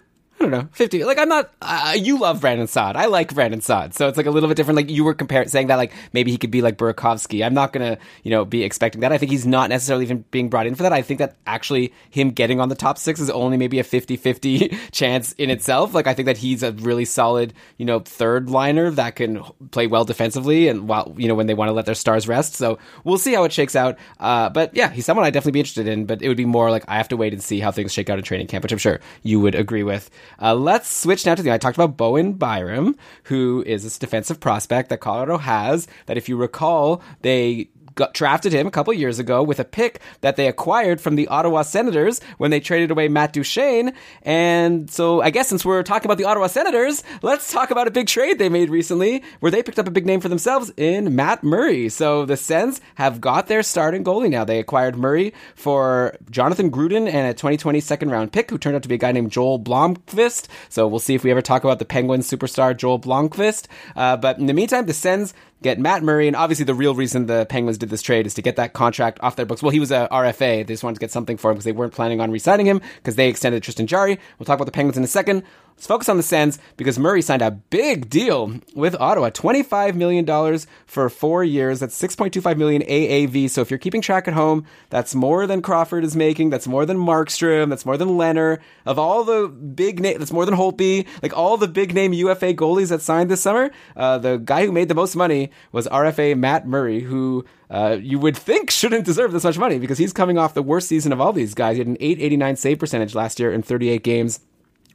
I 0.45 0.51
don't 0.51 0.61
know, 0.65 0.69
50. 0.73 1.05
Like, 1.05 1.19
I'm 1.19 1.29
not, 1.29 1.51
uh, 1.63 1.97
you 1.97 2.19
love 2.19 2.43
Brandon 2.43 2.67
Saad. 2.67 2.97
I 2.97 3.07
like 3.07 3.33
Brandon 3.33 3.63
Saad. 3.63 3.95
So 3.95 4.09
it's 4.09 4.19
like 4.19 4.27
a 4.27 4.31
little 4.31 4.49
bit 4.49 4.57
different. 4.57 4.77
Like, 4.77 4.91
you 4.91 5.03
were 5.03 5.15
comparing, 5.15 5.49
saying 5.49 5.69
that, 5.69 5.77
like, 5.77 5.93
maybe 6.13 6.31
he 6.31 6.37
could 6.37 6.51
be 6.51 6.61
like 6.61 6.77
Burakovsky. 6.77 7.45
I'm 7.45 7.55
not 7.55 7.73
going 7.73 7.97
to, 7.97 8.03
you 8.23 8.31
know, 8.31 8.45
be 8.45 8.63
expecting 8.63 9.01
that. 9.01 9.11
I 9.11 9.17
think 9.17 9.33
he's 9.33 9.47
not 9.47 9.71
necessarily 9.71 10.05
even 10.05 10.25
being 10.31 10.51
brought 10.51 10.67
in 10.67 10.75
for 10.75 10.83
that. 10.83 10.93
I 10.93 11.01
think 11.01 11.19
that 11.19 11.37
actually 11.47 11.95
him 12.11 12.31
getting 12.31 12.61
on 12.61 12.69
the 12.69 12.75
top 12.75 12.99
six 12.99 13.21
is 13.21 13.31
only 13.31 13.57
maybe 13.57 13.79
a 13.79 13.85
50 13.85 14.17
50 14.17 14.69
chance 14.93 15.33
in 15.33 15.49
itself. 15.49 15.95
Like, 15.95 16.07
I 16.07 16.13
think 16.13 16.27
that 16.27 16.37
he's 16.37 16.63
a 16.63 16.73
really 16.73 17.07
solid, 17.07 17.55
you 17.79 17.87
know, 17.87 18.01
third 18.01 18.51
liner 18.51 18.91
that 18.91 19.17
can 19.17 19.43
play 19.71 19.87
well 19.87 20.05
defensively 20.05 20.69
and 20.69 20.89
while, 20.89 21.15
you 21.17 21.27
know, 21.27 21.35
when 21.35 21.47
they 21.47 21.55
want 21.55 21.71
to 21.71 21.73
let 21.73 21.87
their 21.87 21.95
stars 21.95 22.29
rest. 22.29 22.55
So 22.55 22.79
we'll 23.03 23.17
see 23.17 23.33
how 23.33 23.45
it 23.45 23.53
shakes 23.53 23.75
out. 23.75 23.97
Uh, 24.21 24.51
but 24.51 24.77
yeah, 24.77 24.91
he's 24.91 25.07
someone 25.07 25.25
I'd 25.25 25.33
definitely 25.33 25.53
be 25.53 25.61
interested 25.61 25.89
in, 25.89 26.05
but 26.05 26.21
it 26.21 26.29
would 26.29 26.37
be 26.37 26.45
more 26.45 26.71
like 26.71 26.85
I 26.87 26.97
have 26.97 27.09
to 27.09 27.17
wait 27.17 27.33
and 27.33 27.43
see 27.43 27.61
how 27.61 27.71
things 27.71 27.93
shake 27.93 28.11
out 28.11 28.19
in 28.19 28.25
training 28.25 28.49
camp, 28.49 28.63
which 28.63 28.73
I'm 28.73 28.79
sure 28.79 29.01
you 29.23 29.41
would 29.41 29.55
agree 29.55 29.83
with. 29.83 30.11
Uh, 30.41 30.55
let's 30.55 30.89
switch 30.91 31.27
now 31.27 31.35
to 31.35 31.43
the. 31.43 31.53
I 31.53 31.59
talked 31.59 31.77
about 31.77 31.97
Bowen 31.97 32.33
Byram, 32.35 32.97
who 33.25 33.63
is 33.67 33.83
this 33.83 33.99
defensive 33.99 34.41
prospect 34.41 34.89
that 34.89 35.01
Colorado 35.01 35.39
has. 35.39 35.87
That, 36.07 36.17
if 36.17 36.29
you 36.29 36.37
recall, 36.37 37.03
they 37.23 37.69
got 37.95 38.15
drafted 38.15 38.53
him 38.53 38.67
a 38.67 38.71
couple 38.71 38.93
years 38.93 39.19
ago 39.19 39.43
with 39.43 39.61
a 39.61 39.65
pick 39.65 40.01
that 40.21 40.37
they 40.37 40.49
acquired 40.49 41.01
from 41.01 41.17
the 41.17 41.29
Ottawa 41.29 41.63
Senators 41.63 42.21
when 42.39 42.51
they 42.51 42.61
traded 42.61 42.91
away 42.91 43.09
Matt 43.09 43.33
Duchene. 43.33 43.93
And 44.23 44.91
so 44.91 45.21
I 45.21 45.31
guess 45.31 45.49
since 45.49 45.65
we're 45.65 45.83
talking 45.83 46.07
about 46.07 46.19
the 46.19 46.25
Ottawa 46.25 46.47
Senators, 46.47 47.03
let's 47.23 47.53
talk 47.53 47.71
about 47.71 47.87
a 47.87 47.91
big 47.91 48.07
trade 48.07 48.39
they 48.39 48.49
made 48.49 48.71
recently 48.71 49.23
where 49.41 49.51
they 49.51 49.63
picked 49.63 49.79
up 49.79 49.87
a 49.87 49.91
big 49.91 50.07
name 50.07 50.21
for 50.21 50.29
themselves 50.29 50.73
in 50.77 51.15
Matt 51.15 51.45
Murray. 51.45 51.89
So 51.89 52.25
the 52.25 52.37
Sens 52.37 52.81
have 52.97 53.21
got 53.21 53.47
their 53.47 53.63
starting 53.63 54.05
goalie 54.05 54.31
now. 54.31 54.45
They 54.45 54.59
acquired 54.59 54.97
Murray 54.97 55.33
for 55.55 56.17
Jonathan 56.31 56.71
Gruden 56.71 57.07
and 57.07 57.29
a 57.29 57.35
2020 57.35 57.81
second 57.81 58.11
round 58.11 58.33
pick 58.33 58.51
who 58.51 58.59
turned 58.59 58.77
out 58.77 58.83
to 58.83 58.89
be 58.89 58.97
a 58.97 58.99
guy 58.99 59.13
named 59.13 59.31
Joel 59.31 59.61
Blomqvist. 59.61 60.49
So 60.69 60.87
we'll 60.89 60.99
see 60.99 61.15
if 61.15 61.25
we 61.25 61.31
ever 61.31 61.43
talk 61.43 61.65
about 61.65 61.79
the 61.79 61.85
Penguins 61.85 62.31
superstar 62.31 62.77
Joel 62.77 62.99
Blomqvist. 62.99 63.67
Uh, 63.97 64.17
but 64.17 64.39
in 64.39 64.47
the 64.47 64.55
meantime, 64.55 64.87
the 64.87 64.93
Sens 64.93 65.35
get 65.63 65.79
Matt 65.79 66.03
Murray, 66.03 66.27
and 66.27 66.37
obviously 66.37 66.65
the 66.65 66.75
real 66.75 66.95
reason 66.95 67.27
the 67.27 67.47
Penguins 67.47 67.79
did 67.79 67.91
this 67.91 68.03
trade 68.03 68.27
is 68.27 68.35
to 68.35 68.43
get 68.43 68.57
that 68.57 68.73
contract 68.73 69.19
off 69.23 69.37
their 69.37 69.47
books. 69.47 69.63
Well, 69.63 69.71
he 69.71 69.81
was 69.81 69.91
a 69.91 70.09
RFA; 70.11 70.39
they 70.39 70.65
just 70.65 70.85
wanted 70.85 70.95
to 70.97 71.01
get 71.01 71.11
something 71.11 71.37
for 71.37 71.51
him 71.51 71.57
because 71.57 71.65
they 71.65 71.73
weren't 71.73 71.93
planning 71.93 72.21
on 72.21 72.31
re-signing 72.31 72.67
him 72.67 72.81
because 72.97 73.17
they 73.17 73.29
extended 73.29 73.63
Tristan 73.63 73.87
Jarry. 73.87 74.19
We'll 74.39 74.47
talk 74.47 74.57
about 74.57 74.67
the 74.67 74.73
Penguins 74.73 74.97
in 74.97 75.05
a 75.05 75.09
second. 75.09 75.43
Let's 75.77 75.89
focus 75.89 76.09
on 76.09 76.17
the 76.17 76.23
Sens 76.23 76.59
because 76.77 76.99
Murray 76.99 77.21
signed 77.21 77.43
a 77.43 77.51
big 77.51 78.09
deal 78.09 78.61
with 78.75 78.95
Ottawa. 78.95 79.31
$25 79.31 79.95
million 79.95 80.59
for 80.87 81.09
four 81.11 81.43
years. 81.43 81.81
That's 81.81 82.01
6.25 82.01 82.57
million 82.57 82.83
AAV. 82.83 83.51
So 83.51 83.61
if 83.61 83.71
you're 83.71 83.79
keeping 83.79 84.01
track 84.01 84.29
at 84.29 84.35
home, 84.35 84.65
that's 84.89 85.15
more 85.15 85.47
than 85.47 85.63
Crawford 85.63 86.05
is 86.05 86.17
making. 86.17 86.51
That's 86.51 86.69
more 86.69 86.87
than 86.87 86.97
Markstrom. 86.97 87.71
That's 87.71 87.85
more 87.85 87.97
than 87.97 88.11
Lehner. 88.11 88.61
Of 88.87 88.99
all 88.99 89.25
the 89.25 89.49
big 89.49 90.01
name, 90.01 90.19
that's 90.19 90.33
more 90.33 90.47
than 90.47 90.55
Holtby. 90.55 91.07
Like 91.23 91.37
all 91.37 91.57
the 91.57 91.69
big 91.69 91.93
name 91.93 92.13
UFA 92.13 92.55
goalies 92.55 92.89
that 92.91 93.03
signed 93.03 93.31
this 93.31 93.43
summer, 93.43 93.71
uh, 93.97 94.19
the 94.19 94.37
guy 94.39 94.65
who 94.65 94.73
made 94.73 94.89
the 94.89 94.95
most 94.95 95.17
money 95.17 95.51
was 95.73 95.87
RFA 95.89 96.39
Matt 96.39 96.67
Murray, 96.67 97.01
who 97.01 97.45
uh, 97.69 97.99
you 98.01 98.19
would 98.21 98.37
think 98.37 98.71
shouldn't 98.71 99.05
deserve 99.05 99.33
this 99.33 99.45
much 99.45 99.59
money 99.59 99.79
because 99.79 99.99
he's 99.99 100.13
coming 100.13 100.39
off 100.39 100.55
the 100.55 100.63
worst 100.63 100.89
season 100.89 101.13
of 101.13 101.21
all 101.21 101.33
these 101.33 101.53
guys. 101.53 101.75
He 101.75 101.81
had 101.81 101.89
an 101.89 101.97
889 101.99 102.57
save 102.57 102.79
percentage 102.79 103.15
last 103.15 103.41
year 103.41 103.53
in 103.53 103.63
38 103.63 104.03
games. 104.05 104.41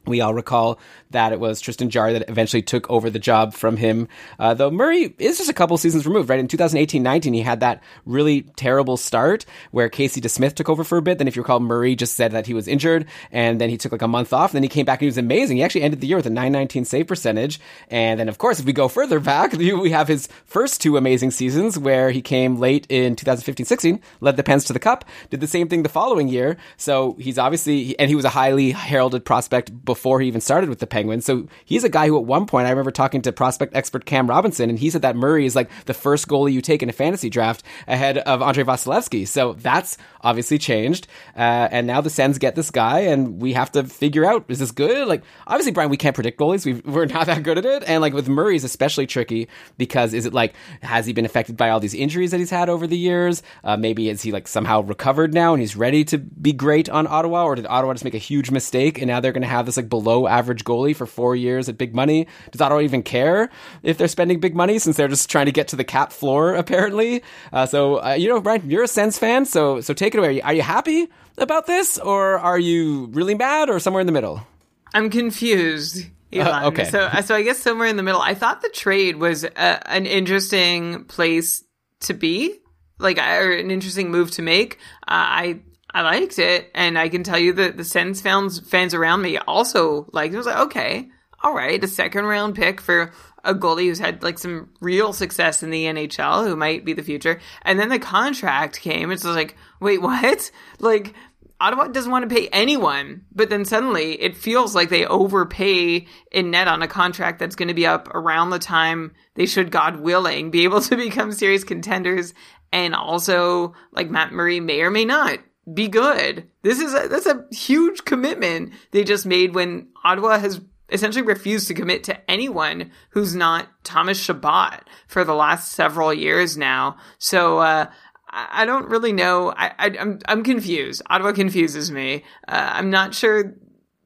We 0.06 0.22
all 0.22 0.32
recall 0.32 0.80
that 1.10 1.32
it 1.32 1.40
was 1.40 1.60
Tristan 1.60 1.90
Jarry 1.90 2.14
that 2.14 2.28
eventually 2.28 2.62
took 2.62 2.88
over 2.90 3.10
the 3.10 3.18
job 3.18 3.52
from 3.52 3.76
him. 3.76 4.08
Uh, 4.38 4.54
though 4.54 4.70
Murray 4.70 5.14
is 5.18 5.38
just 5.38 5.50
a 5.50 5.54
couple 5.54 5.76
seasons 5.76 6.06
removed, 6.06 6.30
right? 6.30 6.40
In 6.40 6.48
2018-19, 6.48 7.34
he 7.34 7.42
had 7.42 7.60
that 7.60 7.82
really 8.06 8.42
terrible 8.56 8.96
start 8.96 9.44
where 9.72 9.88
Casey 9.88 10.20
DeSmith 10.20 10.54
took 10.54 10.68
over 10.68 10.84
for 10.84 10.98
a 10.98 11.02
bit. 11.02 11.18
Then 11.18 11.28
if 11.28 11.36
you 11.36 11.42
recall, 11.42 11.60
Murray 11.60 11.94
just 11.94 12.14
said 12.14 12.32
that 12.32 12.46
he 12.46 12.54
was 12.54 12.66
injured 12.66 13.06
and 13.30 13.60
then 13.60 13.68
he 13.68 13.76
took 13.76 13.92
like 13.92 14.02
a 14.02 14.08
month 14.08 14.32
off. 14.32 14.50
And 14.50 14.56
then 14.56 14.62
he 14.62 14.68
came 14.68 14.86
back 14.86 15.00
and 15.00 15.02
he 15.02 15.06
was 15.06 15.18
amazing. 15.18 15.58
He 15.58 15.62
actually 15.62 15.82
ended 15.82 16.00
the 16.00 16.06
year 16.06 16.16
with 16.16 16.26
a 16.26 16.30
919 16.30 16.86
save 16.86 17.06
percentage. 17.06 17.60
And 17.90 18.18
then 18.18 18.28
of 18.28 18.38
course, 18.38 18.58
if 18.58 18.64
we 18.64 18.72
go 18.72 18.88
further 18.88 19.20
back, 19.20 19.52
we 19.58 19.90
have 19.90 20.08
his 20.08 20.28
first 20.46 20.80
two 20.80 20.96
amazing 20.96 21.30
seasons 21.30 21.78
where 21.78 22.10
he 22.10 22.22
came 22.22 22.56
late 22.56 22.86
in 22.88 23.16
2015-16, 23.16 24.00
led 24.20 24.36
the 24.36 24.42
Pens 24.42 24.64
to 24.64 24.72
the 24.72 24.78
Cup, 24.78 25.04
did 25.28 25.40
the 25.40 25.46
same 25.46 25.68
thing 25.68 25.82
the 25.82 25.88
following 25.88 26.28
year. 26.28 26.56
So 26.76 27.16
he's 27.20 27.38
obviously, 27.38 27.98
and 27.98 28.08
he 28.08 28.14
was 28.14 28.24
a 28.24 28.30
highly 28.30 28.70
heralded 28.70 29.24
prospect 29.24 29.70
before 29.90 30.20
he 30.20 30.28
even 30.28 30.40
started 30.40 30.70
with 30.70 30.78
the 30.78 30.86
Penguins. 30.86 31.24
So 31.24 31.48
he's 31.64 31.82
a 31.82 31.88
guy 31.88 32.06
who 32.06 32.16
at 32.16 32.24
one 32.24 32.46
point 32.46 32.68
I 32.68 32.70
remember 32.70 32.92
talking 32.92 33.22
to 33.22 33.32
prospect 33.32 33.74
expert 33.74 34.04
Cam 34.04 34.30
Robinson, 34.30 34.70
and 34.70 34.78
he 34.78 34.88
said 34.88 35.02
that 35.02 35.16
Murray 35.16 35.46
is 35.46 35.56
like 35.56 35.68
the 35.86 35.94
first 35.94 36.28
goalie 36.28 36.52
you 36.52 36.60
take 36.60 36.80
in 36.80 36.88
a 36.88 36.92
fantasy 36.92 37.28
draft 37.28 37.64
ahead 37.88 38.18
of 38.18 38.40
Andrei 38.40 38.62
Vasilevskiy. 38.62 39.26
So 39.26 39.54
that's 39.54 39.98
obviously 40.20 40.58
changed, 40.58 41.08
uh, 41.34 41.66
and 41.72 41.88
now 41.88 42.00
the 42.00 42.08
Sens 42.08 42.38
get 42.38 42.54
this 42.54 42.70
guy, 42.70 43.00
and 43.00 43.42
we 43.42 43.52
have 43.54 43.72
to 43.72 43.82
figure 43.82 44.24
out 44.24 44.44
is 44.46 44.60
this 44.60 44.70
good? 44.70 45.08
Like 45.08 45.24
obviously, 45.48 45.72
Brian, 45.72 45.90
we 45.90 45.96
can't 45.96 46.14
predict 46.14 46.38
goalies. 46.38 46.64
we 46.64 46.74
we're 46.84 47.06
not 47.06 47.26
that 47.26 47.42
good 47.42 47.58
at 47.58 47.66
it, 47.66 47.82
and 47.88 48.00
like 48.00 48.12
with 48.12 48.28
Murray 48.28 48.54
is 48.54 48.62
especially 48.62 49.08
tricky 49.08 49.48
because 49.76 50.14
is 50.14 50.24
it 50.24 50.32
like 50.32 50.54
has 50.82 51.04
he 51.04 51.12
been 51.12 51.24
affected 51.24 51.56
by 51.56 51.70
all 51.70 51.80
these 51.80 51.94
injuries 51.94 52.30
that 52.30 52.38
he's 52.38 52.50
had 52.50 52.68
over 52.68 52.86
the 52.86 52.96
years? 52.96 53.42
Uh, 53.64 53.76
maybe 53.76 54.08
is 54.08 54.22
he 54.22 54.30
like 54.30 54.46
somehow 54.46 54.82
recovered 54.82 55.34
now 55.34 55.52
and 55.52 55.60
he's 55.60 55.74
ready 55.74 56.04
to 56.04 56.18
be 56.18 56.52
great 56.52 56.88
on 56.88 57.08
Ottawa, 57.08 57.42
or 57.42 57.56
did 57.56 57.66
Ottawa 57.66 57.92
just 57.94 58.04
make 58.04 58.14
a 58.14 58.18
huge 58.18 58.52
mistake 58.52 58.98
and 59.00 59.08
now 59.08 59.18
they're 59.18 59.32
going 59.32 59.42
to 59.42 59.48
have 59.48 59.66
this 59.66 59.78
like 59.80 59.88
below 59.88 60.26
average 60.26 60.64
goalie 60.64 60.94
for 60.94 61.06
four 61.06 61.34
years 61.34 61.68
at 61.68 61.78
big 61.78 61.94
money? 61.94 62.26
Does 62.50 62.60
Ottawa 62.60 62.80
even 62.80 63.02
care 63.02 63.50
if 63.82 63.98
they're 63.98 64.08
spending 64.08 64.40
big 64.40 64.54
money 64.54 64.78
since 64.78 64.96
they're 64.96 65.08
just 65.08 65.30
trying 65.30 65.46
to 65.46 65.52
get 65.52 65.68
to 65.68 65.76
the 65.76 65.84
cap 65.84 66.12
floor 66.12 66.54
apparently? 66.64 67.22
Uh, 67.52 67.66
so 67.66 68.02
uh, 68.02 68.12
you 68.12 68.28
know, 68.28 68.40
Brian, 68.40 68.68
you're 68.70 68.84
a 68.84 68.88
Sens 68.88 69.18
fan, 69.18 69.44
so 69.44 69.80
so 69.80 69.94
take 69.94 70.14
it 70.14 70.18
away. 70.18 70.40
Are 70.40 70.54
you, 70.54 70.62
happy 70.62 71.08
about 71.38 71.66
this, 71.66 71.98
or 71.98 72.38
are 72.38 72.58
you 72.58 73.06
really 73.12 73.34
mad, 73.34 73.70
or 73.70 73.80
somewhere 73.80 74.00
in 74.00 74.06
the 74.06 74.12
middle? 74.12 74.46
I'm 74.94 75.10
confused. 75.10 76.06
Elon. 76.32 76.64
okay. 76.64 76.84
So, 76.84 77.08
so 77.24 77.34
I 77.34 77.42
guess 77.42 77.58
somewhere 77.58 77.88
in 77.88 77.96
the 77.96 78.02
middle. 78.02 78.20
I 78.20 78.34
thought 78.34 78.62
the 78.62 78.68
trade 78.68 79.16
was 79.16 79.44
a, 79.44 79.90
an 79.90 80.06
interesting 80.06 81.04
place 81.04 81.64
to 82.00 82.14
be, 82.14 82.58
like, 82.98 83.18
or 83.18 83.52
an 83.52 83.70
interesting 83.70 84.10
move 84.10 84.30
to 84.32 84.42
make. 84.42 84.74
Uh, 85.02 85.10
I 85.10 85.60
I 85.92 86.02
liked 86.02 86.38
it, 86.38 86.70
and 86.74 86.98
I 86.98 87.08
can 87.08 87.24
tell 87.24 87.38
you 87.38 87.52
that 87.54 87.76
the 87.76 87.84
Sens 87.84 88.20
fans 88.20 88.60
fans 88.60 88.94
around 88.94 89.22
me 89.22 89.38
also 89.38 90.08
liked 90.12 90.32
it. 90.32 90.36
I 90.36 90.38
was 90.38 90.46
like, 90.46 90.66
okay, 90.66 91.08
all 91.42 91.54
right, 91.54 91.82
a 91.82 91.88
second 91.88 92.26
round 92.26 92.54
pick 92.54 92.80
for 92.80 93.12
a 93.44 93.54
goalie 93.54 93.86
who's 93.86 93.98
had 93.98 94.22
like 94.22 94.38
some 94.38 94.70
real 94.80 95.12
success 95.12 95.62
in 95.62 95.70
the 95.70 95.84
NHL, 95.84 96.46
who 96.46 96.56
might 96.56 96.84
be 96.84 96.92
the 96.92 97.02
future. 97.02 97.40
And 97.62 97.78
then 97.78 97.88
the 97.88 97.98
contract 97.98 98.80
came. 98.80 99.10
It's 99.10 99.24
like, 99.24 99.56
wait, 99.80 100.02
what? 100.02 100.50
Like 100.78 101.14
Ottawa 101.60 101.88
doesn't 101.88 102.10
want 102.10 102.28
to 102.28 102.34
pay 102.34 102.48
anyone, 102.48 103.24
but 103.32 103.50
then 103.50 103.64
suddenly 103.64 104.12
it 104.20 104.36
feels 104.36 104.74
like 104.74 104.88
they 104.88 105.06
overpay 105.06 106.06
in 106.30 106.50
net 106.50 106.68
on 106.68 106.82
a 106.82 106.88
contract 106.88 107.38
that's 107.38 107.56
going 107.56 107.68
to 107.68 107.74
be 107.74 107.86
up 107.86 108.08
around 108.14 108.50
the 108.50 108.58
time 108.58 109.12
they 109.34 109.46
should, 109.46 109.70
God 109.70 110.00
willing, 110.00 110.50
be 110.50 110.64
able 110.64 110.80
to 110.82 110.96
become 110.96 111.32
serious 111.32 111.64
contenders. 111.64 112.32
And 112.72 112.94
also, 112.94 113.74
like 113.92 114.10
Matt 114.10 114.32
Murray 114.32 114.60
may 114.60 114.80
or 114.82 114.90
may 114.90 115.04
not 115.04 115.40
be 115.72 115.88
good. 115.88 116.48
This 116.62 116.80
is 116.80 116.94
a, 116.94 117.08
that's 117.08 117.26
a 117.26 117.46
huge 117.50 118.04
commitment 118.04 118.72
they 118.90 119.04
just 119.04 119.26
made 119.26 119.54
when 119.54 119.88
Ottawa 120.04 120.38
has 120.38 120.60
essentially 120.90 121.24
refused 121.24 121.68
to 121.68 121.74
commit 121.74 122.04
to 122.04 122.30
anyone 122.30 122.90
who's 123.10 123.34
not 123.34 123.68
Thomas 123.84 124.18
Chabot 124.18 124.80
for 125.06 125.24
the 125.24 125.34
last 125.34 125.72
several 125.72 126.12
years 126.12 126.56
now. 126.56 126.96
So, 127.18 127.58
uh, 127.58 127.86
I 128.32 128.64
don't 128.64 128.88
really 128.88 129.12
know. 129.12 129.52
I, 129.56 129.72
I, 129.76 129.86
am 129.86 129.96
I'm, 129.98 130.18
I'm 130.28 130.44
confused. 130.44 131.02
Ottawa 131.10 131.32
confuses 131.32 131.90
me. 131.90 132.22
Uh, 132.46 132.70
I'm 132.74 132.88
not 132.88 133.12
sure 133.12 133.56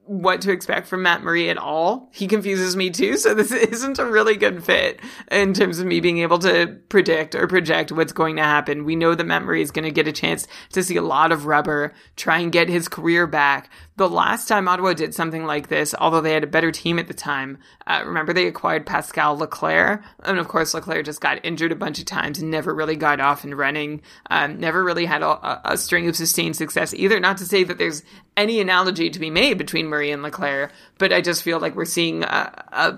what 0.05 0.41
to 0.41 0.51
expect 0.51 0.87
from 0.87 1.01
Matt 1.01 1.23
Murray 1.23 1.49
at 1.49 1.57
all. 1.57 2.09
He 2.13 2.27
confuses 2.27 2.75
me 2.75 2.89
too. 2.91 3.17
So 3.17 3.33
this 3.33 3.51
isn't 3.51 3.99
a 3.99 4.05
really 4.05 4.35
good 4.35 4.63
fit 4.63 4.99
in 5.31 5.53
terms 5.53 5.79
of 5.79 5.87
me 5.87 5.99
being 5.99 6.19
able 6.19 6.39
to 6.39 6.77
predict 6.89 7.33
or 7.35 7.47
project 7.47 7.91
what's 7.91 8.13
going 8.13 8.35
to 8.35 8.43
happen. 8.43 8.85
We 8.85 8.95
know 8.95 9.15
that 9.15 9.25
Matt 9.25 9.43
is 9.55 9.71
going 9.71 9.85
to 9.85 9.91
get 9.91 10.07
a 10.07 10.11
chance 10.11 10.47
to 10.73 10.83
see 10.83 10.95
a 10.95 11.01
lot 11.01 11.31
of 11.31 11.45
rubber, 11.45 11.93
try 12.15 12.39
and 12.39 12.51
get 12.51 12.69
his 12.69 12.87
career 12.87 13.27
back. 13.27 13.69
The 13.97 14.09
last 14.09 14.49
time 14.49 14.67
Ottawa 14.67 14.91
did 14.91 15.15
something 15.15 15.45
like 15.45 15.69
this, 15.69 15.95
although 15.97 16.19
they 16.19 16.33
had 16.33 16.43
a 16.43 16.47
better 16.47 16.69
team 16.69 16.99
at 16.99 17.07
the 17.07 17.13
time, 17.13 17.59
uh, 17.87 18.03
remember 18.05 18.33
they 18.33 18.45
acquired 18.45 18.85
Pascal 18.85 19.37
Leclaire, 19.37 20.03
and 20.19 20.37
of 20.37 20.49
course 20.49 20.73
Leclaire 20.73 21.01
just 21.01 21.21
got 21.21 21.45
injured 21.45 21.71
a 21.71 21.77
bunch 21.77 21.99
of 21.99 22.05
times 22.05 22.39
and 22.39 22.51
never 22.51 22.75
really 22.75 22.97
got 22.97 23.21
off 23.21 23.45
and 23.45 23.57
running. 23.57 24.01
Um, 24.29 24.59
never 24.59 24.83
really 24.83 25.05
had 25.05 25.21
a, 25.23 25.61
a, 25.63 25.77
string 25.77 26.09
of 26.09 26.15
sustained 26.17 26.57
success 26.57 26.93
either. 26.93 27.21
Not 27.21 27.37
to 27.37 27.45
say 27.45 27.63
that 27.63 27.77
there's 27.77 28.03
any 28.35 28.59
analogy 28.59 29.09
to 29.09 29.19
be 29.19 29.29
made 29.29 29.57
between 29.57 29.87
Murray 29.87 30.11
and 30.11 30.23
Leclaire, 30.23 30.71
but 30.97 31.13
I 31.13 31.21
just 31.21 31.41
feel 31.41 31.59
like 31.59 31.75
we're 31.75 31.85
seeing 31.85 32.23
a, 32.23 32.65
a 32.73 32.97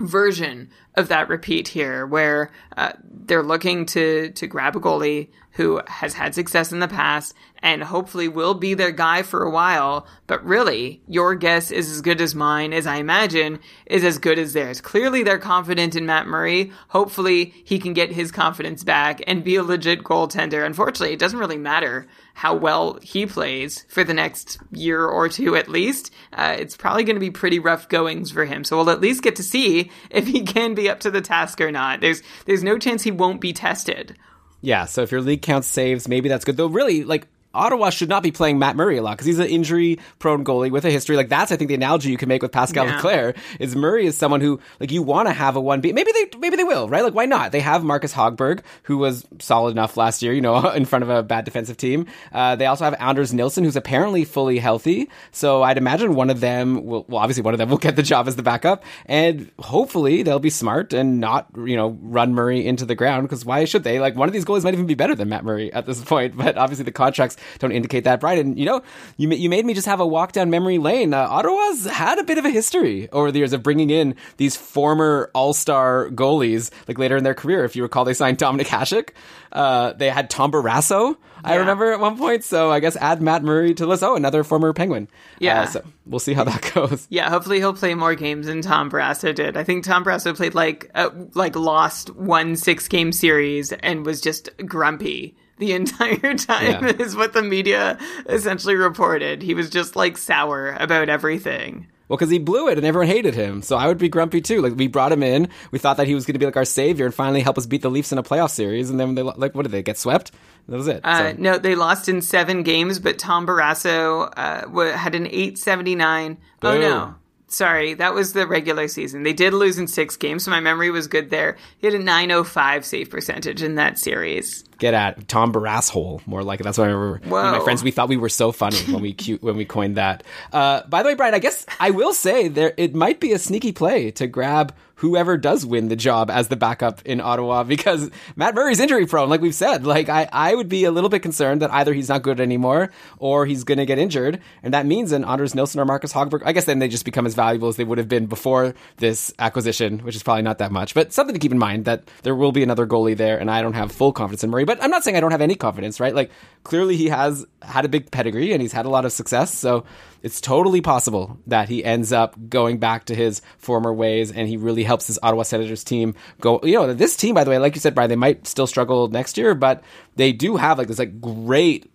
version 0.00 0.68
of 0.96 1.08
that 1.08 1.28
repeat 1.28 1.68
here, 1.68 2.06
where 2.06 2.50
uh, 2.76 2.92
they're 3.02 3.42
looking 3.42 3.86
to 3.86 4.30
to 4.30 4.46
grab 4.46 4.76
a 4.76 4.80
goalie 4.80 5.28
who 5.56 5.80
has 5.86 6.12
had 6.12 6.34
success 6.34 6.70
in 6.70 6.80
the 6.80 6.88
past 6.88 7.34
and 7.60 7.82
hopefully 7.82 8.28
will 8.28 8.52
be 8.52 8.74
their 8.74 8.92
guy 8.92 9.22
for 9.22 9.42
a 9.42 9.50
while. 9.50 10.06
But 10.26 10.44
really, 10.44 11.00
your 11.08 11.34
guess 11.34 11.70
is 11.70 11.90
as 11.90 12.02
good 12.02 12.20
as 12.20 12.34
mine, 12.34 12.74
as 12.74 12.86
I 12.86 12.96
imagine, 12.96 13.60
is 13.86 14.04
as 14.04 14.18
good 14.18 14.38
as 14.38 14.52
theirs. 14.52 14.82
Clearly, 14.82 15.22
they're 15.22 15.38
confident 15.38 15.96
in 15.96 16.04
Matt 16.04 16.26
Murray. 16.26 16.72
Hopefully, 16.88 17.54
he 17.64 17.78
can 17.78 17.94
get 17.94 18.12
his 18.12 18.30
confidence 18.30 18.84
back 18.84 19.22
and 19.26 19.42
be 19.42 19.56
a 19.56 19.62
legit 19.62 20.04
goaltender. 20.04 20.64
Unfortunately, 20.64 21.14
it 21.14 21.18
doesn't 21.18 21.38
really 21.38 21.56
matter 21.56 22.06
how 22.34 22.54
well 22.54 22.98
he 23.02 23.24
plays 23.24 23.86
for 23.88 24.04
the 24.04 24.12
next 24.12 24.58
year 24.70 25.06
or 25.06 25.26
two 25.26 25.56
at 25.56 25.68
least. 25.68 26.12
Uh, 26.34 26.54
it's 26.58 26.76
probably 26.76 27.02
going 27.02 27.16
to 27.16 27.20
be 27.20 27.30
pretty 27.30 27.58
rough 27.58 27.88
goings 27.88 28.30
for 28.30 28.44
him. 28.44 28.62
So 28.62 28.76
we'll 28.76 28.90
at 28.90 29.00
least 29.00 29.22
get 29.22 29.36
to 29.36 29.42
see 29.42 29.90
if 30.10 30.26
he 30.26 30.42
can 30.42 30.74
be 30.74 30.85
up 30.88 31.00
to 31.00 31.10
the 31.10 31.20
task 31.20 31.60
or 31.60 31.72
not. 31.72 32.00
There's 32.00 32.22
there's 32.44 32.64
no 32.64 32.78
chance 32.78 33.02
he 33.02 33.10
won't 33.10 33.40
be 33.40 33.52
tested. 33.52 34.16
Yeah, 34.62 34.86
so 34.86 35.02
if 35.02 35.12
your 35.12 35.20
league 35.20 35.42
count 35.42 35.64
saves, 35.64 36.08
maybe 36.08 36.28
that's 36.28 36.44
good. 36.44 36.56
Though, 36.56 36.66
really, 36.66 37.04
like 37.04 37.28
Ottawa 37.56 37.90
should 37.90 38.08
not 38.08 38.22
be 38.22 38.30
playing 38.30 38.58
Matt 38.58 38.76
Murray 38.76 38.98
a 38.98 39.02
lot 39.02 39.12
because 39.12 39.26
he's 39.26 39.38
an 39.38 39.48
injury 39.48 39.98
prone 40.18 40.44
goalie 40.44 40.70
with 40.70 40.84
a 40.84 40.90
history. 40.90 41.16
Like 41.16 41.28
that's 41.28 41.50
I 41.50 41.56
think 41.56 41.68
the 41.68 41.74
analogy 41.74 42.10
you 42.10 42.16
can 42.16 42.28
make 42.28 42.42
with 42.42 42.52
Pascal 42.52 42.86
Yeah. 42.86 42.96
Leclaire 42.96 43.34
is 43.58 43.74
Murray 43.74 44.06
is 44.06 44.16
someone 44.16 44.40
who 44.40 44.60
like 44.80 44.90
you 44.92 45.02
want 45.02 45.28
to 45.28 45.32
have 45.32 45.56
a 45.56 45.60
one 45.60 45.80
B. 45.80 45.92
Maybe 45.92 46.12
they 46.12 46.38
maybe 46.38 46.56
they 46.56 46.64
will 46.64 46.88
right. 46.88 47.02
Like 47.02 47.14
why 47.14 47.26
not? 47.26 47.52
They 47.52 47.60
have 47.60 47.82
Marcus 47.84 48.12
Hogberg 48.12 48.60
who 48.84 48.98
was 48.98 49.26
solid 49.38 49.70
enough 49.70 49.96
last 49.96 50.22
year. 50.22 50.32
You 50.32 50.40
know 50.40 50.68
in 50.76 50.84
front 50.84 51.02
of 51.02 51.10
a 51.10 51.22
bad 51.22 51.44
defensive 51.44 51.76
team. 51.76 52.06
Uh, 52.32 52.56
they 52.56 52.66
also 52.66 52.84
have 52.84 52.94
Anders 53.00 53.32
Nilsson 53.32 53.64
who's 53.64 53.76
apparently 53.76 54.24
fully 54.24 54.58
healthy. 54.58 55.08
So 55.32 55.62
I'd 55.62 55.78
imagine 55.78 56.14
one 56.14 56.30
of 56.30 56.40
them 56.40 56.84
will 56.84 57.04
well 57.08 57.22
obviously 57.22 57.42
one 57.42 57.54
of 57.54 57.58
them 57.58 57.68
will 57.70 57.78
get 57.78 57.96
the 57.96 58.02
job 58.02 58.28
as 58.28 58.36
the 58.36 58.42
backup 58.42 58.84
and 59.06 59.50
hopefully 59.58 60.22
they'll 60.22 60.38
be 60.38 60.50
smart 60.50 60.92
and 60.92 61.20
not 61.20 61.46
you 61.56 61.76
know 61.76 61.98
run 62.02 62.34
Murray 62.34 62.66
into 62.66 62.84
the 62.84 62.94
ground 62.94 63.22
because 63.24 63.44
why 63.44 63.64
should 63.64 63.84
they? 63.84 63.98
Like 64.00 64.14
one 64.16 64.28
of 64.28 64.32
these 64.32 64.44
goalies 64.44 64.64
might 64.64 64.74
even 64.74 64.86
be 64.86 64.94
better 64.94 65.14
than 65.14 65.28
Matt 65.28 65.44
Murray 65.44 65.72
at 65.72 65.86
this 65.86 66.02
point. 66.02 66.34
But 66.46 66.56
obviously 66.58 66.84
the 66.84 66.92
contracts 66.92 67.36
don't 67.58 67.72
indicate 67.72 68.04
that. 68.04 68.20
Brian, 68.20 68.56
you 68.56 68.64
know, 68.64 68.82
you 69.16 69.28
you 69.30 69.48
made 69.48 69.64
me 69.64 69.74
just 69.74 69.86
have 69.86 70.00
a 70.00 70.06
walk 70.06 70.32
down 70.32 70.50
memory 70.50 70.78
lane. 70.78 71.14
Uh, 71.14 71.26
Ottawa's 71.28 71.84
had 71.84 72.18
a 72.18 72.24
bit 72.24 72.38
of 72.38 72.44
a 72.44 72.50
history 72.50 73.08
over 73.12 73.30
the 73.30 73.38
years 73.38 73.52
of 73.52 73.62
bringing 73.62 73.90
in 73.90 74.14
these 74.36 74.56
former 74.56 75.30
All 75.34 75.52
Star 75.52 76.10
goalies, 76.10 76.70
like 76.88 76.98
later 76.98 77.16
in 77.16 77.24
their 77.24 77.34
career. 77.34 77.64
If 77.64 77.76
you 77.76 77.82
recall, 77.82 78.04
they 78.04 78.14
signed 78.14 78.38
Dominik 78.38 78.66
Hasek. 78.66 79.10
Uh, 79.52 79.92
they 79.92 80.10
had 80.10 80.28
Tom 80.30 80.52
Barrasso. 80.52 81.16
I 81.44 81.56
remember 81.56 81.92
at 81.92 82.00
one 82.00 82.18
point. 82.18 82.44
So 82.44 82.70
I 82.70 82.80
guess 82.80 82.96
add 82.96 83.22
Matt 83.22 83.42
Murray 83.44 83.72
to 83.74 83.84
the 83.84 83.88
list. 83.88 84.02
Oh, 84.02 84.16
another 84.16 84.42
former 84.42 84.72
Penguin. 84.72 85.08
Yeah. 85.38 85.62
Uh, 85.62 85.66
so 85.66 85.84
we'll 86.04 86.18
see 86.18 86.34
how 86.34 86.44
that 86.44 86.70
goes. 86.74 87.06
Yeah, 87.08 87.30
hopefully 87.30 87.58
he'll 87.58 87.74
play 87.74 87.94
more 87.94 88.14
games 88.14 88.46
than 88.46 88.62
Tom 88.62 88.90
Barrasso 88.90 89.34
did. 89.34 89.56
I 89.56 89.62
think 89.62 89.84
Tom 89.84 90.04
Barrasso 90.04 90.36
played 90.36 90.54
like 90.54 90.90
uh, 90.94 91.10
like 91.34 91.54
lost 91.54 92.14
one 92.16 92.56
six 92.56 92.88
game 92.88 93.12
series 93.12 93.72
and 93.72 94.04
was 94.04 94.20
just 94.20 94.50
grumpy 94.66 95.36
the 95.58 95.72
entire 95.72 96.34
time 96.34 96.84
Yeah. 96.84 96.92
is 96.98 97.16
what 97.16 97.32
the 97.32 97.42
media 97.42 97.98
essentially 98.28 98.74
reported. 98.76 99.42
He 99.42 99.54
was 99.54 99.70
just 99.70 99.96
like 99.96 100.16
sour 100.18 100.76
about 100.78 101.08
everything. 101.08 101.86
Well, 102.08 102.16
because 102.16 102.30
he 102.30 102.38
blew 102.38 102.68
it 102.68 102.78
and 102.78 102.86
everyone 102.86 103.08
hated 103.08 103.34
him. 103.34 103.62
So 103.62 103.76
I 103.76 103.88
would 103.88 103.98
be 103.98 104.08
grumpy 104.08 104.40
too. 104.40 104.62
Like 104.62 104.76
we 104.76 104.86
brought 104.86 105.10
him 105.10 105.24
in, 105.24 105.48
we 105.72 105.80
thought 105.80 105.96
that 105.96 106.06
he 106.06 106.14
was 106.14 106.24
going 106.24 106.34
to 106.34 106.38
be 106.38 106.44
like 106.46 106.56
our 106.56 106.64
savior 106.64 107.04
and 107.04 107.12
finally 107.12 107.40
help 107.40 107.58
us 107.58 107.66
beat 107.66 107.82
the 107.82 107.90
Leafs 107.90 108.12
in 108.12 108.18
a 108.18 108.22
playoff 108.22 108.50
series, 108.50 108.90
and 108.90 109.00
then 109.00 109.16
they 109.16 109.22
like 109.22 109.56
what 109.56 109.64
did 109.64 109.72
they 109.72 109.82
get 109.82 109.98
swept? 109.98 110.30
That 110.68 110.76
was 110.76 110.86
it. 110.86 111.00
Uh, 111.04 111.32
So- 111.32 111.36
no, 111.38 111.58
they 111.58 111.74
lost 111.74 112.08
in 112.08 112.22
seven 112.22 112.62
games, 112.62 113.00
but 113.00 113.18
Tom 113.18 113.44
Barrasso 113.44 114.32
uh, 114.36 114.96
had 114.96 115.16
an 115.16 115.26
879. 115.26 116.38
Oh, 116.62 116.78
no. 116.78 117.14
Sorry, 117.48 117.94
that 117.94 118.12
was 118.12 118.32
the 118.32 118.44
regular 118.46 118.88
season. 118.88 119.22
They 119.22 119.32
did 119.32 119.54
lose 119.54 119.78
in 119.78 119.86
six 119.86 120.16
games, 120.16 120.44
so 120.44 120.50
my 120.50 120.58
memory 120.58 120.90
was 120.90 121.06
good 121.06 121.30
there. 121.30 121.56
He 121.78 121.86
had 121.86 121.94
a 121.94 121.98
905 122.00 122.84
save 122.84 123.08
percentage 123.08 123.62
in 123.62 123.76
that 123.76 123.98
series. 124.00 124.64
get 124.78 124.94
at 124.94 125.28
Tom 125.28 125.52
Barasshole, 125.52 126.26
more 126.26 126.42
like 126.42 126.58
it. 126.58 126.64
That's 126.64 126.76
what 126.76 126.88
I 126.88 126.90
remember. 126.90 127.18
Me 127.24 127.36
and 127.36 127.52
my 127.58 127.60
friends, 127.60 127.84
we 127.84 127.92
thought 127.92 128.08
we 128.08 128.16
were 128.16 128.28
so 128.28 128.50
funny 128.50 128.78
when 128.90 129.00
we 129.00 129.12
cu- 129.14 129.38
when 129.40 129.56
we 129.56 129.64
coined 129.64 129.96
that. 129.96 130.24
Uh, 130.52 130.82
by 130.88 131.02
the 131.04 131.08
way, 131.10 131.14
Brian, 131.14 131.34
I 131.34 131.38
guess 131.38 131.64
I 131.78 131.90
will 131.90 132.12
say 132.12 132.48
there 132.48 132.74
it 132.76 132.94
might 132.96 133.20
be 133.20 133.32
a 133.32 133.38
sneaky 133.38 133.70
play 133.72 134.10
to 134.12 134.26
grab 134.26 134.74
whoever 134.96 135.36
does 135.36 135.64
win 135.64 135.88
the 135.88 135.96
job 135.96 136.30
as 136.30 136.48
the 136.48 136.56
backup 136.56 137.02
in 137.04 137.20
Ottawa 137.20 137.62
because 137.62 138.10
Matt 138.34 138.54
Murray's 138.54 138.80
injury 138.80 139.06
prone, 139.06 139.28
like 139.28 139.40
we've 139.40 139.54
said. 139.54 139.86
Like 139.86 140.08
I, 140.08 140.28
I 140.32 140.54
would 140.54 140.68
be 140.68 140.84
a 140.84 140.90
little 140.90 141.10
bit 141.10 141.22
concerned 141.22 141.62
that 141.62 141.72
either 141.72 141.92
he's 141.92 142.08
not 142.08 142.22
good 142.22 142.40
anymore 142.40 142.90
or 143.18 143.46
he's 143.46 143.64
going 143.64 143.78
to 143.78 143.86
get 143.86 143.98
injured, 143.98 144.40
and 144.62 144.74
that 144.74 144.86
means 144.86 145.12
an 145.12 145.24
Anders 145.24 145.54
Nilsson 145.54 145.80
or 145.80 145.84
Marcus 145.84 146.12
Hogberg. 146.12 146.42
I 146.44 146.52
guess 146.52 146.64
then 146.64 146.78
they 146.78 146.88
just 146.88 147.04
become 147.04 147.26
as 147.26 147.34
valuable 147.34 147.68
as 147.68 147.76
they 147.76 147.84
would 147.84 147.98
have 147.98 148.08
been 148.08 148.26
before 148.26 148.74
this 148.96 149.32
acquisition, 149.38 150.00
which 150.00 150.16
is 150.16 150.22
probably 150.22 150.42
not 150.42 150.58
that 150.58 150.72
much, 150.72 150.94
but 150.94 151.12
something 151.12 151.34
to 151.34 151.40
keep 151.40 151.52
in 151.52 151.58
mind 151.58 151.84
that 151.84 152.10
there 152.22 152.34
will 152.34 152.52
be 152.52 152.62
another 152.62 152.86
goalie 152.86 153.16
there, 153.16 153.38
and 153.38 153.50
I 153.50 153.62
don't 153.62 153.74
have 153.74 153.92
full 153.92 154.12
confidence 154.12 154.44
in 154.44 154.50
Murray. 154.50 154.64
But 154.64 154.82
I'm 154.82 154.90
not 154.90 155.04
saying 155.04 155.16
I 155.16 155.20
don't 155.20 155.32
have 155.32 155.40
any 155.40 155.54
confidence, 155.54 156.00
right? 156.00 156.14
Like 156.14 156.30
clearly 156.64 156.96
he 156.96 157.08
has 157.08 157.46
had 157.62 157.84
a 157.84 157.88
big 157.88 158.10
pedigree 158.10 158.52
and 158.52 158.62
he's 158.62 158.72
had 158.72 158.86
a 158.86 158.90
lot 158.90 159.04
of 159.04 159.12
success, 159.12 159.52
so 159.52 159.84
it's 160.26 160.40
totally 160.40 160.80
possible 160.80 161.38
that 161.46 161.68
he 161.68 161.84
ends 161.84 162.12
up 162.12 162.34
going 162.48 162.78
back 162.78 163.04
to 163.04 163.14
his 163.14 163.42
former 163.58 163.94
ways 163.94 164.32
and 164.32 164.48
he 164.48 164.56
really 164.56 164.82
helps 164.82 165.06
his 165.06 165.20
Ottawa 165.22 165.44
Senators 165.44 165.84
team 165.84 166.16
go. 166.40 166.58
You 166.64 166.74
know, 166.74 166.94
this 166.94 167.14
team, 167.14 167.36
by 167.36 167.44
the 167.44 167.50
way, 167.50 167.58
like 167.58 167.76
you 167.76 167.80
said, 167.80 167.94
Brian, 167.94 168.10
they 168.10 168.16
might 168.16 168.44
still 168.44 168.66
struggle 168.66 169.06
next 169.06 169.38
year, 169.38 169.54
but 169.54 169.84
they 170.16 170.32
do 170.32 170.56
have 170.56 170.78
like 170.78 170.88
this 170.88 170.98
like 170.98 171.20
great 171.20 171.88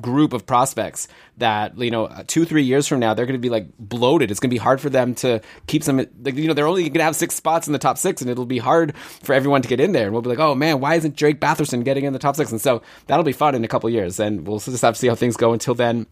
group 0.00 0.32
of 0.32 0.46
prospects 0.46 1.08
that 1.36 1.76
you 1.76 1.90
know 1.90 2.08
two 2.28 2.44
three 2.44 2.62
years 2.62 2.86
from 2.86 3.00
now 3.00 3.12
they're 3.12 3.26
going 3.26 3.34
to 3.34 3.40
be 3.40 3.50
like 3.50 3.66
bloated. 3.76 4.30
It's 4.30 4.38
going 4.38 4.50
to 4.50 4.54
be 4.54 4.58
hard 4.58 4.80
for 4.80 4.88
them 4.88 5.16
to 5.16 5.40
keep 5.66 5.82
some 5.82 5.96
like 5.96 6.36
you 6.36 6.46
know 6.46 6.54
they're 6.54 6.68
only 6.68 6.84
going 6.84 6.92
to 6.94 7.02
have 7.02 7.16
six 7.16 7.34
spots 7.34 7.66
in 7.66 7.72
the 7.72 7.78
top 7.80 7.98
six 7.98 8.22
and 8.22 8.30
it'll 8.30 8.46
be 8.46 8.58
hard 8.58 8.96
for 8.96 9.34
everyone 9.34 9.62
to 9.62 9.68
get 9.68 9.80
in 9.80 9.90
there. 9.90 10.04
And 10.04 10.12
we'll 10.12 10.22
be 10.22 10.30
like 10.30 10.38
oh 10.38 10.54
man 10.54 10.78
why 10.78 10.94
isn't 10.94 11.16
Drake 11.16 11.40
Batherson 11.40 11.82
getting 11.82 12.04
in 12.04 12.12
the 12.12 12.20
top 12.20 12.36
six? 12.36 12.52
And 12.52 12.60
so 12.60 12.82
that'll 13.08 13.24
be 13.24 13.32
fun 13.32 13.56
in 13.56 13.64
a 13.64 13.68
couple 13.68 13.90
years 13.90 14.20
and 14.20 14.46
we'll 14.46 14.60
just 14.60 14.82
have 14.82 14.94
to 14.94 15.00
see 15.00 15.08
how 15.08 15.16
things 15.16 15.36
go 15.36 15.52
until 15.52 15.74
then 15.74 16.06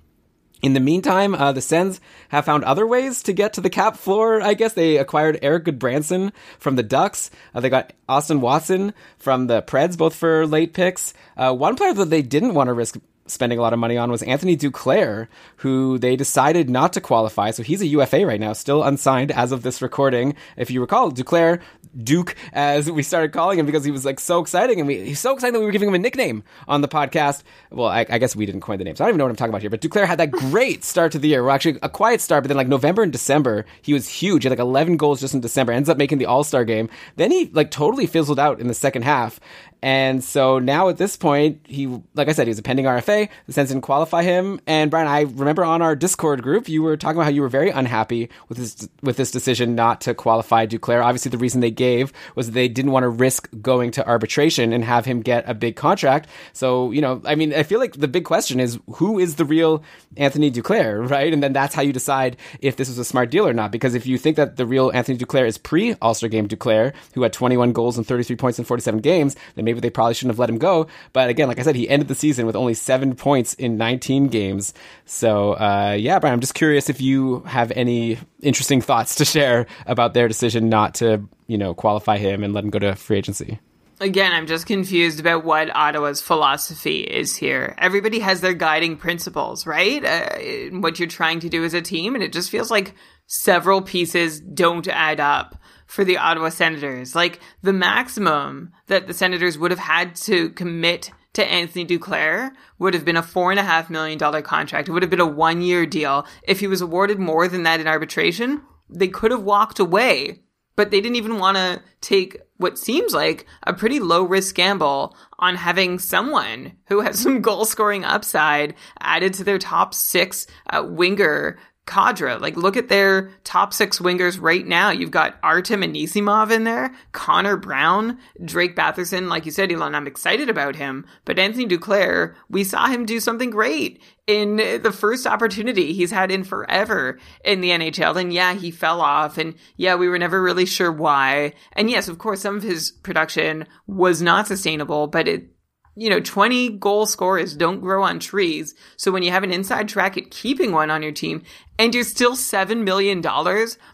in 0.62 0.74
the 0.74 0.80
meantime, 0.80 1.34
uh, 1.34 1.52
the 1.52 1.60
Sens 1.60 2.00
have 2.28 2.44
found 2.44 2.62
other 2.64 2.86
ways 2.86 3.22
to 3.24 3.32
get 3.32 3.52
to 3.54 3.60
the 3.60 3.68
cap 3.68 3.96
floor. 3.96 4.40
I 4.40 4.54
guess 4.54 4.74
they 4.74 4.96
acquired 4.96 5.40
Erik 5.42 5.64
Gudbranson 5.64 6.32
from 6.58 6.76
the 6.76 6.84
Ducks. 6.84 7.30
Uh, 7.52 7.60
they 7.60 7.68
got 7.68 7.92
Austin 8.08 8.40
Watson 8.40 8.94
from 9.18 9.48
the 9.48 9.60
Preds, 9.62 9.98
both 9.98 10.14
for 10.14 10.46
late 10.46 10.72
picks. 10.72 11.14
Uh, 11.36 11.52
one 11.52 11.74
player 11.74 11.92
that 11.92 12.10
they 12.10 12.22
didn't 12.22 12.54
want 12.54 12.68
to 12.68 12.72
risk 12.72 12.96
spending 13.26 13.58
a 13.58 13.62
lot 13.62 13.72
of 13.72 13.78
money 13.78 13.96
on 13.96 14.10
was 14.10 14.22
Anthony 14.22 14.56
Duclair, 14.56 15.28
who 15.56 15.98
they 15.98 16.16
decided 16.16 16.68
not 16.70 16.92
to 16.92 17.00
qualify. 17.00 17.50
So 17.50 17.62
he's 17.62 17.80
a 17.80 17.86
UFA 17.86 18.26
right 18.26 18.40
now, 18.40 18.52
still 18.52 18.82
unsigned 18.82 19.32
as 19.32 19.52
of 19.52 19.62
this 19.62 19.82
recording. 19.82 20.34
If 20.56 20.70
you 20.70 20.80
recall, 20.80 21.10
Duclair, 21.10 21.60
Duke, 21.96 22.34
as 22.52 22.90
we 22.90 23.02
started 23.02 23.32
calling 23.32 23.58
him 23.58 23.66
because 23.66 23.84
he 23.84 23.90
was 23.90 24.04
like 24.04 24.18
so 24.18 24.40
exciting 24.40 24.78
and 24.78 24.88
we, 24.88 25.04
he's 25.04 25.20
so 25.20 25.34
excited 25.34 25.54
that 25.54 25.60
we 25.60 25.66
were 25.66 25.72
giving 25.72 25.88
him 25.88 25.94
a 25.94 25.98
nickname 25.98 26.42
on 26.66 26.80
the 26.80 26.88
podcast. 26.88 27.42
Well, 27.70 27.88
I, 27.88 28.06
I 28.08 28.18
guess 28.18 28.34
we 28.34 28.46
didn't 28.46 28.62
coin 28.62 28.78
the 28.78 28.84
name, 28.84 28.96
so 28.96 29.04
I 29.04 29.06
don't 29.06 29.12
even 29.12 29.18
know 29.18 29.24
what 29.24 29.30
I'm 29.30 29.36
talking 29.36 29.50
about 29.50 29.60
here. 29.60 29.70
But 29.70 29.80
Duclair 29.80 30.06
had 30.06 30.18
that 30.18 30.30
great 30.30 30.84
start 30.84 31.12
to 31.12 31.18
the 31.18 31.28
year. 31.28 31.42
Well, 31.44 31.54
actually 31.54 31.78
a 31.82 31.88
quiet 31.88 32.20
start, 32.20 32.44
but 32.44 32.48
then 32.48 32.56
like 32.56 32.68
November 32.68 33.02
and 33.02 33.12
December, 33.12 33.66
he 33.82 33.92
was 33.92 34.08
huge. 34.08 34.42
He 34.42 34.48
had 34.48 34.58
like 34.58 34.62
11 34.62 34.96
goals 34.96 35.20
just 35.20 35.34
in 35.34 35.40
December. 35.40 35.72
Ends 35.72 35.88
up 35.88 35.98
making 35.98 36.18
the 36.18 36.26
All 36.26 36.44
Star 36.44 36.64
game. 36.64 36.88
Then 37.16 37.30
he 37.30 37.50
like 37.52 37.70
totally 37.70 38.06
fizzled 38.06 38.38
out 38.38 38.60
in 38.60 38.68
the 38.68 38.74
second 38.74 39.02
half. 39.02 39.38
And 39.82 40.22
so 40.22 40.60
now 40.60 40.88
at 40.88 40.96
this 40.96 41.16
point, 41.16 41.60
he, 41.64 41.88
like 42.14 42.28
I 42.28 42.32
said, 42.32 42.46
he 42.46 42.50
was 42.50 42.58
a 42.58 42.62
pending 42.62 42.86
RFA. 42.86 43.28
The 43.46 43.52
Sens 43.52 43.70
didn't 43.70 43.82
qualify 43.82 44.22
him. 44.22 44.60
And 44.66 44.90
Brian, 44.90 45.08
I 45.08 45.22
remember 45.22 45.64
on 45.64 45.82
our 45.82 45.96
Discord 45.96 46.42
group, 46.42 46.68
you 46.68 46.82
were 46.82 46.96
talking 46.96 47.16
about 47.16 47.24
how 47.24 47.30
you 47.30 47.42
were 47.42 47.48
very 47.48 47.70
unhappy 47.70 48.30
with 48.48 48.58
this 48.58 48.88
with 49.02 49.16
this 49.16 49.32
decision 49.32 49.74
not 49.74 50.00
to 50.02 50.14
qualify 50.14 50.66
Duclair. 50.66 51.04
Obviously, 51.04 51.30
the 51.30 51.38
reason 51.38 51.60
they 51.60 51.70
gave 51.72 52.12
was 52.36 52.52
they 52.52 52.68
didn't 52.68 52.92
want 52.92 53.02
to 53.02 53.08
risk 53.08 53.48
going 53.60 53.90
to 53.92 54.06
arbitration 54.06 54.72
and 54.72 54.84
have 54.84 55.04
him 55.04 55.20
get 55.20 55.48
a 55.48 55.54
big 55.54 55.74
contract. 55.74 56.28
So, 56.52 56.92
you 56.92 57.00
know, 57.00 57.20
I 57.24 57.34
mean, 57.34 57.52
I 57.52 57.64
feel 57.64 57.80
like 57.80 57.94
the 57.94 58.08
big 58.08 58.24
question 58.24 58.60
is 58.60 58.78
who 58.94 59.18
is 59.18 59.34
the 59.34 59.44
real 59.44 59.82
Anthony 60.16 60.50
Duclair, 60.50 61.08
right? 61.10 61.32
And 61.32 61.42
then 61.42 61.52
that's 61.52 61.74
how 61.74 61.82
you 61.82 61.92
decide 61.92 62.36
if 62.60 62.76
this 62.76 62.88
was 62.88 62.98
a 62.98 63.04
smart 63.04 63.30
deal 63.30 63.48
or 63.48 63.52
not. 63.52 63.72
Because 63.72 63.94
if 63.94 64.06
you 64.06 64.16
think 64.16 64.36
that 64.36 64.56
the 64.56 64.66
real 64.66 64.92
Anthony 64.94 65.18
Duclair 65.18 65.46
is 65.46 65.58
pre 65.58 65.94
All 65.94 66.14
Star 66.14 66.28
game 66.28 66.46
Duclair, 66.46 66.94
who 67.14 67.22
had 67.22 67.32
21 67.32 67.72
goals 67.72 67.96
and 67.96 68.06
33 68.06 68.36
points 68.36 68.58
in 68.58 68.64
47 68.64 69.00
games, 69.00 69.34
then 69.56 69.64
maybe 69.64 69.71
they 69.80 69.90
probably 69.90 70.14
shouldn't 70.14 70.32
have 70.32 70.38
let 70.38 70.48
him 70.48 70.58
go. 70.58 70.86
But 71.12 71.28
again, 71.28 71.48
like 71.48 71.58
I 71.58 71.62
said, 71.62 71.76
he 71.76 71.88
ended 71.88 72.08
the 72.08 72.14
season 72.14 72.46
with 72.46 72.56
only 72.56 72.74
seven 72.74 73.14
points 73.14 73.54
in 73.54 73.76
19 73.76 74.28
games. 74.28 74.74
So, 75.06 75.52
uh, 75.52 75.96
yeah, 75.98 76.18
Brian, 76.18 76.34
I'm 76.34 76.40
just 76.40 76.54
curious 76.54 76.88
if 76.88 77.00
you 77.00 77.40
have 77.40 77.72
any 77.72 78.18
interesting 78.42 78.80
thoughts 78.80 79.14
to 79.16 79.24
share 79.24 79.66
about 79.86 80.14
their 80.14 80.28
decision 80.28 80.68
not 80.68 80.94
to, 80.96 81.28
you 81.46 81.58
know, 81.58 81.74
qualify 81.74 82.18
him 82.18 82.42
and 82.42 82.52
let 82.52 82.64
him 82.64 82.70
go 82.70 82.78
to 82.78 82.94
free 82.94 83.18
agency. 83.18 83.58
Again, 84.00 84.32
I'm 84.32 84.48
just 84.48 84.66
confused 84.66 85.20
about 85.20 85.44
what 85.44 85.74
Ottawa's 85.74 86.20
philosophy 86.20 87.02
is 87.02 87.36
here. 87.36 87.76
Everybody 87.78 88.18
has 88.18 88.40
their 88.40 88.52
guiding 88.52 88.96
principles, 88.96 89.64
right? 89.64 90.04
Uh, 90.04 90.76
what 90.80 90.98
you're 90.98 91.06
trying 91.06 91.38
to 91.40 91.48
do 91.48 91.64
as 91.64 91.72
a 91.72 91.80
team, 91.80 92.16
and 92.16 92.24
it 92.24 92.32
just 92.32 92.50
feels 92.50 92.68
like 92.68 92.94
several 93.28 93.80
pieces 93.80 94.40
don't 94.40 94.88
add 94.88 95.20
up 95.20 95.56
for 95.92 96.04
the 96.04 96.16
Ottawa 96.16 96.48
Senators. 96.48 97.14
Like 97.14 97.38
the 97.62 97.72
maximum 97.72 98.72
that 98.86 99.06
the 99.06 99.12
Senators 99.12 99.58
would 99.58 99.70
have 99.70 99.80
had 99.80 100.16
to 100.16 100.48
commit 100.50 101.10
to 101.34 101.44
Anthony 101.44 101.84
Duclair 101.86 102.52
would 102.78 102.94
have 102.94 103.04
been 103.04 103.16
a 103.16 103.22
four 103.22 103.50
and 103.50 103.60
a 103.60 103.62
half 103.62 103.90
million 103.90 104.18
dollar 104.18 104.40
contract. 104.40 104.88
It 104.88 104.92
would 104.92 105.02
have 105.02 105.10
been 105.10 105.20
a 105.20 105.26
one 105.26 105.60
year 105.60 105.84
deal. 105.84 106.26
If 106.44 106.60
he 106.60 106.66
was 106.66 106.80
awarded 106.80 107.18
more 107.18 107.46
than 107.46 107.64
that 107.64 107.78
in 107.78 107.86
arbitration, 107.86 108.62
they 108.88 109.08
could 109.08 109.32
have 109.32 109.42
walked 109.42 109.78
away 109.78 110.40
but 110.76 110.90
they 110.90 111.00
didn't 111.00 111.16
even 111.16 111.38
want 111.38 111.56
to 111.56 111.82
take 112.00 112.38
what 112.56 112.78
seems 112.78 113.12
like 113.12 113.46
a 113.64 113.72
pretty 113.72 114.00
low 114.00 114.22
risk 114.22 114.54
gamble 114.54 115.16
on 115.38 115.56
having 115.56 115.98
someone 115.98 116.72
who 116.86 117.00
has 117.00 117.18
some 117.18 117.40
goal 117.40 117.64
scoring 117.64 118.04
upside 118.04 118.74
added 119.00 119.34
to 119.34 119.44
their 119.44 119.58
top 119.58 119.94
six 119.94 120.46
uh, 120.70 120.82
winger 120.86 121.58
cadre. 121.86 122.38
Like, 122.38 122.56
look 122.56 122.76
at 122.76 122.88
their 122.88 123.30
top 123.44 123.72
six 123.72 123.98
wingers 123.98 124.40
right 124.40 124.66
now. 124.66 124.90
You've 124.90 125.10
got 125.10 125.38
Artem 125.42 125.82
Anisimov 125.82 126.50
in 126.50 126.64
there, 126.64 126.94
Connor 127.12 127.56
Brown, 127.56 128.18
Drake 128.44 128.76
Batherson. 128.76 129.28
Like 129.28 129.46
you 129.46 129.52
said, 129.52 129.72
Elon, 129.72 129.94
I'm 129.94 130.06
excited 130.06 130.48
about 130.48 130.76
him. 130.76 131.06
But 131.24 131.38
Anthony 131.38 131.66
Duclair, 131.66 132.34
we 132.48 132.64
saw 132.64 132.86
him 132.86 133.04
do 133.04 133.20
something 133.20 133.50
great 133.50 134.00
in 134.26 134.56
the 134.56 134.92
first 134.92 135.26
opportunity 135.26 135.92
he's 135.92 136.12
had 136.12 136.30
in 136.30 136.44
forever 136.44 137.18
in 137.44 137.60
the 137.60 137.70
NHL. 137.70 138.16
And 138.16 138.32
yeah, 138.32 138.54
he 138.54 138.70
fell 138.70 139.00
off. 139.00 139.36
And 139.36 139.54
yeah, 139.76 139.96
we 139.96 140.08
were 140.08 140.18
never 140.18 140.40
really 140.40 140.66
sure 140.66 140.92
why. 140.92 141.54
And 141.72 141.90
yes, 141.90 142.08
of 142.08 142.18
course, 142.18 142.40
some 142.40 142.56
of 142.56 142.62
his 142.62 142.92
production 142.92 143.66
was 143.86 144.22
not 144.22 144.46
sustainable, 144.46 145.08
but 145.08 145.26
it, 145.26 145.48
you 145.94 146.08
know, 146.08 146.20
20 146.20 146.70
goal 146.70 147.06
scorers 147.06 147.54
don't 147.54 147.80
grow 147.80 148.02
on 148.02 148.18
trees. 148.18 148.74
So 148.96 149.10
when 149.10 149.22
you 149.22 149.30
have 149.30 149.44
an 149.44 149.52
inside 149.52 149.88
track 149.88 150.16
at 150.16 150.30
keeping 150.30 150.72
one 150.72 150.90
on 150.90 151.02
your 151.02 151.12
team 151.12 151.42
and 151.78 151.94
you're 151.94 152.04
still 152.04 152.32
$7 152.32 152.82
million 152.82 153.20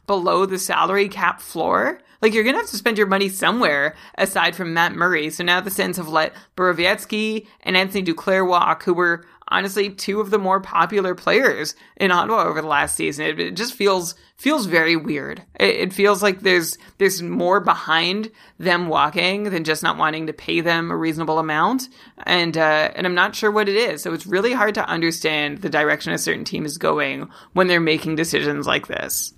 below 0.06 0.46
the 0.46 0.58
salary 0.58 1.08
cap 1.08 1.40
floor, 1.40 2.00
like 2.20 2.34
you're 2.34 2.44
going 2.44 2.54
to 2.54 2.60
have 2.60 2.70
to 2.70 2.76
spend 2.76 2.98
your 2.98 3.06
money 3.06 3.28
somewhere 3.28 3.94
aside 4.16 4.56
from 4.56 4.74
Matt 4.74 4.94
Murray. 4.94 5.30
So 5.30 5.44
now 5.44 5.60
the 5.60 5.70
Sens 5.70 5.96
have 5.96 6.08
let 6.08 6.34
Borowiecki 6.56 7.46
and 7.62 7.76
Anthony 7.76 8.04
Duclair 8.04 8.46
walk, 8.46 8.82
who 8.84 8.94
were 8.94 9.24
honestly 9.48 9.90
two 9.90 10.20
of 10.20 10.30
the 10.30 10.38
more 10.38 10.60
popular 10.60 11.14
players 11.14 11.74
in 11.96 12.10
Ottawa 12.10 12.44
over 12.44 12.60
the 12.60 12.68
last 12.68 12.96
season. 12.96 13.26
It, 13.26 13.40
it 13.40 13.56
just 13.56 13.74
feels 13.74 14.14
feels 14.36 14.66
very 14.66 14.96
weird. 14.96 15.42
It, 15.58 15.76
it, 15.76 15.92
feels 15.92 16.22
like 16.22 16.40
there's 16.40 16.78
there's 16.98 17.22
more 17.22 17.60
behind 17.60 18.30
them 18.58 18.88
walking 18.88 19.44
than 19.44 19.64
just 19.64 19.82
not 19.82 19.96
wanting 19.98 20.26
to 20.28 20.32
pay 20.32 20.60
them 20.60 20.90
a 20.90 20.96
reasonable 20.96 21.38
amount, 21.38 21.88
and 22.24 22.56
uh, 22.56 22.90
and 22.94 23.06
I'm 23.06 23.14
not 23.14 23.34
sure 23.34 23.50
what 23.50 23.68
it 23.68 23.76
is. 23.76 24.02
So 24.02 24.12
it's 24.14 24.26
really 24.26 24.52
hard 24.52 24.74
to 24.74 24.88
understand 24.88 25.58
the 25.58 25.70
direction 25.70 26.12
a 26.12 26.18
certain 26.18 26.44
team 26.44 26.64
is 26.64 26.78
going 26.78 27.28
when 27.52 27.66
they're 27.66 27.80
making 27.80 28.16
decisions 28.16 28.66
like 28.66 28.86
this. 28.86 29.34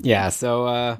Yeah. 0.00 0.28
So. 0.28 0.66
uh 0.66 0.96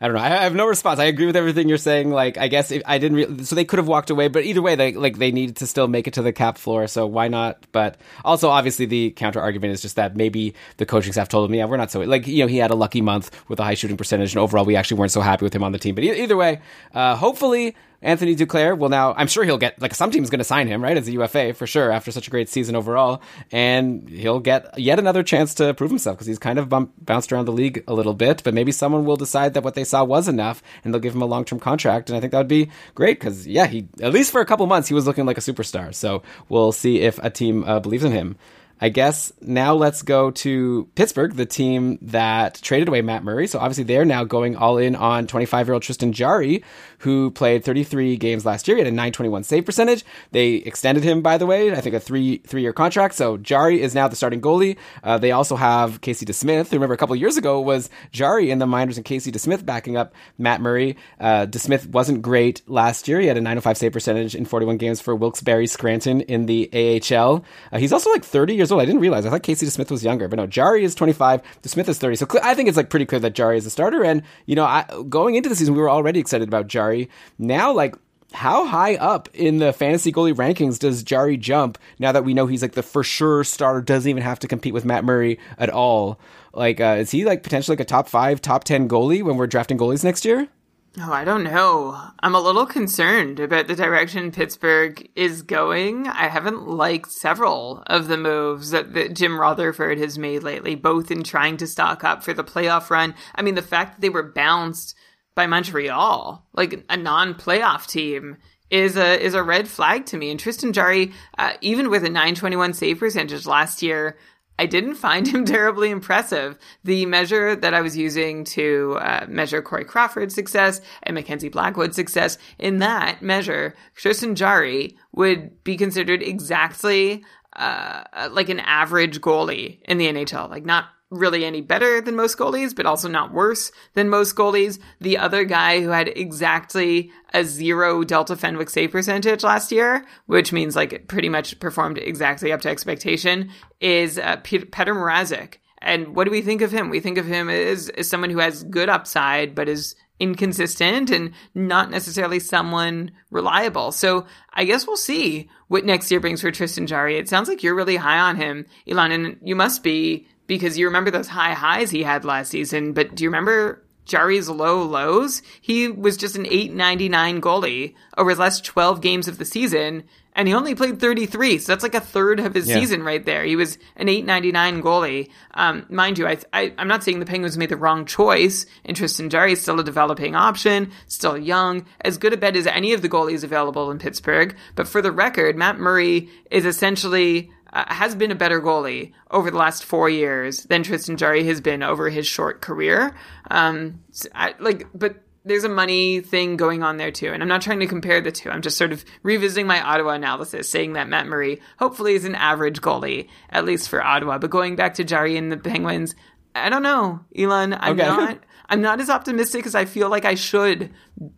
I 0.00 0.06
don't 0.06 0.16
know. 0.16 0.22
I 0.22 0.28
have 0.28 0.54
no 0.54 0.66
response. 0.66 1.00
I 1.00 1.04
agree 1.04 1.26
with 1.26 1.36
everything 1.36 1.68
you're 1.68 1.78
saying. 1.78 2.10
Like, 2.10 2.36
I 2.36 2.48
guess 2.48 2.72
I 2.84 2.98
didn't, 2.98 3.16
re- 3.16 3.44
so 3.44 3.54
they 3.54 3.64
could 3.64 3.78
have 3.78 3.88
walked 3.88 4.10
away, 4.10 4.28
but 4.28 4.44
either 4.44 4.60
way, 4.60 4.74
they 4.74 4.92
like 4.92 5.18
they 5.18 5.32
needed 5.32 5.56
to 5.56 5.66
still 5.66 5.88
make 5.88 6.06
it 6.06 6.14
to 6.14 6.22
the 6.22 6.32
cap 6.32 6.58
floor. 6.58 6.86
So 6.86 7.06
why 7.06 7.28
not? 7.28 7.64
But 7.72 7.96
also, 8.24 8.50
obviously, 8.50 8.86
the 8.86 9.10
counter 9.12 9.40
argument 9.40 9.72
is 9.72 9.82
just 9.82 9.96
that 9.96 10.16
maybe 10.16 10.54
the 10.76 10.86
coaching 10.86 11.12
staff 11.12 11.28
told 11.28 11.48
him, 11.48 11.54
yeah, 11.54 11.64
we're 11.64 11.76
not 11.76 11.90
so 11.90 12.00
like 12.00 12.26
you 12.26 12.44
know 12.44 12.48
he 12.48 12.58
had 12.58 12.70
a 12.70 12.74
lucky 12.74 13.00
month 13.00 13.30
with 13.48 13.60
a 13.60 13.64
high 13.64 13.74
shooting 13.74 13.96
percentage, 13.96 14.32
and 14.32 14.40
overall 14.40 14.64
we 14.64 14.76
actually 14.76 14.98
weren't 14.98 15.12
so 15.12 15.20
happy 15.20 15.44
with 15.44 15.54
him 15.54 15.62
on 15.62 15.72
the 15.72 15.78
team. 15.78 15.94
But 15.94 16.04
e- 16.04 16.22
either 16.22 16.36
way, 16.36 16.60
uh, 16.94 17.16
hopefully 17.16 17.76
Anthony 18.04 18.36
Duclair 18.36 18.76
will 18.76 18.90
now, 18.90 19.14
I'm 19.14 19.26
sure 19.26 19.44
he'll 19.44 19.58
get, 19.58 19.80
like, 19.80 19.94
some 19.94 20.10
team's 20.10 20.28
going 20.28 20.38
to 20.38 20.44
sign 20.44 20.68
him, 20.68 20.84
right, 20.84 20.96
as 20.96 21.08
a 21.08 21.12
UFA 21.12 21.54
for 21.54 21.66
sure 21.66 21.90
after 21.90 22.12
such 22.12 22.28
a 22.28 22.30
great 22.30 22.50
season 22.50 22.76
overall. 22.76 23.22
And 23.50 24.08
he'll 24.08 24.40
get 24.40 24.78
yet 24.78 24.98
another 24.98 25.22
chance 25.22 25.54
to 25.54 25.72
prove 25.72 25.90
himself 25.90 26.16
because 26.16 26.26
he's 26.26 26.38
kind 26.38 26.58
of 26.58 26.68
bump, 26.68 26.92
bounced 26.98 27.32
around 27.32 27.46
the 27.46 27.52
league 27.52 27.82
a 27.88 27.94
little 27.94 28.14
bit. 28.14 28.42
But 28.44 28.52
maybe 28.52 28.72
someone 28.72 29.06
will 29.06 29.16
decide 29.16 29.54
that 29.54 29.64
what 29.64 29.74
they 29.74 29.84
saw 29.84 30.04
was 30.04 30.28
enough 30.28 30.62
and 30.84 30.92
they'll 30.92 31.00
give 31.00 31.14
him 31.14 31.22
a 31.22 31.26
long 31.26 31.44
term 31.44 31.58
contract. 31.58 32.10
And 32.10 32.16
I 32.16 32.20
think 32.20 32.32
that 32.32 32.38
would 32.38 32.48
be 32.48 32.70
great 32.94 33.18
because, 33.18 33.46
yeah, 33.46 33.66
he, 33.66 33.88
at 34.02 34.12
least 34.12 34.30
for 34.30 34.42
a 34.42 34.46
couple 34.46 34.66
months, 34.66 34.88
he 34.88 34.94
was 34.94 35.06
looking 35.06 35.24
like 35.24 35.38
a 35.38 35.42
superstar. 35.42 35.94
So 35.94 36.22
we'll 36.50 36.72
see 36.72 37.00
if 37.00 37.18
a 37.22 37.30
team 37.30 37.64
uh, 37.64 37.80
believes 37.80 38.04
in 38.04 38.12
him. 38.12 38.36
I 38.80 38.88
guess 38.88 39.32
now 39.40 39.74
let's 39.74 40.02
go 40.02 40.30
to 40.32 40.88
Pittsburgh, 40.94 41.34
the 41.34 41.46
team 41.46 41.98
that 42.02 42.60
traded 42.60 42.88
away 42.88 43.02
Matt 43.02 43.22
Murray. 43.24 43.46
So 43.46 43.58
obviously 43.58 43.84
they're 43.84 44.04
now 44.04 44.24
going 44.24 44.56
all 44.56 44.78
in 44.78 44.96
on 44.96 45.26
25 45.26 45.66
year 45.66 45.74
old 45.74 45.82
Tristan 45.82 46.12
Jarry, 46.12 46.62
who 46.98 47.30
played 47.30 47.64
33 47.64 48.16
games 48.16 48.44
last 48.44 48.68
year. 48.68 48.76
He 48.76 48.80
had 48.80 48.88
a 48.88 48.90
921 48.90 49.44
save 49.44 49.64
percentage. 49.64 50.04
They 50.32 50.54
extended 50.54 51.04
him, 51.04 51.22
by 51.22 51.38
the 51.38 51.46
way, 51.46 51.72
I 51.72 51.80
think 51.80 51.94
a 51.94 52.00
three 52.00 52.38
three 52.38 52.62
year 52.62 52.72
contract. 52.72 53.14
So 53.14 53.36
Jarry 53.36 53.80
is 53.80 53.94
now 53.94 54.08
the 54.08 54.16
starting 54.16 54.40
goalie. 54.40 54.76
Uh, 55.02 55.18
they 55.18 55.32
also 55.32 55.56
have 55.56 56.00
Casey 56.00 56.26
DeSmith, 56.26 56.70
who 56.70 56.76
remember 56.76 56.94
a 56.94 56.98
couple 56.98 57.16
years 57.16 57.36
ago 57.36 57.60
was 57.60 57.90
Jarry 58.12 58.50
in 58.50 58.58
the 58.58 58.66
minors 58.66 58.96
and 58.96 59.04
Casey 59.04 59.32
DeSmith 59.32 59.64
backing 59.64 59.96
up 59.96 60.14
Matt 60.38 60.60
Murray. 60.60 60.96
Uh, 61.20 61.46
DeSmith 61.46 61.86
wasn't 61.88 62.22
great 62.22 62.62
last 62.66 63.08
year. 63.08 63.20
He 63.20 63.26
had 63.26 63.36
a 63.36 63.40
905 63.40 63.76
save 63.78 63.92
percentage 63.92 64.34
in 64.34 64.44
41 64.44 64.76
games 64.76 65.00
for 65.00 65.14
Wilkes-Barre 65.14 65.66
Scranton 65.66 66.20
in 66.22 66.46
the 66.46 66.68
AHL. 66.72 67.44
Uh, 67.72 67.78
he's 67.78 67.92
also 67.92 68.10
like 68.10 68.24
30 68.24 68.54
years 68.54 68.72
old. 68.72 68.82
I 68.82 68.84
didn't 68.84 69.00
realize. 69.00 69.26
I 69.26 69.30
thought 69.30 69.42
Casey 69.42 69.66
DeSmith 69.66 69.90
was 69.90 70.04
younger, 70.04 70.28
but 70.28 70.36
no, 70.36 70.46
Jarry 70.46 70.84
is 70.84 70.94
25. 70.94 71.42
DeSmith 71.62 71.88
is 71.88 71.98
30. 71.98 72.16
So 72.16 72.26
cl- 72.30 72.44
I 72.44 72.54
think 72.54 72.68
it's 72.68 72.76
like 72.76 72.90
pretty 72.90 73.06
clear 73.06 73.20
that 73.20 73.34
Jarry 73.34 73.58
is 73.58 73.66
a 73.66 73.70
starter. 73.70 74.04
And, 74.04 74.22
you 74.46 74.56
know, 74.56 74.64
I, 74.64 74.84
going 75.08 75.34
into 75.34 75.48
the 75.48 75.56
season, 75.56 75.74
we 75.74 75.80
were 75.80 75.90
already 75.90 76.20
excited 76.20 76.48
about 76.48 76.66
Jarry. 76.94 77.10
Now, 77.38 77.72
like, 77.72 77.96
how 78.32 78.66
high 78.66 78.96
up 78.96 79.28
in 79.32 79.58
the 79.58 79.72
fantasy 79.72 80.12
goalie 80.12 80.34
rankings 80.34 80.78
does 80.78 81.04
Jarry 81.04 81.36
jump 81.36 81.78
now 82.00 82.10
that 82.10 82.24
we 82.24 82.34
know 82.34 82.46
he's 82.46 82.62
like 82.62 82.72
the 82.72 82.82
for 82.82 83.04
sure 83.04 83.44
starter, 83.44 83.80
doesn't 83.80 84.10
even 84.10 84.22
have 84.22 84.40
to 84.40 84.48
compete 84.48 84.74
with 84.74 84.84
Matt 84.84 85.04
Murray 85.04 85.38
at 85.56 85.70
all? 85.70 86.18
Like, 86.52 86.80
uh, 86.80 86.96
is 86.98 87.12
he 87.12 87.24
like 87.24 87.42
potentially 87.42 87.76
like 87.76 87.80
a 87.80 87.84
top 87.84 88.08
five, 88.08 88.40
top 88.40 88.64
10 88.64 88.88
goalie 88.88 89.22
when 89.22 89.36
we're 89.36 89.46
drafting 89.46 89.78
goalies 89.78 90.02
next 90.02 90.24
year? 90.24 90.48
Oh, 90.96 91.12
I 91.12 91.24
don't 91.24 91.42
know. 91.42 92.00
I'm 92.20 92.36
a 92.36 92.40
little 92.40 92.66
concerned 92.66 93.40
about 93.40 93.66
the 93.66 93.74
direction 93.74 94.30
Pittsburgh 94.30 95.08
is 95.16 95.42
going. 95.42 96.06
I 96.06 96.28
haven't 96.28 96.68
liked 96.68 97.10
several 97.10 97.82
of 97.88 98.06
the 98.06 98.16
moves 98.16 98.70
that, 98.70 98.94
that, 98.94 99.14
Jim 99.14 99.40
Rutherford 99.40 99.98
has 99.98 100.18
made 100.18 100.44
lately, 100.44 100.76
both 100.76 101.10
in 101.10 101.24
trying 101.24 101.56
to 101.56 101.66
stock 101.66 102.04
up 102.04 102.22
for 102.22 102.32
the 102.32 102.44
playoff 102.44 102.90
run. 102.90 103.16
I 103.34 103.42
mean, 103.42 103.56
the 103.56 103.62
fact 103.62 103.96
that 103.96 104.02
they 104.02 104.08
were 104.08 104.22
bounced 104.22 104.94
by 105.34 105.46
Montreal, 105.46 106.44
like 106.52 106.84
a 106.88 106.96
non-playoff 106.96 107.86
team, 107.86 108.36
is 108.70 108.96
a 108.96 109.20
is 109.22 109.34
a 109.34 109.42
red 109.42 109.68
flag 109.68 110.06
to 110.06 110.16
me. 110.16 110.30
And 110.30 110.40
Tristan 110.40 110.72
Jarry, 110.72 111.12
uh, 111.38 111.52
even 111.60 111.90
with 111.90 112.02
a 112.04 112.08
921 112.08 112.72
save 112.72 112.98
percentage 112.98 113.46
last 113.46 113.82
year, 113.82 114.16
I 114.58 114.66
didn't 114.66 114.94
find 114.94 115.26
him 115.34 115.44
terribly 115.44 115.90
impressive. 115.90 116.58
The 116.82 117.06
measure 117.06 117.56
that 117.56 117.74
I 117.74 117.80
was 117.80 117.96
using 117.96 118.44
to 118.44 118.98
uh, 119.00 119.26
measure 119.28 119.62
Corey 119.62 119.84
Crawford's 119.84 120.34
success 120.34 120.80
and 121.02 121.14
Mackenzie 121.14 121.48
Blackwood's 121.48 121.96
success, 121.96 122.38
in 122.58 122.78
that 122.78 123.22
measure, 123.22 123.74
Tristan 123.94 124.34
Jarry 124.34 124.96
would 125.12 125.62
be 125.64 125.76
considered 125.76 126.22
exactly 126.22 127.24
uh, 127.54 128.28
like 128.32 128.48
an 128.48 128.60
average 128.60 129.20
goalie 129.20 129.78
in 129.84 129.98
the 129.98 130.08
NHL. 130.08 130.50
Like 130.50 130.64
not 130.64 130.86
really 131.10 131.44
any 131.44 131.60
better 131.60 132.00
than 132.00 132.16
most 132.16 132.38
goalies, 132.38 132.74
but 132.74 132.86
also 132.86 133.08
not 133.08 133.32
worse 133.32 133.70
than 133.94 134.08
most 134.08 134.34
goalies. 134.34 134.78
The 135.00 135.18
other 135.18 135.44
guy 135.44 135.80
who 135.80 135.90
had 135.90 136.08
exactly 136.08 137.10
a 137.32 137.44
zero 137.44 138.04
Delta 138.04 138.36
Fenwick 138.36 138.70
save 138.70 138.92
percentage 138.92 139.44
last 139.44 139.70
year, 139.70 140.04
which 140.26 140.52
means 140.52 140.76
like 140.76 140.92
it 140.92 141.08
pretty 141.08 141.28
much 141.28 141.58
performed 141.60 141.98
exactly 141.98 142.52
up 142.52 142.60
to 142.62 142.68
expectation, 142.68 143.50
is 143.80 144.18
uh, 144.18 144.36
Petr 144.38 144.70
Mrazek. 144.70 145.58
And 145.78 146.16
what 146.16 146.24
do 146.24 146.30
we 146.30 146.40
think 146.40 146.62
of 146.62 146.72
him? 146.72 146.88
We 146.88 147.00
think 147.00 147.18
of 147.18 147.26
him 147.26 147.50
as, 147.50 147.90
as 147.90 148.08
someone 148.08 148.30
who 148.30 148.38
has 148.38 148.64
good 148.64 148.88
upside, 148.88 149.54
but 149.54 149.68
is 149.68 149.94
inconsistent 150.18 151.10
and 151.10 151.32
not 151.54 151.90
necessarily 151.90 152.38
someone 152.38 153.10
reliable. 153.30 153.92
So 153.92 154.26
I 154.52 154.64
guess 154.64 154.86
we'll 154.86 154.96
see 154.96 155.50
what 155.68 155.84
next 155.84 156.10
year 156.10 156.20
brings 156.20 156.40
for 156.40 156.50
Tristan 156.50 156.86
Jarry. 156.86 157.18
It 157.18 157.28
sounds 157.28 157.48
like 157.48 157.62
you're 157.62 157.74
really 157.74 157.96
high 157.96 158.18
on 158.18 158.36
him, 158.36 158.64
Elon, 158.88 159.12
and 159.12 159.36
you 159.42 159.56
must 159.56 159.82
be 159.82 160.26
because 160.46 160.78
you 160.78 160.86
remember 160.86 161.10
those 161.10 161.28
high 161.28 161.54
highs 161.54 161.90
he 161.90 162.02
had 162.02 162.24
last 162.24 162.50
season, 162.50 162.92
but 162.92 163.14
do 163.14 163.24
you 163.24 163.30
remember 163.30 163.82
Jarry's 164.04 164.48
low 164.48 164.82
lows? 164.82 165.42
He 165.60 165.88
was 165.88 166.16
just 166.16 166.36
an 166.36 166.46
899 166.46 167.40
goalie 167.40 167.94
over 168.18 168.30
his 168.30 168.38
last 168.38 168.64
12 168.64 169.00
games 169.00 169.28
of 169.28 169.38
the 169.38 169.44
season, 169.44 170.04
and 170.36 170.48
he 170.48 170.54
only 170.54 170.74
played 170.74 171.00
33, 171.00 171.58
so 171.58 171.70
that's 171.70 171.84
like 171.84 171.94
a 171.94 172.00
third 172.00 172.40
of 172.40 172.54
his 172.54 172.68
yeah. 172.68 172.74
season 172.74 173.04
right 173.04 173.24
there. 173.24 173.44
He 173.44 173.54
was 173.54 173.78
an 173.96 174.08
899 174.08 174.82
goalie. 174.82 175.30
Um, 175.54 175.86
mind 175.88 176.18
you, 176.18 176.26
I, 176.26 176.38
I, 176.52 176.74
am 176.76 176.88
not 176.88 177.04
saying 177.04 177.20
the 177.20 177.26
Penguins 177.26 177.56
made 177.56 177.68
the 177.68 177.76
wrong 177.76 178.04
choice. 178.04 178.66
And 178.84 178.96
Tristan 178.96 179.30
Jarry 179.30 179.52
is 179.52 179.60
still 179.60 179.78
a 179.78 179.84
developing 179.84 180.34
option, 180.34 180.90
still 181.06 181.38
young, 181.38 181.86
as 182.00 182.18
good 182.18 182.32
a 182.32 182.36
bet 182.36 182.56
as 182.56 182.66
any 182.66 182.92
of 182.92 183.02
the 183.02 183.08
goalies 183.08 183.44
available 183.44 183.92
in 183.92 183.98
Pittsburgh. 184.00 184.56
But 184.74 184.88
for 184.88 185.00
the 185.00 185.12
record, 185.12 185.56
Matt 185.56 185.78
Murray 185.78 186.28
is 186.50 186.66
essentially 186.66 187.52
uh, 187.74 187.84
has 187.92 188.14
been 188.14 188.30
a 188.30 188.36
better 188.36 188.60
goalie 188.60 189.12
over 189.30 189.50
the 189.50 189.58
last 189.58 189.84
four 189.84 190.08
years 190.08 190.62
than 190.64 190.82
Tristan 190.82 191.16
Jarry 191.16 191.44
has 191.44 191.60
been 191.60 191.82
over 191.82 192.08
his 192.08 192.26
short 192.26 192.62
career. 192.62 193.14
Um, 193.50 194.04
I, 194.34 194.54
like, 194.60 194.86
but 194.94 195.16
there's 195.44 195.64
a 195.64 195.68
money 195.68 196.20
thing 196.20 196.56
going 196.56 196.82
on 196.82 196.96
there 196.96 197.10
too. 197.10 197.32
And 197.32 197.42
I'm 197.42 197.48
not 197.48 197.62
trying 197.62 197.80
to 197.80 197.86
compare 197.86 198.20
the 198.20 198.32
two. 198.32 198.48
I'm 198.48 198.62
just 198.62 198.78
sort 198.78 198.92
of 198.92 199.04
revisiting 199.22 199.66
my 199.66 199.82
Ottawa 199.82 200.12
analysis, 200.12 200.68
saying 200.68 200.94
that 200.94 201.08
Matt 201.08 201.26
Murray 201.26 201.60
hopefully 201.78 202.14
is 202.14 202.24
an 202.24 202.34
average 202.34 202.80
goalie, 202.80 203.28
at 203.50 203.64
least 203.64 203.88
for 203.88 204.02
Ottawa. 204.02 204.38
But 204.38 204.50
going 204.50 204.76
back 204.76 204.94
to 204.94 205.04
Jarry 205.04 205.36
and 205.36 205.52
the 205.52 205.56
Penguins, 205.56 206.14
I 206.54 206.70
don't 206.70 206.82
know, 206.82 207.20
Elon. 207.36 207.74
I'm 207.74 207.98
okay. 207.98 208.08
not. 208.08 208.38
I'm 208.66 208.80
not 208.80 209.00
as 209.00 209.10
optimistic 209.10 209.66
as 209.66 209.74
I 209.74 209.84
feel 209.84 210.08
like 210.08 210.24
I 210.24 210.36
should 210.36 210.90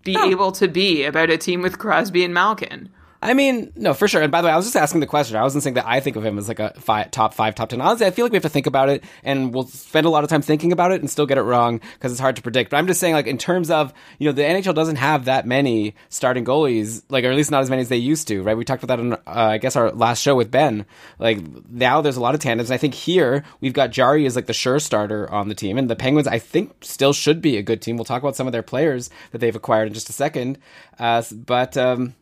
be 0.04 0.16
oh. 0.16 0.30
able 0.30 0.52
to 0.52 0.68
be 0.68 1.04
about 1.04 1.28
a 1.28 1.36
team 1.36 1.60
with 1.60 1.78
Crosby 1.78 2.22
and 2.24 2.32
Malkin. 2.32 2.90
I 3.22 3.34
mean, 3.34 3.72
no, 3.76 3.94
for 3.94 4.08
sure. 4.08 4.22
And 4.22 4.30
by 4.30 4.42
the 4.42 4.46
way, 4.46 4.52
I 4.52 4.56
was 4.56 4.66
just 4.66 4.76
asking 4.76 5.00
the 5.00 5.06
question. 5.06 5.36
I 5.36 5.42
wasn't 5.42 5.64
saying 5.64 5.74
that 5.74 5.86
I 5.86 6.00
think 6.00 6.16
of 6.16 6.24
him 6.24 6.38
as 6.38 6.48
like 6.48 6.58
a 6.58 6.74
five, 6.80 7.10
top 7.10 7.34
five, 7.34 7.54
top 7.54 7.70
ten. 7.70 7.80
Honestly, 7.80 8.06
I 8.06 8.10
feel 8.10 8.24
like 8.24 8.32
we 8.32 8.36
have 8.36 8.42
to 8.42 8.48
think 8.48 8.66
about 8.66 8.88
it, 8.88 9.04
and 9.24 9.54
we'll 9.54 9.66
spend 9.66 10.06
a 10.06 10.10
lot 10.10 10.22
of 10.22 10.30
time 10.30 10.42
thinking 10.42 10.70
about 10.72 10.92
it 10.92 11.00
and 11.00 11.10
still 11.10 11.26
get 11.26 11.38
it 11.38 11.42
wrong 11.42 11.80
because 11.94 12.12
it's 12.12 12.20
hard 12.20 12.36
to 12.36 12.42
predict. 12.42 12.70
But 12.70 12.76
I'm 12.76 12.86
just 12.86 13.00
saying, 13.00 13.14
like 13.14 13.26
in 13.26 13.38
terms 13.38 13.70
of 13.70 13.94
you 14.18 14.26
know, 14.26 14.32
the 14.32 14.42
NHL 14.42 14.74
doesn't 14.74 14.96
have 14.96 15.24
that 15.24 15.46
many 15.46 15.94
starting 16.08 16.44
goalies, 16.44 17.02
like 17.08 17.24
or 17.24 17.30
at 17.30 17.36
least 17.36 17.50
not 17.50 17.62
as 17.62 17.70
many 17.70 17.82
as 17.82 17.88
they 17.88 17.96
used 17.96 18.28
to, 18.28 18.42
right? 18.42 18.56
We 18.56 18.64
talked 18.64 18.84
about 18.84 18.96
that 18.96 19.02
on 19.02 19.12
uh, 19.14 19.50
I 19.52 19.58
guess 19.58 19.76
our 19.76 19.90
last 19.92 20.20
show 20.20 20.34
with 20.34 20.50
Ben. 20.50 20.84
Like 21.18 21.38
now, 21.70 22.02
there's 22.02 22.16
a 22.16 22.22
lot 22.22 22.34
of 22.34 22.40
tandems. 22.40 22.70
And 22.70 22.74
I 22.74 22.78
think 22.78 22.94
here 22.94 23.44
we've 23.60 23.72
got 23.72 23.90
Jarry 23.90 24.26
as 24.26 24.36
like 24.36 24.46
the 24.46 24.52
sure 24.52 24.78
starter 24.78 25.30
on 25.32 25.48
the 25.48 25.54
team, 25.54 25.78
and 25.78 25.88
the 25.88 25.96
Penguins 25.96 26.28
I 26.28 26.38
think 26.38 26.74
still 26.82 27.12
should 27.12 27.40
be 27.40 27.56
a 27.56 27.62
good 27.62 27.80
team. 27.80 27.96
We'll 27.96 28.04
talk 28.04 28.22
about 28.22 28.36
some 28.36 28.46
of 28.46 28.52
their 28.52 28.62
players 28.62 29.08
that 29.30 29.38
they've 29.38 29.56
acquired 29.56 29.88
in 29.88 29.94
just 29.94 30.10
a 30.10 30.12
second, 30.12 30.58
uh, 30.98 31.22
but. 31.32 31.76
Um, 31.76 32.14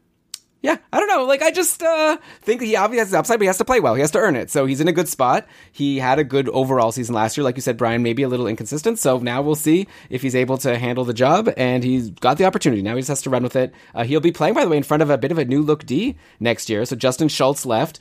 yeah, 0.65 0.79
I 0.91 0.99
don't 0.99 1.09
know. 1.09 1.25
Like, 1.25 1.43
I 1.43 1.51
just 1.51 1.83
uh, 1.83 2.17
think 2.41 2.63
he 2.63 2.75
obviously 2.75 3.01
has 3.01 3.11
the 3.11 3.19
upside, 3.19 3.39
but 3.39 3.43
he 3.43 3.49
has 3.49 3.59
to 3.59 3.67
play 3.67 3.81
well. 3.81 3.95
He 3.95 4.01
has 4.01 4.11
to 4.13 4.19
earn 4.19 4.35
it. 4.35 4.51
So 4.51 4.65
he's 4.65 4.81
in 4.81 4.89
a 4.89 4.93
good 4.93 5.11
spot. 5.11 5.47
He 5.71 5.99
had 5.99 6.19
a 6.19 6.25
good 6.25 6.49
overall 6.49 6.91
season 6.91 7.15
last 7.15 7.37
year. 7.37 7.45
Like 7.45 7.57
you 7.57 7.61
said, 7.61 7.77
Brian, 7.77 8.03
maybe 8.03 8.23
a 8.23 8.29
little 8.29 8.47
inconsistent. 8.47 8.99
So 8.99 9.19
now 9.19 9.43
we'll 9.43 9.57
see 9.57 9.87
if 10.09 10.23
he's 10.23 10.35
able 10.35 10.57
to 10.57 10.79
handle 10.79 11.05
the 11.05 11.13
job. 11.13 11.51
And 11.59 11.85
he's 11.85 12.09
got 12.09 12.39
the 12.39 12.47
opportunity. 12.47 12.81
Now 12.81 12.95
he 12.95 13.03
just 13.03 13.11
has 13.11 13.21
to 13.23 13.31
run 13.31 13.43
with 13.43 13.57
it. 13.57 13.75
Uh, 13.95 14.05
he'll 14.05 14.21
be 14.21 14.33
playing, 14.33 14.55
by 14.55 14.65
the 14.65 14.71
way, 14.71 14.79
in 14.79 14.85
front 14.85 15.03
of 15.03 15.11
a 15.11 15.19
bit 15.19 15.31
of 15.31 15.37
a 15.37 15.45
new 15.45 15.61
look 15.61 15.85
D 15.85 16.17
next 16.41 16.71
year. 16.71 16.87
So 16.87 16.97
Justin 16.97 17.29
Schultz 17.29 17.67
left 17.67 18.01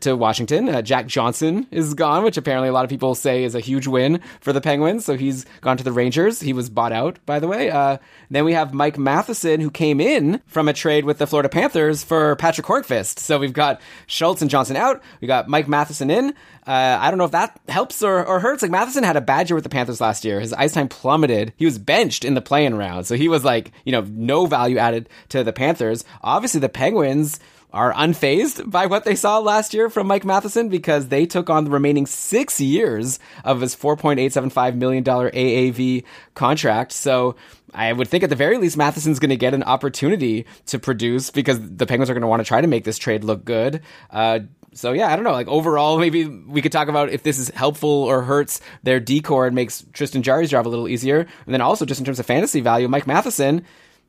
to 0.00 0.16
Washington. 0.16 0.68
Uh, 0.68 0.82
Jack 0.82 1.06
Johnson 1.06 1.66
is 1.70 1.94
gone, 1.94 2.24
which 2.24 2.36
apparently 2.36 2.68
a 2.68 2.72
lot 2.72 2.84
of 2.84 2.90
people 2.90 3.14
say 3.14 3.44
is 3.44 3.54
a 3.54 3.60
huge 3.60 3.86
win 3.86 4.20
for 4.40 4.52
the 4.52 4.60
Penguins. 4.60 5.04
So 5.04 5.16
he's 5.16 5.46
gone 5.60 5.76
to 5.76 5.84
the 5.84 5.92
Rangers. 5.92 6.40
He 6.40 6.52
was 6.52 6.68
bought 6.68 6.92
out, 6.92 7.18
by 7.26 7.38
the 7.38 7.48
way. 7.48 7.70
Uh, 7.70 7.98
then 8.30 8.44
we 8.44 8.52
have 8.52 8.74
Mike 8.74 8.98
Matheson, 8.98 9.60
who 9.60 9.70
came 9.70 10.00
in 10.00 10.40
from 10.46 10.68
a 10.68 10.72
trade 10.72 11.04
with 11.04 11.18
the 11.18 11.26
Florida 11.26 11.48
Panthers 11.48 12.02
for 12.02 12.36
Patrick 12.36 12.66
Hornqvist. 12.66 13.18
So 13.18 13.38
we've 13.38 13.52
got 13.52 13.80
Schultz 14.06 14.42
and 14.42 14.50
Johnson 14.50 14.76
out. 14.76 15.02
We 15.20 15.28
got 15.28 15.48
Mike 15.48 15.68
Matheson 15.68 16.10
in. 16.10 16.34
Uh, 16.66 16.98
I 17.00 17.10
don't 17.10 17.18
know 17.18 17.24
if 17.24 17.32
that 17.32 17.60
helps 17.68 18.02
or, 18.02 18.24
or 18.24 18.40
hurts. 18.40 18.62
Like 18.62 18.70
Matheson 18.70 19.04
had 19.04 19.16
a 19.16 19.20
bad 19.20 19.50
year 19.50 19.54
with 19.54 19.64
the 19.64 19.70
Panthers 19.70 20.00
last 20.00 20.24
year. 20.24 20.40
His 20.40 20.52
ice 20.54 20.72
time 20.72 20.88
plummeted. 20.88 21.52
He 21.56 21.66
was 21.66 21.78
benched 21.78 22.24
in 22.24 22.34
the 22.34 22.40
playing 22.40 22.74
round. 22.74 23.06
So 23.06 23.16
he 23.16 23.28
was 23.28 23.44
like, 23.44 23.72
you 23.84 23.92
know, 23.92 24.06
no 24.08 24.46
value 24.46 24.78
added 24.78 25.08
to 25.28 25.44
the 25.44 25.52
Panthers. 25.52 26.04
Obviously 26.22 26.60
the 26.60 26.68
Penguins 26.70 27.38
are 27.74 27.92
unfazed 27.92 28.70
by 28.70 28.86
what 28.86 29.04
they 29.04 29.16
saw 29.16 29.40
last 29.40 29.74
year 29.74 29.90
from 29.90 30.06
Mike 30.06 30.24
Matheson 30.24 30.68
because 30.68 31.08
they 31.08 31.26
took 31.26 31.50
on 31.50 31.64
the 31.64 31.70
remaining 31.72 32.06
six 32.06 32.60
years 32.60 33.18
of 33.42 33.60
his 33.60 33.74
$4.875 33.74 34.76
million 34.76 35.02
AAV 35.02 36.04
contract. 36.34 36.92
So 36.92 37.34
I 37.74 37.92
would 37.92 38.06
think 38.06 38.22
at 38.22 38.30
the 38.30 38.36
very 38.36 38.58
least 38.58 38.76
Matheson's 38.76 39.18
going 39.18 39.30
to 39.30 39.36
get 39.36 39.54
an 39.54 39.64
opportunity 39.64 40.46
to 40.66 40.78
produce 40.78 41.30
because 41.30 41.58
the 41.60 41.84
Penguins 41.84 42.08
are 42.08 42.14
going 42.14 42.22
to 42.22 42.28
want 42.28 42.40
to 42.40 42.46
try 42.46 42.60
to 42.60 42.68
make 42.68 42.84
this 42.84 42.96
trade 42.96 43.24
look 43.24 43.44
good. 43.44 43.80
Uh, 44.08 44.40
so 44.72 44.92
yeah, 44.92 45.12
I 45.12 45.16
don't 45.16 45.24
know. 45.24 45.32
Like 45.32 45.48
overall, 45.48 45.98
maybe 45.98 46.26
we 46.26 46.62
could 46.62 46.72
talk 46.72 46.86
about 46.86 47.08
if 47.08 47.24
this 47.24 47.40
is 47.40 47.48
helpful 47.50 47.90
or 47.90 48.22
hurts 48.22 48.60
their 48.84 49.00
D 49.00 49.20
core 49.20 49.46
and 49.46 49.54
makes 49.54 49.84
Tristan 49.92 50.22
Jarry's 50.22 50.50
job 50.50 50.66
a 50.66 50.70
little 50.70 50.88
easier. 50.88 51.26
And 51.44 51.52
then 51.52 51.60
also 51.60 51.84
just 51.84 51.98
in 51.98 52.06
terms 52.06 52.20
of 52.20 52.26
fantasy 52.26 52.60
value, 52.60 52.86
Mike 52.86 53.08
Matheson 53.08 53.64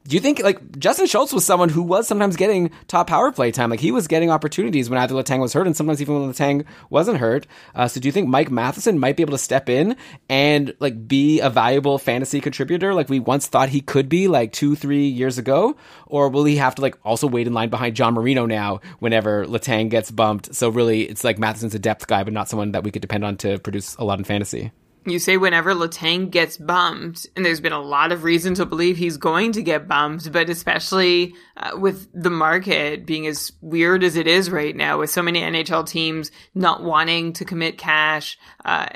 do 0.08 0.16
you 0.16 0.20
think 0.20 0.40
like 0.44 0.78
Justin 0.78 1.08
Schultz 1.08 1.34
was 1.34 1.44
someone 1.44 1.70
who 1.70 1.82
was 1.82 2.08
sometimes 2.08 2.36
getting 2.36 2.70
top 2.88 3.08
power 3.08 3.32
play 3.32 3.52
time? 3.52 3.72
Like 3.72 3.80
he 3.80 3.92
was 3.92 4.08
getting 4.08 4.30
opportunities 4.30 4.88
when 4.88 5.00
either 5.00 5.16
Letang 5.16 5.40
was 5.40 5.52
hurt, 5.54 5.66
and 5.66 5.76
sometimes 5.76 6.00
even 6.00 6.22
when 6.22 6.32
Letang 6.32 6.66
wasn't 6.92 7.18
hurt. 7.18 7.48
Uh, 7.74 7.88
so 7.88 8.00
do 8.00 8.08
you 8.08 8.12
think 8.12 8.28
Mike 8.28 8.52
Matheson 8.52 9.00
might 9.00 9.18
be 9.18 9.24
able 9.24 9.32
to 9.32 9.40
step 9.40 9.68
in 9.68 9.96
and 10.30 10.76
like 10.80 11.08
be 11.08 11.40
a 11.40 11.50
valuable 11.50 11.98
fantasy 11.98 12.40
contributor, 12.40 12.94
like 12.94 13.10
we 13.10 13.20
once 13.20 13.48
thought 13.48 13.70
he 13.70 13.82
could 13.82 14.08
be, 14.08 14.28
like 14.28 14.52
two, 14.52 14.76
three 14.76 15.08
years 15.08 15.40
ago, 15.40 15.76
or 16.06 16.30
will 16.30 16.44
he 16.44 16.58
have 16.58 16.76
to 16.76 16.82
like 16.84 16.98
also 17.04 17.26
wait 17.26 17.48
in 17.48 17.54
line 17.54 17.70
behind 17.70 17.96
John 17.96 18.14
Marino 18.14 18.46
now 18.46 18.82
whenever 19.00 19.46
Letang 19.46 19.90
gets 19.90 20.12
bumped? 20.12 20.54
So 20.54 20.70
really, 20.70 21.02
it's 21.02 21.24
like 21.24 21.40
Matheson's 21.40 21.74
a 21.74 21.80
depth 21.80 22.06
guy, 22.06 22.24
but 22.24 22.34
not 22.34 22.48
someone 22.48 22.74
that 22.74 22.84
we 22.84 22.92
could 22.92 23.02
depend 23.02 23.26
on 23.26 23.38
to 23.38 23.58
produce 23.58 23.96
a 23.96 24.04
lot 24.04 24.20
in 24.20 24.26
fantasy. 24.26 24.72
You 25.08 25.20
say 25.20 25.38
whenever 25.38 25.76
Letang 25.76 26.32
gets 26.32 26.58
bumped, 26.58 27.28
and 27.36 27.46
there's 27.46 27.62
been 27.62 27.74
a 27.74 27.82
lot 27.82 28.12
of 28.12 28.24
reason 28.24 28.56
to 28.56 28.66
believe 28.66 28.98
he's 28.98 29.18
going 29.18 29.52
to 29.52 29.62
get 29.62 29.88
bumped, 29.88 30.32
but 30.32 30.50
especially 30.50 31.36
uh, 31.58 31.78
with 31.78 32.10
the 32.12 32.32
market 32.32 33.06
being 33.06 33.28
as 33.28 33.52
weird 33.62 34.04
as 34.04 34.16
it 34.16 34.26
is 34.26 34.50
right 34.50 34.76
now, 34.76 34.98
with 34.98 35.12
so 35.12 35.22
many 35.22 35.42
NHL 35.42 35.88
teams 35.88 36.32
not 36.56 36.84
wanting 36.84 37.34
to 37.34 37.46
commit 37.46 37.78
cash 37.78 38.40
uh, 38.64 38.88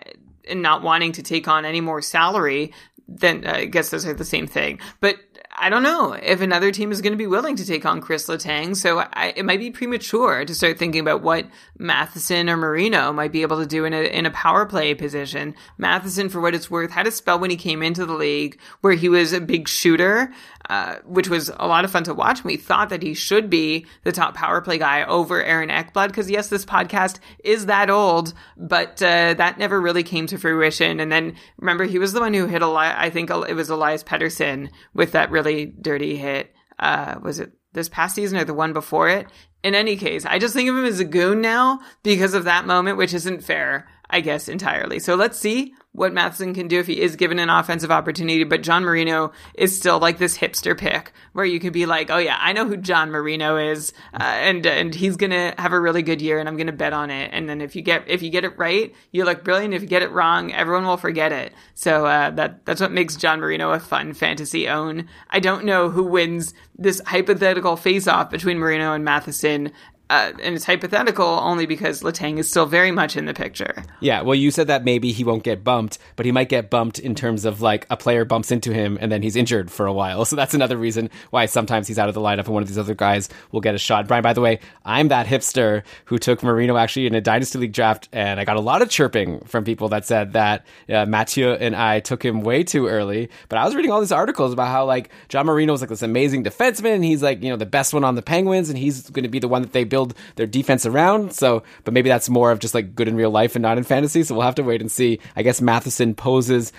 and 0.49 0.63
not 0.63 0.81
wanting 0.81 1.11
to 1.11 1.21
take 1.21 1.47
on 1.47 1.63
any 1.63 1.79
more 1.79 2.01
salary, 2.01 2.73
then 3.07 3.45
uh, 3.45 3.53
I 3.57 3.65
guess 3.65 3.91
those 3.91 4.07
are 4.07 4.13
the 4.13 4.25
same 4.25 4.47
thing. 4.47 4.79
But 5.01 5.17
I 5.61 5.69
don't 5.69 5.83
know 5.83 6.13
if 6.13 6.39
another 6.39 6.71
team 6.71 6.89
is 6.89 7.01
going 7.01 7.11
to 7.11 7.17
be 7.17 7.27
willing 7.27 7.57
to 7.57 7.65
take 7.65 7.85
on 7.85 7.99
Chris 7.99 8.27
Letang. 8.27 8.77
So 8.77 8.99
I, 8.99 9.33
it 9.35 9.43
might 9.43 9.59
be 9.59 9.71
premature 9.71 10.45
to 10.45 10.55
start 10.55 10.79
thinking 10.79 11.01
about 11.01 11.21
what 11.21 11.47
Matheson 11.77 12.49
or 12.49 12.55
Marino 12.55 13.11
might 13.11 13.33
be 13.33 13.41
able 13.41 13.59
to 13.59 13.65
do 13.65 13.83
in 13.83 13.93
a, 13.93 14.03
in 14.03 14.25
a 14.25 14.31
power 14.31 14.65
play 14.65 14.95
position. 14.95 15.53
Matheson, 15.77 16.29
for 16.29 16.39
what 16.39 16.55
it's 16.55 16.71
worth, 16.71 16.91
had 16.91 17.07
a 17.07 17.11
spell 17.11 17.39
when 17.39 17.49
he 17.49 17.57
came 17.57 17.83
into 17.83 18.05
the 18.05 18.13
league 18.13 18.57
where 18.79 18.93
he 18.93 19.09
was 19.09 19.33
a 19.33 19.41
big 19.41 19.67
shooter, 19.67 20.33
uh, 20.69 20.95
which 21.03 21.27
was 21.27 21.49
a 21.57 21.67
lot 21.67 21.83
of 21.83 21.91
fun 21.91 22.05
to 22.05 22.13
watch. 22.13 22.45
We 22.45 22.55
thought 22.55 22.87
that 22.89 23.03
he 23.03 23.13
should 23.13 23.49
be 23.49 23.85
the 24.03 24.13
top 24.13 24.35
power 24.35 24.61
play 24.61 24.77
guy 24.77 25.03
over 25.03 25.43
Aaron 25.43 25.69
Ekblad 25.69 26.07
because 26.07 26.31
yes, 26.31 26.47
this 26.47 26.63
podcast 26.63 27.19
is 27.43 27.65
that 27.65 27.89
old, 27.89 28.33
but 28.55 29.01
uh, 29.01 29.33
that 29.33 29.57
never 29.59 29.81
really 29.81 30.03
came 30.03 30.25
to 30.27 30.37
fruition. 30.37 31.01
And 31.01 31.11
then 31.11 31.35
remember, 31.57 31.83
he 31.83 31.99
was 31.99 32.13
the 32.13 32.21
one 32.21 32.33
who 32.33 32.47
hit 32.47 32.61
a 32.61 32.67
lot. 32.67 32.95
I 32.97 33.09
think 33.09 33.29
it 33.29 33.55
was 33.55 33.69
Elias 33.69 34.05
Pettersson 34.05 34.69
with 34.93 35.11
that 35.11 35.29
really 35.29 35.48
dirty 35.65 36.15
hit. 36.17 36.53
Uh, 36.77 37.15
was 37.21 37.39
it 37.39 37.51
this 37.73 37.89
past 37.89 38.15
season 38.15 38.37
or 38.37 38.45
the 38.45 38.53
one 38.53 38.73
before 38.73 39.09
it? 39.09 39.27
In 39.63 39.75
any 39.75 39.97
case, 39.97 40.25
I 40.25 40.39
just 40.39 40.53
think 40.53 40.69
of 40.69 40.77
him 40.77 40.85
as 40.85 41.01
a 41.01 41.05
goon 41.05 41.41
now 41.41 41.81
because 42.01 42.33
of 42.33 42.45
that 42.45 42.65
moment, 42.65 42.97
which 42.97 43.13
isn't 43.13 43.43
fair, 43.43 43.89
I 44.09 44.21
guess, 44.21 44.47
entirely. 44.47 44.99
So 44.99 45.15
let's 45.15 45.37
see 45.37 45.73
what 45.91 46.13
Matheson 46.13 46.53
can 46.53 46.67
do 46.67 46.79
if 46.79 46.87
he 46.87 47.01
is 47.01 47.15
given 47.15 47.39
an 47.39 47.49
offensive 47.49 47.91
opportunity. 47.91 48.43
But 48.43 48.63
John 48.63 48.83
Marino 48.83 49.31
is 49.53 49.75
still 49.75 49.99
like 49.99 50.17
this 50.17 50.37
hipster 50.37 50.77
pick 50.77 51.11
where 51.33 51.45
you 51.45 51.59
could 51.59 51.73
be 51.73 51.85
like, 51.85 52.09
oh 52.09 52.17
yeah, 52.17 52.37
I 52.39 52.53
know 52.53 52.67
who 52.67 52.77
John 52.77 53.11
Marino 53.11 53.57
is, 53.57 53.93
uh, 54.13 54.23
and 54.23 54.65
and 54.65 54.95
he's 54.95 55.15
gonna 55.15 55.53
have 55.57 55.73
a 55.73 55.79
really 55.79 56.01
good 56.01 56.21
year, 56.21 56.39
and 56.39 56.47
I'm 56.47 56.57
gonna 56.57 56.71
bet 56.71 56.93
on 56.93 57.09
it. 57.11 57.31
And 57.33 57.49
then 57.49 57.61
if 57.61 57.75
you 57.75 57.81
get 57.81 58.05
if 58.07 58.21
you 58.21 58.29
get 58.29 58.45
it 58.45 58.57
right, 58.57 58.93
you 59.11 59.25
look 59.25 59.43
brilliant. 59.43 59.73
If 59.73 59.81
you 59.81 59.87
get 59.87 60.01
it 60.01 60.11
wrong, 60.11 60.53
everyone 60.53 60.85
will 60.85 60.97
forget 60.97 61.31
it. 61.31 61.53
So 61.75 62.05
uh, 62.05 62.31
that 62.31 62.65
that's 62.65 62.81
what 62.81 62.91
makes 62.91 63.15
John 63.15 63.39
Marino 63.39 63.71
a 63.71 63.79
fun 63.79 64.13
fantasy 64.13 64.67
own. 64.67 65.07
I 65.29 65.39
don't 65.39 65.65
know 65.65 65.89
who 65.89 66.03
wins 66.03 66.53
this 66.77 67.01
hypothetical 67.05 67.75
face 67.75 68.07
off 68.07 68.29
between 68.29 68.57
Marino 68.57 68.93
and 68.93 69.03
Matheson 69.03 69.71
uh, 70.09 70.31
and 70.41 70.55
it's 70.55 70.65
hypothetical 70.65 71.25
only 71.25 71.65
because 71.65 72.01
Letang 72.01 72.39
is 72.39 72.49
still 72.49 72.65
very 72.65 72.91
much 72.91 73.15
in 73.15 73.25
the 73.25 73.33
picture. 73.33 73.83
Yeah, 73.99 74.21
well, 74.21 74.35
you 74.35 74.49
said 74.49 74.67
that 74.67 74.83
maybe 74.83 75.11
he 75.11 75.23
won't 75.23 75.43
get 75.43 75.63
bumped, 75.63 75.99
but 76.15 76.25
he 76.25 76.31
might 76.31 76.49
get 76.49 76.69
bumped 76.69 76.97
in 76.99 77.13
terms 77.13 77.45
of 77.45 77.61
like 77.61 77.85
a 77.89 77.97
player 77.97 78.25
bumps 78.25 78.51
into 78.51 78.73
him 78.73 78.97
and 78.99 79.11
then 79.11 79.21
he's 79.21 79.35
injured 79.35 79.69
for 79.71 79.85
a 79.85 79.93
while. 79.93 80.25
So 80.29 80.35
that's 80.35 80.53
another 80.53 80.77
reason 80.77 81.09
why 81.31 81.47
sometimes 81.47 81.87
he's 81.87 81.97
out 81.97 82.07
of 82.07 82.13
the 82.13 82.21
lineup 82.21 82.45
and 82.45 82.49
one 82.49 82.61
of 82.61 82.67
these 82.69 82.77
other 82.77 82.93
guys 82.93 83.29
will 83.51 83.61
get 83.61 83.73
a 83.73 83.79
shot. 83.79 84.07
Brian, 84.07 84.21
by 84.21 84.33
the 84.33 84.41
way, 84.41 84.59
I'm 84.85 85.07
that 85.07 85.25
hipster 85.25 85.81
who 86.05 86.19
took 86.19 86.43
Marino 86.43 86.77
actually 86.77 87.07
in 87.07 87.15
a 87.15 87.21
Dynasty 87.21 87.57
League 87.57 87.73
draft, 87.73 88.09
and 88.11 88.39
I 88.39 88.45
got 88.45 88.55
a 88.55 88.61
lot 88.61 88.83
of 88.83 88.89
chirping 88.89 89.39
from 89.45 89.63
people 89.63 89.89
that 89.89 90.05
said 90.05 90.33
that 90.33 90.67
uh, 90.87 91.07
Mathieu 91.07 91.49
and 91.49 91.75
I 91.75 91.99
took 91.99 92.23
him 92.23 92.41
way 92.41 92.63
too 92.63 92.87
early. 92.87 93.29
But 93.47 93.57
I 93.57 93.65
was 93.65 93.73
reading 93.75 93.91
all 93.91 94.01
these 94.01 94.11
articles 94.11 94.53
about 94.53 94.67
how 94.67 94.85
like 94.85 95.09
John 95.29 95.47
Marino 95.47 95.71
was 95.71 95.81
like 95.81 95.89
this 95.89 96.03
amazing 96.03 96.43
defenseman 96.43 96.93
and 96.93 97.03
he's 97.03 97.23
like, 97.23 97.41
you 97.41 97.49
know, 97.49 97.57
the 97.57 97.65
best 97.65 97.91
one 97.91 98.03
on 98.03 98.13
the 98.13 98.21
Penguins 98.21 98.69
and 98.69 98.77
he's 98.77 99.09
going 99.09 99.23
to 99.23 99.29
be 99.29 99.39
the 99.39 99.47
one 99.47 99.63
that 99.63 99.73
they 99.73 99.83
build 99.83 99.98
their 100.35 100.47
defense 100.47 100.85
around. 100.85 101.33
So, 101.33 101.63
but 101.83 101.93
maybe 101.93 102.09
that's 102.09 102.29
more 102.29 102.51
of 102.51 102.59
just 102.59 102.73
like 102.73 102.95
good 102.95 103.07
in 103.07 103.15
real 103.15 103.31
life 103.31 103.55
and 103.55 103.63
not 103.63 103.77
in 103.77 103.83
fantasy. 103.83 104.23
So 104.23 104.35
we'll 104.35 104.45
have 104.45 104.55
to 104.55 104.63
wait 104.63 104.81
and 104.81 104.91
see. 104.91 105.19
I 105.35 105.43
guess 105.43 105.61
Matheson 105.61 106.15
poses 106.15 106.71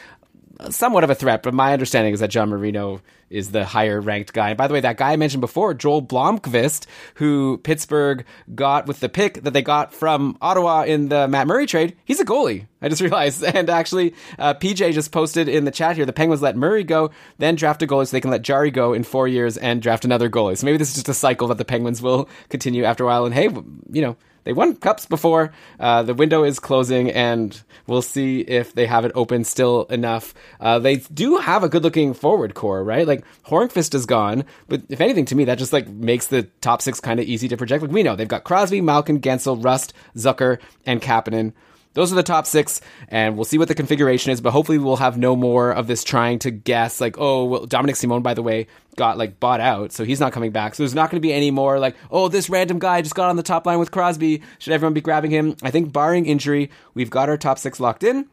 somewhat 0.70 1.05
of 1.05 1.11
a 1.11 1.15
threat, 1.15 1.43
but 1.43 1.55
my 1.55 1.73
understanding 1.73 2.12
is 2.12 2.20
that 2.20 2.31
John 2.31 2.51
Marino 2.51 3.01
is 3.31 3.53
the 3.53 3.65
higher 3.65 4.01
ranked 4.01 4.32
guy. 4.32 4.51
And 4.51 4.59
by 4.59 4.66
the 4.66 4.74
way, 4.74 4.81
that 4.81 4.97
guy 4.97 5.12
I 5.12 5.16
mentioned 5.16 5.41
before, 5.41 5.73
Joel 5.73 6.03
Blomqvist, 6.03 6.87
who 7.15 7.59
Pittsburgh 7.59 8.24
got 8.55 8.87
with 8.87 9.01
the 9.01 9.09
pick 9.09 9.43
that 9.45 9.53
they 9.53 9.62
got 9.62 9.95
from 9.95 10.37
Ottawa 10.41 10.82
in 10.82 11.09
the 11.09 11.28
Matt 11.28 11.47
Murray 11.47 11.66
trade, 11.66 11.97
he's 12.05 12.20
a 12.20 12.24
goalie. 12.24 12.66
I 12.82 12.89
just 12.89 13.01
realized. 13.01 13.45
And 13.45 13.70
actually, 13.70 14.15
uh, 14.39 14.55
PJ 14.55 14.93
just 14.93 15.12
posted 15.12 15.49
in 15.49 15.65
the 15.65 15.70
chat 15.70 15.97
here 15.97 16.05
the 16.05 16.12
Penguins 16.12 16.43
let 16.43 16.57
Murray 16.57 16.82
go, 16.82 17.11
then 17.39 17.55
draft 17.55 17.82
a 17.82 17.87
goalie 17.87 18.07
so 18.07 18.12
they 18.12 18.20
can 18.20 18.31
let 18.31 18.43
Jarry 18.43 18.70
go 18.70 18.93
in 18.93 19.05
four 19.05 19.28
years 19.28 19.57
and 19.57 19.81
draft 19.81 20.05
another 20.05 20.28
goalie. 20.28 20.59
So 20.59 20.65
maybe 20.65 20.78
this 20.78 20.89
is 20.89 20.97
just 20.97 21.09
a 21.09 21.15
cycle 21.15 21.49
that 21.49 21.59
the 21.59 21.65
Penguins 21.65 22.03
will 22.03 22.28
continue 22.49 22.85
after 22.85 23.05
a 23.05 23.07
while. 23.07 23.27
And 23.27 23.35
hey, 23.35 23.49
you 23.91 24.03
know, 24.03 24.16
they 24.45 24.53
won 24.53 24.77
cups 24.77 25.07
before. 25.07 25.53
Uh, 25.79 26.03
the 26.03 26.15
window 26.15 26.45
is 26.45 26.59
closing, 26.59 27.11
and 27.11 27.61
we'll 27.87 28.03
see 28.03 28.41
if 28.41 28.73
they 28.75 28.87
have 28.87 29.05
it 29.05 29.12
open 29.15 29.45
still 29.45 29.85
enough. 29.85 30.35
Uh, 30.61 30.79
they 30.79 30.97
do 30.97 31.37
have 31.37 31.65
a 31.65 31.69
good-looking 31.69 32.15
forward 32.15 32.55
core, 32.55 32.83
right? 32.83 33.07
Like 33.07 33.25
Hornqvist 33.47 33.95
is 33.95 34.07
gone, 34.07 34.45
but 34.69 34.83
if 34.89 35.01
anything, 35.01 35.25
to 35.27 35.35
me, 35.35 35.45
that 35.45 35.59
just 35.59 35.73
like 35.73 35.89
makes 35.89 36.29
the 36.29 36.45
top 36.61 36.83
six 36.83 37.01
kind 37.01 37.21
of 37.21 37.27
easy 37.27 37.49
to 37.49 37.57
project. 37.57 37.83
Like 37.83 37.93
we 37.93 38.03
know 38.03 38.17
they've 38.17 38.29
got 38.29 38.45
Crosby, 38.45 38.81
Malkin, 38.81 39.21
Guentzel, 39.21 39.62
Rust, 39.65 39.93
Zucker, 40.17 40.59
and 40.87 41.03
Kapanen 41.03 41.53
those 41.95 42.12
are 42.12 42.17
the 42.17 42.23
top 42.23 42.47
six, 42.47 42.81
and 43.09 43.37
we'll 43.37 43.45
see 43.45 43.59
what 43.59 43.69
the 43.69 43.75
configuration 43.75 44.33
is. 44.33 44.41
But 44.41 44.53
hopefully, 44.53 44.79
we'll 44.79 44.97
have 44.97 45.19
no 45.19 45.35
more 45.35 45.73
of 45.73 45.87
this 45.87 46.05
trying 46.05 46.39
to 46.41 46.51
guess. 46.51 47.01
Like, 47.01 47.17
oh, 47.19 47.45
well, 47.45 47.67
Dominik 47.67 47.97
Simon, 47.97 48.23
by 48.23 48.35
the 48.35 48.43
way, 48.43 48.67
got 48.97 49.19
like 49.19 49.41
bought 49.41 49.61
out, 49.61 49.93
so 49.93 50.05
he's 50.05 50.21
not 50.21 50.33
coming 50.33 50.53
back. 50.53 50.75
So 50.75 50.83
there's 50.83 50.95
not 50.95 51.11
going 51.11 51.21
to 51.21 51.27
be 51.27 51.33
any 51.33 51.51
more 51.51 51.79
like, 51.79 51.97
oh, 52.11 52.29
this 52.29 52.51
random 52.51 52.79
guy 52.79 53.03
just 53.03 53.15
got 53.15 53.29
on 53.29 53.37
the 53.37 53.43
top 53.43 53.67
line 53.67 53.79
with 53.79 53.91
Crosby. 53.91 54.43
Should 54.59 54.73
everyone 54.73 54.95
be 54.95 55.01
grabbing 55.01 55.31
him? 55.31 55.57
I 55.62 55.71
think, 55.71 55.93
barring 55.93 56.27
injury, 56.27 56.71
we've 56.95 57.11
got 57.11 57.29
our 57.29 57.37
top 57.37 57.59
six 57.59 57.81
locked 57.81 58.05
in 58.05 58.29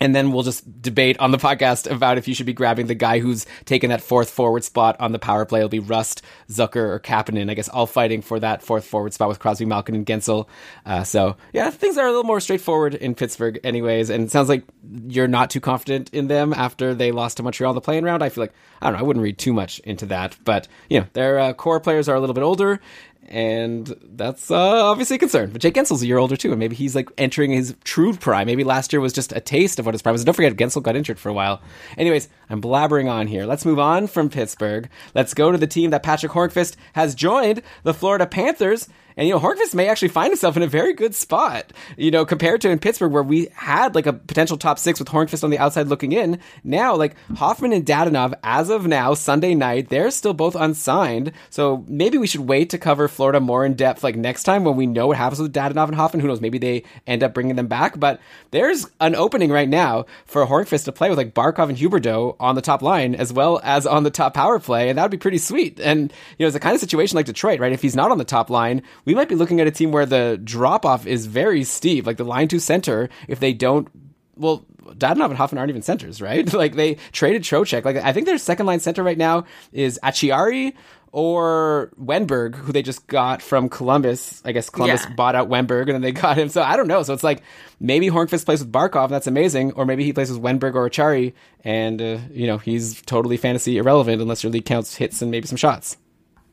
and 0.00 0.14
then 0.14 0.32
we'll 0.32 0.42
just 0.42 0.82
debate 0.82 1.18
on 1.18 1.30
the 1.30 1.38
podcast 1.38 1.90
about 1.90 2.18
if 2.18 2.28
you 2.28 2.34
should 2.34 2.46
be 2.46 2.52
grabbing 2.52 2.86
the 2.86 2.94
guy 2.94 3.18
who's 3.18 3.46
taken 3.64 3.90
that 3.90 4.00
fourth 4.00 4.30
forward 4.30 4.64
spot 4.64 4.96
on 5.00 5.12
the 5.12 5.18
power 5.18 5.44
play. 5.44 5.60
It'll 5.60 5.68
be 5.68 5.78
Rust, 5.78 6.22
Zucker, 6.48 6.76
or 6.76 7.00
Kapanen. 7.00 7.50
I 7.50 7.54
guess 7.54 7.68
all 7.68 7.86
fighting 7.86 8.22
for 8.22 8.40
that 8.40 8.62
fourth 8.62 8.84
forward 8.84 9.12
spot 9.12 9.28
with 9.28 9.38
Crosby, 9.38 9.64
Malkin, 9.64 9.94
and 9.94 10.06
Guentzel. 10.06 10.46
Uh, 10.86 11.04
so 11.04 11.36
yeah, 11.52 11.70
things 11.70 11.98
are 11.98 12.06
a 12.06 12.10
little 12.10 12.24
more 12.24 12.40
straightforward 12.40 12.94
in 12.94 13.14
Pittsburgh, 13.14 13.58
anyways. 13.64 14.10
And 14.10 14.24
it 14.24 14.30
sounds 14.30 14.48
like 14.48 14.64
you're 15.08 15.28
not 15.28 15.50
too 15.50 15.60
confident 15.60 16.10
in 16.12 16.28
them 16.28 16.52
after 16.52 16.94
they 16.94 17.12
lost 17.12 17.36
to 17.38 17.42
Montreal 17.42 17.72
in 17.72 17.74
the 17.74 17.80
playing 17.80 18.04
round. 18.04 18.22
I 18.22 18.28
feel 18.28 18.44
like 18.44 18.54
I 18.80 18.86
don't 18.86 18.94
know. 18.94 19.00
I 19.00 19.02
wouldn't 19.02 19.22
read 19.22 19.38
too 19.38 19.52
much 19.52 19.80
into 19.80 20.06
that, 20.06 20.36
but 20.44 20.68
you 20.88 21.00
know, 21.00 21.06
their 21.12 21.38
uh, 21.38 21.52
core 21.52 21.80
players 21.80 22.08
are 22.08 22.14
a 22.14 22.20
little 22.20 22.34
bit 22.34 22.44
older, 22.44 22.80
and 23.26 23.94
that's 24.02 24.50
uh, 24.50 24.56
obviously 24.56 25.16
a 25.16 25.18
concern. 25.18 25.50
But 25.50 25.60
Jake 25.60 25.74
Guentzel's 25.74 26.02
a 26.02 26.06
year 26.06 26.18
older 26.18 26.36
too, 26.36 26.50
and 26.50 26.58
maybe 26.58 26.74
he's 26.74 26.94
like 26.94 27.08
entering 27.18 27.50
his 27.50 27.74
true 27.84 28.14
prime. 28.14 28.46
Maybe 28.46 28.64
last 28.64 28.92
year 28.92 29.00
was 29.00 29.12
just 29.12 29.32
a 29.32 29.40
taste 29.40 29.78
of 29.78 29.86
what 29.86 29.94
his 29.94 30.02
prime 30.02 30.14
was. 30.14 30.24
Don't 30.24 30.34
forget, 30.34 30.56
Guentzel 30.56 30.82
got 30.82 30.96
injured 30.96 31.18
for 31.18 31.28
a 31.28 31.34
while. 31.34 31.60
Anyways, 31.96 32.28
I'm 32.48 32.62
blabbering 32.62 33.10
on 33.10 33.26
here. 33.26 33.44
Let's 33.44 33.64
move 33.64 33.78
on 33.78 34.06
from 34.06 34.30
Pittsburgh. 34.30 34.88
Let's 35.14 35.34
go 35.34 35.52
to 35.52 35.58
the 35.58 35.66
team 35.66 35.90
that 35.90 36.02
Patrick 36.02 36.32
Hornqvist 36.32 36.76
has 36.94 37.14
joined, 37.14 37.62
the 37.82 37.94
Florida 37.94 38.26
Panthers. 38.26 38.88
And, 39.18 39.26
you 39.26 39.34
know, 39.34 39.40
Hornqvist 39.40 39.74
may 39.74 39.88
actually 39.88 40.08
find 40.08 40.30
himself 40.30 40.56
in 40.56 40.62
a 40.62 40.68
very 40.68 40.94
good 40.94 41.12
spot, 41.12 41.72
you 41.96 42.12
know, 42.12 42.24
compared 42.24 42.60
to 42.60 42.70
in 42.70 42.78
Pittsburgh 42.78 43.10
where 43.10 43.22
we 43.22 43.48
had 43.52 43.96
like 43.96 44.06
a 44.06 44.12
potential 44.12 44.56
top 44.56 44.78
six 44.78 45.00
with 45.00 45.08
Hornqvist 45.08 45.42
on 45.42 45.50
the 45.50 45.58
outside 45.58 45.88
looking 45.88 46.12
in. 46.12 46.38
Now, 46.62 46.94
like 46.94 47.16
Hoffman 47.34 47.72
and 47.72 47.84
Dadonov, 47.84 48.34
as 48.44 48.70
of 48.70 48.86
now, 48.86 49.14
Sunday 49.14 49.56
night, 49.56 49.88
they're 49.88 50.12
still 50.12 50.34
both 50.34 50.54
unsigned. 50.54 51.32
So 51.50 51.84
maybe 51.88 52.16
we 52.16 52.28
should 52.28 52.42
wait 52.42 52.70
to 52.70 52.78
cover 52.78 53.08
Florida 53.08 53.40
more 53.40 53.66
in 53.66 53.74
depth 53.74 54.04
like 54.04 54.14
next 54.14 54.44
time 54.44 54.62
when 54.62 54.76
we 54.76 54.86
know 54.86 55.08
what 55.08 55.16
happens 55.16 55.40
with 55.40 55.52
Dadonov 55.52 55.88
and 55.88 55.96
Hoffman. 55.96 56.20
Who 56.20 56.28
knows? 56.28 56.40
Maybe 56.40 56.58
they 56.58 56.84
end 57.04 57.24
up 57.24 57.34
bringing 57.34 57.56
them 57.56 57.66
back. 57.66 57.98
But 57.98 58.20
there's 58.52 58.86
an 59.00 59.16
opening 59.16 59.50
right 59.50 59.68
now 59.68 60.06
for 60.26 60.46
Hornqvist 60.46 60.84
to 60.84 60.92
play 60.92 61.08
with 61.08 61.18
like 61.18 61.34
Barkov 61.34 61.68
and 61.68 61.76
Huberdeau 61.76 62.36
on 62.38 62.54
the 62.54 62.62
top 62.62 62.82
line 62.82 63.16
as 63.16 63.32
well 63.32 63.60
as 63.64 63.84
on 63.84 64.04
the 64.04 64.10
top 64.12 64.34
power 64.34 64.60
play. 64.60 64.88
And 64.88 64.96
that 64.96 65.02
would 65.02 65.10
be 65.10 65.18
pretty 65.18 65.38
sweet. 65.38 65.80
And, 65.80 66.12
you 66.38 66.44
know, 66.44 66.46
it's 66.46 66.54
a 66.54 66.60
kind 66.60 66.76
of 66.76 66.80
situation 66.80 67.16
like 67.16 67.26
Detroit, 67.26 67.58
right? 67.58 67.72
If 67.72 67.82
he's 67.82 67.96
not 67.96 68.12
on 68.12 68.18
the 68.18 68.24
top 68.24 68.48
line, 68.48 68.82
we 69.08 69.14
might 69.14 69.28
be 69.30 69.34
looking 69.34 69.58
at 69.58 69.66
a 69.66 69.70
team 69.70 69.90
where 69.90 70.04
the 70.04 70.38
drop 70.44 70.84
off 70.84 71.06
is 71.06 71.24
very 71.24 71.64
steep. 71.64 72.06
Like 72.06 72.18
the 72.18 72.24
line 72.24 72.46
to 72.48 72.60
center, 72.60 73.08
if 73.26 73.40
they 73.40 73.54
don't, 73.54 73.88
well, 74.36 74.66
Dadonov 74.84 75.30
and 75.30 75.36
Hoffman 75.38 75.58
aren't 75.58 75.70
even 75.70 75.80
centers, 75.80 76.20
right? 76.20 76.52
like 76.62 76.74
they 76.76 76.96
traded 77.12 77.42
Trocheck. 77.42 77.86
Like 77.86 77.96
I 77.96 78.12
think 78.12 78.26
their 78.26 78.36
second 78.36 78.66
line 78.66 78.80
center 78.80 79.02
right 79.02 79.16
now 79.16 79.44
is 79.72 79.98
Acciari 80.04 80.74
or 81.10 81.90
Wenberg, 81.98 82.54
who 82.54 82.70
they 82.70 82.82
just 82.82 83.06
got 83.06 83.40
from 83.40 83.70
Columbus. 83.70 84.42
I 84.44 84.52
guess 84.52 84.68
Columbus 84.68 85.04
Yeah. 85.04 85.14
bought 85.14 85.34
out 85.34 85.48
Wenberg 85.48 85.84
and 85.84 85.92
then 85.94 86.02
they 86.02 86.12
got 86.26 86.36
him. 86.36 86.50
So 86.50 86.62
I 86.62 86.76
don't 86.76 86.86
know. 86.86 87.02
So 87.02 87.14
it's 87.14 87.24
like 87.24 87.42
maybe 87.80 88.10
Hornqvist 88.10 88.44
plays 88.44 88.60
with 88.60 88.70
Barkov, 88.70 89.04
and 89.04 89.12
that's 89.14 89.26
amazing, 89.26 89.72
or 89.72 89.86
maybe 89.86 90.04
he 90.04 90.12
plays 90.12 90.30
with 90.30 90.42
Wenberg 90.42 90.74
or 90.74 90.88
Acciari, 90.90 91.32
and 91.64 92.02
uh, 92.02 92.18
you 92.30 92.46
know 92.46 92.58
he's 92.58 93.00
totally 93.02 93.38
fantasy 93.38 93.78
irrelevant 93.78 94.20
unless 94.20 94.42
your 94.44 94.52
league 94.52 94.66
counts 94.66 94.96
hits 94.96 95.22
and 95.22 95.30
maybe 95.30 95.46
some 95.46 95.56
shots. 95.56 95.96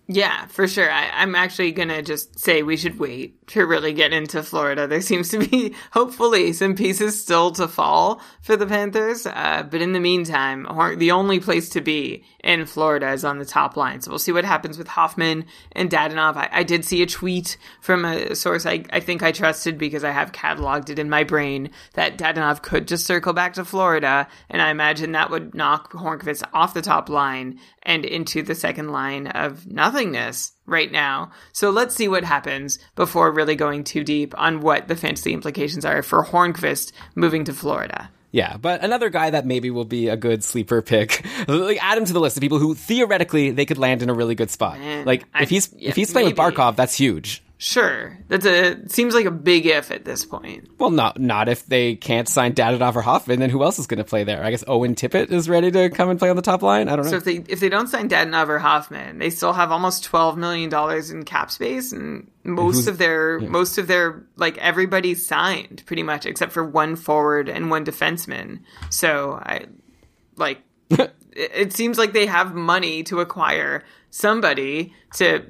Yeah, 0.08 0.46
for 0.48 0.68
sure. 0.68 0.92
I, 0.92 1.10
I'm 1.14 1.34
actually 1.34 1.72
gonna 1.72 2.04
just 2.04 2.38
say 2.40 2.62
we 2.62 2.78
should 2.78 3.00
wait 3.00 3.48
to 3.48 3.66
really 3.66 3.94
get 3.94 4.14
into 4.14 4.44
Florida. 4.44 4.88
There 4.88 5.02
seems 5.02 5.30
to 5.30 5.40
be, 5.40 5.76
hopefully, 5.92 6.54
some 6.54 6.76
pieces 6.76 7.20
still 7.20 7.52
to 7.54 7.68
fall 7.68 8.22
for 8.42 8.56
the 8.56 8.68
Panthers. 8.68 9.26
Uh, 9.26 9.64
but 9.70 9.82
in 9.82 9.94
the 9.94 10.00
meantime, 10.00 10.68
the 10.98 11.12
only 11.12 11.40
place 11.40 11.70
to 11.70 11.82
be 11.82 12.24
in 12.44 12.66
Florida 12.68 13.12
is 13.12 13.26
on 13.26 13.40
the 13.40 13.46
top 13.46 13.76
line. 13.76 14.02
So 14.02 14.12
we'll 14.12 14.20
see 14.20 14.32
what 14.32 14.46
happens 14.46 14.78
with 14.78 14.88
Hoffman 14.88 15.46
and 15.72 15.90
Dadonov. 15.90 16.36
I, 16.36 16.50
I 16.52 16.64
did 16.64 16.86
see 16.86 17.02
a 17.02 17.08
tweet 17.08 17.58
from 17.82 18.06
a 18.06 18.36
source 18.36 18.68
I, 18.68 18.84
I 18.92 19.00
think 19.00 19.24
I 19.24 19.32
trusted 19.32 19.80
because 19.80 20.04
I 20.04 20.12
have 20.12 20.32
cataloged 20.32 20.92
it 20.92 21.00
in 21.00 21.10
my 21.10 21.24
brain 21.24 21.72
that 21.94 22.18
Dadonov 22.18 22.62
could 22.62 22.88
just 22.88 23.08
circle 23.08 23.34
back 23.34 23.54
to 23.54 23.66
Florida, 23.66 24.28
and 24.50 24.62
I 24.62 24.70
imagine 24.70 25.14
that 25.14 25.32
would 25.32 25.56
knock 25.56 25.94
Hornqvist 25.94 26.44
off 26.54 26.76
the 26.76 26.82
top 26.82 27.10
line 27.10 27.60
and 27.82 28.06
into 28.06 28.44
the 28.44 28.56
second 28.56 28.92
line 28.92 29.28
of 29.28 29.66
nothingness 29.96 30.54
right 30.66 30.92
now. 30.92 31.32
So 31.54 31.70
let's 31.70 31.96
see 31.96 32.08
what 32.08 32.24
happens 32.24 32.80
before 32.96 33.32
really 33.32 33.56
going 33.56 33.84
too 33.84 34.04
deep 34.04 34.34
on 34.38 34.62
what 34.62 34.88
the 34.88 34.96
fantasy 34.96 35.34
implications 35.34 35.86
are 35.86 36.02
for 36.02 36.24
Hornqvist 36.26 36.92
moving 37.16 37.44
to 37.46 37.54
Florida. 37.54 38.10
Yeah, 38.32 38.58
but 38.58 38.84
another 38.84 39.10
guy 39.10 39.30
that 39.30 39.46
maybe 39.46 39.72
will 39.72 39.86
be 39.86 40.10
a 40.10 40.18
good 40.18 40.44
sleeper 40.44 40.82
pick. 40.82 41.26
like 41.48 41.82
add 41.82 41.98
him 41.98 42.04
to 42.06 42.12
the 42.14 42.20
list 42.20 42.36
of 42.36 42.42
people 42.42 42.60
who 42.60 42.76
theoretically 42.76 43.52
they 43.52 43.66
could 43.66 43.78
land 43.78 44.02
in 44.02 44.10
a 44.10 44.14
really 44.14 44.36
good 44.36 44.52
spot. 44.52 44.78
Man, 44.78 45.06
like 45.06 45.26
I- 45.34 45.44
if 45.44 45.50
he's 45.50 45.74
yeah, 45.74 45.90
if 45.90 45.96
he's 45.96 46.12
playing 46.12 46.28
with. 46.28 46.36
Barkov, 46.36 46.76
that's 46.76 46.96
huge. 46.98 47.42
Sure, 47.58 48.18
that's 48.28 48.46
a 48.46 48.90
seems 48.90 49.14
like 49.14 49.26
a 49.26 49.32
big 49.32 49.66
if 49.66 49.90
at 49.90 50.04
this 50.04 50.26
point. 50.26 50.68
Well, 50.78 50.92
not 50.92 51.22
not 51.22 51.48
if 51.48 51.66
they 51.66 51.96
can't 51.96 52.28
sign 52.28 52.54
Dadonov 52.54 52.96
or 52.96 53.02
Hoffman. 53.02 53.40
Then 53.40 53.50
who 53.50 53.64
else 53.64 53.80
is 53.80 53.88
going 53.88 54.00
to 54.00 54.04
play 54.04 54.26
there? 54.26 54.44
I 54.44 54.52
guess 54.52 54.66
Owen 54.68 54.94
Tippett 54.94 55.32
is 55.32 55.48
ready 55.48 55.72
to 55.72 55.90
come 55.90 56.10
and 56.10 56.20
play 56.20 56.30
on 56.30 56.36
the 56.36 56.42
top 56.42 56.62
line. 56.62 56.90
I 56.90 56.98
don't 56.98 57.06
know. 57.06 57.12
So 57.12 57.18
if 57.18 57.24
they 57.24 57.36
if 57.48 57.62
they 57.62 57.70
don't 57.70 57.88
sign 57.88 58.10
Dadonov 58.10 58.50
or 58.50 58.60
Hoffman, 58.60 59.20
they 59.20 59.30
still 59.30 59.54
have 59.54 59.72
almost 59.72 60.04
twelve 60.04 60.38
million 60.38 60.70
dollars 60.70 61.12
in 61.12 61.24
cap 61.24 61.50
space, 61.50 61.94
and 61.94 62.30
most 62.44 62.76
who's- 62.76 62.88
of 62.88 62.98
their 62.98 63.40
most 63.40 63.78
of 63.78 63.88
their 63.88 64.26
like 64.36 64.58
everybody's 64.58 65.26
signed 65.26 65.82
pretty 65.86 66.04
much 66.04 66.26
except 66.26 66.52
for 66.52 66.64
one 66.64 66.98
forward 66.98 67.48
and 67.48 67.70
one 67.70 67.86
defenseman. 67.86 68.60
So 68.90 69.40
I 69.42 69.68
like 70.36 70.60
it, 70.90 71.14
it 71.32 71.74
seems 71.74 71.98
like 71.98 72.12
they 72.12 72.26
have 72.26 72.54
money 72.54 73.04
to 73.04 73.22
acquire 73.22 73.86
somebody 74.10 74.94
to 75.16 75.46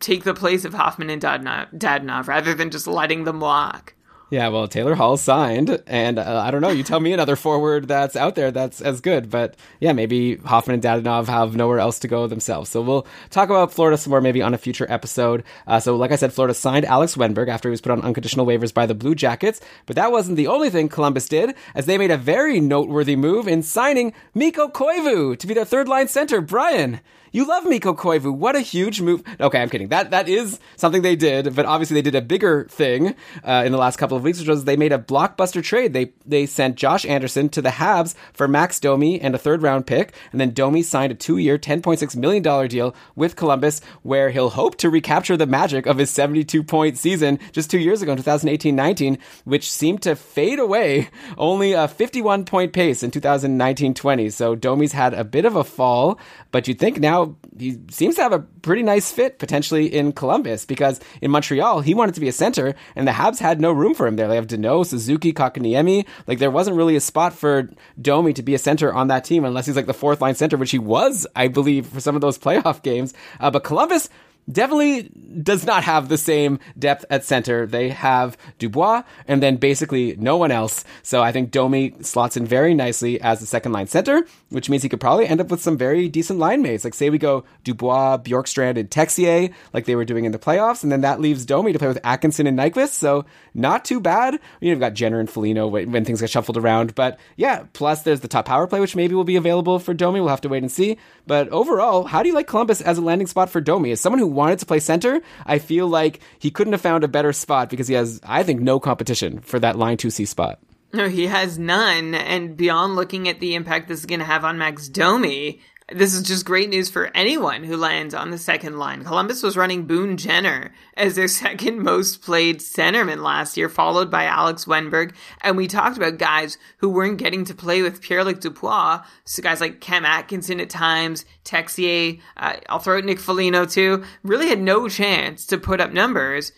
take 0.00 0.24
the 0.24 0.34
place 0.34 0.64
of 0.64 0.74
Hoffman 0.74 1.10
and 1.10 1.22
Dadonov, 1.22 1.72
Dadonov 1.74 2.26
rather 2.26 2.54
than 2.54 2.70
just 2.70 2.86
letting 2.86 3.24
them 3.24 3.40
walk. 3.40 3.94
Yeah, 4.30 4.48
well, 4.48 4.68
Taylor 4.68 4.94
Hall 4.94 5.16
signed, 5.16 5.82
and 5.86 6.18
uh, 6.18 6.42
I 6.44 6.50
don't 6.50 6.60
know. 6.60 6.68
You 6.68 6.82
tell 6.82 7.00
me 7.00 7.14
another 7.14 7.34
forward 7.34 7.88
that's 7.88 8.14
out 8.14 8.34
there 8.34 8.50
that's 8.50 8.82
as 8.82 9.00
good, 9.00 9.30
but 9.30 9.56
yeah, 9.80 9.94
maybe 9.94 10.36
Hoffman 10.36 10.74
and 10.74 10.82
Dadonov 10.82 11.28
have 11.28 11.56
nowhere 11.56 11.78
else 11.78 11.98
to 12.00 12.08
go 12.08 12.26
themselves. 12.26 12.68
So 12.68 12.82
we'll 12.82 13.06
talk 13.30 13.48
about 13.48 13.72
Florida 13.72 13.96
some 13.96 14.10
more 14.10 14.20
maybe 14.20 14.42
on 14.42 14.52
a 14.52 14.58
future 14.58 14.84
episode. 14.90 15.44
Uh, 15.66 15.80
so, 15.80 15.96
like 15.96 16.12
I 16.12 16.16
said, 16.16 16.34
Florida 16.34 16.52
signed 16.52 16.84
Alex 16.84 17.14
Wenberg 17.14 17.48
after 17.48 17.70
he 17.70 17.70
was 17.70 17.80
put 17.80 17.92
on 17.92 18.02
unconditional 18.02 18.44
waivers 18.44 18.74
by 18.74 18.84
the 18.84 18.94
Blue 18.94 19.14
Jackets, 19.14 19.62
but 19.86 19.96
that 19.96 20.12
wasn't 20.12 20.36
the 20.36 20.48
only 20.48 20.68
thing 20.68 20.90
Columbus 20.90 21.26
did, 21.26 21.54
as 21.74 21.86
they 21.86 21.96
made 21.96 22.10
a 22.10 22.18
very 22.18 22.60
noteworthy 22.60 23.16
move 23.16 23.48
in 23.48 23.62
signing 23.62 24.12
Mikko 24.34 24.68
Koivu 24.68 25.38
to 25.38 25.46
be 25.46 25.54
their 25.54 25.64
third 25.64 25.88
line 25.88 26.08
center. 26.08 26.42
Brian. 26.42 27.00
You 27.32 27.46
love 27.46 27.64
Mikko 27.66 27.94
Koivu. 27.94 28.34
What 28.34 28.56
a 28.56 28.60
huge 28.60 29.00
move. 29.00 29.22
Okay, 29.40 29.60
I'm 29.60 29.68
kidding. 29.68 29.88
That 29.88 30.10
that 30.10 30.28
is 30.28 30.58
something 30.76 31.02
they 31.02 31.16
did, 31.16 31.54
but 31.54 31.66
obviously 31.66 31.94
they 31.94 32.02
did 32.02 32.14
a 32.14 32.22
bigger 32.22 32.66
thing 32.70 33.14
uh, 33.44 33.62
in 33.66 33.72
the 33.72 33.78
last 33.78 33.96
couple 33.96 34.16
of 34.16 34.22
weeks, 34.22 34.38
which 34.38 34.48
was 34.48 34.64
they 34.64 34.76
made 34.76 34.92
a 34.92 34.98
blockbuster 34.98 35.62
trade. 35.62 35.92
They 35.92 36.12
they 36.24 36.46
sent 36.46 36.76
Josh 36.76 37.04
Anderson 37.04 37.48
to 37.50 37.62
the 37.62 37.70
Habs 37.70 38.14
for 38.32 38.48
Max 38.48 38.80
Domi 38.80 39.20
and 39.20 39.34
a 39.34 39.38
third 39.38 39.62
round 39.62 39.86
pick, 39.86 40.14
and 40.32 40.40
then 40.40 40.52
Domi 40.52 40.82
signed 40.82 41.12
a 41.12 41.14
two 41.14 41.36
year, 41.38 41.58
ten 41.58 41.82
point 41.82 42.00
six 42.00 42.16
million 42.16 42.42
dollar 42.42 42.68
deal 42.68 42.94
with 43.14 43.36
Columbus, 43.36 43.80
where 44.02 44.30
he'll 44.30 44.50
hope 44.50 44.76
to 44.78 44.90
recapture 44.90 45.36
the 45.36 45.46
magic 45.46 45.86
of 45.86 45.98
his 45.98 46.10
seventy 46.10 46.44
two 46.44 46.62
point 46.62 46.98
season 46.98 47.38
just 47.52 47.70
two 47.70 47.78
years 47.78 48.02
ago 48.02 48.12
in 48.12 48.18
2018-19, 48.18 49.18
which 49.44 49.70
seemed 49.70 50.02
to 50.02 50.16
fade 50.16 50.58
away. 50.58 51.08
Only 51.36 51.72
a 51.72 51.88
fifty 51.88 52.22
one 52.22 52.44
point 52.44 52.72
pace 52.72 53.02
in 53.02 53.10
2019-20. 53.10 54.32
So 54.32 54.54
Domi's 54.54 54.92
had 54.92 55.14
a 55.14 55.24
bit 55.24 55.44
of 55.44 55.56
a 55.56 55.64
fall, 55.64 56.18
but 56.50 56.66
you'd 56.66 56.78
think 56.78 56.98
now 56.98 57.17
he 57.58 57.78
seems 57.90 58.16
to 58.16 58.22
have 58.22 58.32
a 58.32 58.38
pretty 58.38 58.82
nice 58.82 59.10
fit 59.10 59.38
potentially 59.38 59.86
in 59.86 60.12
Columbus 60.12 60.64
because 60.64 61.00
in 61.20 61.30
Montreal 61.30 61.80
he 61.80 61.94
wanted 61.94 62.14
to 62.14 62.20
be 62.20 62.28
a 62.28 62.32
center 62.32 62.74
and 62.94 63.06
the 63.06 63.12
Habs 63.12 63.38
had 63.38 63.60
no 63.60 63.72
room 63.72 63.94
for 63.94 64.06
him 64.06 64.16
there. 64.16 64.28
They 64.28 64.36
have 64.36 64.46
Danault, 64.46 64.86
Suzuki, 64.86 65.32
Kotkaniemi. 65.32 66.06
Like 66.26 66.38
there 66.38 66.50
wasn't 66.50 66.76
really 66.76 66.96
a 66.96 67.00
spot 67.00 67.32
for 67.32 67.68
Domi 68.00 68.32
to 68.34 68.42
be 68.42 68.54
a 68.54 68.58
center 68.58 68.92
on 68.92 69.08
that 69.08 69.24
team 69.24 69.44
unless 69.44 69.66
he's 69.66 69.76
like 69.76 69.86
the 69.86 69.94
fourth 69.94 70.20
line 70.20 70.34
center, 70.34 70.56
which 70.56 70.70
he 70.70 70.78
was, 70.78 71.26
I 71.34 71.48
believe, 71.48 71.86
for 71.86 72.00
some 72.00 72.14
of 72.14 72.20
those 72.20 72.38
playoff 72.38 72.82
games. 72.82 73.14
Uh, 73.40 73.50
but 73.50 73.64
Columbus 73.64 74.08
definitely 74.50 75.10
does 75.42 75.64
not 75.64 75.84
have 75.84 76.08
the 76.08 76.18
same 76.18 76.58
depth 76.78 77.04
at 77.10 77.24
center. 77.24 77.66
They 77.66 77.90
have 77.90 78.36
Dubois 78.58 79.02
and 79.26 79.42
then 79.42 79.56
basically 79.56 80.16
no 80.16 80.36
one 80.36 80.50
else. 80.50 80.84
So 81.02 81.22
I 81.22 81.32
think 81.32 81.50
Domi 81.50 81.94
slots 82.00 82.36
in 82.36 82.46
very 82.46 82.74
nicely 82.74 83.20
as 83.20 83.40
the 83.40 83.46
second 83.46 83.72
line 83.72 83.86
center, 83.86 84.24
which 84.48 84.70
means 84.70 84.82
he 84.82 84.88
could 84.88 85.00
probably 85.00 85.26
end 85.26 85.40
up 85.40 85.50
with 85.50 85.62
some 85.62 85.76
very 85.76 86.08
decent 86.08 86.38
line 86.38 86.62
mates. 86.62 86.84
Like 86.84 86.94
say 86.94 87.10
we 87.10 87.18
go 87.18 87.44
Dubois, 87.64 88.18
Bjorkstrand, 88.18 88.78
and 88.78 88.90
Texier, 88.90 89.52
like 89.72 89.84
they 89.84 89.96
were 89.96 90.04
doing 90.04 90.24
in 90.24 90.32
the 90.32 90.38
playoffs, 90.38 90.82
and 90.82 90.90
then 90.90 91.02
that 91.02 91.20
leaves 91.20 91.44
Domi 91.44 91.72
to 91.72 91.78
play 91.78 91.88
with 91.88 92.00
Atkinson 92.04 92.46
and 92.46 92.58
Nyquist. 92.58 92.88
So 92.90 93.26
not 93.54 93.84
too 93.84 94.00
bad. 94.00 94.40
You've 94.60 94.80
got 94.80 94.94
Jenner 94.94 95.20
and 95.20 95.30
Foligno 95.30 95.66
when 95.66 96.04
things 96.04 96.20
get 96.20 96.30
shuffled 96.30 96.56
around. 96.56 96.94
But 96.94 97.18
yeah, 97.36 97.64
plus 97.72 98.02
there's 98.02 98.20
the 98.20 98.28
top 98.28 98.46
power 98.46 98.66
play, 98.66 98.80
which 98.80 98.96
maybe 98.96 99.14
will 99.14 99.24
be 99.24 99.36
available 99.36 99.78
for 99.78 99.94
Domi. 99.94 100.20
We'll 100.20 100.30
have 100.30 100.40
to 100.42 100.48
wait 100.48 100.62
and 100.62 100.72
see. 100.72 100.98
But 101.26 101.48
overall, 101.50 102.04
how 102.04 102.22
do 102.22 102.28
you 102.28 102.34
like 102.34 102.46
Columbus 102.46 102.80
as 102.80 102.98
a 102.98 103.02
landing 103.02 103.26
spot 103.26 103.50
for 103.50 103.60
Domi? 103.60 103.92
As 103.92 104.00
someone 104.00 104.20
who 104.20 104.37
wanted 104.38 104.60
to 104.60 104.66
play 104.66 104.78
center, 104.78 105.20
I 105.44 105.58
feel 105.58 105.88
like 105.88 106.20
he 106.38 106.50
couldn't 106.50 106.72
have 106.72 106.80
found 106.80 107.02
a 107.02 107.08
better 107.08 107.32
spot 107.32 107.68
because 107.68 107.88
he 107.88 107.94
has, 107.94 108.20
I 108.24 108.44
think, 108.44 108.60
no 108.60 108.78
competition 108.78 109.40
for 109.40 109.58
that 109.58 109.76
line 109.76 109.96
2C 109.96 110.26
spot. 110.28 110.60
No, 110.92 111.08
he 111.08 111.26
has 111.26 111.58
none. 111.58 112.14
And 112.14 112.56
beyond 112.56 112.94
looking 112.94 113.28
at 113.28 113.40
the 113.40 113.56
impact 113.56 113.88
this 113.88 113.98
is 113.98 114.06
going 114.06 114.20
to 114.20 114.24
have 114.24 114.44
on 114.44 114.56
Max 114.56 114.88
Domi, 114.88 115.60
this 115.90 116.12
is 116.12 116.22
just 116.22 116.44
great 116.44 116.68
news 116.68 116.90
for 116.90 117.10
anyone 117.14 117.64
who 117.64 117.76
lands 117.76 118.12
on 118.12 118.30
the 118.30 118.38
second 118.38 118.78
line. 118.78 119.04
Columbus 119.04 119.42
was 119.42 119.56
running 119.56 119.86
Boone 119.86 120.18
Jenner 120.18 120.72
as 120.94 121.14
their 121.14 121.28
second 121.28 121.80
most 121.80 122.20
played 122.20 122.60
centerman 122.60 123.22
last 123.22 123.56
year, 123.56 123.68
followed 123.68 124.10
by 124.10 124.24
Alex 124.24 124.66
Wenberg. 124.66 125.14
And 125.40 125.56
we 125.56 125.66
talked 125.66 125.96
about 125.96 126.18
guys 126.18 126.58
who 126.78 126.90
weren't 126.90 127.18
getting 127.18 127.44
to 127.46 127.54
play 127.54 127.80
with 127.80 128.02
Pierre-Luc 128.02 128.40
Dubois. 128.40 129.02
So 129.24 129.42
guys 129.42 129.60
like 129.60 129.80
Cam 129.80 130.04
Atkinson 130.04 130.60
at 130.60 130.68
times, 130.68 131.24
Texier, 131.44 132.20
uh, 132.36 132.56
I'll 132.68 132.80
throw 132.80 132.98
out 132.98 133.04
Nick 133.04 133.18
Foligno 133.18 133.64
too, 133.64 134.04
really 134.22 134.48
had 134.48 134.60
no 134.60 134.88
chance 134.88 135.46
to 135.46 135.58
put 135.58 135.80
up 135.80 135.92
numbers 135.92 136.52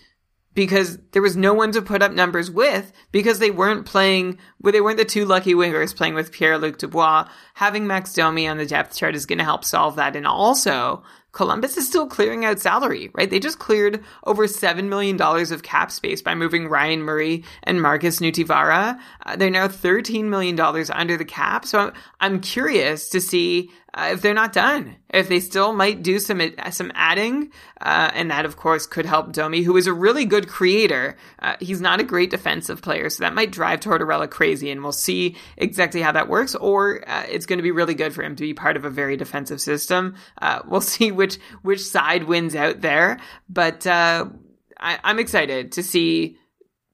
because 0.61 0.99
there 1.13 1.23
was 1.23 1.39
no 1.39 1.55
one 1.55 1.73
to 1.73 1.81
put 1.81 2.03
up 2.03 2.13
numbers 2.13 2.51
with 2.51 2.93
because 3.13 3.39
they 3.39 3.51
weren't 3.51 3.87
playing 3.87 4.37
well, 4.61 4.75
they 4.75 4.83
weren't 4.83 4.99
the 4.99 5.07
two 5.07 5.25
lucky 5.25 5.55
wingers 5.55 5.97
playing 5.97 6.13
with 6.13 6.33
Pierre-Luc 6.33 6.77
Dubois. 6.77 7.27
Having 7.55 7.87
Max 7.87 8.13
Domi 8.13 8.47
on 8.47 8.59
the 8.59 8.67
depth 8.67 8.95
chart 8.95 9.15
is 9.15 9.25
going 9.25 9.39
to 9.39 9.45
help 9.45 9.65
solve 9.65 9.97
that. 9.97 10.17
And 10.17 10.27
also, 10.27 11.03
Columbus 11.33 11.79
is 11.79 11.87
still 11.87 12.07
clearing 12.07 12.45
out 12.45 12.61
salary, 12.61 13.11
right? 13.15 13.31
They 13.31 13.41
just 13.41 13.59
cleared 13.59 14.05
over 14.25 14.47
$7 14.47 14.85
million 14.89 15.19
of 15.19 15.63
cap 15.63 15.91
space 15.91 16.21
by 16.21 16.35
moving 16.35 16.69
Ryan 16.69 17.03
Murray 17.03 17.45
and 17.63 17.81
Markus 17.81 18.21
Nutivaara. 18.21 19.01
Uh, 19.25 19.37
they're 19.37 19.49
now 19.49 19.67
$13 19.67 20.25
million 20.25 20.61
under 20.61 21.17
the 21.17 21.25
cap. 21.25 21.65
So 21.65 21.79
I'm, 21.79 21.93
I'm 22.21 22.41
curious 22.41 23.09
to 23.11 23.21
see 23.23 23.71
uh, 23.93 24.11
if 24.13 24.23
they're 24.23 24.35
not 24.35 24.53
done, 24.53 24.97
if 25.09 25.29
they 25.29 25.41
still 25.41 25.73
might 25.73 26.03
do 26.03 26.21
some 26.21 26.41
some 26.71 26.93
adding, 26.95 27.51
uh, 27.81 28.11
and 28.15 28.31
that 28.31 28.45
of 28.45 28.57
course 28.57 28.87
could 28.87 29.07
help 29.07 29.33
Domi, 29.33 29.63
who 29.63 29.77
is 29.77 29.87
a 29.87 29.93
really 29.93 30.25
good 30.25 30.49
creator. 30.49 31.17
Uh, 31.41 31.57
he's 31.59 31.81
not 31.81 32.01
a 32.01 32.05
great 32.05 32.31
defensive 32.31 32.83
player, 32.83 33.11
so 33.11 33.25
that 33.25 33.35
might 33.35 33.51
drive 33.51 33.81
Tortorella 33.81 34.31
crazy, 34.31 34.71
and 34.71 34.83
we'll 34.83 34.93
see 34.93 35.37
exactly 35.57 36.01
how 36.01 36.13
that 36.13 36.29
works. 36.29 36.55
Or 36.55 37.03
uh, 37.09 37.25
it's 37.29 37.47
going 37.47 37.59
to 37.59 37.65
be 37.65 37.73
really 37.73 37.95
good 37.95 38.15
for 38.15 38.23
him 38.23 38.37
to 38.37 38.43
be 38.43 38.55
part 38.55 38.77
of 38.77 38.85
a 38.85 38.91
very 38.91 39.17
defensive 39.17 39.61
system. 39.61 40.15
Uh, 40.41 40.61
we'll 40.67 40.81
see 40.81 41.11
which 41.11 41.39
which 41.63 41.83
side 41.83 42.25
wins 42.25 42.55
out 42.55 42.81
there, 42.81 43.19
but 43.49 43.87
uh, 43.87 44.27
I, 44.79 44.99
I'm 45.03 45.19
excited 45.19 45.73
to 45.73 45.83
see 45.83 46.39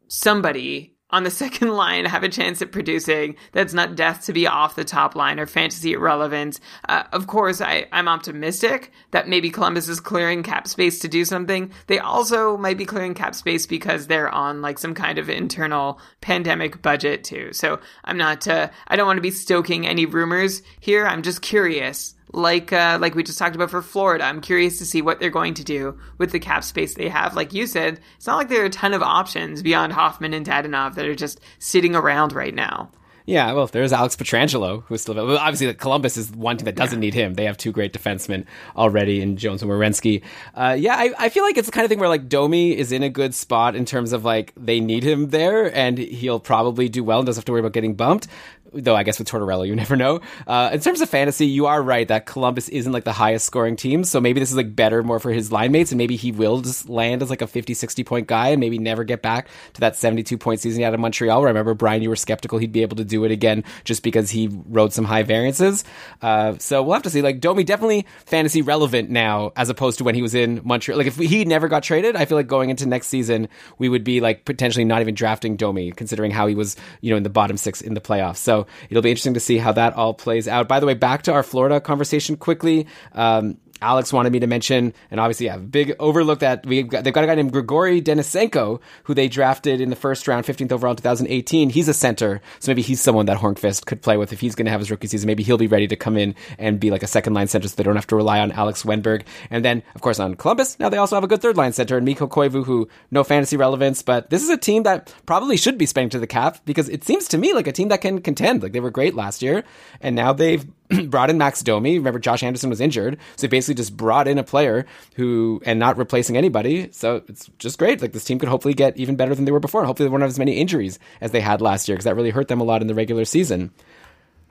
somebody 0.08 0.95
on 1.10 1.24
the 1.24 1.30
second 1.46 1.70
line 1.70 2.04
have 2.04 2.24
a 2.24 2.28
chance 2.28 2.60
at 2.60 2.72
producing 2.72 3.36
that's 3.52 3.72
not 3.72 3.96
death 3.96 4.24
to 4.26 4.32
be 4.32 4.46
off 4.46 4.76
the 4.76 4.84
top 4.84 5.14
line 5.14 5.38
or 5.38 5.46
fantasy 5.46 5.92
irrelevant. 5.92 6.60
Uh, 6.88 7.04
of 7.12 7.26
course, 7.26 7.60
I, 7.60 7.86
I'm 7.92 8.08
optimistic 8.08 8.92
that 9.12 9.28
maybe 9.28 9.50
Columbus 9.50 9.88
is 9.88 10.00
clearing 10.00 10.42
cap 10.42 10.66
space 10.66 10.98
to 11.00 11.08
do 11.08 11.24
something. 11.24 11.70
They 11.86 11.98
also 11.98 12.56
might 12.56 12.78
be 12.78 12.84
clearing 12.84 13.14
cap 13.14 13.34
space 13.34 13.66
because 13.66 14.06
they're 14.06 14.30
on 14.30 14.62
like 14.62 14.78
some 14.78 14.94
kind 14.94 15.18
of 15.18 15.30
internal 15.30 16.00
pandemic 16.20 16.82
budget 16.82 17.24
too. 17.24 17.52
So 17.52 17.80
I'm 18.04 18.16
not, 18.16 18.48
uh, 18.48 18.70
I 18.88 18.96
don't 18.96 19.06
want 19.06 19.18
to 19.18 19.22
be 19.22 19.30
stoking 19.30 19.86
any 19.86 20.06
rumors 20.06 20.62
here. 20.80 21.06
I'm 21.06 21.22
just 21.22 21.42
curious 21.42 22.15
like 22.36 22.72
uh, 22.72 22.98
like 23.00 23.14
we 23.14 23.22
just 23.22 23.38
talked 23.38 23.56
about 23.56 23.70
for 23.70 23.82
Florida. 23.82 24.24
I'm 24.24 24.40
curious 24.40 24.78
to 24.78 24.86
see 24.86 25.02
what 25.02 25.18
they're 25.18 25.30
going 25.30 25.54
to 25.54 25.64
do 25.64 25.98
with 26.18 26.32
the 26.32 26.38
cap 26.38 26.62
space 26.62 26.94
they 26.94 27.08
have. 27.08 27.34
Like 27.34 27.52
you 27.52 27.66
said, 27.66 27.98
it's 28.16 28.26
not 28.26 28.36
like 28.36 28.48
there 28.48 28.62
are 28.62 28.66
a 28.66 28.70
ton 28.70 28.94
of 28.94 29.02
options 29.02 29.62
beyond 29.62 29.94
Hoffman 29.94 30.34
and 30.34 30.46
Dadonov 30.46 30.94
that 30.94 31.06
are 31.06 31.14
just 31.14 31.40
sitting 31.58 31.96
around 31.96 32.32
right 32.32 32.54
now. 32.54 32.90
Yeah, 33.26 33.54
well, 33.54 33.66
there's 33.66 33.92
Alex 33.92 34.14
Pietrangelo, 34.14 34.84
who's 34.84 35.02
still 35.02 35.14
well, 35.14 35.36
obviously 35.36 35.74
Columbus 35.74 36.16
is 36.16 36.30
one 36.30 36.58
team 36.58 36.66
that 36.66 36.76
doesn't 36.76 37.00
need 37.00 37.12
him. 37.12 37.34
They 37.34 37.44
have 37.46 37.56
two 37.56 37.72
great 37.72 37.92
defensemen 37.92 38.44
already 38.76 39.20
in 39.20 39.36
Jones 39.36 39.62
and 39.62 39.70
Werenski. 39.70 40.22
Uh, 40.54 40.76
yeah, 40.78 40.94
I, 40.94 41.12
I 41.18 41.28
feel 41.28 41.42
like 41.42 41.56
it's 41.56 41.66
the 41.66 41.72
kind 41.72 41.84
of 41.84 41.88
thing 41.88 41.98
where 41.98 42.08
like 42.08 42.28
Domi 42.28 42.76
is 42.76 42.92
in 42.92 43.02
a 43.02 43.08
good 43.08 43.34
spot 43.34 43.74
in 43.74 43.84
terms 43.84 44.12
of 44.12 44.24
like 44.24 44.52
they 44.56 44.78
need 44.78 45.02
him 45.02 45.30
there, 45.30 45.74
and 45.74 45.98
he'll 45.98 46.38
probably 46.38 46.88
do 46.88 47.02
well 47.02 47.18
and 47.18 47.26
doesn't 47.26 47.40
have 47.40 47.44
to 47.46 47.52
worry 47.52 47.60
about 47.60 47.72
getting 47.72 47.94
bumped 47.94 48.28
though 48.76 48.96
I 48.96 49.02
guess 49.02 49.18
with 49.18 49.28
Tortorella, 49.28 49.66
you 49.66 49.74
never 49.76 49.96
know. 49.96 50.20
Uh, 50.46 50.70
in 50.72 50.80
terms 50.80 51.00
of 51.00 51.08
fantasy, 51.08 51.46
you 51.46 51.66
are 51.66 51.82
right 51.82 52.06
that 52.08 52.26
Columbus 52.26 52.68
isn't 52.68 52.92
like 52.92 53.04
the 53.04 53.12
highest 53.12 53.46
scoring 53.46 53.76
team. 53.76 54.04
So 54.04 54.20
maybe 54.20 54.40
this 54.40 54.50
is 54.50 54.56
like 54.56 54.74
better 54.74 55.02
more 55.02 55.18
for 55.18 55.30
his 55.30 55.52
line 55.52 55.72
mates 55.72 55.92
and 55.92 55.98
maybe 55.98 56.16
he 56.16 56.32
will 56.32 56.60
just 56.60 56.88
land 56.88 57.22
as 57.22 57.30
like 57.30 57.42
a 57.42 57.46
50, 57.46 57.74
60 57.74 58.04
point 58.04 58.26
guy 58.26 58.48
and 58.48 58.60
maybe 58.60 58.78
never 58.78 59.04
get 59.04 59.22
back 59.22 59.48
to 59.74 59.80
that 59.80 59.96
72 59.96 60.38
point 60.38 60.60
season 60.60 60.80
he 60.80 60.84
had 60.84 60.94
in 60.94 61.00
Montreal. 61.00 61.44
Remember, 61.44 61.74
Brian, 61.74 62.02
you 62.02 62.08
were 62.08 62.16
skeptical 62.16 62.58
he'd 62.58 62.72
be 62.72 62.82
able 62.82 62.96
to 62.96 63.04
do 63.04 63.24
it 63.24 63.30
again 63.30 63.64
just 63.84 64.02
because 64.02 64.30
he 64.30 64.48
rode 64.68 64.92
some 64.92 65.04
high 65.04 65.22
variances. 65.22 65.84
Uh, 66.22 66.54
so 66.58 66.82
we'll 66.82 66.94
have 66.94 67.02
to 67.02 67.10
see. 67.10 67.22
Like 67.22 67.40
Domi 67.40 67.64
definitely 67.64 68.06
fantasy 68.24 68.62
relevant 68.62 69.10
now 69.10 69.52
as 69.56 69.68
opposed 69.68 69.98
to 69.98 70.04
when 70.04 70.14
he 70.14 70.22
was 70.22 70.34
in 70.34 70.60
Montreal. 70.64 70.98
Like 70.98 71.06
if 71.06 71.16
he 71.16 71.44
never 71.44 71.68
got 71.68 71.82
traded, 71.82 72.16
I 72.16 72.24
feel 72.24 72.36
like 72.36 72.46
going 72.46 72.70
into 72.70 72.86
next 72.86 73.08
season, 73.08 73.48
we 73.78 73.88
would 73.88 74.04
be 74.04 74.20
like 74.20 74.44
potentially 74.44 74.84
not 74.84 75.00
even 75.00 75.14
drafting 75.14 75.56
Domi 75.56 75.92
considering 75.92 76.30
how 76.30 76.46
he 76.46 76.54
was, 76.54 76.76
you 77.00 77.10
know, 77.10 77.16
in 77.16 77.22
the 77.22 77.30
bottom 77.30 77.56
six 77.56 77.80
in 77.80 77.94
the 77.94 78.00
playoffs. 78.00 78.36
So 78.36 78.65
it'll 78.90 79.02
be 79.02 79.10
interesting 79.10 79.34
to 79.34 79.40
see 79.40 79.58
how 79.58 79.72
that 79.72 79.94
all 79.94 80.14
plays 80.14 80.48
out. 80.48 80.68
By 80.68 80.80
the 80.80 80.86
way, 80.86 80.94
back 80.94 81.22
to 81.22 81.32
our 81.32 81.42
Florida 81.42 81.80
conversation 81.80 82.36
quickly. 82.36 82.86
Um, 83.12 83.58
Alex 83.82 84.12
wanted 84.12 84.32
me 84.32 84.40
to 84.40 84.46
mention, 84.46 84.94
and 85.10 85.20
obviously, 85.20 85.46
yeah, 85.46 85.58
big 85.58 85.94
overlook 85.98 86.40
that 86.40 86.64
we 86.66 86.82
got, 86.82 87.04
they've 87.04 87.12
got 87.12 87.24
a 87.24 87.26
guy 87.26 87.34
named 87.34 87.52
Grigory 87.52 88.00
Denisenko, 88.00 88.80
who 89.04 89.14
they 89.14 89.28
drafted 89.28 89.80
in 89.80 89.90
the 89.90 89.96
first 89.96 90.26
round, 90.26 90.46
15th 90.46 90.72
overall 90.72 90.92
in 90.92 90.96
2018. 90.96 91.70
He's 91.70 91.88
a 91.88 91.94
center, 91.94 92.40
so 92.58 92.70
maybe 92.70 92.82
he's 92.82 93.00
someone 93.00 93.26
that 93.26 93.38
Hornqvist 93.38 93.86
could 93.86 94.02
play 94.02 94.16
with 94.16 94.32
if 94.32 94.40
he's 94.40 94.54
going 94.54 94.66
to 94.66 94.70
have 94.70 94.80
his 94.80 94.90
rookie 94.90 95.08
season. 95.08 95.26
Maybe 95.26 95.42
he'll 95.42 95.58
be 95.58 95.66
ready 95.66 95.86
to 95.88 95.96
come 95.96 96.16
in 96.16 96.34
and 96.58 96.80
be 96.80 96.90
like 96.90 97.02
a 97.02 97.06
second 97.06 97.34
line 97.34 97.48
center, 97.48 97.68
so 97.68 97.74
they 97.76 97.82
don't 97.82 97.96
have 97.96 98.06
to 98.08 98.16
rely 98.16 98.40
on 98.40 98.52
Alex 98.52 98.82
Wenberg. 98.82 99.24
And 99.50 99.64
then, 99.64 99.82
of 99.94 100.00
course, 100.00 100.18
on 100.18 100.34
Columbus, 100.34 100.78
now 100.78 100.88
they 100.88 100.96
also 100.96 101.16
have 101.16 101.24
a 101.24 101.28
good 101.28 101.42
third 101.42 101.56
line 101.56 101.72
center, 101.72 101.96
and 101.96 102.06
Mikko 102.06 102.28
Koivu, 102.28 102.64
who 102.64 102.88
no 103.10 103.24
fantasy 103.24 103.56
relevance, 103.56 104.02
but 104.02 104.30
this 104.30 104.42
is 104.42 104.48
a 104.48 104.56
team 104.56 104.84
that 104.84 105.12
probably 105.26 105.56
should 105.56 105.78
be 105.78 105.86
spending 105.86 106.10
to 106.10 106.18
the 106.18 106.26
cap 106.26 106.60
because 106.64 106.88
it 106.88 107.04
seems 107.04 107.28
to 107.28 107.38
me 107.38 107.52
like 107.52 107.66
a 107.66 107.72
team 107.72 107.88
that 107.88 108.00
can 108.00 108.20
contend. 108.20 108.62
Like 108.62 108.72
they 108.72 108.80
were 108.80 108.90
great 108.90 109.14
last 109.14 109.42
year, 109.42 109.64
and 110.00 110.16
now 110.16 110.32
they've 110.32 110.66
brought 111.08 111.30
in 111.30 111.38
Max 111.38 111.62
Domi. 111.62 111.98
Remember, 111.98 112.18
Josh 112.18 112.42
Anderson 112.42 112.70
was 112.70 112.80
injured, 112.80 113.18
so 113.36 113.46
they 113.46 113.50
basically 113.50 113.74
just 113.74 113.96
brought 113.96 114.28
in 114.28 114.38
a 114.38 114.44
player 114.44 114.86
who 115.14 115.60
and 115.64 115.78
not 115.78 115.96
replacing 115.96 116.36
anybody. 116.36 116.88
So 116.92 117.22
it's 117.28 117.50
just 117.58 117.78
great. 117.78 118.00
Like 118.00 118.12
this 118.12 118.24
team 118.24 118.38
could 118.38 118.48
hopefully 118.48 118.74
get 118.74 118.96
even 118.96 119.16
better 119.16 119.34
than 119.34 119.44
they 119.44 119.52
were 119.52 119.60
before. 119.60 119.84
Hopefully, 119.84 120.08
they 120.08 120.10
won't 120.10 120.22
have 120.22 120.30
as 120.30 120.38
many 120.38 120.56
injuries 120.56 120.98
as 121.20 121.30
they 121.30 121.40
had 121.40 121.60
last 121.60 121.88
year 121.88 121.96
because 121.96 122.04
that 122.04 122.16
really 122.16 122.30
hurt 122.30 122.48
them 122.48 122.60
a 122.60 122.64
lot 122.64 122.82
in 122.82 122.88
the 122.88 122.94
regular 122.94 123.24
season. 123.24 123.70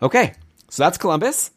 Okay, 0.01 0.33
so 0.69 0.83
that's 0.83 0.97
Columbus. 0.97 1.51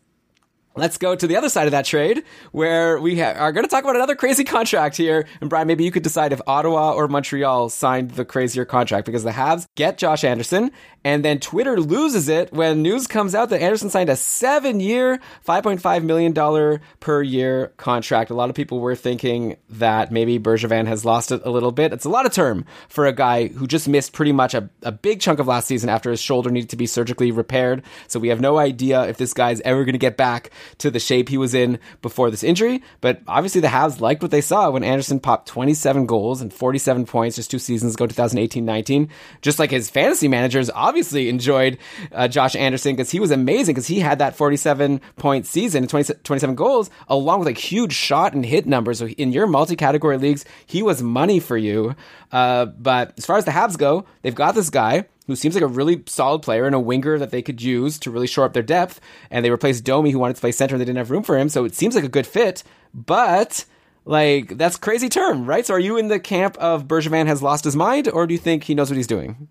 Let's 0.79 0.97
go 0.97 1.17
to 1.17 1.27
the 1.27 1.35
other 1.35 1.49
side 1.49 1.67
of 1.67 1.73
that 1.73 1.87
trade 1.87 2.23
where 2.53 3.01
we 3.01 3.19
ha- 3.19 3.33
are 3.33 3.51
going 3.51 3.65
to 3.65 3.71
talk 3.71 3.83
about 3.83 3.97
another 3.97 4.15
crazy 4.15 4.45
contract 4.45 4.97
here. 4.97 5.27
And 5.41 5.51
Brian, 5.51 5.67
maybe 5.67 5.83
you 5.83 5.91
could 5.91 6.05
decide 6.05 6.33
if 6.33 6.41
Ottawa 6.47 6.93
or 6.93 7.09
Montreal 7.09 7.69
signed 7.69 8.13
the 8.13 8.25
crazier 8.25 8.65
contract 8.65 9.05
because 9.05 9.25
the 9.25 9.33
Habs 9.33 9.67
get 9.75 9.99
Josh 9.99 10.23
Anderson 10.23 10.71
and 11.05 11.25
then 11.25 11.39
Twitter 11.41 11.81
loses 11.81 12.29
it 12.29 12.53
when 12.53 12.83
news 12.83 13.07
comes 13.07 13.35
out 13.35 13.51
that 13.51 13.63
Anderson 13.63 13.91
signed 13.91 14.11
a 14.11 14.17
seven 14.17 14.79
year, 14.79 15.21
$5.5 15.47 16.03
million 16.03 16.81
per 17.01 17.23
year 17.23 17.73
contract. 17.77 18.31
A 18.31 18.35
lot 18.35 18.51
of 18.51 18.57
people 18.57 18.81
were 18.81 18.95
thinking 18.95 19.57
that 19.71 20.13
maybe 20.13 20.39
Bergevin 20.39 20.87
has 20.87 21.05
lost 21.05 21.33
it 21.33 21.41
a 21.45 21.51
little 21.51 21.73
bit. 21.73 21.93
It's 21.93 22.05
a 22.05 22.11
lot 22.11 22.27
of 22.27 22.33
term 22.33 22.65
for 22.89 23.07
a 23.07 23.13
guy 23.13 23.49
who 23.49 23.67
just 23.67 23.89
missed 23.89 24.13
pretty 24.13 24.33
much 24.33 24.55
a, 24.55 24.69
a 24.83 24.93
big 24.93 25.21
chunk 25.21 25.39
of 25.39 25.47
last 25.47 25.67
season 25.67 25.89
after 25.89 26.11
his 26.11 26.21
shoulder 26.21 26.51
needed 26.51 26.71
to 26.71 26.77
be 26.77 26.87
surgically 26.87 27.31
repaired. 27.31 27.83
So 28.07 28.21
we 28.21 28.29
have 28.29 28.41
no 28.41 28.59
idea 28.59 29.07
if 29.09 29.17
this 29.17 29.33
guy's 29.33 29.61
ever 29.63 29.85
going 29.85 29.95
to 29.95 29.99
get 29.99 30.17
back 30.17 30.51
to 30.78 30.90
the 30.90 31.01
shape 31.01 31.28
he 31.28 31.39
was 31.39 31.55
in 31.55 31.78
before 32.03 32.31
this 32.31 32.45
injury. 32.45 32.82
But 33.01 33.20
obviously, 33.27 33.61
the 33.61 33.69
Habs 33.69 34.01
liked 34.01 34.23
what 34.23 34.31
they 34.31 34.40
saw 34.40 34.70
when 34.70 34.85
Anderson 34.85 35.20
popped 35.20 35.49
27 35.49 36.07
goals 36.07 36.40
and 36.40 36.53
47 36.53 37.07
points 37.07 37.36
just 37.36 37.51
two 37.51 37.59
seasons 37.59 37.95
ago, 37.95 38.07
2018 38.07 38.65
19. 38.65 39.09
Just 39.43 39.59
like 39.59 39.70
his 39.70 39.90
fantasy 39.90 40.28
managers 40.28 40.70
obviously 40.70 41.28
enjoyed 41.28 41.78
uh, 42.12 42.28
Josh 42.28 42.55
Anderson 42.57 42.95
because 42.95 43.11
he 43.11 43.20
was 43.20 43.31
amazing 43.31 43.74
because 43.74 43.86
he 43.86 44.01
had 44.01 44.19
that 44.19 44.36
47 44.36 45.01
point 45.16 45.47
season 45.47 45.85
and 45.85 45.90
20, 45.90 46.15
27 46.23 46.55
goals 46.55 46.90
along 47.09 47.40
with 47.40 47.47
like 47.47 47.59
huge 47.59 47.93
shot 47.93 48.35
and 48.35 48.45
hit 48.45 48.66
numbers. 48.66 48.99
So 48.99 49.09
in 49.09 49.32
your 49.32 49.47
multi 49.47 49.77
category 49.77 50.19
leagues, 50.19 50.45
he 50.66 50.82
was 50.82 51.03
money 51.03 51.40
for 51.40 51.57
you. 51.57 51.95
Uh, 52.31 52.67
but 52.67 53.15
as 53.17 53.27
far 53.27 53.37
as 53.37 53.45
the 53.45 53.51
Habs 53.51 53.79
go, 53.79 54.05
they've 54.23 54.35
got 54.35 54.55
this 54.55 54.71
guy 54.71 55.07
who 55.27 55.37
seems 55.37 55.55
like 55.55 55.65
a 55.65 55.69
really 55.69 56.03
solid 56.07 56.43
player 56.43 56.67
and 56.67 56.75
a 56.75 56.81
winger 56.81 57.19
that 57.19 57.31
they 57.31 57.43
could 57.43 57.61
use 57.63 57.99
to 57.99 58.11
really 58.11 58.27
shore 58.27 58.45
up 58.45 58.55
their 58.55 58.63
depth. 58.63 59.01
And 59.31 59.45
they 59.45 59.51
replaced 59.51 59.85
Domi, 59.85 60.11
who 60.11 60.19
wanted 60.19 60.37
to 60.37 60.41
play 60.41 60.53
center, 60.53 60.75
and 60.75 60.81
they 60.81 60.87
didn't 60.87 60.99
have 60.99 61.11
room 61.11 61.23
for 61.23 61.39
him. 61.39 61.49
So 61.49 61.65
it 61.65 61.75
seems 61.75 61.95
like 61.95 62.05
a 62.05 62.09
good 62.09 62.27
fit. 62.27 62.63
But 62.95 63.65
like 64.05 64.57
that's 64.57 64.77
crazy 64.77 65.11
term, 65.11 65.47
right? 65.47 65.67
So 65.67 65.75
are 65.75 65.79
you 65.79 65.99
in 65.99 66.09
the 66.09 66.19
camp 66.19 66.57
of 66.57 66.89
Bergevin 66.89 67.27
has 67.27 67.43
lost 67.43 67.65
his 67.65 67.77
mind, 67.77 68.09
or 68.09 68.27
do 68.27 68.33
you 68.33 68.39
think 68.39 68.65
he 68.65 68.75
knows 68.75 68.89
what 68.91 68.97
he's 68.97 69.07
doing? 69.07 69.49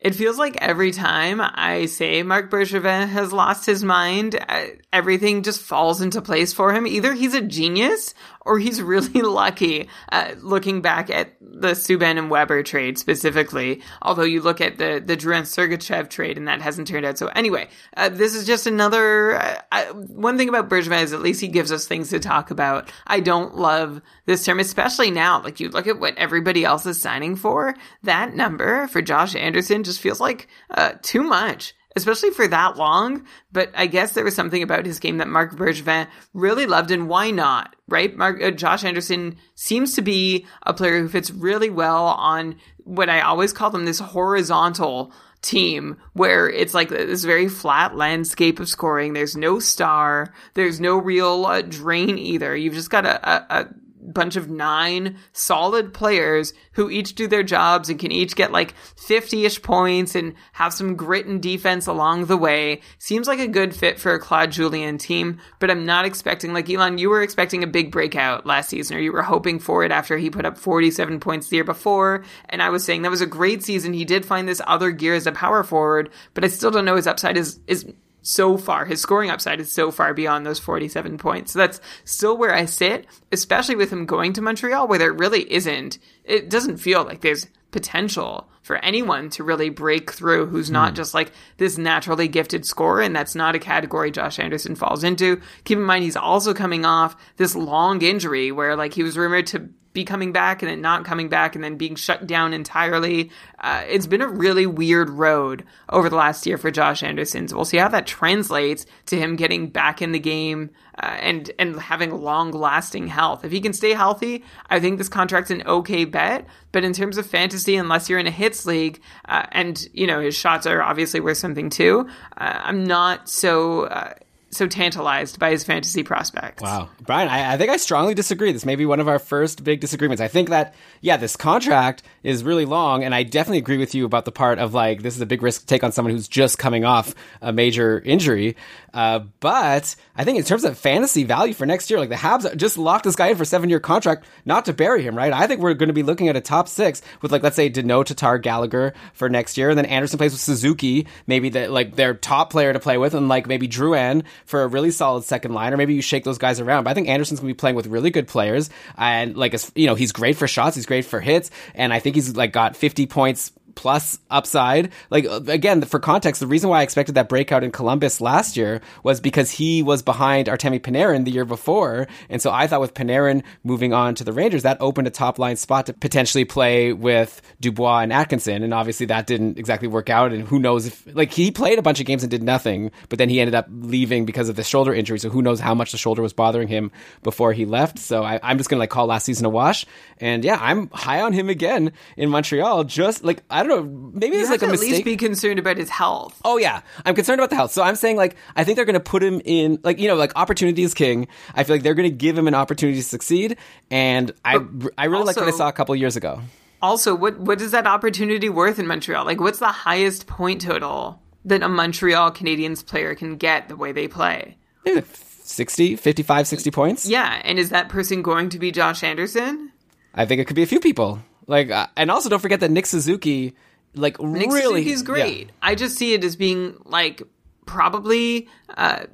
It 0.00 0.14
feels 0.14 0.38
like 0.38 0.56
every 0.56 0.92
time 0.92 1.42
I 1.42 1.84
say 1.84 2.22
Marc 2.22 2.50
Bergevin 2.50 3.08
has 3.08 3.34
lost 3.34 3.66
his 3.66 3.84
mind, 3.84 4.34
uh, 4.48 4.64
everything 4.92 5.42
just 5.42 5.60
falls 5.60 6.00
into 6.00 6.22
place 6.22 6.54
for 6.54 6.72
him. 6.72 6.86
Either 6.86 7.12
he's 7.12 7.34
a 7.34 7.42
genius 7.42 8.14
or 8.40 8.58
he's 8.58 8.80
really 8.90 9.20
lucky. 9.20 9.88
Uh, 10.10 10.32
looking 10.38 10.80
back 10.80 11.10
at 11.10 11.34
the 11.40 11.72
Subban 11.72 12.16
and 12.16 12.30
Weber 12.30 12.62
trade 12.62 12.98
specifically, 12.98 13.82
although 14.00 14.22
you 14.22 14.40
look 14.40 14.62
at 14.62 14.78
the 14.78 15.02
the 15.04 15.16
Drouin 15.16 15.42
Sergachev 15.42 16.08
trade 16.08 16.38
and 16.38 16.48
that 16.48 16.62
hasn't 16.62 16.88
turned 16.88 17.04
out. 17.04 17.18
So 17.18 17.26
anyway, 17.28 17.68
uh, 17.94 18.08
this 18.08 18.34
is 18.34 18.46
just 18.46 18.66
another. 18.66 19.38
Uh, 19.70 19.84
one 19.92 20.38
thing 20.38 20.48
about 20.48 20.70
Bergevin 20.70 21.02
is 21.02 21.12
at 21.12 21.20
least 21.20 21.42
he 21.42 21.48
gives 21.48 21.70
us 21.70 21.86
things 21.86 22.08
to 22.10 22.20
talk 22.20 22.50
about. 22.50 22.90
I 23.06 23.20
don't 23.20 23.56
love 23.56 24.00
this 24.24 24.44
term, 24.44 24.60
especially 24.60 25.10
now. 25.10 25.42
Like 25.42 25.60
you 25.60 25.68
look 25.68 25.86
at 25.86 26.00
what 26.00 26.16
everybody 26.16 26.64
else 26.64 26.86
is 26.86 27.00
signing 27.00 27.36
for. 27.36 27.74
That 28.04 28.34
number 28.34 28.88
for 28.88 29.02
Josh 29.02 29.34
Anderson 29.34 29.82
just 29.90 30.00
feels 30.00 30.20
like 30.20 30.48
uh, 30.70 30.92
too 31.02 31.22
much 31.22 31.74
especially 31.96 32.30
for 32.30 32.46
that 32.48 32.76
long. 32.76 33.26
But 33.52 33.72
I 33.74 33.86
guess 33.86 34.12
there 34.12 34.24
was 34.24 34.34
something 34.34 34.62
about 34.62 34.86
his 34.86 34.98
game 34.98 35.18
that 35.18 35.28
Marc 35.28 35.56
Bergevin 35.56 36.08
really 36.32 36.66
loved, 36.66 36.90
and 36.90 37.08
why 37.08 37.30
not? 37.30 37.74
Right? 37.88 38.16
Mark, 38.16 38.42
uh, 38.42 38.50
Josh 38.50 38.84
Anderson 38.84 39.36
seems 39.54 39.94
to 39.94 40.02
be 40.02 40.46
a 40.62 40.72
player 40.74 41.00
who 41.00 41.08
fits 41.08 41.30
really 41.30 41.70
well 41.70 42.06
on 42.06 42.56
what 42.84 43.10
I 43.10 43.20
always 43.20 43.52
call 43.52 43.70
them 43.70 43.84
this 43.84 43.98
horizontal 43.98 45.12
team 45.42 45.96
where 46.12 46.50
it's 46.50 46.74
like 46.74 46.90
this 46.90 47.24
very 47.24 47.48
flat 47.48 47.96
landscape 47.96 48.60
of 48.60 48.68
scoring. 48.68 49.12
There's 49.12 49.36
no 49.36 49.58
star. 49.58 50.34
There's 50.54 50.80
no 50.80 50.98
real 50.98 51.46
uh, 51.46 51.62
drain 51.62 52.18
either. 52.18 52.54
You've 52.54 52.74
just 52.74 52.90
got 52.90 53.06
a, 53.06 53.30
a, 53.30 53.60
a 53.60 53.68
bunch 54.00 54.36
of 54.36 54.50
nine 54.50 55.16
solid 55.32 55.92
players 55.92 56.52
who 56.72 56.90
each 56.90 57.14
do 57.14 57.26
their 57.28 57.42
jobs 57.42 57.88
and 57.88 57.98
can 57.98 58.10
each 58.12 58.36
get 58.36 58.52
like 58.52 58.74
50-ish 58.96 59.62
points 59.62 60.14
and 60.14 60.34
have 60.52 60.72
some 60.72 60.96
grit 60.96 61.26
and 61.26 61.42
defense 61.42 61.86
along 61.86 62.26
the 62.26 62.36
way. 62.36 62.80
Seems 62.98 63.28
like 63.28 63.38
a 63.38 63.46
good 63.46 63.74
fit 63.74 63.98
for 63.98 64.14
a 64.14 64.18
Claude 64.18 64.52
Julien 64.52 64.98
team, 64.98 65.38
but 65.58 65.70
I'm 65.70 65.86
not 65.86 66.04
expecting 66.04 66.52
like 66.52 66.68
Elon, 66.70 66.98
you 66.98 67.10
were 67.10 67.22
expecting 67.22 67.62
a 67.62 67.68
big 67.68 67.90
breakout 67.90 68.46
last 68.46 68.70
season 68.70 68.96
or 68.96 69.00
you 69.00 69.12
were 69.12 69.22
hoping 69.22 69.58
for 69.58 69.84
it 69.84 69.92
after 69.92 70.16
he 70.16 70.30
put 70.30 70.46
up 70.46 70.58
47 70.58 71.20
points 71.20 71.48
the 71.48 71.56
year 71.56 71.64
before. 71.64 72.24
And 72.48 72.62
I 72.62 72.70
was 72.70 72.84
saying 72.84 73.02
that 73.02 73.10
was 73.10 73.20
a 73.20 73.26
great 73.26 73.62
season. 73.62 73.92
He 73.92 74.04
did 74.04 74.24
find 74.24 74.48
this 74.48 74.62
other 74.66 74.90
gear 74.90 75.14
as 75.14 75.26
a 75.26 75.32
power 75.32 75.62
forward, 75.62 76.10
but 76.34 76.44
I 76.44 76.48
still 76.48 76.70
don't 76.70 76.84
know 76.84 76.96
his 76.96 77.06
upside 77.06 77.36
is, 77.36 77.60
is 77.66 77.86
so 78.22 78.56
far. 78.56 78.84
His 78.84 79.00
scoring 79.00 79.30
upside 79.30 79.60
is 79.60 79.72
so 79.72 79.90
far 79.90 80.14
beyond 80.14 80.44
those 80.44 80.58
47 80.58 81.18
points. 81.18 81.52
So 81.52 81.58
that's 81.58 81.80
still 82.04 82.36
where 82.36 82.54
I 82.54 82.64
sit, 82.64 83.06
especially 83.32 83.76
with 83.76 83.90
him 83.90 84.06
going 84.06 84.32
to 84.34 84.42
Montreal, 84.42 84.88
where 84.88 84.98
there 84.98 85.12
really 85.12 85.50
isn't, 85.52 85.98
it 86.24 86.50
doesn't 86.50 86.78
feel 86.78 87.04
like 87.04 87.20
there's 87.20 87.46
potential 87.70 88.48
for 88.62 88.76
anyone 88.84 89.30
to 89.30 89.44
really 89.44 89.70
break 89.70 90.12
through 90.12 90.46
who's 90.46 90.70
not 90.70 90.92
mm. 90.92 90.96
just 90.96 91.14
like 91.14 91.32
this 91.56 91.78
naturally 91.78 92.28
gifted 92.28 92.66
scorer. 92.66 93.00
And 93.00 93.16
that's 93.16 93.34
not 93.34 93.54
a 93.54 93.58
category 93.58 94.10
Josh 94.10 94.38
Anderson 94.38 94.74
falls 94.74 95.02
into. 95.02 95.40
Keep 95.64 95.78
in 95.78 95.84
mind, 95.84 96.04
he's 96.04 96.16
also 96.16 96.54
coming 96.54 96.84
off 96.84 97.16
this 97.36 97.56
long 97.56 98.02
injury 98.02 98.52
where 98.52 98.76
like 98.76 98.94
he 98.94 99.02
was 99.02 99.16
rumored 99.16 99.46
to 99.48 99.70
be 99.92 100.04
coming 100.04 100.32
back 100.32 100.62
and 100.62 100.70
then 100.70 100.80
not 100.80 101.04
coming 101.04 101.28
back 101.28 101.54
and 101.54 101.64
then 101.64 101.76
being 101.76 101.96
shut 101.96 102.26
down 102.26 102.52
entirely. 102.52 103.30
Uh, 103.58 103.82
it's 103.88 104.06
been 104.06 104.22
a 104.22 104.28
really 104.28 104.66
weird 104.66 105.10
road 105.10 105.64
over 105.88 106.08
the 106.08 106.16
last 106.16 106.46
year 106.46 106.56
for 106.56 106.70
Josh 106.70 107.02
Anderson. 107.02 107.48
So 107.48 107.56
we'll 107.56 107.64
see 107.64 107.78
how 107.78 107.88
that 107.88 108.06
translates 108.06 108.86
to 109.06 109.18
him 109.18 109.36
getting 109.36 109.68
back 109.68 110.00
in 110.00 110.12
the 110.12 110.20
game 110.20 110.70
uh, 111.02 111.16
and 111.20 111.50
and 111.58 111.80
having 111.80 112.10
long 112.10 112.52
lasting 112.52 113.08
health. 113.08 113.44
If 113.44 113.50
he 113.50 113.60
can 113.60 113.72
stay 113.72 113.94
healthy, 113.94 114.44
I 114.68 114.78
think 114.80 114.98
this 114.98 115.08
contract's 115.08 115.50
an 115.50 115.62
okay 115.66 116.04
bet. 116.04 116.46
But 116.72 116.84
in 116.84 116.92
terms 116.92 117.18
of 117.18 117.26
fantasy, 117.26 117.76
unless 117.76 118.08
you're 118.08 118.18
in 118.18 118.26
a 118.26 118.32
hits 118.32 118.66
league, 118.66 119.00
uh, 119.28 119.46
and 119.50 119.88
you 119.92 120.06
know 120.06 120.20
his 120.20 120.36
shots 120.36 120.66
are 120.66 120.82
obviously 120.82 121.20
worth 121.20 121.38
something 121.38 121.70
too, 121.70 122.08
uh, 122.36 122.60
I'm 122.62 122.84
not 122.84 123.28
so 123.28 123.84
uh, 123.84 124.12
so 124.50 124.66
tantalized 124.66 125.38
by 125.38 125.50
his 125.50 125.62
fantasy 125.62 126.02
prospects. 126.02 126.62
Wow. 126.62 126.88
Brian, 127.02 127.28
I, 127.28 127.54
I, 127.54 127.56
think 127.56 127.70
I 127.70 127.76
strongly 127.76 128.14
disagree. 128.14 128.50
This 128.50 128.64
may 128.64 128.74
be 128.74 128.84
one 128.84 128.98
of 128.98 129.06
our 129.06 129.20
first 129.20 129.62
big 129.62 129.80
disagreements. 129.80 130.20
I 130.20 130.28
think 130.28 130.48
that, 130.48 130.74
yeah, 131.00 131.16
this 131.16 131.36
contract 131.36 132.02
is 132.24 132.42
really 132.42 132.64
long, 132.64 133.04
and 133.04 133.14
I 133.14 133.22
definitely 133.22 133.58
agree 133.58 133.78
with 133.78 133.94
you 133.94 134.04
about 134.04 134.24
the 134.24 134.32
part 134.32 134.58
of 134.58 134.74
like, 134.74 135.02
this 135.02 135.14
is 135.14 135.20
a 135.20 135.26
big 135.26 135.42
risk 135.42 135.62
to 135.62 135.66
take 135.66 135.84
on 135.84 135.92
someone 135.92 136.12
who's 136.12 136.28
just 136.28 136.58
coming 136.58 136.84
off 136.84 137.14
a 137.40 137.52
major 137.52 138.00
injury. 138.00 138.56
Uh, 138.92 139.20
but 139.40 139.94
I 140.16 140.24
think 140.24 140.38
in 140.38 140.44
terms 140.44 140.64
of 140.64 140.78
fantasy 140.78 141.24
value 141.24 141.54
for 141.54 141.66
next 141.66 141.90
year, 141.90 141.98
like 141.98 142.08
the 142.08 142.16
Habs 142.16 142.56
just 142.56 142.76
locked 142.78 143.04
this 143.04 143.16
guy 143.16 143.28
in 143.28 143.36
for 143.36 143.44
seven 143.44 143.70
year 143.70 143.80
contract, 143.80 144.24
not 144.44 144.64
to 144.66 144.72
bury 144.72 145.02
him, 145.02 145.16
right? 145.16 145.32
I 145.32 145.46
think 145.46 145.60
we're 145.60 145.74
going 145.74 145.88
to 145.88 145.94
be 145.94 146.02
looking 146.02 146.28
at 146.28 146.36
a 146.36 146.40
top 146.40 146.68
six 146.68 147.02
with 147.22 147.32
like, 147.32 147.42
let's 147.42 147.56
say 147.56 147.70
Danault, 147.70 148.06
Tatar, 148.06 148.38
Gallagher 148.38 148.94
for 149.12 149.28
next 149.28 149.56
year, 149.56 149.70
and 149.70 149.78
then 149.78 149.86
Anderson 149.86 150.18
plays 150.18 150.32
with 150.32 150.40
Suzuki, 150.40 151.06
maybe 151.26 151.50
that 151.50 151.70
like 151.70 151.96
their 151.96 152.14
top 152.14 152.50
player 152.50 152.72
to 152.72 152.80
play 152.80 152.98
with, 152.98 153.14
and 153.14 153.28
like 153.28 153.46
maybe 153.46 153.68
Drouin 153.68 154.24
for 154.44 154.62
a 154.62 154.66
really 154.66 154.90
solid 154.90 155.24
second 155.24 155.54
line, 155.54 155.72
or 155.72 155.76
maybe 155.76 155.94
you 155.94 156.02
shake 156.02 156.24
those 156.24 156.38
guys 156.38 156.60
around. 156.60 156.84
But 156.84 156.90
I 156.90 156.94
think 156.94 157.08
Anderson's 157.08 157.40
gonna 157.40 157.52
be 157.52 157.54
playing 157.54 157.76
with 157.76 157.86
really 157.86 158.10
good 158.10 158.28
players, 158.28 158.70
and 158.96 159.36
like 159.36 159.54
you 159.74 159.86
know 159.86 159.94
he's 159.94 160.12
great 160.12 160.36
for 160.36 160.48
shots, 160.48 160.76
he's 160.76 160.86
great 160.86 161.04
for 161.04 161.20
hits, 161.20 161.50
and 161.74 161.92
I 161.92 161.98
think 162.00 162.16
he's 162.16 162.36
like 162.36 162.52
got 162.52 162.76
50 162.76 163.06
points 163.06 163.52
plus 163.80 164.18
upside. 164.30 164.92
Like 165.08 165.24
again, 165.24 165.80
for 165.80 165.98
context, 165.98 166.38
the 166.38 166.46
reason 166.46 166.68
why 166.68 166.80
I 166.80 166.82
expected 166.82 167.14
that 167.14 167.30
breakout 167.30 167.64
in 167.64 167.72
Columbus 167.72 168.20
last 168.20 168.54
year 168.54 168.82
was 169.02 169.22
because 169.22 169.50
he 169.50 169.82
was 169.82 170.02
behind 170.02 170.48
Artemi 170.48 170.78
Panarin 170.78 171.24
the 171.24 171.30
year 171.30 171.46
before, 171.46 172.06
and 172.28 172.42
so 172.42 172.50
I 172.50 172.66
thought 172.66 172.82
with 172.82 172.92
Panarin 172.92 173.42
moving 173.64 173.94
on 173.94 174.14
to 174.16 174.24
the 174.24 174.34
Rangers, 174.34 174.64
that 174.64 174.76
opened 174.82 175.06
a 175.06 175.10
top 175.10 175.38
line 175.38 175.56
spot 175.56 175.86
to 175.86 175.94
potentially 175.94 176.44
play 176.44 176.92
with 176.92 177.40
Dubois 177.58 178.00
and 178.00 178.12
Atkinson, 178.12 178.62
and 178.62 178.74
obviously 178.74 179.06
that 179.06 179.26
didn't 179.26 179.58
exactly 179.58 179.88
work 179.88 180.10
out. 180.10 180.30
And 180.30 180.46
who 180.46 180.58
knows 180.58 180.84
if 180.84 181.06
like 181.14 181.32
he 181.32 181.50
played 181.50 181.78
a 181.78 181.82
bunch 181.82 182.00
of 182.00 182.06
games 182.06 182.22
and 182.22 182.30
did 182.30 182.42
nothing, 182.42 182.90
but 183.08 183.18
then 183.18 183.30
he 183.30 183.40
ended 183.40 183.54
up 183.54 183.66
leaving 183.70 184.26
because 184.26 184.50
of 184.50 184.56
the 184.56 184.62
shoulder 184.62 184.92
injury. 184.92 185.18
So 185.18 185.30
who 185.30 185.40
knows 185.40 185.58
how 185.58 185.74
much 185.74 185.92
the 185.92 185.98
shoulder 185.98 186.20
was 186.20 186.34
bothering 186.34 186.68
him 186.68 186.92
before 187.22 187.54
he 187.54 187.64
left. 187.64 187.98
So 187.98 188.22
I, 188.22 188.40
I'm 188.42 188.58
just 188.58 188.68
gonna 188.68 188.80
like 188.80 188.90
call 188.90 189.06
last 189.06 189.24
season 189.24 189.46
a 189.46 189.48
wash, 189.48 189.86
and 190.18 190.44
yeah, 190.44 190.58
I'm 190.60 190.90
high 190.90 191.22
on 191.22 191.32
him 191.32 191.48
again 191.48 191.92
in 192.18 192.28
Montreal. 192.28 192.84
Just 192.84 193.24
like 193.24 193.42
I 193.48 193.62
don't 193.62 193.69
know, 193.70 194.12
maybe 194.12 194.36
have 194.38 194.50
like 194.50 194.62
a 194.62 194.66
to 194.66 194.72
at 194.72 194.80
least 194.80 195.04
be 195.04 195.16
concerned 195.16 195.58
about 195.58 195.76
his 195.76 195.88
health. 195.88 196.40
Oh 196.44 196.58
yeah, 196.58 196.82
I'm 197.04 197.14
concerned 197.14 197.40
about 197.40 197.50
the 197.50 197.56
health. 197.56 197.72
So 197.72 197.82
I'm 197.82 197.96
saying 197.96 198.16
like 198.16 198.36
I 198.56 198.64
think 198.64 198.76
they're 198.76 198.84
going 198.84 198.94
to 198.94 199.00
put 199.00 199.22
him 199.22 199.40
in 199.44 199.78
like 199.82 199.98
you 199.98 200.08
know 200.08 200.16
like 200.16 200.32
opportunity 200.36 200.82
is 200.82 200.94
king. 200.94 201.28
I 201.54 201.64
feel 201.64 201.76
like 201.76 201.82
they're 201.82 201.94
going 201.94 202.10
to 202.10 202.16
give 202.16 202.36
him 202.36 202.48
an 202.48 202.54
opportunity 202.54 202.98
to 202.98 203.04
succeed, 203.04 203.56
and 203.90 204.32
I 204.44 204.58
I 204.98 205.06
really 205.06 205.24
like 205.24 205.36
what 205.36 205.48
I 205.48 205.52
saw 205.52 205.68
a 205.68 205.72
couple 205.72 205.94
years 205.96 206.16
ago. 206.16 206.40
Also, 206.82 207.14
what 207.14 207.38
what 207.38 207.60
is 207.60 207.72
that 207.72 207.86
opportunity 207.86 208.48
worth 208.48 208.78
in 208.78 208.86
Montreal? 208.86 209.24
Like, 209.24 209.40
what's 209.40 209.58
the 209.58 209.66
highest 209.66 210.26
point 210.26 210.60
total 210.62 211.20
that 211.44 211.62
a 211.62 211.68
Montreal 211.68 212.32
Canadiens 212.32 212.84
player 212.84 213.14
can 213.14 213.36
get 213.36 213.68
the 213.68 213.76
way 213.76 213.92
they 213.92 214.08
play? 214.08 214.56
Maybe 214.84 215.02
60, 215.50 215.96
55, 215.96 216.46
60 216.46 216.70
points. 216.70 217.06
Yeah, 217.06 217.40
and 217.44 217.58
is 217.58 217.70
that 217.70 217.88
person 217.88 218.22
going 218.22 218.48
to 218.50 218.58
be 218.58 218.70
Josh 218.70 219.02
Anderson? 219.02 219.72
I 220.14 220.24
think 220.24 220.40
it 220.40 220.46
could 220.46 220.56
be 220.56 220.62
a 220.62 220.66
few 220.66 220.80
people. 220.80 221.20
Like 221.46 221.70
uh, 221.70 221.86
and 221.96 222.10
also 222.10 222.28
don't 222.28 222.40
forget 222.40 222.60
that 222.60 222.70
Nick 222.70 222.86
Suzuki 222.86 223.54
like 223.94 224.20
Nick 224.20 224.50
really 224.50 224.82
Suzuki's 224.84 225.02
great. 225.02 225.46
yeah. 225.46 225.52
I 225.62 225.74
just 225.74 225.96
see 225.96 226.14
it 226.14 226.22
as 226.24 226.36
being 226.36 226.76
like 226.84 227.22
probably 227.66 228.48
uh, 228.76 229.04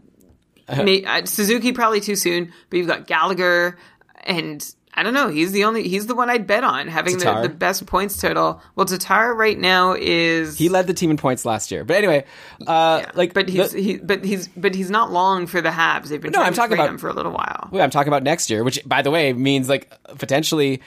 may, 0.68 1.04
uh, 1.04 1.24
Suzuki 1.26 1.72
probably 1.72 2.00
too 2.00 2.16
soon, 2.16 2.52
but 2.70 2.76
you've 2.78 2.86
got 2.86 3.06
Gallagher 3.06 3.78
and 4.24 4.74
I 4.98 5.02
don't 5.02 5.12
know. 5.12 5.28
He's 5.28 5.52
the 5.52 5.64
only. 5.64 5.86
He's 5.86 6.06
the 6.06 6.14
one 6.14 6.30
I'd 6.30 6.46
bet 6.46 6.64
on 6.64 6.88
having 6.88 7.18
the, 7.18 7.42
the 7.42 7.48
best 7.50 7.84
points 7.84 8.18
total. 8.18 8.62
Well, 8.76 8.86
Tatar 8.86 9.34
right 9.34 9.58
now 9.58 9.92
is 9.92 10.56
He 10.56 10.70
led 10.70 10.86
the 10.86 10.94
team 10.94 11.10
in 11.10 11.18
points 11.18 11.44
last 11.44 11.70
year. 11.70 11.84
But 11.84 11.98
anyway, 11.98 12.24
uh 12.66 13.02
yeah, 13.04 13.10
like 13.14 13.34
but 13.34 13.46
he's 13.50 13.72
the- 13.72 13.82
he, 13.82 13.96
but 13.98 14.24
he's 14.24 14.48
but 14.48 14.74
he's 14.74 14.90
not 14.90 15.12
long 15.12 15.46
for 15.46 15.60
the 15.60 15.68
Habs. 15.68 16.08
They've 16.08 16.18
been 16.20 16.30
No, 16.32 16.38
trying 16.38 16.46
I'm 16.46 16.52
to 16.54 16.56
talking 16.56 16.72
about- 16.74 16.88
him 16.88 16.96
for 16.96 17.08
a 17.10 17.12
little 17.12 17.32
while. 17.32 17.68
Well, 17.70 17.82
I'm 17.82 17.90
talking 17.90 18.08
about 18.08 18.22
next 18.22 18.48
year, 18.48 18.64
which, 18.64 18.80
by 18.86 19.02
the 19.02 19.10
way, 19.10 19.34
means 19.34 19.68
like 19.68 19.92
potentially, 20.16 20.80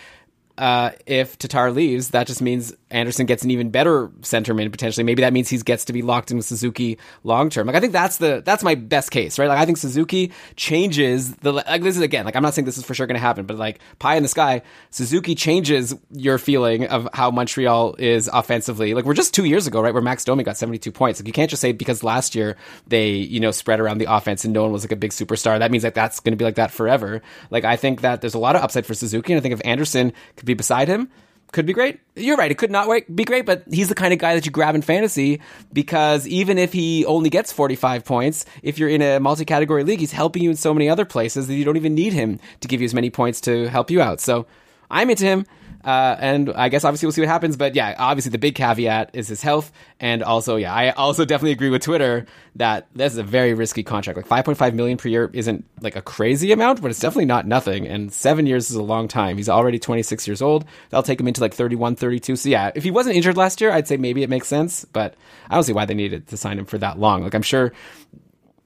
uh, 0.60 0.92
if 1.06 1.38
Tatar 1.38 1.72
leaves, 1.72 2.10
that 2.10 2.28
just 2.28 2.42
means 2.42 2.74
Anderson 2.92 3.26
gets 3.26 3.44
an 3.44 3.52
even 3.52 3.70
better 3.70 4.08
centerman 4.22 4.72
potentially. 4.72 5.04
Maybe 5.04 5.22
that 5.22 5.34
means 5.34 5.50
he 5.50 5.58
gets 5.60 5.86
to 5.86 5.94
be 5.94 6.02
locked 6.02 6.32
in 6.32 6.38
with 6.38 6.46
Suzuki 6.46 6.98
long 7.24 7.50
term. 7.50 7.68
Like 7.68 7.76
I 7.76 7.80
think 7.80 7.94
that's 7.94 8.18
the 8.18 8.42
that's 8.44 8.64
my 8.64 8.76
best 8.76 9.12
case, 9.12 9.38
right? 9.38 9.48
Like 9.48 9.60
I 9.60 9.66
think 9.66 9.78
Suzuki 9.78 10.32
changes 10.56 11.36
the 11.36 11.54
like 11.54 11.84
this 11.84 11.96
is 11.96 12.02
again 12.02 12.26
like 12.26 12.36
I'm 12.36 12.44
not 12.44 12.54
saying 12.54 12.66
this 12.66 12.78
is 12.78 12.86
for 12.86 12.94
sure 12.94 13.06
going 13.06 13.16
to 13.16 13.22
happen, 13.22 13.46
but 13.46 13.58
like 13.58 13.80
pie 14.00 14.16
in 14.16 14.24
the 14.24 14.30
sky, 14.30 14.64
Suzuki 14.90 15.36
changes 15.36 15.94
your 16.12 16.38
feeling 16.38 16.88
of 16.88 17.08
how 17.14 17.30
Montreal 17.30 17.96
is 18.00 18.30
offensively. 18.32 18.94
Like 18.94 19.06
we're 19.06 19.14
just 19.14 19.34
two 19.34 19.46
years 19.46 19.68
ago, 19.68 19.82
right, 19.82 19.94
where 19.94 20.02
Max 20.02 20.24
Domi 20.24 20.44
got 20.44 20.58
72 20.58 20.92
points. 20.92 21.20
Like 21.20 21.28
you 21.28 21.34
can't 21.34 21.50
just 21.50 21.62
say 21.62 21.72
because 21.72 22.04
last 22.04 22.34
year 22.34 22.58
they 22.88 23.12
you 23.12 23.40
know 23.40 23.52
spread 23.52 23.80
around 23.80 24.00
the 24.00 24.12
offense 24.12 24.46
and 24.46 24.54
no 24.54 24.64
one 24.64 24.72
was 24.72 24.84
like 24.84 24.92
a 24.92 24.96
big 24.96 25.12
superstar. 25.12 25.60
That 25.60 25.72
means 25.72 25.84
like 25.84 25.94
that's 25.94 26.20
going 26.20 26.34
to 26.34 26.38
be 26.38 26.46
like 26.46 26.56
that 26.56 26.72
forever. 26.72 27.22
Like 27.52 27.66
I 27.66 27.76
think 27.76 28.02
that 28.02 28.22
there's 28.22 28.34
a 28.34 28.40
lot 28.40 28.56
of 28.56 28.64
upside 28.64 28.86
for 28.86 28.96
Suzuki, 28.96 29.34
and 29.34 29.38
I 29.38 29.42
think 29.42 29.54
if 29.54 29.62
Anderson 29.64 30.14
could 30.36 30.46
be 30.46 30.56
beside 30.56 30.88
him 30.88 31.10
could 31.52 31.66
be 31.66 31.74
great. 31.74 32.00
You're 32.16 32.38
right. 32.38 32.52
It 32.52 32.58
could 32.58 32.72
not 32.72 32.88
be 33.14 33.24
great, 33.24 33.46
but 33.46 33.64
he's 33.72 33.90
the 33.90 33.96
kind 33.96 34.14
of 34.14 34.20
guy 34.20 34.36
that 34.36 34.46
you 34.46 34.52
grab 34.52 34.76
in 34.76 34.82
fantasy 34.82 35.42
because 35.74 36.28
even 36.28 36.58
if 36.58 36.74
he 36.74 37.06
only 37.06 37.30
gets 37.30 37.52
45 37.52 38.06
points, 38.06 38.46
if 38.62 38.78
you're 38.78 38.90
in 38.90 39.02
a 39.02 39.20
multi-category 39.20 39.84
league, 39.84 40.00
he's 40.00 40.12
helping 40.12 40.44
you 40.44 40.50
in 40.50 40.56
so 40.56 40.74
many 40.74 40.90
other 40.90 41.06
places 41.06 41.48
that 41.48 41.56
you 41.56 41.66
don't 41.66 41.78
even 41.78 41.96
need 41.96 42.14
him 42.14 42.40
to 42.62 42.68
give 42.68 42.82
you 42.82 42.86
as 42.86 42.94
many 42.94 43.10
points 43.10 43.42
to 43.42 43.68
help 43.68 43.90
you 43.90 44.02
out. 44.02 44.20
So 44.20 44.46
I'm 44.92 45.10
into 45.10 45.26
him. 45.26 45.46
Uh, 45.90 46.16
and 46.20 46.52
I 46.52 46.70
guess 46.70 46.84
obviously 46.84 47.08
we'll 47.08 47.14
see 47.14 47.22
what 47.22 47.30
happens, 47.30 47.58
but 47.58 47.74
yeah, 47.74 47.96
obviously 47.98 48.30
the 48.30 48.38
big 48.38 48.54
caveat 48.54 49.10
is 49.14 49.28
his 49.28 49.42
health. 49.42 49.72
And 50.00 50.22
also, 50.22 50.56
yeah, 50.56 50.72
I 50.72 50.92
also 50.92 51.26
definitely 51.26 51.54
agree 51.54 51.72
with 51.72 51.82
Twitter 51.82 52.28
that 52.58 52.86
this 52.94 53.14
is 53.14 53.18
a 53.18 53.24
very 53.24 53.56
risky 53.56 53.82
contract. 53.82 54.16
Like 54.16 54.46
5.5 54.46 54.76
million 54.76 55.00
per 55.00 55.10
year 55.10 55.32
isn't 55.34 55.66
like 55.82 55.96
a 55.96 56.04
crazy 56.04 56.52
amount, 56.52 56.84
but 56.84 56.92
it's 56.92 57.00
definitely 57.00 57.26
not 57.26 57.48
nothing. 57.48 57.88
And 57.88 58.14
seven 58.14 58.46
years 58.46 58.70
is 58.70 58.76
a 58.76 58.84
long 58.84 59.08
time. 59.08 59.38
He's 59.38 59.50
already 59.50 59.80
26 59.80 60.28
years 60.28 60.44
old. 60.44 60.64
That'll 60.92 61.02
take 61.02 61.20
him 61.20 61.28
into 61.28 61.42
like 61.42 61.56
31, 61.56 61.96
32. 61.96 62.36
So 62.36 62.50
yeah, 62.50 62.70
if 62.76 62.84
he 62.84 62.92
wasn't 62.92 63.16
injured 63.16 63.36
last 63.36 63.60
year, 63.60 63.72
I'd 63.72 63.88
say 63.88 63.98
maybe 63.98 64.22
it 64.22 64.30
makes 64.30 64.48
sense, 64.48 64.86
but 64.86 65.16
I 65.50 65.56
don't 65.56 65.64
see 65.64 65.74
why 65.74 65.86
they 65.86 65.96
needed 65.96 66.28
to 66.28 66.38
sign 66.38 66.60
him 66.60 66.66
for 66.66 66.78
that 66.78 67.00
long. 67.00 67.24
Like 67.24 67.34
I'm 67.34 67.42
sure 67.42 67.74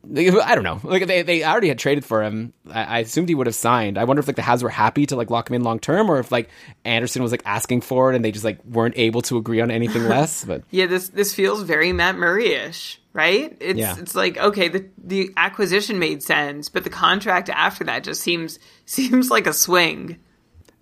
I 0.05 0.53
don't 0.55 0.63
know. 0.63 0.81
Like 0.83 1.07
they, 1.07 1.21
they 1.21 1.43
already 1.45 1.69
had 1.69 1.79
traded 1.79 2.03
for 2.03 2.23
him. 2.23 2.53
I, 2.69 2.83
I 2.83 2.99
assumed 2.99 3.29
he 3.29 3.35
would 3.35 3.47
have 3.47 3.55
signed. 3.55 3.97
I 3.97 4.03
wonder 4.03 4.19
if 4.19 4.27
like 4.27 4.35
the 4.35 4.41
Habs 4.41 4.61
were 4.61 4.69
happy 4.69 5.05
to 5.05 5.15
like 5.15 5.29
lock 5.29 5.49
him 5.49 5.55
in 5.55 5.63
long 5.63 5.79
term, 5.79 6.09
or 6.09 6.19
if 6.19 6.31
like 6.31 6.49
Anderson 6.83 7.23
was 7.23 7.31
like 7.31 7.41
asking 7.45 7.81
for 7.81 8.11
it 8.11 8.15
and 8.15 8.23
they 8.25 8.31
just 8.31 8.43
like 8.43 8.63
weren't 8.65 8.97
able 8.97 9.21
to 9.23 9.37
agree 9.37 9.61
on 9.61 9.71
anything 9.71 10.03
less. 10.09 10.43
But 10.43 10.63
Yeah, 10.71 10.87
this 10.87 11.09
this 11.09 11.33
feels 11.33 11.61
very 11.63 11.93
Matt 11.93 12.17
Murray-ish, 12.17 12.99
right? 13.13 13.55
It's 13.61 13.79
Yeah. 13.79 13.95
it's 13.97 14.13
like 14.15 14.37
okay, 14.37 14.67
the 14.67 14.85
the 15.01 15.31
acquisition 15.37 15.99
made 15.99 16.21
sense, 16.21 16.67
but 16.67 16.83
the 16.83 16.89
contract 16.89 17.49
after 17.49 17.83
that 17.85 18.03
just 18.03 18.21
seems 18.21 18.59
seems 18.85 19.31
like 19.31 19.47
a 19.47 19.53
swing. 19.53 20.19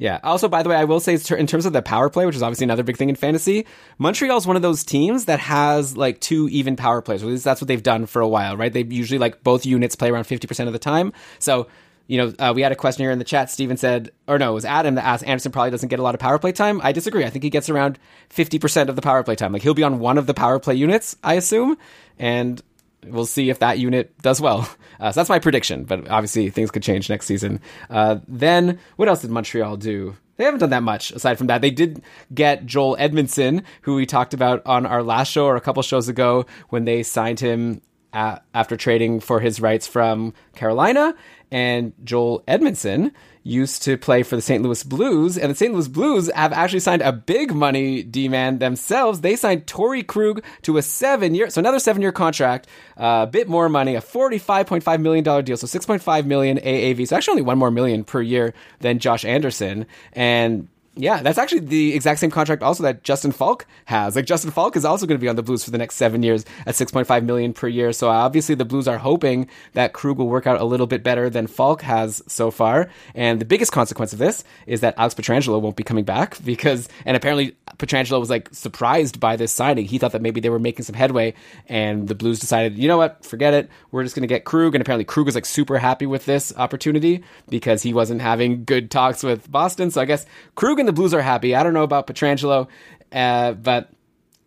Yeah. 0.02 0.20
Also, 0.24 0.50
by 0.50 0.64
the 0.64 0.70
way, 0.70 0.76
I 0.76 0.86
will 0.86 1.00
say 1.00 1.14
in 1.38 1.46
terms 1.46 1.68
of 1.68 1.74
the 1.74 1.84
power 1.84 2.10
play, 2.10 2.26
which 2.26 2.36
is 2.36 2.42
obviously 2.42 2.64
another 2.64 2.82
big 2.82 2.98
thing 2.98 3.10
in 3.10 3.16
fantasy, 3.16 3.68
Montreal 4.00 4.36
is 4.36 4.48
one 4.48 4.56
of 4.56 4.64
those 4.64 4.84
teams 4.84 5.26
that 5.26 5.40
has 5.40 5.96
like 5.96 6.20
two 6.20 6.50
even 6.50 6.76
power 6.76 7.04
plays. 7.04 7.22
At 7.22 7.30
least 7.30 7.44
that's 7.44 7.62
what 7.62 7.68
they've 7.68 7.84
done 7.84 8.08
for 8.08 8.20
a 8.20 8.28
while, 8.28 8.58
right? 8.58 8.74
They 8.74 8.82
usually 8.82 9.20
like 9.20 9.44
both 9.44 9.64
units 9.64 9.96
play 9.96 10.10
around 10.10 10.24
50% 10.24 10.66
of 10.66 10.74
the 10.74 10.80
time. 10.80 11.14
So, 11.38 11.68
you 12.08 12.18
know, 12.18 12.34
uh, 12.40 12.52
we 12.56 12.64
had 12.64 12.72
a 12.72 12.76
question 12.76 13.04
here 13.04 13.12
in 13.12 13.20
the 13.20 13.24
chat. 13.24 13.52
Steven 13.52 13.78
said, 13.78 14.10
or 14.28 14.40
no, 14.40 14.50
it 14.50 14.54
was 14.56 14.66
Adam 14.66 14.96
that 14.96 15.06
asked 15.06 15.24
Anderson 15.24 15.52
probably 15.52 15.70
doesn't 15.70 15.90
get 15.90 16.00
a 16.00 16.04
lot 16.04 16.16
of 16.16 16.20
power 16.20 16.40
play 16.40 16.52
time. 16.52 16.82
I 16.82 16.94
disagree. 16.94 17.24
I 17.24 17.30
think 17.30 17.44
he 17.44 17.52
gets 17.52 17.70
around 17.70 18.00
50% 18.32 18.90
of 18.90 18.96
the 18.96 19.04
power 19.04 19.22
play 19.22 19.36
time. 19.36 19.54
Like 19.54 19.62
he'll 19.62 19.76
be 19.76 19.84
on 19.84 20.00
one 20.00 20.18
of 20.18 20.26
the 20.26 20.34
power 20.34 20.58
play 20.58 20.74
units, 20.74 21.16
I 21.24 21.36
assume. 21.36 21.78
And 22.18 22.60
we'll 23.06 23.26
see 23.26 23.50
if 23.50 23.60
that 23.60 23.80
unit 23.80 24.18
does 24.22 24.42
well. 24.42 24.68
Uh, 25.02 25.12
so 25.12 25.20
that's 25.20 25.30
my 25.30 25.40
prediction, 25.40 25.84
but 25.84 26.08
obviously 26.12 26.48
things 26.52 26.70
could 26.70 26.84
change 26.84 27.10
next 27.10 27.26
season. 27.26 27.60
Uh, 27.90 28.20
then 28.28 28.78
what 28.98 29.08
else 29.10 29.22
did 29.24 29.32
Montreal 29.32 29.76
do? 29.76 30.16
They 30.38 30.44
haven't 30.44 30.60
done 30.60 30.70
that 30.70 30.84
much 30.84 31.10
aside 31.10 31.40
from 31.40 31.48
that. 31.48 31.62
They 31.62 31.72
did 31.72 32.04
get 32.32 32.68
Joel 32.68 32.96
Edmundson, 32.98 33.64
who 33.82 33.96
we 33.96 34.06
talked 34.06 34.36
about 34.36 34.64
on 34.68 34.86
our 34.86 35.02
last 35.02 35.32
show 35.32 35.46
or 35.46 35.56
a 35.56 35.62
couple 35.62 35.82
shows 35.82 36.08
ago 36.08 36.46
when 36.70 36.86
they 36.86 37.02
signed 37.02 37.40
him 37.40 37.82
uh 38.14 38.38
after 38.54 38.78
trading 38.78 39.22
for 39.22 39.40
his 39.40 39.60
rights 39.60 39.88
from 39.88 40.36
Carolina. 40.54 41.16
And 41.50 41.94
Joel 42.04 42.44
Edmundson 42.48 43.12
used 43.44 43.82
to 43.84 43.98
play 43.98 44.24
for 44.24 44.36
the 44.36 44.42
St. 44.42 44.62
Louis 44.64 44.84
Blues, 44.84 45.38
and 45.38 45.52
the 45.52 45.56
St. 45.56 45.74
Louis 45.74 45.88
Blues 45.88 46.30
have 46.36 46.54
actually 46.54 46.80
signed 46.80 47.02
a 47.02 47.12
big 47.12 47.54
money 47.54 48.04
D 48.04 48.28
man 48.28 48.60
themselves. 48.60 49.22
They 49.22 49.36
signed 49.36 49.66
Torey 49.66 50.06
Krug 50.06 50.44
to 50.64 50.78
a 50.78 50.82
seven 50.82 51.34
year, 51.34 51.50
so 51.50 51.60
another 51.60 51.80
seven 51.80 52.02
year 52.02 52.12
contract, 52.12 52.68
uh, 52.98 53.26
a 53.28 53.32
bit 53.32 53.50
more 53.50 53.70
money, 53.70 53.96
a 53.96 54.02
$45.5 54.02 55.02
million 55.02 55.24
deal, 55.24 55.58
so 55.58 55.68
6.5 55.68 56.26
million 56.26 56.58
AAV, 56.58 57.08
so 57.08 57.16
actually 57.16 57.32
only 57.32 57.44
one 57.44 57.58
more 57.58 57.72
million 57.72 58.04
per 58.04 58.22
year 58.22 58.54
than 58.80 59.00
Josh 59.00 59.26
Anderson. 59.26 59.86
And 60.14 60.68
Yeah, 60.98 61.24
that's 61.24 61.38
actually 61.38 61.62
the 61.62 61.96
exact 61.96 62.20
same 62.20 62.32
contract 62.32 62.62
also 62.62 62.84
that 62.84 63.04
Justin 63.04 63.32
Faulk 63.32 63.66
has. 63.86 64.18
Like 64.18 64.26
Justin 64.26 64.52
Faulk 64.52 64.76
is 64.76 64.84
also 64.84 65.06
going 65.06 65.18
to 65.18 65.22
be 65.22 65.30
on 65.30 65.38
the 65.38 65.44
Blues 65.44 65.64
for 65.64 65.72
the 65.72 65.78
next 65.78 65.96
seven 65.96 66.22
years 66.22 66.44
at 66.66 66.76
6.5 66.76 67.24
million 67.24 67.54
per 67.54 67.70
year. 67.70 67.94
So 67.94 68.10
obviously 68.10 68.56
the 68.56 68.66
Blues 68.66 68.90
are 68.90 68.98
hoping 68.98 69.48
that 69.72 69.94
Krug 69.94 70.18
will 70.18 70.28
work 70.28 70.48
out 70.48 70.60
a 70.60 70.66
little 70.66 70.88
bit 70.88 71.02
better 71.02 71.30
than 71.30 71.48
Faulk 71.48 71.82
has 71.84 72.22
so 72.28 72.52
far. 72.52 72.90
And 73.16 73.40
the 73.40 73.46
biggest 73.46 73.72
consequence 73.72 74.12
of 74.12 74.20
this 74.20 74.44
is 74.68 74.82
that 74.82 74.96
Alex 74.98 75.16
Pietrangelo 75.16 75.62
won't 75.62 75.78
be 75.78 75.84
coming 75.84 76.04
back 76.04 76.38
because, 76.44 76.90
and 77.06 77.16
apparently 77.16 77.56
Pietrangelo 77.78 78.20
was 78.20 78.30
like 78.30 78.50
surprised 78.52 79.18
by 79.18 79.38
this 79.38 79.54
signing. 79.54 79.86
He 79.86 79.98
thought 79.98 80.12
that 80.12 80.22
maybe 80.22 80.42
they 80.42 80.50
were 80.50 80.60
making 80.60 80.84
some 80.84 80.96
headway 80.96 81.36
and 81.70 82.10
the 82.10 82.16
Blues 82.16 82.42
decided, 82.42 82.78
you 82.78 82.90
know 82.90 82.98
what, 82.98 83.24
forget 83.24 83.54
it. 83.54 83.70
We're 83.92 84.04
just 84.04 84.14
going 84.14 84.24
to 84.24 84.28
get 84.28 84.44
Krug. 84.44 84.76
And 84.76 84.82
apparently 84.82 85.06
Krug 85.06 85.26
was 85.26 85.36
like 85.36 85.46
super 85.46 85.78
happy 85.78 86.06
with 86.06 86.26
this 86.26 86.54
opportunity 86.58 87.24
because 87.48 87.82
he 87.82 87.94
wasn't 87.94 88.20
having 88.20 88.66
good 88.66 88.92
talks 88.92 89.24
with 89.24 89.50
Boston. 89.50 89.90
So 89.90 90.02
I 90.02 90.06
guess 90.06 90.26
Krug 90.56 90.81
the 90.86 90.94
Blues 90.94 91.14
are 91.14 91.22
happy. 91.22 91.56
I 91.56 91.64
don't 91.64 91.74
know 91.74 91.84
about 91.84 92.08
Pietrangelo, 92.08 92.68
uh, 93.12 93.54
but 93.54 93.90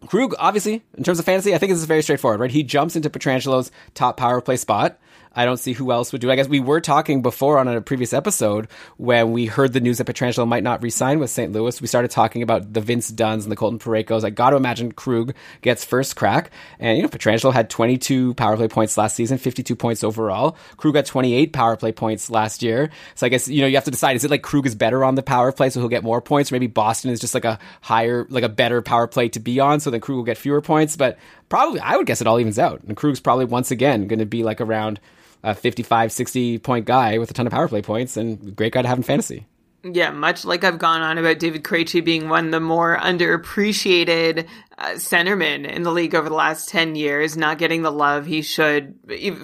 Krug, 0.07 0.35
obviously, 0.39 0.83
in 0.97 1.05
terms 1.05 1.19
of 1.19 1.25
fantasy, 1.25 1.55
I 1.55 1.59
think 1.59 1.71
this 1.71 1.79
is 1.79 1.87
very 1.87 2.03
straightforward, 2.03 2.41
right? 2.41 2.51
He 2.51 2.63
jumps 2.63 2.97
into 2.97 3.11
Pietrangelo's 3.11 3.71
top 3.95 4.17
power 4.17 4.41
play 4.41 4.57
spot. 4.57 4.99
I 5.35 5.45
don't 5.45 5.57
see 5.57 5.73
who 5.73 5.93
else 5.93 6.13
would 6.13 6.21
do. 6.21 6.31
It. 6.31 6.33
I 6.33 6.37
guess 6.37 6.49
we 6.49 6.61
were 6.61 6.81
talking 6.81 7.23
before 7.23 7.59
on 7.59 7.69
a 7.69 7.81
previous 7.81 8.13
episode 8.13 8.69
when 8.97 9.33
we 9.33 9.47
heard 9.47 9.73
the 9.73 9.81
news 9.81 9.99
that 9.99 10.07
Pietrangelo 10.07 10.47
might 10.47 10.63
not 10.63 10.83
resign 10.83 11.19
with 11.19 11.31
St. 11.31 11.53
Louis. 11.53 11.81
We 11.81 11.87
started 11.87 12.11
talking 12.11 12.43
about 12.43 12.73
the 12.73 12.81
Vince 12.81 13.09
Dunns 13.09 13.45
and 13.45 13.53
the 13.53 13.57
Colton 13.57 13.79
Parayko's. 13.79 14.25
I 14.25 14.31
got 14.31 14.51
to 14.51 14.57
imagine 14.57 14.93
Krug 14.93 15.35
gets 15.63 15.85
first 15.85 16.17
crack. 16.17 16.51
And, 16.79 16.97
you 16.97 17.03
know, 17.03 17.09
Pietrangelo 17.09 17.53
had 17.53 17.71
22 17.71 18.35
power 18.35 18.57
play 18.57 18.69
points 18.69 18.97
last 18.97 19.17
season, 19.17 19.39
52 19.39 19.75
points 19.77 20.05
overall. 20.05 20.57
Krug 20.77 20.95
got 20.95 21.07
28 21.07 21.53
power 21.53 21.77
play 21.77 21.93
points 21.93 22.31
last 22.31 22.63
year. 22.63 22.91
So 23.15 23.27
I 23.27 23.29
guess, 23.29 23.49
you 23.49 23.61
know, 23.61 23.67
you 23.67 23.77
have 23.77 23.85
to 23.85 23.91
decide, 23.91 24.17
is 24.17 24.25
it 24.25 24.31
like 24.31 24.43
Krug 24.43 24.67
is 24.67 24.75
better 24.75 25.05
on 25.05 25.15
the 25.15 25.23
power 25.23 25.53
play 25.53 25.71
so 25.71 25.81
he'll 25.81 25.89
get 25.89 26.05
more 26.05 26.21
points? 26.21 26.51
Or 26.51 26.55
maybe 26.55 26.67
Boston 26.67 27.11
is 27.11 27.21
just 27.21 27.35
like 27.35 27.45
a 27.45 27.59
higher, 27.81 28.27
like 28.29 28.45
a 28.45 28.49
better 28.49 28.83
power 28.83 29.07
play 29.07 29.29
to 29.31 29.41
be 29.41 29.61
on 29.61 29.81
so 29.81 29.91
then 29.91 30.01
Krug 30.01 30.17
will 30.17 30.25
get 30.25 30.39
fewer 30.39 30.61
points. 30.61 30.97
But 30.97 31.19
probably, 31.49 31.81
I 31.81 31.97
would 31.97 32.07
guess 32.07 32.21
it 32.21 32.27
all 32.27 32.39
evens 32.39 32.59
out. 32.59 32.83
And 32.85 32.97
Krug's 32.97 33.21
probably 33.21 33.47
once 33.47 33.71
again 33.71 34.07
going 34.07 34.19
to 34.19 34.27
be 34.27 34.43
like 34.43 34.61
around 34.61 35.01
a 35.45 35.55
55, 35.55 36.11
60 36.11 36.59
point 36.59 36.87
guy 36.87 37.19
with 37.19 37.31
a 37.31 37.35
ton 37.35 37.47
of 37.47 37.53
power 37.53 37.69
play 37.69 37.83
points 37.83 38.17
and 38.17 38.57
great 38.57 38.73
guy 38.73 38.83
to 38.83 38.89
have 38.89 38.99
in 38.99 39.05
fantasy. 39.05 39.47
Yeah, 39.85 40.11
much 40.11 40.47
like 40.47 40.65
I've 40.65 40.79
gone 40.79 41.03
on 41.03 41.19
about 41.19 41.39
David 41.39 41.63
Krejci 41.63 42.03
being 42.03 42.31
one 42.31 42.47
of 42.47 42.51
the 42.53 42.61
more 42.61 42.97
underappreciated 42.97 44.47
uh, 44.79 44.91
centermen 44.95 45.69
in 45.71 45.83
the 45.83 45.93
league 45.93 46.15
over 46.15 46.29
the 46.29 46.35
last 46.35 46.69
10 46.69 46.97
years, 46.97 47.37
not 47.37 47.59
getting 47.59 47.83
the 47.83 47.93
love 47.93 48.27
he 48.27 48.43
should 48.43 48.95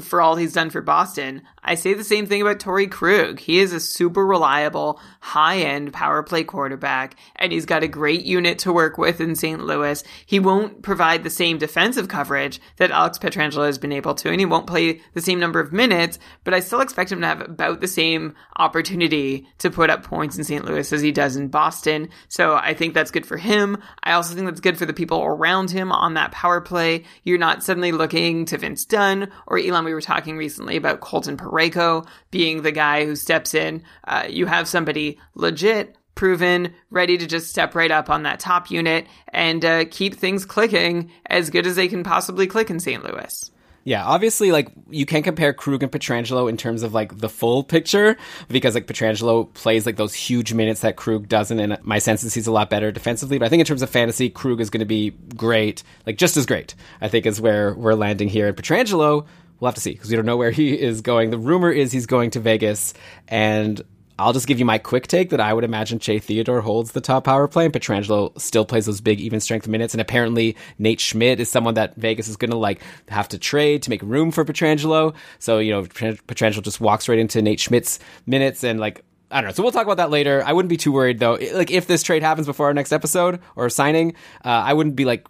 for 0.02 0.20
all 0.20 0.36
he's 0.36 0.52
done 0.52 0.70
for 0.70 0.80
Boston. 0.80 1.42
I 1.62 1.74
say 1.74 1.94
the 1.94 2.04
same 2.04 2.26
thing 2.26 2.40
about 2.40 2.58
Torey 2.58 2.90
Krug. 2.90 3.38
He 3.38 3.58
is 3.58 3.72
a 3.72 3.80
super 3.80 4.26
reliable, 4.26 4.98
high-end 5.20 5.92
power 5.92 6.22
play 6.22 6.42
quarterback, 6.42 7.16
and 7.36 7.52
he's 7.52 7.66
got 7.66 7.82
a 7.82 7.88
great 7.88 8.24
unit 8.24 8.58
to 8.60 8.72
work 8.72 8.98
with 8.98 9.20
in 9.20 9.36
St. 9.36 9.62
Louis. 9.62 10.02
He 10.24 10.40
won't 10.40 10.82
provide 10.82 11.22
the 11.22 11.30
same 11.30 11.58
defensive 11.58 12.08
coverage 12.08 12.60
that 12.76 12.90
Alex 12.90 13.18
Pietrangelo 13.18 13.66
has 13.66 13.78
been 13.78 13.92
able 13.92 14.14
to, 14.16 14.30
and 14.30 14.40
he 14.40 14.46
won't 14.46 14.66
play 14.66 15.00
the 15.14 15.20
same 15.20 15.38
number 15.38 15.60
of 15.60 15.72
minutes, 15.72 16.18
but 16.44 16.54
I 16.54 16.60
still 16.60 16.80
expect 16.80 17.12
him 17.12 17.20
to 17.20 17.26
have 17.26 17.40
about 17.42 17.80
the 17.80 17.88
same 17.88 18.34
opportunity 18.56 19.46
to 19.58 19.70
put 19.70 19.90
up 19.90 20.02
points 20.02 20.38
in 20.38 20.44
St. 20.44 20.64
Louis 20.64 20.92
as 20.92 21.02
he 21.02 21.12
does 21.12 21.36
in 21.36 21.48
Boston. 21.48 22.08
So 22.28 22.54
I 22.54 22.74
think 22.74 22.94
that's 22.94 23.10
good 23.10 23.26
for 23.26 23.36
him. 23.36 23.82
I 24.02 24.12
also 24.12 24.34
think 24.34 24.46
that's 24.46 24.60
good 24.60 24.78
for 24.78 24.86
the 24.86 24.92
people 24.92 25.19
around 25.26 25.70
him 25.70 25.92
on 25.92 26.14
that 26.14 26.32
power 26.32 26.60
play. 26.60 27.04
You're 27.22 27.38
not 27.38 27.62
suddenly 27.62 27.92
looking 27.92 28.44
to 28.46 28.58
Vince 28.58 28.84
Dunn 28.84 29.30
or 29.46 29.58
Elon. 29.58 29.84
We 29.84 29.94
were 29.94 30.00
talking 30.00 30.36
recently 30.36 30.76
about 30.76 31.00
Colton 31.00 31.36
Parayko 31.36 32.06
being 32.30 32.62
the 32.62 32.72
guy 32.72 33.04
who 33.04 33.16
steps 33.16 33.54
in. 33.54 33.82
Uh, 34.06 34.26
you 34.28 34.46
have 34.46 34.68
somebody 34.68 35.18
legit 35.34 35.96
proven, 36.14 36.74
ready 36.90 37.16
to 37.16 37.26
just 37.26 37.48
step 37.48 37.74
right 37.74 37.90
up 37.90 38.10
on 38.10 38.24
that 38.24 38.40
top 38.40 38.70
unit 38.70 39.06
and 39.28 39.64
uh, 39.64 39.84
keep 39.90 40.14
things 40.14 40.44
clicking 40.44 41.10
as 41.26 41.50
good 41.50 41.66
as 41.66 41.76
they 41.76 41.88
can 41.88 42.02
possibly 42.02 42.46
click 42.46 42.70
in 42.70 42.78
St. 42.78 43.02
Louis. 43.02 43.50
Yeah, 43.82 44.04
obviously, 44.04 44.52
like 44.52 44.70
you 44.90 45.06
can't 45.06 45.24
compare 45.24 45.52
Krug 45.52 45.82
and 45.82 45.90
Pietrangelo 45.90 46.50
in 46.50 46.56
terms 46.56 46.82
of 46.82 46.92
like 46.92 47.18
the 47.18 47.28
full 47.28 47.64
picture 47.64 48.16
because 48.48 48.74
like 48.74 48.86
Pietrangelo 48.86 49.52
plays 49.54 49.86
like 49.86 49.96
those 49.96 50.12
huge 50.12 50.52
minutes 50.52 50.80
that 50.80 50.96
Krug 50.96 51.28
doesn't, 51.28 51.58
and 51.58 51.78
my 51.82 51.98
sense 51.98 52.22
is 52.22 52.34
he's 52.34 52.46
a 52.46 52.52
lot 52.52 52.68
better 52.68 52.92
defensively. 52.92 53.38
But 53.38 53.46
I 53.46 53.48
think 53.48 53.60
in 53.60 53.66
terms 53.66 53.82
of 53.82 53.88
fantasy, 53.88 54.28
Krug 54.28 54.60
is 54.60 54.68
going 54.68 54.80
to 54.80 54.86
be 54.86 55.10
great, 55.34 55.82
like 56.06 56.18
just 56.18 56.36
as 56.36 56.44
great. 56.44 56.74
I 57.00 57.08
think 57.08 57.24
is 57.24 57.40
where 57.40 57.74
we're 57.74 57.94
landing 57.94 58.28
here. 58.28 58.48
And 58.48 58.56
Pietrangelo, 58.56 59.26
we'll 59.60 59.68
have 59.68 59.74
to 59.76 59.80
see 59.80 59.92
because 59.92 60.10
we 60.10 60.16
don't 60.16 60.26
know 60.26 60.36
where 60.36 60.50
he 60.50 60.78
is 60.78 61.00
going. 61.00 61.30
The 61.30 61.38
rumor 61.38 61.70
is 61.70 61.90
he's 61.90 62.06
going 62.06 62.30
to 62.32 62.40
Vegas, 62.40 62.92
and 63.28 63.80
I'll 64.20 64.32
just 64.32 64.46
give 64.46 64.58
you 64.58 64.64
my 64.64 64.78
quick 64.78 65.06
take 65.06 65.30
that 65.30 65.40
I 65.40 65.52
would 65.52 65.64
imagine 65.64 65.98
Shea 65.98 66.18
Theodore 66.18 66.60
holds 66.60 66.92
the 66.92 67.00
top 67.00 67.24
power 67.24 67.48
play 67.48 67.64
and 67.64 67.74
Pietrangelo 67.74 68.38
still 68.40 68.64
plays 68.64 68.86
those 68.86 69.00
big 69.00 69.20
even 69.20 69.40
strength 69.40 69.66
minutes. 69.66 69.94
And 69.94 70.00
apparently 70.00 70.56
Nate 70.78 71.00
Schmidt 71.00 71.40
is 71.40 71.48
someone 71.48 71.74
that 71.74 71.96
Vegas 71.96 72.28
is 72.28 72.36
going 72.36 72.50
to 72.50 72.56
like 72.56 72.80
have 73.08 73.28
to 73.28 73.38
trade 73.38 73.82
to 73.84 73.90
make 73.90 74.02
room 74.02 74.30
for 74.30 74.44
Pietrangelo. 74.44 75.14
So, 75.38 75.58
you 75.58 75.72
know, 75.72 75.82
Pietrangelo 75.82 76.62
just 76.62 76.80
walks 76.80 77.08
right 77.08 77.18
into 77.18 77.40
Nate 77.40 77.60
Schmidt's 77.60 77.98
minutes 78.26 78.62
and 78.62 78.78
like, 78.78 79.02
I 79.30 79.40
don't 79.40 79.48
know. 79.48 79.54
So 79.54 79.62
we'll 79.62 79.72
talk 79.72 79.84
about 79.84 79.98
that 79.98 80.10
later. 80.10 80.42
I 80.44 80.52
wouldn't 80.52 80.70
be 80.70 80.76
too 80.76 80.92
worried 80.92 81.18
though. 81.18 81.38
Like 81.54 81.70
if 81.70 81.86
this 81.86 82.02
trade 82.02 82.22
happens 82.22 82.46
before 82.46 82.66
our 82.66 82.74
next 82.74 82.92
episode 82.92 83.40
or 83.56 83.70
signing, 83.70 84.14
uh, 84.44 84.48
I 84.48 84.74
wouldn't 84.74 84.96
be 84.96 85.04
like 85.04 85.26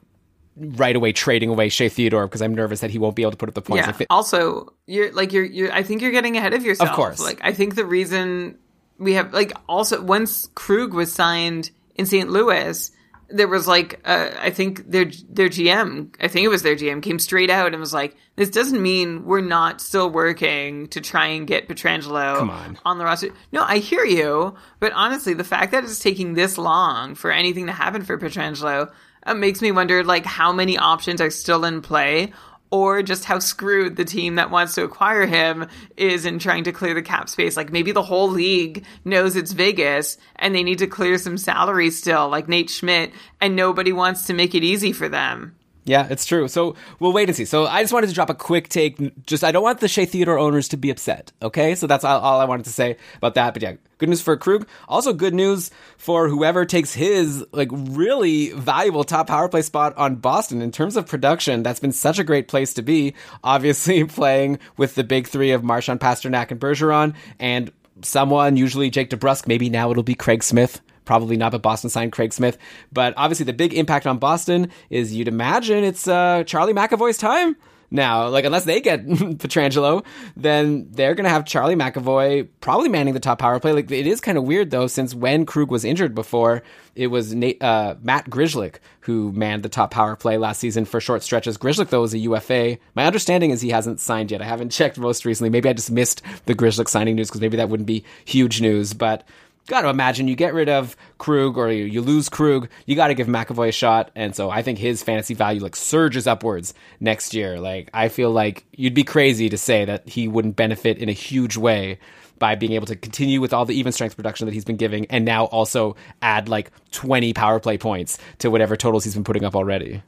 right 0.57 0.97
away 0.97 1.13
trading 1.13 1.49
away 1.49 1.69
Shea 1.69 1.89
Theodore 1.89 2.27
because 2.27 2.43
I'm 2.43 2.55
nervous 2.55 2.81
that 2.81 2.91
he 2.91 2.99
won't 2.99 3.17
be 3.17 3.23
able 3.23 3.33
to 3.33 3.37
put 3.37 3.49
up 3.49 3.55
the 3.55 3.63
points. 3.63 3.87
Yeah. 3.87 4.07
Also, 4.11 4.73
you're 4.87 5.13
like 5.13 5.33
you're 5.33 5.45
you're. 5.45 5.73
I 5.73 5.83
think 5.83 6.03
you're 6.03 6.11
getting 6.11 6.37
ahead 6.37 6.55
of 6.55 6.65
yourself. 6.65 6.91
Of 6.91 6.97
course. 6.97 7.21
Like 7.21 7.41
I 7.43 7.53
think 7.53 7.75
the 7.75 7.85
reason 7.85 8.59
we 9.01 9.15
have 9.15 9.33
like 9.33 9.53
also 9.69 10.01
once 10.01 10.49
Krug 10.55 10.95
was 10.95 11.13
signed 11.13 11.71
in 11.97 12.07
St. 12.07 12.31
Louis, 12.31 12.91
there 13.31 13.49
was 13.49 13.67
like 13.67 14.01
uh, 14.05 14.31
I 14.39 14.51
think 14.51 14.91
their 14.91 15.07
their 15.29 15.49
GM, 15.49 16.15
I 16.21 16.29
think 16.29 16.45
it 16.45 16.49
was 16.49 16.63
their 16.63 16.77
GM, 16.77 17.03
came 17.03 17.19
straight 17.19 17.51
out 17.51 17.73
and 17.73 17.81
was 17.81 17.95
like, 17.95 18.17
"This 18.37 18.51
doesn't 18.51 18.81
mean 18.81 19.25
we're 19.25 19.41
not 19.41 19.81
still 19.81 20.11
working 20.11 20.89
to 20.89 21.01
try 21.01 21.27
and 21.27 21.47
get 21.47 21.69
Pietrangelo 21.69 22.43
on. 22.43 22.79
on 22.85 22.99
the 22.99 23.05
roster." 23.05 23.31
No, 23.53 23.65
I 23.65 23.79
hear 23.79 24.05
you, 24.05 24.55
but 24.79 24.93
honestly, 24.93 25.33
the 25.33 25.45
fact 25.45 25.73
that 25.73 25.85
it's 25.85 25.99
taking 25.99 26.35
this 26.35 26.59
long 26.59 27.15
for 27.15 27.33
anything 27.33 27.67
to 27.67 27.73
happen 27.73 28.03
for 28.03 28.19
Pietrangelo 28.19 28.93
uh, 29.25 29.35
makes 29.35 29.63
me 29.63 29.73
wonder 29.73 30.05
like 30.05 30.27
how 30.27 30.53
many 30.53 30.77
options 30.77 31.21
are 31.21 31.31
still 31.31 31.65
in 31.65 31.81
play 31.83 32.33
or 32.71 33.03
just 33.03 33.25
how 33.25 33.39
screwed 33.39 33.97
the 33.97 34.05
team 34.05 34.37
that 34.37 34.51
wants 34.51 34.75
to 34.75 34.85
acquire 34.85 35.27
him 35.27 35.67
is 35.97 36.25
in 36.25 36.39
trying 36.39 36.65
to 36.65 36.73
clear 36.73 36.95
the 36.95 37.03
cap 37.03 37.29
space. 37.29 37.57
Like 37.57 37.73
maybe 37.73 37.93
the 37.93 38.03
whole 38.03 38.29
league 38.29 38.85
knows 39.05 39.37
it's 39.37 39.53
Vegas 39.53 40.19
and 40.37 40.55
they 40.55 40.63
need 40.63 40.79
to 40.79 40.87
clear 40.87 41.19
some 41.19 41.37
salary 41.37 41.91
still, 41.91 42.29
like 42.29 42.49
Nate 42.49 42.71
Schmidt, 42.71 43.13
and 43.41 43.57
nobody 43.57 43.93
wants 43.93 44.27
to 44.27 44.35
make 44.35 44.55
it 44.55 44.65
easy 44.65 44.93
for 44.93 45.09
them. 45.09 45.57
Yeah, 45.85 46.07
it's 46.11 46.27
true. 46.27 46.47
So 46.49 46.77
we'll 46.99 47.13
wait 47.13 47.29
and 47.29 47.37
see. 47.37 47.45
So 47.47 47.67
I 47.67 47.83
just 47.83 47.93
wanted 47.93 48.09
to 48.09 48.15
drop 48.15 48.31
a 48.31 48.35
quick 48.35 48.69
take. 48.69 49.25
Just 49.27 49.43
I 49.43 49.51
don't 49.51 49.63
want 49.63 49.81
the 49.81 49.89
Shea 49.89 50.05
Theodore 50.05 50.39
owners 50.39 50.69
to 50.69 50.77
be 50.77 50.91
upset. 50.91 51.33
Okay, 51.41 51.75
so 51.75 51.87
that's 51.87 52.05
all, 52.05 52.21
all 52.21 52.41
I 52.41 52.45
wanted 52.45 52.65
to 52.65 52.73
say 52.73 52.97
about 53.17 53.35
that. 53.35 53.55
But 53.55 53.63
yeah, 53.63 53.75
good 53.99 54.09
news 54.09 54.21
for 54.21 54.37
Krug. 54.37 54.69
Also 54.89 55.13
good 55.13 55.35
news 55.35 55.71
for 55.97 56.29
whoever 56.29 56.67
takes 56.67 56.93
his 56.93 57.45
like 57.53 57.69
really 57.73 58.53
valuable 58.53 59.05
top 59.05 59.29
power 59.29 59.49
play 59.49 59.63
spot 59.63 59.97
on 59.97 60.17
Boston 60.17 60.61
in 60.61 60.71
terms 60.71 60.97
of 60.97 61.07
production. 61.07 61.63
That's 61.63 61.81
been 61.81 61.93
such 61.93 62.19
a 62.19 62.25
great 62.25 62.47
place 62.47 62.75
to 62.75 62.83
be. 62.83 63.15
Obviously 63.43 64.05
playing 64.07 64.59
with 64.77 64.95
the 64.95 65.05
big 65.05 65.29
three 65.29 65.53
of 65.53 65.65
Marchand, 65.65 66.01
Pastrnak, 66.01 66.51
and 66.51 66.61
Bergeron, 66.61 67.15
and 67.39 67.73
someone 68.03 68.57
usually 68.57 68.91
Jake 68.91 69.11
DeBrusk. 69.11 69.47
Maybe 69.47 69.71
now 69.71 69.91
it'll 69.91 70.03
be 70.03 70.15
Craig 70.15 70.43
Smith 70.43 70.81
probably 71.11 71.37
not, 71.37 71.51
but 71.51 71.61
Boston 71.61 71.91
signed 71.91 72.13
Craig 72.13 72.33
Smith. 72.33 72.57
But 72.93 73.15
obviously, 73.17 73.45
the 73.45 73.53
big 73.53 73.75
impact 73.75 74.07
on 74.07 74.19
Boston 74.19 74.71
is 74.91 75.13
you'd 75.13 75.27
imagine 75.27 75.83
it's 75.83 76.07
uh, 76.07 76.45
Charlie 76.47 76.73
McAvoy's 76.73 77.19
time 77.19 77.57
now. 77.91 78.29
Like, 78.29 78.45
unless 78.45 78.63
they 78.63 78.81
get 78.81 79.05
Petrangelo, 79.09 80.05
then 80.37 80.87
they're 80.93 81.17
going 81.17 81.25
to 81.25 81.31
have 81.31 81.45
Charlie 81.45 81.75
McAvoy 81.75 82.47
probably 82.61 82.89
manning 82.89 83.15
the 83.15 83.19
top 83.19 83.41
power 83.41 83.59
play. 83.59 83.73
Like, 83.73 83.91
it 83.91 84.07
is 84.07 84.21
kind 84.21 84.39
of 84.39 84.45
weird, 84.45 84.71
though, 84.71 84.87
since 84.87 85.13
when 85.13 85.47
Krug 85.47 85.73
was 85.73 85.85
injured 85.85 86.15
before, 86.15 86.63
it 86.95 87.09
was 87.09 87.35
Nate, 87.35 87.61
uh, 87.61 87.97
Matt 88.01 88.31
Grzelcyk 88.31 88.77
who 89.01 89.33
manned 89.33 89.65
the 89.65 89.69
top 89.69 89.91
power 89.91 90.15
play 90.15 90.37
last 90.37 90.61
season 90.61 90.85
for 90.85 91.01
short 91.01 91.25
stretches. 91.25 91.59
Grzelcyk, 91.59 91.89
though, 91.89 92.05
is 92.05 92.15
a 92.15 92.19
UFA. 92.19 92.79
My 92.95 93.07
understanding 93.07 93.51
is 93.51 93.61
he 93.61 93.71
hasn't 93.71 93.99
signed 93.99 94.31
yet. 94.31 94.43
I 94.43 94.45
haven't 94.45 94.71
checked 94.71 94.97
most 94.97 95.25
recently. 95.25 95.51
Maybe 95.51 95.69
I 95.69 95.73
just 95.73 95.91
missed 95.91 96.23
the 96.47 96.55
Grzelcyk 96.55 96.89
signing 96.89 97.17
news 97.17 97.29
because 97.29 97.41
maybe 97.41 97.57
that 97.57 97.69
wouldn't 97.69 97.89
be 97.89 98.05
huge 98.25 98.61
news, 98.61 98.95
but 98.95 99.27
got 99.71 99.83
to 99.83 99.89
imagine 99.89 100.29
you 100.29 100.35
get 100.35 100.53
rid 100.53 100.69
of 100.69 100.97
Krug 101.19 101.57
or 101.57 101.71
you, 101.71 101.85
you 101.85 102.03
lose 102.03 102.29
Krug, 102.29 102.69
you 102.87 102.97
got 102.97 103.09
to 103.09 103.15
give 103.15 103.29
McAvoy 103.29 103.69
a 103.69 103.73
shot. 103.73 104.11
And 104.15 104.35
so 104.35 104.51
I 104.51 104.63
think 104.63 104.79
his 104.79 105.03
fantasy 105.03 105.33
value 105.33 105.63
like 105.63 105.77
surges 105.77 106.27
upwards 106.27 106.75
next 106.99 107.33
year. 107.33 107.59
Like 107.59 107.89
I 107.95 108.09
feel 108.09 108.31
like 108.31 108.67
you'd 108.73 108.95
be 108.95 109.05
crazy 109.05 109.49
to 109.49 109.57
say 109.57 109.85
that 109.85 110.09
he 110.09 110.29
wouldn't 110.29 110.57
benefit 110.57 110.99
in 110.99 111.09
a 111.09 111.13
huge 111.13 111.57
way 111.57 111.99
by 112.39 112.57
being 112.57 112.73
able 112.73 112.87
to 112.87 112.97
continue 112.97 113.41
with 113.41 113.53
all 113.53 113.65
the 113.65 113.75
even 113.75 113.93
strength 113.93 114.17
production 114.17 114.47
that 114.47 114.53
he's 114.53 114.65
been 114.65 114.77
giving 114.77 115.07
and 115.07 115.25
now 115.25 115.45
also 115.45 115.95
add 116.21 116.49
like 116.49 116.73
20 116.91 117.33
power 117.33 117.61
play 117.61 117.79
points 117.79 118.19
to 118.39 118.51
whatever 118.51 118.77
totals 118.77 119.05
he's 119.05 119.15
been 119.15 119.25
putting 119.25 119.45
up 119.45 119.55
already. 119.55 120.03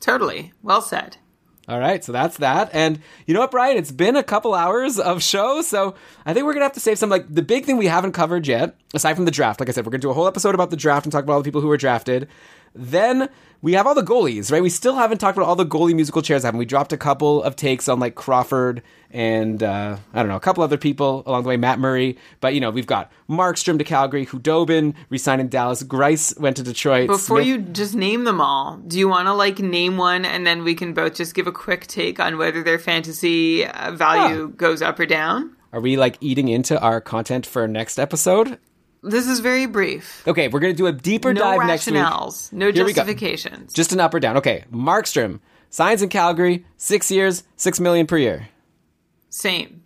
Totally. 0.00 0.52
Well 0.62 0.82
said. 0.82 1.16
All 1.68 1.80
right, 1.80 2.04
so 2.04 2.12
that's 2.12 2.36
that. 2.36 2.70
And 2.72 3.00
you 3.26 3.34
know 3.34 3.40
what, 3.40 3.50
Brian? 3.50 3.76
It's 3.76 3.90
been 3.90 4.14
a 4.14 4.22
couple 4.22 4.54
hours 4.54 5.00
of 5.00 5.20
show, 5.20 5.62
so 5.62 5.96
I 6.24 6.32
think 6.32 6.46
we're 6.46 6.52
gonna 6.52 6.64
have 6.64 6.72
to 6.74 6.80
save 6.80 6.98
some. 6.98 7.10
Like 7.10 7.26
the 7.28 7.42
big 7.42 7.64
thing 7.64 7.76
we 7.76 7.86
haven't 7.86 8.12
covered 8.12 8.46
yet, 8.46 8.76
aside 8.94 9.14
from 9.14 9.24
the 9.24 9.32
draft. 9.32 9.58
Like 9.58 9.68
I 9.68 9.72
said, 9.72 9.84
we're 9.84 9.90
gonna 9.90 10.02
do 10.02 10.10
a 10.10 10.14
whole 10.14 10.28
episode 10.28 10.54
about 10.54 10.70
the 10.70 10.76
draft 10.76 11.06
and 11.06 11.12
talk 11.12 11.24
about 11.24 11.34
all 11.34 11.40
the 11.40 11.44
people 11.44 11.60
who 11.60 11.68
were 11.68 11.76
drafted. 11.76 12.28
Then 12.76 13.28
we 13.62 13.72
have 13.72 13.86
all 13.86 13.94
the 13.94 14.02
goalies, 14.02 14.52
right? 14.52 14.62
We 14.62 14.70
still 14.70 14.96
haven't 14.96 15.18
talked 15.18 15.36
about 15.36 15.48
all 15.48 15.56
the 15.56 15.66
goalie 15.66 15.94
musical 15.94 16.22
chairs. 16.22 16.44
Haven't 16.44 16.58
we? 16.58 16.66
Dropped 16.66 16.92
a 16.92 16.96
couple 16.96 17.42
of 17.42 17.56
takes 17.56 17.88
on 17.88 17.98
like 17.98 18.14
Crawford 18.14 18.82
and 19.10 19.62
uh, 19.62 19.96
I 20.12 20.18
don't 20.18 20.28
know 20.28 20.36
a 20.36 20.40
couple 20.40 20.62
other 20.62 20.76
people 20.76 21.22
along 21.26 21.44
the 21.44 21.48
way. 21.48 21.56
Matt 21.56 21.78
Murray, 21.78 22.18
but 22.40 22.54
you 22.54 22.60
know 22.60 22.70
we've 22.70 22.86
got 22.86 23.10
Markstrom 23.28 23.78
to 23.78 23.84
Calgary, 23.84 24.26
Khudobin 24.26 24.94
resigned 25.08 25.40
in 25.40 25.48
Dallas, 25.48 25.82
Greiss 25.82 26.38
went 26.38 26.56
to 26.56 26.62
Detroit. 26.62 27.08
Before 27.08 27.38
Smith- 27.38 27.46
you 27.46 27.58
just 27.58 27.94
name 27.94 28.24
them 28.24 28.40
all, 28.40 28.76
do 28.76 28.98
you 28.98 29.08
want 29.08 29.26
to 29.26 29.32
like 29.32 29.58
name 29.58 29.96
one 29.96 30.24
and 30.24 30.46
then 30.46 30.64
we 30.64 30.74
can 30.74 30.92
both 30.92 31.14
just 31.14 31.34
give 31.34 31.46
a 31.46 31.52
quick 31.52 31.86
take 31.86 32.20
on 32.20 32.36
whether 32.36 32.62
their 32.62 32.78
fantasy 32.78 33.66
uh, 33.66 33.92
value 33.92 34.48
goes 34.48 34.82
up 34.82 35.00
or 35.00 35.06
down? 35.06 35.56
are 35.72 35.80
we 35.80 35.96
like 35.96 36.16
eating 36.20 36.48
into 36.48 36.80
our 36.80 37.00
content 37.00 37.44
for 37.44 37.66
next 37.68 37.98
episode? 37.98 38.58
This 39.06 39.26
is 39.26 39.40
very 39.40 39.66
brief. 39.66 40.26
Okay, 40.26 40.48
we're 40.48 40.60
gonna 40.60 40.72
do 40.72 40.86
a 40.86 40.92
deeper 40.92 41.32
No 41.32 41.40
dive 41.40 41.66
next 41.66 41.86
week. 41.86 41.94
No 41.94 42.02
rationales, 42.02 42.52
no 42.52 42.72
Here 42.72 42.84
we 42.84 42.92
go. 42.92 43.02
justifications. 43.02 43.72
Just 43.72 43.92
an 43.92 44.00
up 44.00 44.12
or 44.12 44.20
down. 44.20 44.36
Okay, 44.38 44.64
Markstrom 44.72 45.40
signs 45.70 46.02
in 46.02 46.08
Calgary, 46.08 46.64
six 46.76 47.10
years, 47.10 47.44
six 47.56 47.78
million 47.80 48.06
per 48.06 48.18
year. 48.18 48.48
Same. 49.30 49.82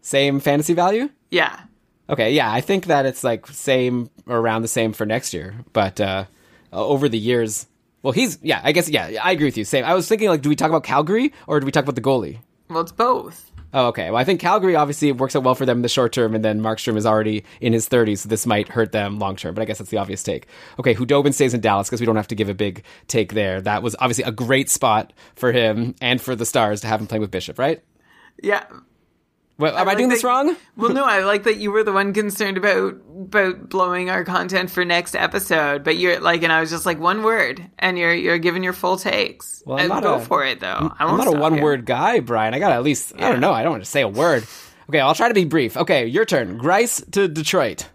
Same 0.00 0.40
fantasy 0.40 0.72
value. 0.72 1.10
Yeah. 1.30 1.60
Okay, 2.08 2.32
yeah, 2.32 2.50
I 2.52 2.60
think 2.60 2.86
that 2.86 3.04
it's 3.04 3.24
like 3.24 3.46
same 3.48 4.08
around 4.28 4.62
the 4.62 4.68
same 4.68 4.92
for 4.92 5.04
next 5.04 5.34
year, 5.34 5.56
but 5.72 6.00
uh, 6.00 6.24
over 6.72 7.08
the 7.08 7.18
years, 7.18 7.66
well, 8.02 8.12
he's 8.12 8.38
yeah, 8.42 8.60
I 8.62 8.72
guess 8.72 8.88
yeah, 8.88 9.20
I 9.22 9.32
agree 9.32 9.46
with 9.46 9.58
you. 9.58 9.64
Same. 9.64 9.84
I 9.84 9.94
was 9.94 10.08
thinking 10.08 10.28
like, 10.28 10.40
do 10.42 10.48
we 10.48 10.56
talk 10.56 10.68
about 10.70 10.84
Calgary 10.84 11.32
or 11.48 11.58
do 11.60 11.66
we 11.66 11.72
talk 11.72 11.82
about 11.82 11.96
the 11.96 12.00
goalie? 12.00 12.38
Well, 12.70 12.80
it's 12.80 12.92
both. 12.92 13.50
Oh, 13.74 13.88
okay. 13.88 14.10
Well, 14.10 14.20
I 14.20 14.24
think 14.24 14.40
Calgary 14.40 14.76
obviously 14.76 15.12
works 15.12 15.36
out 15.36 15.42
well 15.42 15.54
for 15.54 15.66
them 15.66 15.78
in 15.78 15.82
the 15.82 15.88
short 15.88 16.12
term, 16.12 16.34
and 16.34 16.44
then 16.44 16.60
Markstrom 16.60 16.96
is 16.96 17.04
already 17.04 17.44
in 17.60 17.72
his 17.72 17.88
30s, 17.88 18.18
so 18.18 18.28
this 18.28 18.46
might 18.46 18.68
hurt 18.68 18.92
them 18.92 19.18
long 19.18 19.36
term. 19.36 19.54
But 19.54 19.62
I 19.62 19.64
guess 19.64 19.78
that's 19.78 19.90
the 19.90 19.98
obvious 19.98 20.22
take. 20.22 20.46
Okay, 20.78 20.94
Khudobin 20.94 21.34
stays 21.34 21.52
in 21.52 21.60
Dallas 21.60 21.88
because 21.88 22.00
we 22.00 22.06
don't 22.06 22.16
have 22.16 22.28
to 22.28 22.34
give 22.34 22.48
a 22.48 22.54
big 22.54 22.84
take 23.08 23.34
there. 23.34 23.60
That 23.60 23.82
was 23.82 23.96
obviously 23.98 24.24
a 24.24 24.32
great 24.32 24.70
spot 24.70 25.12
for 25.34 25.52
him 25.52 25.94
and 26.00 26.20
for 26.20 26.34
the 26.34 26.46
Stars 26.46 26.80
to 26.82 26.86
have 26.86 27.00
him 27.00 27.06
playing 27.06 27.22
with 27.22 27.30
Bishop, 27.30 27.58
right? 27.58 27.82
Yeah. 28.42 28.64
Well, 29.58 29.74
am 29.74 29.82
I, 29.88 29.92
like 29.92 29.96
doing 29.98 30.10
this 30.10 30.22
wrong? 30.24 30.54
Well, 30.76 30.92
no, 30.92 31.04
I 31.04 31.20
like 31.24 31.44
that 31.44 31.56
you 31.56 31.72
were 31.72 31.82
the 31.82 31.92
one 31.92 32.12
concerned 32.12 32.58
about 32.58 32.94
about 33.08 33.68
blowing 33.70 34.10
our 34.10 34.24
content 34.24 34.70
for 34.70 34.84
next 34.84 35.14
episode, 35.16 35.82
but 35.84 35.96
you're 35.96 36.20
like, 36.20 36.42
and 36.42 36.52
I 36.52 36.60
was 36.60 36.68
just 36.70 36.84
like 36.84 37.00
one 37.00 37.22
word, 37.22 37.64
and 37.78 37.98
you're 37.98 38.12
you're 38.12 38.38
giving 38.38 38.62
your 38.62 38.74
full 38.74 38.98
takes. 38.98 39.62
Well, 39.64 39.78
I'm 39.78 39.88
not 39.88 40.02
go 40.02 40.16
a- 40.16 40.20
for 40.20 40.44
it 40.44 40.60
though. 40.60 40.92
I 40.98 41.04
I'm 41.06 41.16
won't 41.16 41.34
a 41.34 41.40
one 41.40 41.60
word 41.62 41.86
guy, 41.86 42.20
Brian. 42.20 42.52
I 42.52 42.58
got 42.58 42.68
to 42.68 42.74
at 42.74 42.82
least, 42.82 43.14
I 43.16 43.30
don't 43.30 43.40
know. 43.40 43.52
I 43.52 43.62
don't 43.62 43.72
want 43.72 43.84
to 43.84 43.90
say 43.90 44.02
a 44.02 44.08
word. 44.08 44.44
Okay, 44.90 45.00
I'll 45.00 45.14
try 45.14 45.28
to 45.28 45.34
be 45.34 45.44
brief. 45.46 45.76
Okay, 45.76 46.06
your 46.06 46.24
turn. 46.26 46.58
Greiss 46.60 47.10
to 47.12 47.26
Detroit. 47.26 47.88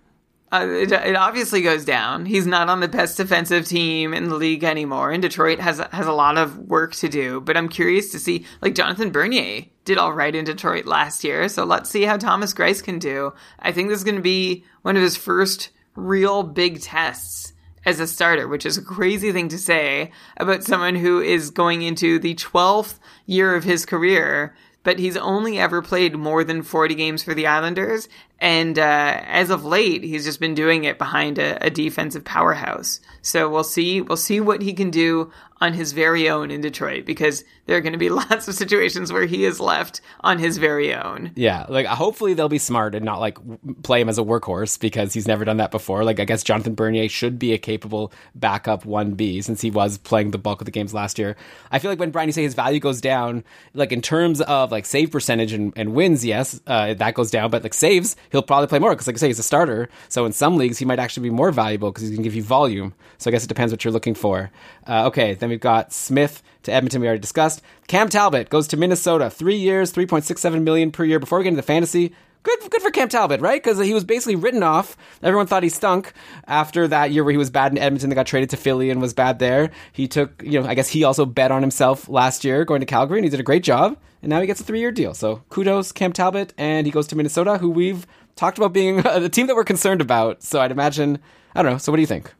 Uh, 0.52 0.68
it, 0.68 0.92
it 0.92 1.16
obviously 1.16 1.62
goes 1.62 1.86
down. 1.86 2.26
He's 2.26 2.46
not 2.46 2.68
on 2.68 2.82
the 2.82 2.90
best 2.90 3.16
defensive 3.16 3.66
team 3.66 4.14
in 4.14 4.28
the 4.28 4.36
league 4.36 4.66
anymore, 4.66 5.12
and 5.12 5.22
Detroit 5.22 5.60
has 5.60 5.78
has 5.92 6.08
a 6.08 6.12
lot 6.12 6.38
of 6.38 6.58
work 6.58 6.94
to 6.96 7.08
do. 7.08 7.40
But 7.40 7.56
I'm 7.56 7.70
curious 7.70 8.12
to 8.12 8.20
see, 8.20 8.46
like 8.62 8.76
Jonathan 8.76 9.12
Bernier 9.12 9.68
did 9.86 9.98
all 9.98 10.14
right 10.14 10.36
in 10.36 10.46
Detroit 10.46 10.86
last 10.86 11.24
year, 11.24 11.50
so 11.50 11.64
let's 11.64 11.90
see 11.90 12.04
how 12.04 12.18
Thomas 12.18 12.54
Greiss 12.54 12.84
can 12.84 13.00
do. 13.00 13.34
I 13.60 13.72
think 13.72 13.90
this 13.90 14.00
is 14.00 14.04
going 14.04 14.16
to 14.16 14.22
be 14.22 14.64
one 14.82 14.96
of 14.96 15.02
his 15.02 15.18
first 15.18 15.70
real 15.96 16.44
big 16.44 16.82
tests 16.82 17.54
as 17.86 18.00
a 18.00 18.06
starter, 18.06 18.48
which 18.48 18.66
is 18.66 18.78
a 18.78 18.84
crazy 18.84 19.32
thing 19.32 19.50
to 19.50 19.58
say 19.58 20.12
about 20.38 20.64
someone 20.64 20.96
who 20.96 21.20
is 21.20 21.50
going 21.50 21.82
into 21.82 22.20
the 22.20 22.36
12th 22.36 23.00
year 23.26 23.56
of 23.56 23.64
his 23.64 23.86
career 23.86 24.54
but 24.84 25.00
he's 25.00 25.18
only 25.18 25.60
ever 25.60 25.82
played 25.82 26.16
more 26.16 26.44
than 26.44 26.64
40 26.64 26.96
games 26.96 27.24
for 27.24 27.34
the 27.34 27.48
Islanders. 27.48 28.08
And 28.42 28.80
uh, 28.80 29.22
as 29.28 29.52
of 29.52 29.64
late, 29.64 30.04
he's 30.04 30.26
just 30.26 30.40
been 30.40 30.56
doing 30.56 30.84
it 30.84 30.98
behind 30.98 31.38
a, 31.38 31.64
a 31.64 31.70
defensive 31.70 32.26
powerhouse. 32.26 33.00
So 33.22 33.48
we'll 33.48 33.64
see. 33.64 34.02
We'll 34.02 34.18
see 34.18 34.42
what 34.42 34.64
he 34.64 34.74
can 34.74 34.90
do 34.90 35.32
on 35.62 35.74
his 35.74 35.92
very 35.92 36.28
own 36.28 36.50
in 36.50 36.60
Detroit 36.60 37.06
because 37.06 37.46
there 37.68 37.78
are 37.78 37.82
going 37.82 37.94
to 37.94 38.00
be 38.00 38.10
lots 38.10 38.48
of 38.48 38.56
situations 38.56 39.14
where 39.14 39.28
he 39.28 39.46
is 39.46 39.60
left 39.60 40.02
on 40.22 40.40
his 40.40 40.58
very 40.58 40.94
own. 40.94 41.32
Yeah, 41.36 41.68
like 41.70 41.86
hopefully 41.86 42.34
they'll 42.34 42.50
be 42.50 42.58
smart 42.58 42.96
and 42.96 43.06
not 43.06 43.20
like 43.20 43.38
play 43.84 44.02
him 44.02 44.10
as 44.10 44.18
a 44.18 44.24
workhorse 44.24 44.80
because 44.80 45.14
he's 45.14 45.28
never 45.28 45.46
done 45.46 45.58
that 45.58 45.72
before. 45.72 46.04
Like 46.04 46.20
I 46.20 46.26
guess 46.26 46.44
Jonathan 46.44 46.74
Bernier 46.74 47.08
should 47.08 47.38
be 47.38 47.54
a 47.54 47.60
capable 47.60 48.12
backup 48.34 48.86
one 48.86 49.12
B 49.14 49.42
since 49.42 49.62
he 49.62 49.70
was 49.70 50.00
playing 50.00 50.32
the 50.32 50.40
bulk 50.40 50.62
of 50.62 50.66
the 50.66 50.72
games 50.72 50.94
last 50.94 51.20
year. 51.20 51.38
I 51.72 51.78
feel 51.78 51.92
like 51.92 52.00
when 52.00 52.12
Brian 52.12 52.28
you 52.28 52.34
say 52.34 52.44
his 52.44 52.56
value 52.56 52.80
goes 52.80 53.00
down, 53.00 53.44
like 53.76 53.92
in 53.92 54.02
terms 54.02 54.42
of 54.42 54.72
like 54.72 54.86
save 54.86 55.12
percentage 55.12 55.54
and, 55.54 55.72
and 55.76 55.94
wins, 55.94 56.26
yes, 56.26 56.60
uh, 56.66 56.96
that 56.96 57.14
goes 57.14 57.30
down. 57.30 57.52
But 57.52 57.62
like 57.62 57.76
saves, 57.76 58.16
he'll 58.32 58.42
probably 58.42 58.68
play 58.68 58.80
more 58.80 58.92
because 58.92 59.08
like 59.08 59.16
I 59.16 59.20
say, 59.20 59.28
he's 59.28 59.40
a 59.40 59.44
starter. 59.44 59.90
So 60.10 60.26
in 60.26 60.32
some 60.32 60.58
leagues, 60.58 60.78
he 60.78 60.86
might 60.86 61.00
actually 61.00 61.30
be 61.30 61.36
more 61.36 61.52
valuable 61.52 61.92
because 61.92 62.08
he 62.08 62.14
can 62.16 62.24
give 62.24 62.36
you 62.36 62.44
volume. 62.44 62.94
So 63.18 63.30
I 63.30 63.32
guess 63.32 63.44
it 63.44 63.48
depends 63.48 63.72
what 63.72 63.84
you're 63.84 63.92
looking 63.92 64.16
for. 64.16 64.52
Uh, 64.88 65.08
okay, 65.08 65.36
then 65.36 65.50
we've 65.50 65.60
got 65.60 65.94
Smith 65.94 66.42
to 66.64 66.72
Edmonton. 66.72 67.02
We 67.02 67.08
already 67.08 67.22
discussed. 67.22 67.62
Cam 67.88 68.10
Talbot 68.10 68.50
goes 68.50 68.68
to 68.70 68.78
Minnesota. 68.78 69.30
Three 69.30 69.56
years, 69.56 69.92
three 69.92 70.06
point 70.06 70.26
six 70.26 70.42
seven 70.42 70.64
million 70.64 70.92
per 70.92 71.04
year. 71.04 71.20
Before 71.20 71.38
we 71.38 71.44
get 71.44 71.50
into 71.50 71.62
the 71.62 71.68
fantasy, 71.68 72.14
good 72.44 72.60
good 72.70 72.82
for 72.82 72.92
Cam 72.92 73.10
Talbot, 73.10 73.42
right? 73.42 73.62
Because 73.62 73.80
he 73.80 73.94
was 73.94 74.04
basically 74.04 74.36
written 74.36 74.64
off. 74.64 74.98
Everyone 75.22 75.48
thought 75.48 75.64
he 75.64 75.70
stunk 75.70 76.14
after 76.48 76.88
that 76.88 77.12
year 77.12 77.24
where 77.24 77.32
he 77.32 77.38
was 77.38 77.50
bad 77.50 77.72
in 77.72 77.78
Edmonton. 77.78 78.10
They 78.10 78.16
got 78.16 78.28
traded 78.28 78.50
to 78.52 78.58
Philly 78.58 78.90
and 78.90 79.02
was 79.02 79.14
bad 79.14 79.40
there. 79.40 79.72
He 79.92 80.08
took, 80.08 80.42
you 80.44 80.62
know, 80.62 80.68
I 80.68 80.76
guess 80.76 80.90
he 80.90 81.04
also 81.04 81.26
bet 81.26 81.52
on 81.52 81.62
himself 81.62 82.10
last 82.10 82.44
year 82.44 82.66
going 82.66 82.80
to 82.80 82.86
Calgary, 82.86 83.20
and 83.20 83.26
he 83.26 83.30
did 83.30 83.40
a 83.40 83.44
great 83.44 83.64
job. 83.64 83.98
And 84.22 84.30
now 84.30 84.40
he 84.40 84.46
gets 84.46 84.62
a 84.62 84.64
three 84.64 84.80
year 84.80 84.92
deal. 84.92 85.14
So 85.14 85.44
kudos, 85.50 85.92
Cam 85.92 86.14
Talbot, 86.14 86.54
and 86.58 86.86
he 86.86 86.92
goes 86.92 87.08
to 87.08 87.16
Minnesota, 87.16 87.58
who 87.58 87.70
we've 87.70 88.06
talked 88.36 88.58
about 88.58 88.74
being 88.74 88.98
the 89.02 89.30
team 89.30 89.48
that 89.48 89.56
we're 89.56 89.64
concerned 89.64 90.02
about. 90.02 90.44
So 90.44 90.60
I'd 90.62 90.72
imagine, 90.72 91.20
I 91.56 91.64
don't 91.64 91.72
know. 91.72 91.78
So 91.78 91.92
what 91.92 91.98
do 91.98 92.02
you 92.02 92.08
think? 92.08 92.34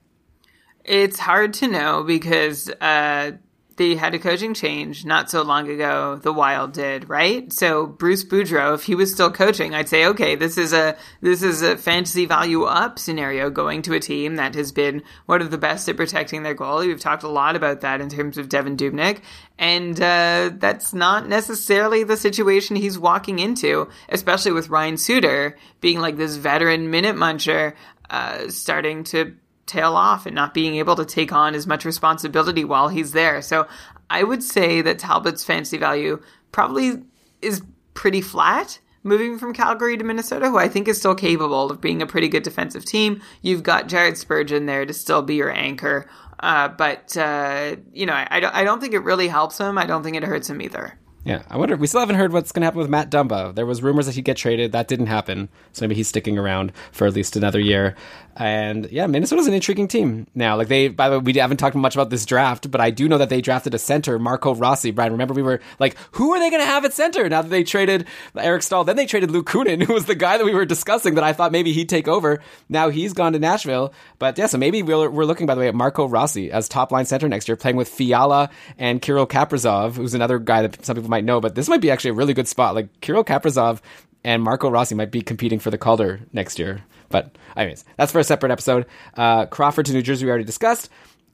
It's 0.84 1.20
hard 1.20 1.54
to 1.56 1.68
know 1.68 2.04
because 2.04 2.70
uh, 2.82 3.34
they 3.82 3.96
had 3.96 4.14
a 4.14 4.20
coaching 4.20 4.54
change 4.54 5.06
not 5.06 5.32
so 5.32 5.42
long 5.42 5.68
ago. 5.68 6.20
The 6.22 6.32
Wild 6.32 6.72
did, 6.72 7.10
right? 7.10 7.52
So 7.52 7.88
Bruce 7.88 8.24
Boudreau, 8.24 8.76
if 8.76 8.84
he 8.84 8.94
was 8.94 9.12
still 9.12 9.32
coaching, 9.32 9.74
I'd 9.74 9.90
say, 9.90 10.06
okay, 10.06 10.36
this 10.36 10.56
is 10.56 10.72
a 10.72 10.96
this 11.22 11.42
is 11.42 11.64
a 11.64 11.78
fantasy 11.78 12.28
value 12.28 12.64
up 12.66 13.00
scenario 13.00 13.50
going 13.50 13.82
to 13.84 13.96
a 13.96 14.00
team 14.00 14.36
that 14.36 14.54
has 14.54 14.72
been 14.72 15.02
one 15.26 15.42
of 15.42 15.50
the 15.50 15.58
best 15.58 15.90
at 15.90 15.98
protecting 15.98 16.44
their 16.44 16.54
goalie. 16.54 16.88
We've 16.88 17.00
talked 17.00 17.24
a 17.24 17.28
lot 17.28 17.56
about 17.56 17.82
that 17.82 18.02
in 18.02 18.10
terms 18.10 18.38
of 18.38 18.50
Devan 18.50 18.78
Dubnyk, 18.78 19.22
and 19.58 20.00
uh, 20.00 20.52
that's 20.54 20.94
not 20.94 21.28
necessarily 21.28 22.04
the 22.04 22.18
situation 22.18 22.76
he's 22.76 23.00
walking 23.00 23.40
into, 23.40 23.90
especially 24.10 24.52
with 24.52 24.70
Ryan 24.70 24.98
Suter 24.98 25.58
being 25.80 26.00
like 26.00 26.18
this 26.18 26.36
veteran 26.36 26.92
minute 26.92 27.16
muncher, 27.16 27.74
uh, 28.12 28.48
starting 28.50 29.06
to 29.06 29.36
tail 29.72 29.96
off 29.96 30.26
and 30.26 30.36
not 30.36 30.54
being 30.54 30.76
able 30.76 30.96
to 30.96 31.06
take 31.06 31.32
on 31.32 31.56
as 31.56 31.66
much 31.66 31.86
responsibility 31.86 32.64
while 32.64 32.90
he's 32.90 33.14
there. 33.14 33.42
So 33.42 33.68
I 34.10 34.24
would 34.24 34.44
say 34.44 34.82
that 34.82 35.00
Talbot's 35.00 35.44
fantasy 35.44 35.78
value 35.78 36.22
probably 36.52 37.04
is 37.42 37.62
pretty 37.94 38.22
flat 38.22 38.80
moving 39.04 39.40
from 39.40 39.54
Calgary 39.54 39.98
to 39.98 40.04
Minnesota, 40.04 40.50
who 40.50 40.58
I 40.58 40.68
think 40.68 40.88
is 40.88 40.98
still 40.98 41.16
capable 41.16 41.72
of 41.72 41.82
being 41.82 42.02
a 42.02 42.06
pretty 42.06 42.28
good 42.28 42.44
defensive 42.44 42.86
team. 42.86 43.22
You've 43.42 43.64
got 43.64 43.88
Jared 43.88 44.18
Spurgeon 44.18 44.66
there 44.66 44.86
to 44.86 44.94
still 44.94 45.22
be 45.22 45.36
your 45.36 45.52
anchor. 45.52 46.08
Uh, 46.40 46.68
but, 46.68 47.16
uh, 47.18 47.76
you 47.94 48.06
know, 48.06 48.26
I, 48.30 48.40
don't, 48.40 48.54
I 48.54 48.64
don't 48.64 48.80
think 48.80 48.94
it 48.94 49.00
really 49.00 49.28
helps 49.28 49.58
him. 49.60 49.78
I 49.78 49.86
don't 49.86 50.04
think 50.04 50.18
it 50.18 50.24
hurts 50.24 50.50
him 50.50 50.62
either. 50.62 50.98
Yeah, 51.24 51.44
I 51.50 51.58
wonder. 51.58 51.76
We 51.76 51.86
still 51.86 52.00
haven't 52.00 52.16
heard 52.16 52.34
what's 52.34 52.52
going 52.52 52.62
to 52.62 52.66
happen 52.66 52.80
with 52.80 52.90
Matt 52.90 53.12
Dumba. 53.12 53.54
There 53.54 53.66
was 53.66 53.84
rumors 53.84 54.08
that 54.08 54.16
he'd 54.16 54.26
get 54.26 54.38
traded. 54.38 54.72
That 54.72 54.88
didn't 54.88 55.06
happen. 55.06 55.50
So 55.72 55.84
maybe 55.84 55.94
he's 55.94 56.08
sticking 56.08 56.38
around 56.38 56.72
for 56.92 57.06
at 57.06 57.14
least 57.14 57.36
another 57.36 57.60
year. 57.60 57.96
And 58.36 58.90
yeah, 58.92 59.08
Minnesota's 59.08 59.48
an 59.48 59.54
intriguing 59.54 59.88
team 59.88 60.28
now. 60.34 60.56
Like 60.56 60.68
they, 60.68 60.88
by 60.88 61.10
the 61.10 61.20
way, 61.20 61.24
we 61.24 61.40
haven't 61.40 61.58
talked 61.58 61.76
much 61.76 61.96
about 61.96 62.10
this 62.10 62.26
draft, 62.26 62.72
but 62.72 62.80
I 62.80 62.90
do 62.90 63.08
know 63.08 63.18
that 63.18 63.30
they 63.30 63.42
drafted 63.42 63.74
a 63.74 63.78
center, 63.78 64.18
Marco 64.18 64.56
Rossi. 64.56 64.92
Brian, 64.92 65.12
remember 65.12 65.34
we 65.34 65.42
were 65.42 65.60
like, 65.80 65.98
who 66.12 66.34
are 66.34 66.40
they 66.40 66.50
going 66.50 66.62
to 66.62 66.68
have 66.68 66.86
at 66.86 66.94
center 66.94 67.28
now 67.28 67.42
that 67.42 67.50
they 67.50 67.64
traded 67.64 68.08
Eric 68.38 68.64
Staal? 68.64 68.84
Then 68.84 68.96
they 68.96 69.06
traded 69.06 69.32
Luke 69.32 69.50
Kunin, 69.50 69.84
who 69.88 69.94
was 69.94 70.06
the 70.06 70.16
guy 70.16 70.38
that 70.38 70.46
we 70.46 70.54
were 70.54 70.66
discussing 70.66 71.16
that 71.16 71.24
I 71.24 71.34
thought 71.34 71.52
maybe 71.52 71.74
he'd 71.74 71.90
take 71.90 72.08
over. 72.08 72.42
Now 72.70 72.90
he's 72.90 73.14
gone 73.14 73.34
to 73.34 73.40
Nashville. 73.40 73.94
But 74.18 74.38
yeah, 74.38 74.48
so 74.48 74.58
maybe 74.58 74.82
we're, 74.82 75.10
we're 75.10 75.26
looking, 75.26 75.46
by 75.46 75.56
the 75.56 75.62
way, 75.62 75.68
at 75.68 75.76
Marco 75.76 76.08
Rossi 76.08 76.52
as 76.52 76.70
top 76.70 76.92
line 76.92 77.06
center 77.06 77.28
next 77.28 77.48
year, 77.48 77.56
playing 77.56 77.76
with 77.76 77.90
Fiala 77.90 78.50
and 78.78 79.02
Kirill 79.02 79.28
Kaprizov, 79.28 79.96
who's 79.96 80.14
another 80.14 80.40
guy 80.40 80.62
that 80.62 80.86
some 80.86 80.96
people 80.96 81.10
might 81.10 81.26
know. 81.26 81.42
But 81.42 81.56
this 81.56 81.68
might 81.68 81.82
be 81.82 81.92
actually 81.92 82.12
a 82.12 82.16
really 82.16 82.34
good 82.34 82.48
spot. 82.48 82.76
Like 82.76 83.02
Kirill 83.02 83.24
Kaprizov 83.24 83.82
and 84.24 84.42
Marco 84.44 84.70
Rossi 84.70 84.96
might 84.96 85.12
be 85.12 85.22
competing 85.22 85.60
for 85.60 85.72
the 85.72 85.78
Calder 85.78 86.22
next 86.32 86.60
year. 86.60 86.82
But 87.12 87.38
anyways, 87.56 87.86
that's 87.98 88.12
for 88.12 88.20
a 88.20 88.24
separate 88.24 88.52
episode. 88.52 88.86
Uh, 89.16 89.46
Crawford 89.46 89.86
to 89.88 89.94
New 89.94 90.02
Jersey, 90.02 90.26
we 90.26 90.30
already 90.30 90.46
discussed. 90.46 90.90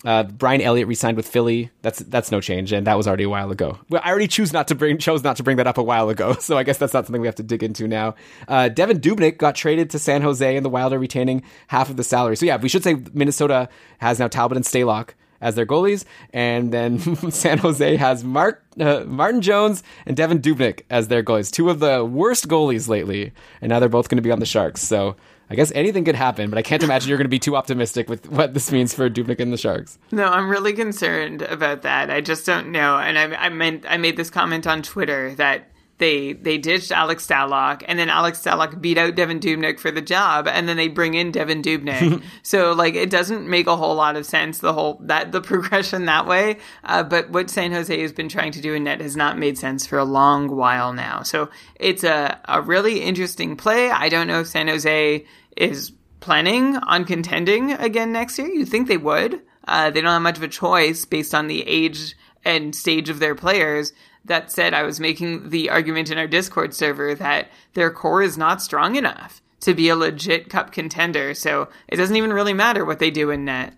Uh, 0.05 0.23
Brian 0.23 0.61
Elliott 0.61 0.87
re-signed 0.87 1.17
with 1.17 1.27
Philly. 1.27 1.71
That's 1.81 1.99
that's 1.99 2.31
no 2.31 2.39
change, 2.39 2.71
and 2.71 2.85
that 2.85 2.97
was 2.97 3.07
already 3.07 3.23
a 3.23 3.29
while 3.29 3.49
ago. 3.49 3.79
Well, 3.89 4.01
I 4.03 4.09
already 4.09 4.27
choose 4.27 4.53
not 4.53 4.67
to 4.67 4.75
bring 4.75 4.99
chose 4.99 5.23
not 5.23 5.37
to 5.37 5.43
bring 5.43 5.57
that 5.57 5.65
up 5.65 5.79
a 5.79 5.83
while 5.83 6.09
ago, 6.09 6.33
so 6.39 6.57
I 6.57 6.63
guess 6.63 6.77
that's 6.77 6.93
not 6.93 7.07
something 7.07 7.21
we 7.21 7.27
have 7.27 7.35
to 7.35 7.43
dig 7.43 7.63
into 7.63 7.87
now. 7.87 8.15
Uh, 8.47 8.69
Devan 8.71 8.99
Dubnyk 8.99 9.37
got 9.37 9.55
traded 9.55 9.89
to 9.91 9.99
San 9.99 10.21
Jose, 10.21 10.55
and 10.55 10.63
the 10.63 10.69
Wild 10.69 10.93
are 10.93 10.99
retaining 10.99 11.41
half 11.67 11.89
of 11.89 11.97
the 11.97 12.03
salary. 12.03 12.35
So 12.37 12.45
yeah, 12.45 12.57
we 12.57 12.69
should 12.69 12.83
say 12.83 13.01
Minnesota 13.13 13.69
has 13.97 14.19
now 14.19 14.27
Talbot 14.27 14.55
and 14.55 14.65
Stalock 14.65 15.09
as 15.41 15.55
their 15.55 15.65
goalies, 15.65 16.05
and 16.31 16.71
then 16.71 16.99
San 17.31 17.57
Jose 17.57 17.95
has 17.95 18.23
Mark 18.23 18.63
uh, 18.79 19.03
Martin 19.05 19.41
Jones 19.41 19.81
and 20.05 20.15
Devan 20.15 20.41
Dubnyk 20.41 20.81
as 20.91 21.07
their 21.07 21.23
goalies. 21.23 21.51
Two 21.51 21.71
of 21.71 21.79
the 21.79 22.05
worst 22.05 22.47
goalies 22.47 22.87
lately, 22.87 23.33
and 23.61 23.69
now 23.71 23.79
they're 23.79 23.89
both 23.89 24.09
going 24.09 24.17
to 24.17 24.21
be 24.21 24.31
on 24.31 24.39
the 24.39 24.45
Sharks. 24.45 24.81
So 24.81 25.15
I 25.49 25.55
guess 25.55 25.71
anything 25.73 26.03
could 26.03 26.15
happen, 26.15 26.49
but 26.49 26.57
I 26.57 26.61
can't 26.61 26.83
imagine 26.83 27.07
you're 27.09 27.17
going 27.17 27.25
to 27.25 27.29
be 27.29 27.39
too 27.39 27.55
optimistic 27.55 28.09
with 28.09 28.29
what 28.29 28.53
this 28.53 28.71
means 28.71 28.93
for 28.93 29.09
Dubnyk 29.09 29.39
and 29.39 29.53
the 29.53 29.57
Sharks. 29.57 29.97
No, 30.11 30.25
I'm 30.25 30.49
really 30.49 30.73
concerned 30.73 31.41
about 31.41 31.83
that. 31.83 32.09
I 32.11 32.19
just 32.19 32.45
don't 32.45 32.71
know. 32.71 32.97
And 32.97 33.17
I, 33.17 33.45
I 33.45 33.49
meant 33.49 33.85
I 33.87 33.97
made 33.97 34.17
this 34.17 34.29
comment 34.29 34.67
on 34.67 34.81
Twitter 34.81 35.33
that 35.35 35.71
they 35.97 36.33
they 36.33 36.57
ditched 36.57 36.91
Alex 36.91 37.25
Stalock, 37.25 37.83
and 37.87 37.97
then 37.97 38.09
Alex 38.09 38.41
Stalock 38.41 38.79
beat 38.79 38.97
out 38.97 39.15
Devan 39.15 39.39
Dubnyk 39.39 39.79
for 39.79 39.89
the 39.89 40.01
job, 40.01 40.47
and 40.47 40.69
then 40.69 40.77
they 40.77 40.87
bring 40.87 41.15
in 41.15 41.31
Devan 41.31 41.63
Dubnyk. 41.63 42.21
so 42.43 42.73
like 42.73 42.95
it 42.95 43.09
doesn't 43.09 43.47
make 43.47 43.67
a 43.67 43.75
whole 43.75 43.95
lot 43.95 44.15
of 44.15 44.25
sense 44.25 44.59
the 44.59 44.73
whole 44.73 44.99
that 45.01 45.31
the 45.31 45.41
progression 45.47 46.05
that 46.05 46.27
way. 46.27 46.57
Uh, 46.83 47.03
but 47.03 47.29
what 47.31 47.49
San 47.49 47.71
Jose 47.71 47.99
has 47.99 48.13
been 48.13 48.29
trying 48.29 48.51
to 48.51 48.61
do 48.61 48.73
in 48.73 48.83
net 48.83 49.01
has 49.01 49.15
not 49.15 49.37
made 49.37 49.57
sense 49.57 49.87
for 49.87 49.97
a 49.97 50.05
long 50.05 50.55
while 50.55 50.93
now. 50.93 51.23
So 51.23 51.49
it's 51.75 52.03
a 52.03 52.39
a 52.45 52.61
really 52.61 53.01
interesting 53.01 53.57
play. 53.57 53.89
I 53.89 54.09
don't 54.09 54.27
know 54.27 54.41
if 54.41 54.47
San 54.47 54.67
Jose 54.67 55.25
is 55.55 55.91
planning 56.19 56.77
on 56.77 57.05
contending 57.05 57.71
again 57.71 58.11
next 58.11 58.37
year. 58.37 58.47
You 58.47 58.65
think 58.65 58.87
they 58.87 58.97
would? 58.97 59.41
Uh, 59.67 59.89
they 59.89 60.01
don't 60.01 60.11
have 60.11 60.21
much 60.21 60.37
of 60.37 60.43
a 60.43 60.47
choice 60.47 61.05
based 61.05 61.35
on 61.35 61.47
the 61.47 61.67
age 61.67 62.15
and 62.45 62.73
stage 62.73 63.09
of 63.09 63.19
their 63.19 63.35
players. 63.35 63.93
That 64.27 64.51
said, 64.51 64.73
I 64.73 64.83
was 64.83 64.99
making 64.99 65.49
the 65.49 65.69
argument 65.69 66.11
in 66.11 66.17
our 66.17 66.27
Discord 66.27 66.73
server 66.73 67.15
that 67.15 67.49
their 67.73 67.91
core 67.91 68.21
is 68.21 68.37
not 68.37 68.61
strong 68.61 68.95
enough 68.95 69.41
to 69.61 69.73
be 69.73 69.89
a 69.89 69.95
legit 69.95 70.49
cup 70.49 70.71
contender. 70.71 71.33
So 71.33 71.69
it 71.87 71.97
doesn't 71.97 72.15
even 72.15 72.31
really 72.31 72.53
matter 72.53 72.85
what 72.85 72.99
they 72.99 73.11
do 73.11 73.31
in 73.31 73.45
net. 73.45 73.73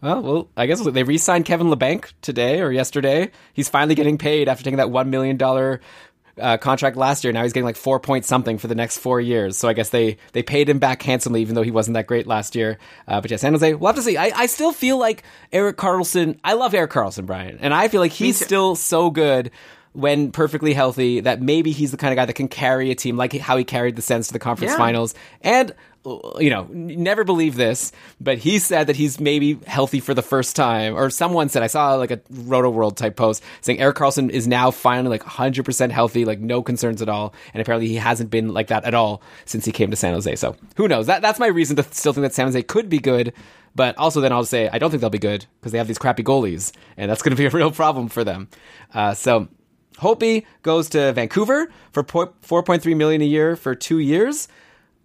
Well, 0.00 0.22
well, 0.22 0.48
I 0.56 0.66
guess 0.66 0.82
they 0.84 1.02
re-signed 1.02 1.46
Kevin 1.46 1.68
Labanc 1.68 2.12
today 2.20 2.60
or 2.60 2.70
yesterday. 2.70 3.30
He's 3.54 3.70
finally 3.70 3.94
getting 3.94 4.18
paid 4.18 4.48
after 4.48 4.62
taking 4.62 4.76
that 4.76 4.90
one 4.90 5.08
million 5.08 5.38
dollar 5.38 5.80
uh, 6.38 6.56
contract 6.58 6.96
last 6.96 7.24
year. 7.24 7.32
Now 7.32 7.42
he's 7.42 7.52
getting 7.52 7.64
like 7.64 7.76
four 7.76 8.00
point 8.00 8.24
something 8.24 8.58
for 8.58 8.66
the 8.66 8.74
next 8.74 8.98
four 8.98 9.20
years. 9.20 9.56
So 9.56 9.68
I 9.68 9.72
guess 9.72 9.90
they 9.90 10.18
they 10.32 10.42
paid 10.42 10.68
him 10.68 10.78
back 10.78 11.02
handsomely, 11.02 11.40
even 11.40 11.54
though 11.54 11.62
he 11.62 11.70
wasn't 11.70 11.94
that 11.94 12.06
great 12.06 12.26
last 12.26 12.54
year. 12.54 12.78
Uh, 13.08 13.20
but 13.20 13.30
yeah, 13.30 13.36
San 13.38 13.52
Jose, 13.52 13.74
we'll 13.74 13.88
have 13.88 13.96
to 13.96 14.02
see. 14.02 14.16
I, 14.16 14.32
I 14.34 14.46
still 14.46 14.72
feel 14.72 14.98
like 14.98 15.22
Erik 15.52 15.76
Karlsson. 15.76 16.38
I 16.44 16.52
love 16.52 16.74
Erik 16.74 16.90
Karlsson, 16.90 17.24
Brian, 17.24 17.58
and 17.60 17.72
I 17.72 17.88
feel 17.88 18.00
like 18.00 18.12
he's 18.12 18.38
still 18.38 18.74
so 18.76 19.10
good 19.10 19.50
when 19.94 20.30
perfectly 20.32 20.74
healthy 20.74 21.20
that 21.20 21.40
maybe 21.40 21.70
he's 21.72 21.90
the 21.90 21.96
kind 21.96 22.12
of 22.12 22.16
guy 22.16 22.26
that 22.26 22.32
can 22.34 22.48
carry 22.48 22.90
a 22.90 22.94
team 22.94 23.16
like 23.16 23.32
how 23.32 23.56
he 23.56 23.64
carried 23.64 23.96
the 23.96 24.02
Sens 24.02 24.26
to 24.26 24.32
the 24.32 24.38
conference 24.38 24.72
Yeah. 24.72 24.76
finals. 24.78 25.14
And 25.40 25.72
you 26.38 26.50
know, 26.50 26.66
never 26.70 27.24
believe 27.24 27.54
this, 27.56 27.90
but 28.20 28.36
he 28.36 28.58
said 28.58 28.88
that 28.88 28.96
he's 28.96 29.18
maybe 29.18 29.58
healthy 29.66 30.00
for 30.00 30.12
the 30.12 30.20
first 30.20 30.54
time, 30.54 30.94
or 30.94 31.08
someone 31.08 31.48
said 31.48 31.62
I 31.62 31.66
saw 31.66 31.94
like 31.94 32.10
a 32.10 32.20
Roto 32.28 32.68
World 32.68 32.98
type 32.98 33.16
post 33.16 33.42
saying 33.62 33.80
Erik 33.80 33.96
Karlsson 33.96 34.28
is 34.28 34.46
now 34.46 34.70
finally 34.70 35.08
like 35.08 35.22
100% 35.24 35.90
healthy, 35.90 36.26
like 36.26 36.40
no 36.40 36.62
concerns 36.62 37.00
at 37.00 37.08
all, 37.08 37.32
and 37.54 37.62
apparently 37.62 37.88
he 37.88 37.94
hasn't 37.94 38.28
been 38.28 38.52
like 38.52 38.66
that 38.66 38.84
at 38.84 38.92
all 38.92 39.22
since 39.46 39.64
he 39.64 39.72
came 39.72 39.90
to 39.92 39.96
San 39.96 40.12
Jose. 40.12 40.36
So 40.36 40.56
who 40.76 40.88
knows? 40.88 41.06
That 41.06 41.22
that's 41.22 41.38
my 41.38 41.46
reason 41.46 41.76
to 41.76 41.82
still 41.84 42.12
think 42.12 42.22
that 42.24 42.34
San 42.34 42.48
Jose 42.48 42.62
could 42.64 42.90
be 42.90 42.98
good. 42.98 43.32
But 43.74 43.96
also, 43.96 44.20
then 44.20 44.30
I'll 44.30 44.44
say 44.44 44.68
I 44.70 44.78
don't 44.78 44.90
think 44.90 45.00
they'll 45.00 45.08
be 45.10 45.18
good 45.18 45.46
because 45.60 45.72
they 45.72 45.78
have 45.78 45.88
these 45.88 45.98
crappy 45.98 46.22
goalies, 46.22 46.70
and 46.98 47.10
that's 47.10 47.22
going 47.22 47.34
to 47.34 47.40
be 47.40 47.46
a 47.46 47.50
real 47.50 47.70
problem 47.70 48.08
for 48.08 48.24
them. 48.24 48.48
Uh, 48.92 49.14
so 49.14 49.48
Holtby 49.98 50.44
goes 50.62 50.88
to 50.90 51.12
Vancouver 51.12 51.70
for 51.92 52.02
po- 52.02 52.34
4.3 52.46 52.96
million 52.96 53.22
a 53.22 53.26
year 53.26 53.56
for 53.56 53.74
two 53.74 53.98
years. 53.98 54.48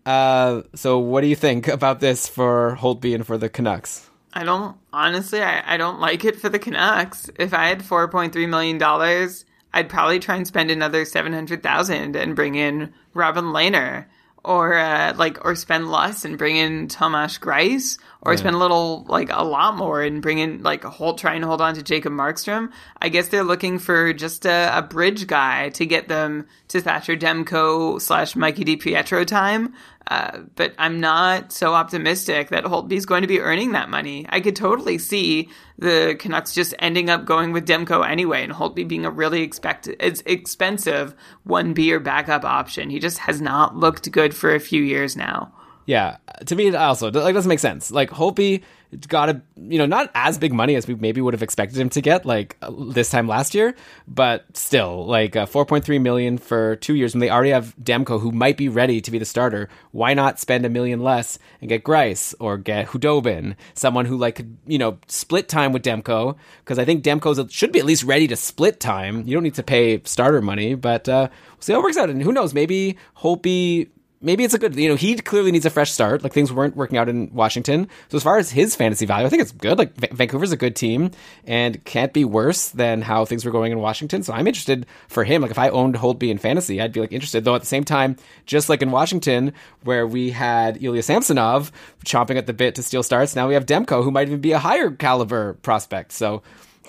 Uh, 0.05 0.63
so 0.75 0.99
what 0.99 1.21
do 1.21 1.27
you 1.27 1.35
think 1.35 1.67
about 1.79 1.99
this 1.99 2.27
for 2.27 2.77
Holtby 2.79 3.13
and 3.15 3.25
for 3.25 3.37
the 3.37 3.49
Canucks? 3.49 4.09
I 4.33 4.43
don't 4.43 4.77
honestly. 4.93 5.41
I, 5.41 5.73
I 5.73 5.77
don't 5.77 5.99
like 5.99 6.23
it 6.23 6.39
for 6.39 6.49
the 6.49 6.59
Canucks. 6.59 7.29
If 7.39 7.53
I 7.53 7.67
had 7.67 7.83
four 7.83 8.07
point 8.07 8.33
three 8.33 8.45
million 8.45 8.77
dollars, 8.77 9.45
I'd 9.73 9.89
probably 9.89 10.19
try 10.19 10.35
and 10.35 10.47
spend 10.47 10.71
another 10.71 11.05
seven 11.05 11.33
hundred 11.33 11.63
thousand 11.63 12.15
and 12.15 12.35
bring 12.35 12.55
in 12.55 12.93
Robin 13.13 13.45
Lehner, 13.45 14.05
or 14.43 14.77
uh, 14.77 15.13
like, 15.15 15.43
or 15.43 15.55
spend 15.55 15.91
less 15.91 16.25
and 16.25 16.37
bring 16.37 16.57
in 16.57 16.87
Tomas 16.87 17.39
Greiss, 17.39 17.97
or 18.21 18.35
spend 18.35 18.55
a 18.55 18.59
little 18.59 19.05
like 19.07 19.29
a 19.31 19.43
lot 19.43 19.77
more 19.77 20.01
and 20.01 20.21
bring 20.21 20.39
in 20.39 20.61
like 20.61 20.83
hold 20.83 21.17
try 21.17 21.35
and 21.35 21.45
hold 21.45 21.61
on 21.61 21.73
to 21.75 21.83
Jacob 21.83 22.11
Markstrom. 22.11 22.69
I 23.01 23.09
guess 23.09 23.29
they're 23.29 23.43
looking 23.43 23.79
for 23.79 24.11
just 24.13 24.45
a, 24.45 24.77
a 24.77 24.81
bridge 24.81 25.25
guy 25.25 25.69
to 25.69 25.85
get 25.85 26.09
them 26.09 26.45
to 26.67 26.81
Thatcher 26.81 27.15
Demko 27.15 28.01
slash 28.01 28.35
Mikey 28.35 28.65
DiPietro 28.65 29.25
time. 29.25 29.73
Uh, 30.07 30.39
but 30.55 30.73
I'm 30.79 30.99
not 30.99 31.51
so 31.51 31.73
optimistic 31.75 32.49
that 32.49 32.63
Holtby's 32.63 33.05
going 33.05 33.21
to 33.21 33.27
be 33.27 33.39
earning 33.39 33.73
that 33.73 33.89
money. 33.89 34.25
I 34.27 34.41
could 34.41 34.55
totally 34.55 34.97
see 34.97 35.49
the 35.77 36.15
Canucks 36.19 36.55
just 36.55 36.73
ending 36.79 37.11
up 37.11 37.25
going 37.25 37.53
with 37.53 37.67
Demko 37.67 38.07
anyway, 38.07 38.43
and 38.43 38.51
Holtby 38.51 38.87
being 38.87 39.05
a 39.05 39.11
really 39.11 39.43
expect- 39.43 39.87
it's 39.87 40.23
expensive 40.25 41.13
one 41.43 41.73
B 41.73 41.93
or 41.93 41.99
backup 41.99 42.43
option. 42.43 42.89
He 42.89 42.97
just 42.97 43.19
has 43.19 43.39
not 43.39 43.75
looked 43.75 44.11
good 44.11 44.33
for 44.33 44.53
a 44.53 44.59
few 44.59 44.81
years 44.81 45.15
now. 45.15 45.53
Yeah, 45.89 46.17
to 46.45 46.55
me, 46.55 46.75
also 46.75 47.09
like 47.09 47.33
doesn't 47.33 47.49
make 47.49 47.57
sense. 47.57 47.89
Like 47.89 48.11
Holtby 48.11 48.61
got 49.07 49.29
a 49.29 49.41
you 49.57 49.79
know 49.79 49.87
not 49.87 50.11
as 50.13 50.37
big 50.37 50.53
money 50.53 50.75
as 50.75 50.85
we 50.85 50.93
maybe 50.93 51.19
would 51.19 51.33
have 51.33 51.41
expected 51.41 51.79
him 51.79 51.89
to 51.89 51.99
get 51.99 52.27
like 52.27 52.57
uh, 52.61 52.71
this 52.91 53.09
time 53.09 53.27
last 53.27 53.55
year, 53.55 53.73
but 54.07 54.45
still 54.53 55.07
like 55.07 55.35
uh, 55.35 55.47
4.3 55.47 55.99
million 55.99 56.37
for 56.37 56.75
two 56.75 56.93
years 56.93 57.15
when 57.15 57.21
they 57.21 57.31
already 57.31 57.49
have 57.49 57.75
Demko 57.81 58.21
who 58.21 58.31
might 58.31 58.55
be 58.55 58.69
ready 58.69 59.01
to 59.01 59.09
be 59.09 59.17
the 59.17 59.25
starter. 59.25 59.67
Why 59.89 60.13
not 60.13 60.39
spend 60.39 60.63
a 60.63 60.69
million 60.69 60.99
less 60.99 61.39
and 61.59 61.69
get 61.69 61.83
Greiss 61.83 62.35
or 62.39 62.59
get 62.59 62.85
Khudobin, 62.85 63.55
someone 63.73 64.05
who 64.05 64.15
like 64.15 64.35
could 64.35 64.57
you 64.67 64.77
know 64.77 64.99
split 65.07 65.49
time 65.49 65.73
with 65.73 65.81
Demko 65.81 66.35
because 66.63 66.77
I 66.77 66.85
think 66.85 67.03
Demko 67.03 67.49
should 67.49 67.71
be 67.71 67.79
at 67.79 67.85
least 67.85 68.03
ready 68.03 68.27
to 68.27 68.35
split 68.35 68.79
time. 68.79 69.23
You 69.25 69.33
don't 69.33 69.43
need 69.43 69.55
to 69.55 69.63
pay 69.63 70.03
starter 70.03 70.43
money, 70.43 70.75
but 70.75 71.09
uh, 71.09 71.29
we'll 71.31 71.61
see 71.61 71.73
how 71.73 71.79
it 71.79 71.81
works 71.81 71.97
out. 71.97 72.11
And 72.11 72.21
who 72.21 72.31
knows, 72.31 72.53
maybe 72.53 72.95
Holtby 73.17 73.89
maybe 74.21 74.43
it's 74.43 74.53
a 74.53 74.59
good 74.59 74.75
you 74.75 74.89
know 74.89 74.95
he 74.95 75.15
clearly 75.15 75.51
needs 75.51 75.65
a 75.65 75.69
fresh 75.69 75.91
start. 75.91 76.23
Like 76.23 76.33
things 76.33 76.51
weren't 76.51 76.75
working 76.75 76.97
out 76.97 77.09
in 77.09 77.33
washington. 77.33 77.87
So 78.09 78.17
as 78.17 78.23
far 78.23 78.37
as 78.37 78.51
his 78.51 78.75
fantasy 78.75 79.05
value 79.05 79.25
i 79.25 79.29
think 79.29 79.41
it's 79.41 79.51
good. 79.51 79.77
Like 79.77 79.95
Va- 79.95 80.13
vancouver's 80.13 80.51
a 80.51 80.57
good 80.57 80.75
team 80.75 81.11
and 81.45 81.83
can't 81.85 82.13
be 82.13 82.25
worse 82.25 82.69
than 82.69 83.01
how 83.01 83.25
things 83.25 83.45
were 83.45 83.51
going 83.51 83.71
in 83.71 83.79
washington. 83.79 84.23
So 84.23 84.33
i'm 84.33 84.47
interested 84.47 84.85
for 85.07 85.23
him. 85.23 85.41
Like 85.41 85.51
if 85.51 85.59
i 85.59 85.69
owned 85.69 85.95
holtby 85.95 86.29
in 86.29 86.37
fantasy 86.37 86.81
i'd 86.81 86.93
be 86.93 86.99
like 87.01 87.11
interested. 87.11 87.43
Though 87.43 87.55
at 87.55 87.61
the 87.61 87.67
same 87.67 87.83
time 87.83 88.17
just 88.45 88.69
like 88.69 88.81
in 88.81 88.91
washington 88.91 89.53
where 89.83 90.05
we 90.05 90.31
had 90.31 90.81
ilya 90.83 91.03
samsonov 91.03 91.71
chomping 92.05 92.37
at 92.37 92.47
the 92.47 92.53
bit 92.53 92.75
to 92.75 92.83
steal 92.83 93.03
starts 93.03 93.35
now 93.35 93.47
we 93.47 93.53
have 93.53 93.65
demko 93.65 94.03
who 94.03 94.11
might 94.11 94.27
even 94.27 94.41
be 94.41 94.51
a 94.51 94.59
higher 94.59 94.91
caliber 94.91 95.53
prospect. 95.53 96.11
So 96.11 96.41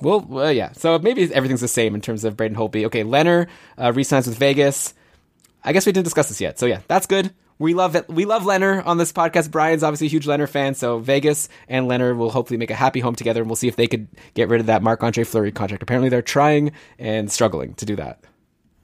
well, 0.03 0.21
well 0.21 0.53
yeah. 0.53 0.73
So 0.73 0.99
maybe 0.99 1.33
everything's 1.35 1.61
the 1.61 1.69
same 1.69 1.95
in 1.95 2.01
terms 2.01 2.25
of 2.25 2.37
Braden 2.37 2.57
Holtby. 2.57 2.87
Okay, 2.87 3.05
Lehner 3.05 3.49
uh, 3.79 3.93
re-signs 3.93 4.27
with 4.27 4.39
Vegas. 4.39 4.95
I 5.63 5.73
guess 5.73 5.87
we 5.87 5.93
didn't 5.93 6.05
discuss 6.05 6.29
this 6.29 6.41
yet. 6.41 6.59
So 6.59 6.67
yeah, 6.67 6.81
that's 6.89 7.07
good. 7.07 7.33
We 7.59 7.75
love 7.75 7.95
it. 7.95 8.09
We 8.09 8.25
love 8.25 8.45
Lehner 8.45 8.85
on 8.87 8.97
this 8.97 9.13
podcast. 9.13 9.51
Brian's 9.51 9.83
obviously 9.83 10.07
a 10.07 10.11
huge 10.11 10.27
Lehner 10.27 10.49
fan, 10.49 10.75
so 10.75 10.99
Vegas 10.99 11.51
and 11.69 11.87
Lehner 11.87 12.17
will 12.17 12.31
hopefully 12.31 12.57
make 12.57 12.71
a 12.71 12.75
happy 12.75 13.01
home 13.01 13.15
together, 13.15 13.43
and 13.43 13.51
we'll 13.51 13.57
see 13.57 13.69
if 13.69 13.77
they 13.77 13.87
could 13.87 14.09
get 14.33 14.49
rid 14.49 14.61
of 14.61 14.67
that 14.67 14.83
Marc 14.83 15.03
Andre 15.03 15.25
Fleury 15.25 15.53
contract. 15.53 15.83
Apparently, 15.83 16.09
they're 16.09 16.23
trying 16.23 16.73
and 16.99 17.31
struggling 17.31 17.75
to 17.75 17.85
do 17.85 17.97
that. 17.97 18.25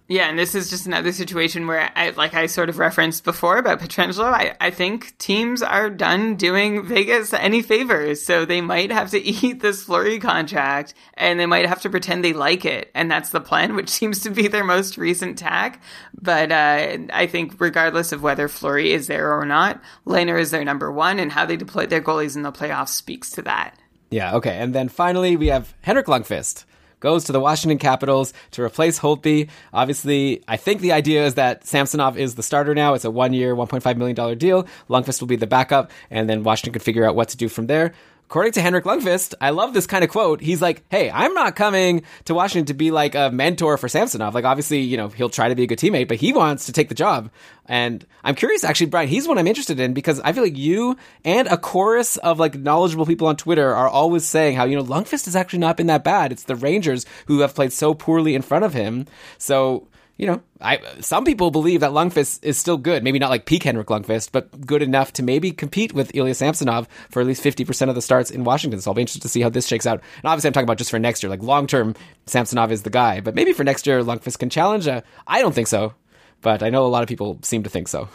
Yeah, 0.09 0.29
and 0.29 0.39
this 0.39 0.55
is 0.55 0.71
just 0.71 0.87
another 0.87 1.11
situation 1.11 1.67
where, 1.67 1.91
I, 1.97 2.11
like 2.11 2.33
I 2.35 2.47
sort 2.47 2.69
of 2.69 2.79
referenced 2.79 3.25
before 3.25 3.57
about 3.57 3.81
Pietrangelo, 3.81 4.33
I, 4.33 4.57
I 4.61 4.71
think 4.71 5.19
teams 5.19 5.63
are 5.63 5.91
done 5.91 6.37
doing 6.37 6.87
Vegas 6.87 7.33
any 7.33 7.61
favors. 7.61 8.23
So 8.23 8.45
they 8.45 8.61
might 8.61 8.93
have 8.93 9.11
to 9.11 9.19
eat 9.25 9.61
this 9.61 9.83
Fleury 9.83 10.21
contract 10.21 10.95
and 11.15 11.41
they 11.41 11.47
might 11.47 11.67
have 11.67 11.83
to 11.83 11.91
pretend 11.91 12.23
they 12.23 12.33
like 12.33 12.65
it. 12.65 12.93
And 12.95 13.11
that's 13.11 13.31
the 13.31 13.41
plan, 13.41 13.75
which 13.75 13.89
seems 13.97 14.21
to 14.21 14.31
be 14.31 14.47
their 14.47 14.65
most 14.65 14.97
recent 14.97 15.39
tack. 15.39 15.83
But 16.15 16.53
uh, 16.53 16.99
I 17.13 17.27
think 17.27 17.57
regardless 17.59 18.13
of 18.13 18.23
whether 18.23 18.47
Fleury 18.47 18.93
is 18.93 19.09
there 19.09 19.37
or 19.37 19.45
not, 19.45 19.83
Lehner 20.07 20.41
is 20.41 20.53
their 20.53 20.65
number 20.65 20.93
one 20.93 21.19
and 21.19 21.33
how 21.33 21.47
they 21.47 21.57
deploy 21.57 21.87
their 21.87 22.03
goalies 22.03 22.37
in 22.37 22.43
the 22.43 22.53
playoffs 22.53 22.91
speaks 22.91 23.31
to 23.33 23.43
that. 23.43 23.77
Yeah, 24.11 24.37
okay. 24.37 24.57
And 24.57 24.73
then 24.73 24.89
finally, 24.89 25.37
we 25.37 25.49
have 25.49 25.75
Henrik 25.83 26.07
Lundqvist 26.07 26.65
goes 27.01 27.25
to 27.25 27.33
the 27.33 27.41
Washington 27.41 27.79
Capitals 27.79 28.33
to 28.53 28.63
replace 28.63 28.99
Holtby. 28.99 29.49
Obviously, 29.73 30.43
I 30.49 30.57
think 30.57 30.81
the 30.81 30.93
idea 30.93 31.27
is 31.27 31.35
that 31.35 31.67
Samsonov 31.67 32.19
is 32.19 32.35
the 32.35 32.43
starter 32.43 32.75
now. 32.75 32.95
It's 32.95 33.05
a 33.05 33.11
one 33.11 33.33
year, 33.33 33.55
$1.5 33.55 33.97
million 33.97 34.39
deal. 34.39 34.67
Lundqvist 34.89 35.21
will 35.21 35.29
be 35.29 35.37
the 35.37 35.47
backup, 35.47 35.91
and 36.11 36.29
then 36.29 36.43
Washington 36.43 36.73
can 36.73 36.83
figure 36.83 37.05
out 37.05 37.15
what 37.15 37.29
to 37.29 37.37
do 37.37 37.49
from 37.49 37.67
there. 37.67 37.93
According 38.29 38.53
to 38.55 38.61
Henrik 38.61 38.85
Lundqvist, 38.85 39.35
I 39.41 39.51
love 39.51 39.73
this 39.73 39.87
kind 39.87 40.03
of 40.03 40.11
quote. 40.11 40.41
He's 40.41 40.61
like, 40.61 40.85
"Hey, 40.89 41.11
I'm 41.13 41.33
not 41.35 41.55
coming 41.55 42.03
to 42.25 42.35
Washington 42.35 42.67
to 42.67 42.75
be 42.75 42.91
like 42.91 43.15
a 43.15 43.31
mentor 43.31 43.79
for 43.79 43.89
Samsonov. 43.89 44.35
Like, 44.35 44.45
obviously, 44.45 44.81
you 44.81 44.97
know, 44.97 45.09
he'll 45.09 45.29
try 45.29 45.49
to 45.49 45.55
be 45.55 45.63
a 45.63 45.67
good 45.69 45.79
teammate, 45.79 46.09
but 46.09 46.17
he 46.17 46.33
wants 46.33 46.67
to 46.67 46.73
take 46.73 46.89
the 46.89 46.95
job." 46.95 47.31
And 47.67 48.05
I'm 48.25 48.35
curious, 48.35 48.65
actually, 48.65 48.87
Brian. 48.87 49.09
He's 49.09 49.29
one 49.29 49.39
I'm 49.39 49.47
interested 49.47 49.79
in 49.79 49.95
because 49.95 50.21
I 50.21 50.33
feel 50.33 50.43
like 50.43 50.57
you 50.57 50.97
and 51.25 51.47
a 51.49 51.57
chorus 51.57 52.17
of 52.17 52.41
like 52.41 52.57
knowledgeable 52.57 53.07
people 53.07 53.29
on 53.29 53.37
Twitter 53.37 53.73
are 53.73 53.89
always 53.89 54.25
saying 54.25 54.57
how 54.57 54.65
you 54.65 54.77
know 54.77 54.85
Lundqvist 54.85 55.27
has 55.27 55.37
actually 55.37 55.61
not 55.61 55.77
been 55.77 55.87
that 55.87 56.05
bad. 56.05 56.33
It's 56.33 56.45
the 56.45 56.57
Rangers 56.57 57.07
who 57.27 57.41
have 57.41 57.55
played 57.55 57.73
so 57.73 57.95
poorly 57.95 58.35
in 58.35 58.43
front 58.43 58.65
of 58.65 58.75
him. 58.75 59.07
So 59.39 59.87
you 60.17 60.27
know, 60.27 60.41
I 60.61 60.81
some 61.01 61.25
people 61.25 61.51
believe 61.51 61.81
that 61.81 61.91
Lundqvist 61.91 62.43
is 62.43 62.57
still 62.57 62.79
good. 62.79 63.05
Maybe 63.05 63.19
not 63.19 63.31
like 63.31 63.45
peak 63.45 63.63
Henrik 63.63 63.89
Lundqvist, 63.89 64.31
but 64.33 64.67
good 64.67 64.83
enough 64.83 65.13
to 65.15 65.23
maybe 65.23 65.51
compete 65.53 65.93
with 65.93 66.15
Ilya 66.15 66.35
Samsonov 66.35 66.89
for 67.11 67.21
at 67.21 67.27
least 67.27 67.43
fifty 67.43 67.65
percent 67.65 67.89
of 67.91 67.95
the 67.95 68.03
starts 68.03 68.31
in 68.31 68.45
Washington. 68.45 68.81
So 68.81 68.91
I'll 68.91 68.95
be 68.95 69.03
interested 69.03 69.23
to 69.23 69.29
see 69.29 69.43
how 69.43 69.51
this 69.51 69.67
shakes 69.67 69.87
out. 69.87 70.01
And 70.17 70.25
obviously, 70.25 70.49
I'm 70.49 70.55
talking 70.55 70.65
about 70.65 70.79
just 70.79 70.91
for 70.91 70.99
next 70.99 71.23
year. 71.23 71.31
Like 71.31 71.43
long 71.43 71.67
term, 71.67 71.95
Samsonov 72.27 72.73
is 72.73 72.83
the 72.83 72.91
guy, 72.91 73.21
but 73.21 73.35
maybe 73.35 73.53
for 73.53 73.65
next 73.65 73.87
year, 73.87 74.03
Lundqvist 74.03 74.39
can 74.39 74.51
challenge. 74.51 74.89
I 74.89 75.43
don't 75.43 75.55
think 75.55 75.69
so, 75.69 75.95
but 76.41 76.63
I 76.63 76.71
know 76.71 76.87
a 76.87 76.89
lot 76.89 77.03
of 77.03 77.09
people 77.09 77.39
seem 77.43 77.63
to 77.65 77.71
think 77.71 77.89
so. 77.89 78.09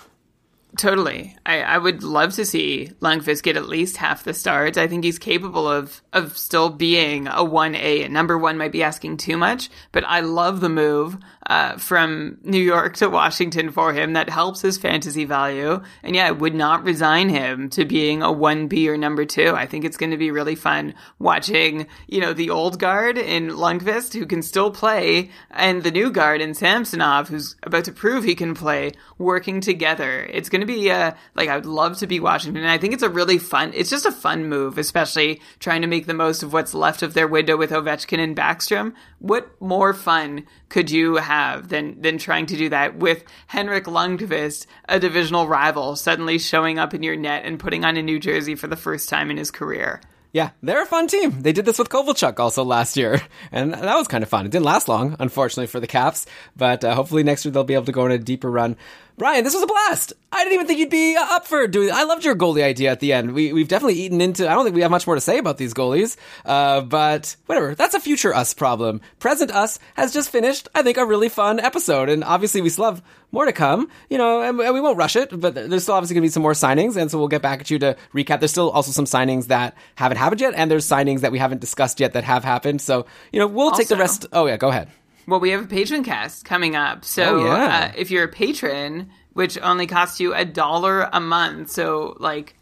Totally. 0.78 1.36
I, 1.46 1.62
I 1.62 1.78
would 1.78 2.02
love 2.02 2.34
to 2.36 2.46
see 2.46 2.92
Lundqvist 3.02 3.44
get 3.44 3.58
at 3.58 3.68
least 3.68 3.98
half 3.98 4.24
the 4.24 4.34
starts. 4.34 4.78
I 4.78 4.88
think 4.88 5.04
he's 5.04 5.20
capable 5.20 5.68
of, 5.68 6.02
of 6.14 6.38
still 6.38 6.70
being 6.70 7.28
a 7.28 7.44
1A. 7.44 8.10
Number 8.10 8.38
one 8.38 8.58
might 8.58 8.72
be 8.72 8.82
asking 8.82 9.18
too 9.18 9.36
much, 9.36 9.70
but 9.92 10.06
I 10.08 10.22
love 10.22 10.62
the 10.62 10.70
move 10.70 11.18
uh, 11.48 11.78
from 11.78 12.38
New 12.44 12.62
York 12.62 12.96
to 12.98 13.10
Washington 13.10 13.72
for 13.72 13.92
him. 13.92 14.14
That 14.14 14.30
helps 14.30 14.62
his 14.62 14.78
fantasy 14.78 15.26
value. 15.26 15.82
And 16.04 16.16
yeah, 16.16 16.28
I 16.28 16.32
would 16.32 16.56
not 16.56 16.86
resign 16.86 17.28
him 17.28 17.70
to 17.72 17.84
being 17.84 18.22
a 18.22 18.28
1B 18.28 18.88
or 18.88 18.96
number 18.96 19.26
two. 19.26 19.54
I 19.54 19.66
think 19.66 19.84
it's 19.84 19.98
going 19.98 20.12
to 20.12 20.18
be 20.18 20.32
really 20.32 20.56
fun 20.56 20.94
watching, 21.20 21.88
you 22.08 22.22
know, 22.22 22.32
the 22.32 22.50
old 22.50 22.80
guard 22.80 23.18
in 23.18 23.50
Lundqvist 23.50 24.14
who 24.14 24.26
can 24.26 24.42
still 24.42 24.72
play 24.72 25.32
and 25.50 25.84
the 25.84 25.92
new 25.92 26.12
guard 26.12 26.40
in 26.40 26.54
Samsonov 26.54 27.28
who's 27.28 27.58
about 27.64 27.84
to 27.86 27.92
prove 27.92 28.24
he 28.24 28.36
can 28.36 28.54
play 28.54 28.94
working 29.18 29.60
together. 29.60 30.24
It's 30.32 30.48
going 30.48 30.61
to 30.62 30.66
be, 30.66 30.90
uh, 30.90 31.12
like, 31.36 31.50
I 31.50 31.56
would 31.56 31.66
love 31.66 31.98
to 31.98 32.08
be 32.08 32.20
Washington. 32.20 32.64
And 32.64 32.72
I 32.72 32.78
think 32.78 32.94
it's 32.94 33.04
a 33.04 33.10
really 33.10 33.38
fun, 33.38 33.72
it's 33.76 33.90
just 33.90 34.06
a 34.06 34.12
fun 34.12 34.48
move, 34.48 34.78
especially 34.78 35.42
trying 35.60 35.82
to 35.82 35.88
make 35.88 36.06
the 36.06 36.14
most 36.14 36.44
of 36.44 36.54
what's 36.54 36.74
left 36.74 37.04
of 37.04 37.14
their 37.14 37.28
window 37.28 37.58
with 37.58 37.72
Ovechkin 37.72 38.20
and 38.20 38.36
Backstrom. 38.36 38.94
What 39.20 39.62
more 39.62 39.94
fun 39.94 40.46
could 40.70 40.90
you 40.90 41.18
have 41.18 41.70
than 41.70 42.02
than 42.02 42.18
trying 42.18 42.46
to 42.48 42.58
do 42.58 42.70
that 42.70 42.96
with 42.96 43.24
Henrik 43.48 43.86
Lundqvist, 43.86 44.66
a 44.88 45.00
divisional 45.00 45.48
rival, 45.48 45.96
suddenly 45.96 46.40
showing 46.40 46.80
up 46.80 46.94
in 46.94 47.04
your 47.04 47.16
net 47.16 47.44
and 47.46 47.60
putting 47.60 47.84
on 47.86 47.98
a 47.98 48.02
new 48.02 48.20
jersey 48.20 48.56
for 48.56 48.68
the 48.68 48.76
first 48.76 49.10
time 49.10 49.30
in 49.30 49.38
his 49.38 49.52
career? 49.52 50.02
Yeah, 50.34 50.52
they're 50.64 50.82
a 50.82 50.86
fun 50.86 51.08
team. 51.08 51.42
They 51.42 51.52
did 51.52 51.66
this 51.66 51.78
with 51.78 51.90
Kovalchuk 51.90 52.40
also 52.40 52.64
last 52.64 52.96
year, 52.96 53.22
and 53.52 53.74
that 53.74 53.98
was 53.98 54.08
kind 54.08 54.24
of 54.24 54.30
fun. 54.30 54.46
It 54.46 54.52
didn't 54.54 54.64
last 54.64 54.88
long, 54.88 55.18
unfortunately, 55.20 55.68
for 55.68 55.82
the 55.82 55.88
Caps, 55.88 56.26
but 56.56 56.86
uh, 56.86 56.96
hopefully 56.96 57.24
next 57.24 57.44
year 57.44 57.52
they'll 57.52 57.66
be 57.66 57.74
able 57.74 57.86
to 57.86 57.92
go 57.92 58.04
on 58.04 58.12
a 58.12 58.18
deeper 58.18 58.50
run. 58.50 58.78
Brian, 59.18 59.44
this 59.44 59.54
was 59.54 59.64
a 59.64 59.68
blast. 59.68 60.14
I 60.32 60.44
didn't 60.44 60.54
even 60.54 60.68
think 60.68 60.80
you'd 60.80 60.90
be 60.90 61.16
uh, 61.16 61.26
up 61.30 61.46
for 61.46 61.68
doing. 61.68 61.92
I 61.92 62.04
loved 62.04 62.24
your 62.24 62.36
goalie 62.36 62.64
idea 62.64 62.92
at 62.92 63.00
the 63.00 63.14
end. 63.14 63.34
We 63.34 63.54
we've 63.54 63.68
definitely 63.68 64.00
eaten 64.00 64.22
into. 64.22 64.50
I 64.50 64.54
don't 64.54 64.64
think 64.64 64.76
we 64.76 64.82
have 64.82 64.92
much 64.92 65.06
more 65.06 65.16
to 65.16 65.22
say 65.22 65.38
about 65.38 65.58
these 65.58 65.74
goalies, 65.74 66.16
uh, 66.46 66.82
but 66.82 67.36
whatever. 67.46 67.76
That's 67.76 67.94
a 67.94 68.00
future 68.00 68.34
us 68.34 68.54
problem. 68.54 69.02
Present 69.20 69.52
us 69.52 69.80
has 69.96 70.14
just 70.14 70.30
finished. 70.30 70.70
I 70.74 70.84
think 70.84 70.98
a 70.98 71.06
really 71.06 71.30
fun 71.30 71.60
episode, 71.60 72.10
and 72.10 72.24
obviously 72.24 72.62
we 72.62 72.70
still 72.70 72.86
have 72.86 73.04
more 73.32 73.46
to 73.46 73.52
come. 73.52 73.90
You 74.10 74.18
know, 74.18 74.42
and, 74.42 74.60
and 74.60 74.74
we 74.74 74.82
won't 74.82 74.98
rush 74.98 75.16
it, 75.16 75.38
but 75.38 75.54
there's 75.56 75.84
still 75.84 75.96
obviously 75.96 76.16
going 76.16 76.24
to 76.24 76.28
be 76.28 76.32
some 76.32 76.44
more 76.44 76.54
signings, 76.54 76.96
and 76.96 77.12
so 77.12 77.20
we'll 77.20 77.28
get 77.28 77.42
back 77.42 77.60
at 77.60 77.70
you 77.70 77.80
to 77.80 77.98
recap. 78.14 78.40
There's 78.40 78.52
still 78.52 78.70
also 78.72 78.92
some 78.92 79.06
signings 79.06 79.48
that 79.48 79.76
haven't 79.96 80.18
happened 80.18 80.42
yet, 80.42 80.54
and 80.56 80.72
there's 80.72 80.88
signings 80.88 81.22
that 81.22 81.32
we 81.32 81.40
haven't 81.40 81.62
discussed 81.62 82.00
yet 82.00 82.14
that 82.14 82.24
have 82.24 82.44
happened. 82.44 82.82
So 82.82 83.06
you 83.32 83.40
know, 83.40 83.48
we'll 83.48 83.72
take 83.72 83.88
the 83.90 83.98
rest. 83.98 84.28
Oh 84.32 84.46
yeah, 84.46 84.58
go 84.58 84.70
ahead. 84.70 84.90
Well, 85.32 85.40
we 85.40 85.52
have 85.52 85.64
a 85.64 85.68
patron 85.68 86.04
cast 86.04 86.44
coming 86.44 86.76
up. 86.76 87.06
So 87.06 87.40
Oh, 87.40 87.46
yeah. 87.46 87.90
uh, 87.90 87.92
if 87.98 88.12
you're 88.12 88.26
a 88.26 88.28
patron, 88.28 89.10
which 89.32 89.58
only 89.62 89.88
costs 89.88 90.20
you 90.20 90.34
a 90.34 90.44
dollar 90.44 91.10
a 91.14 91.22
month, 91.22 91.72
so 91.72 92.18
like 92.20 92.56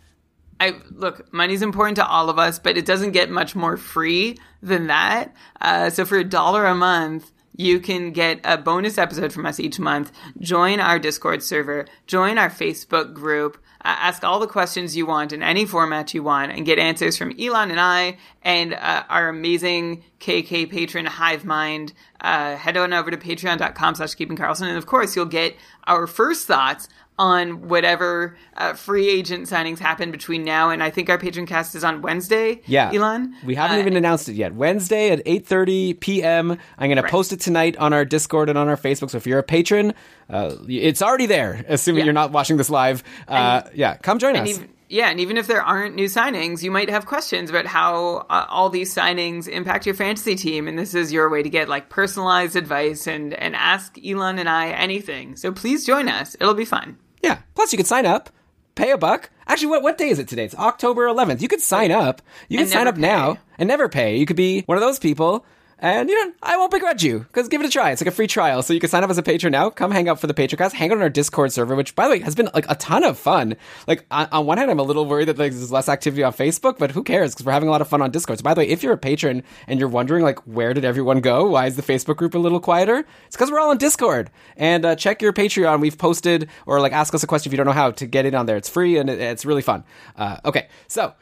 I 0.59 0.75
look, 0.91 1.33
money's 1.33 1.63
important 1.63 1.95
to 1.95 2.05
all 2.05 2.29
of 2.29 2.37
us, 2.37 2.59
but 2.59 2.77
it 2.77 2.85
doesn't 2.85 3.13
get 3.13 3.31
much 3.31 3.55
more 3.55 3.75
free 3.75 4.37
than 4.61 4.85
that. 4.87 5.33
Uh, 5.59 5.89
so 5.89 6.05
for 6.05 6.17
a 6.19 6.23
dollar 6.23 6.65
a 6.67 6.75
month, 6.75 7.31
you 7.55 7.79
can 7.79 8.11
get 8.11 8.39
a 8.43 8.55
bonus 8.57 8.99
episode 8.99 9.33
from 9.33 9.47
us 9.47 9.59
each 9.59 9.79
month. 9.79 10.11
Join 10.39 10.79
our 10.79 10.99
Discord 10.99 11.41
server, 11.41 11.85
join 12.05 12.37
our 12.37 12.49
Facebook 12.51 13.13
group, 13.15 13.57
uh, 13.85 13.95
ask 13.99 14.23
all 14.23 14.39
the 14.39 14.47
questions 14.47 14.95
you 14.95 15.05
want 15.05 15.31
in 15.31 15.41
any 15.41 15.65
format 15.65 16.13
you 16.13 16.21
want, 16.23 16.51
and 16.51 16.65
get 16.65 16.79
answers 16.79 17.17
from 17.17 17.33
Elon 17.39 17.71
and 17.71 17.79
I 17.79 18.17
and 18.41 18.73
uh, 18.73 19.03
our 19.09 19.29
amazing 19.29 20.03
KK 20.19 20.69
patron 20.69 21.05
Hive 21.05 21.45
Mind. 21.45 21.93
Uh, 22.21 22.55
head 22.55 22.75
on 22.75 22.93
over 22.93 23.09
to 23.09 23.17
patreon.com 23.17 23.95
slash 23.95 24.15
keeping 24.15 24.35
Karlsson. 24.35 24.67
And 24.67 24.77
of 24.77 24.85
course, 24.85 25.15
you'll 25.15 25.25
get 25.25 25.55
our 25.85 26.07
first 26.07 26.45
thoughts 26.45 26.89
on 27.19 27.67
whatever 27.67 28.35
uh, 28.57 28.73
free 28.73 29.09
agent 29.09 29.47
signings 29.47 29.77
happen 29.77 30.09
between 30.09 30.43
now 30.43 30.69
and 30.71 30.81
I 30.81 30.89
think 30.89 31.09
our 31.09 31.17
patron 31.19 31.45
cast 31.45 31.75
is 31.75 31.83
on 31.83 32.01
Wednesday. 32.01 32.61
Yeah, 32.65 32.91
Elon. 32.93 33.35
We 33.45 33.53
haven't 33.55 33.77
Uh, 33.77 33.81
even 33.81 33.95
announced 33.97 34.29
it 34.29 34.33
yet. 34.33 34.55
Wednesday 34.55 35.11
at 35.11 35.21
eight 35.27 35.45
thirty 35.45 35.93
p.m. 35.93 36.57
I'm 36.77 36.89
going 36.89 36.95
to 37.03 37.09
post 37.09 37.31
it 37.33 37.41
tonight 37.41 37.77
on 37.77 37.93
our 37.93 38.05
Discord 38.05 38.49
and 38.49 38.57
on 38.57 38.67
our 38.69 38.77
Facebook. 38.77 39.11
So 39.11 39.17
if 39.17 39.27
you're 39.27 39.39
a 39.39 39.43
patron, 39.43 39.93
uh, 40.29 40.55
it's 40.67 41.01
already 41.01 41.27
there. 41.27 41.63
Assuming 41.67 41.99
Yeah. 41.99 42.05
you're 42.05 42.13
not 42.13 42.31
watching 42.31 42.57
this 42.57 42.69
live, 42.69 43.03
uh, 43.27 43.61
yeah, 43.75 43.97
come 43.97 44.17
join 44.17 44.35
us. 44.37 44.47
even, 44.47 44.69
yeah, 44.87 45.09
and 45.11 45.19
even 45.19 45.37
if 45.37 45.45
there 45.45 45.61
aren't 45.61 45.93
new 45.95 46.07
signings, 46.07 46.63
you 46.63 46.71
might 46.71 46.89
have 46.89 47.05
questions 47.05 47.49
about 47.51 47.67
how 47.67 48.25
uh, 48.29 48.45
all 48.49 48.69
these 48.71 48.91
signings 48.95 49.47
impact 49.47 49.85
your 49.85 49.93
fantasy 49.93 50.35
team, 50.35 50.67
and 50.67 50.79
this 50.79 50.95
is 50.95 51.11
your 51.13 51.29
way 51.29 51.43
to 51.43 51.49
get 51.49 51.69
like 51.69 51.89
personalized 51.89 52.55
advice 52.55 53.05
and 53.05 53.33
and 53.35 53.55
ask 53.55 53.97
Elon 54.03 54.39
and 54.39 54.49
I 54.49 54.69
anything. 54.69 55.35
So 55.35 55.51
please 55.51 55.85
join 55.85 56.07
us; 56.07 56.35
it'll 56.39 56.55
be 56.55 56.65
fun. 56.65 56.97
Yeah. 57.21 57.39
Plus, 57.55 57.71
you 57.73 57.77
could 57.77 57.87
sign 57.87 58.05
up, 58.05 58.29
pay 58.75 58.91
a 58.91 58.97
buck. 58.97 59.29
Actually, 59.47 59.67
what 59.69 59.83
what 59.83 59.97
day 59.97 60.09
is 60.09 60.19
it 60.19 60.27
today? 60.27 60.45
It's 60.45 60.55
October 60.55 61.07
11th. 61.07 61.41
You 61.41 61.47
could 61.47 61.61
sign 61.61 61.91
up. 61.91 62.21
You 62.47 62.57
can 62.59 62.67
sign 62.67 62.87
up 62.87 62.97
now 62.97 63.37
and 63.57 63.67
never 63.67 63.89
pay. 63.89 64.17
You 64.17 64.25
could 64.25 64.35
be 64.35 64.61
one 64.67 64.77
of 64.77 64.81
those 64.81 64.99
people. 64.99 65.45
And 65.81 66.09
you 66.09 66.25
know, 66.25 66.33
I 66.43 66.57
won't 66.57 66.71
begrudge 66.71 67.03
you 67.03 67.19
because 67.19 67.47
give 67.47 67.61
it 67.61 67.67
a 67.67 67.69
try. 67.69 67.91
It's 67.91 68.01
like 68.01 68.07
a 68.07 68.11
free 68.11 68.27
trial, 68.27 68.61
so 68.61 68.73
you 68.73 68.81
can 68.81 68.89
sign 68.89 69.03
up 69.03 69.09
as 69.09 69.17
a 69.17 69.23
patron 69.23 69.51
now. 69.51 69.69
Come 69.69 69.91
hang 69.91 70.09
out 70.09 70.19
for 70.19 70.27
the 70.27 70.33
Patreoncast. 70.33 70.73
Hang 70.73 70.91
out 70.91 70.97
on 70.97 71.01
our 71.01 71.09
Discord 71.09 71.53
server, 71.53 71.73
which 71.73 71.95
by 71.95 72.05
the 72.05 72.11
way 72.11 72.19
has 72.19 72.35
been 72.35 72.49
like 72.53 72.69
a 72.69 72.75
ton 72.75 73.05
of 73.05 73.17
fun. 73.17 73.55
Like 73.87 74.05
on, 74.11 74.27
on 74.31 74.45
one 74.45 74.57
hand, 74.57 74.69
I'm 74.69 74.79
a 74.79 74.83
little 74.83 75.05
worried 75.05 75.29
that 75.29 75.37
like, 75.37 75.53
there's 75.53 75.71
less 75.71 75.87
activity 75.87 76.21
on 76.21 76.33
Facebook, 76.33 76.77
but 76.77 76.91
who 76.91 77.01
cares? 77.01 77.33
Because 77.33 77.45
we're 77.45 77.53
having 77.53 77.69
a 77.69 77.71
lot 77.71 77.81
of 77.81 77.87
fun 77.87 78.01
on 78.01 78.11
Discord. 78.11 78.39
So 78.39 78.43
by 78.43 78.53
the 78.53 78.59
way, 78.59 78.67
if 78.67 78.83
you're 78.83 78.93
a 78.93 78.97
patron 78.97 79.41
and 79.67 79.79
you're 79.79 79.89
wondering 79.89 80.23
like 80.23 80.39
where 80.39 80.73
did 80.73 80.83
everyone 80.83 81.21
go? 81.21 81.47
Why 81.47 81.67
is 81.67 81.77
the 81.77 81.81
Facebook 81.81 82.17
group 82.17 82.35
a 82.35 82.39
little 82.39 82.59
quieter? 82.59 83.05
It's 83.27 83.37
because 83.37 83.49
we're 83.49 83.59
all 83.59 83.69
on 83.69 83.77
Discord. 83.77 84.31
And 84.57 84.83
uh, 84.85 84.95
check 84.97 85.21
your 85.21 85.31
Patreon. 85.31 85.79
We've 85.79 85.97
posted 85.97 86.49
or 86.65 86.81
like 86.81 86.91
ask 86.91 87.13
us 87.13 87.23
a 87.23 87.27
question 87.27 87.49
if 87.49 87.53
you 87.53 87.57
don't 87.57 87.67
know 87.67 87.71
how 87.71 87.91
to 87.91 88.05
get 88.05 88.25
in 88.25 88.35
on 88.35 88.47
there. 88.47 88.57
It's 88.57 88.69
free 88.69 88.97
and 88.97 89.09
it, 89.09 89.21
it's 89.21 89.45
really 89.45 89.61
fun. 89.61 89.85
Uh, 90.17 90.37
okay, 90.43 90.67
so 90.87 91.13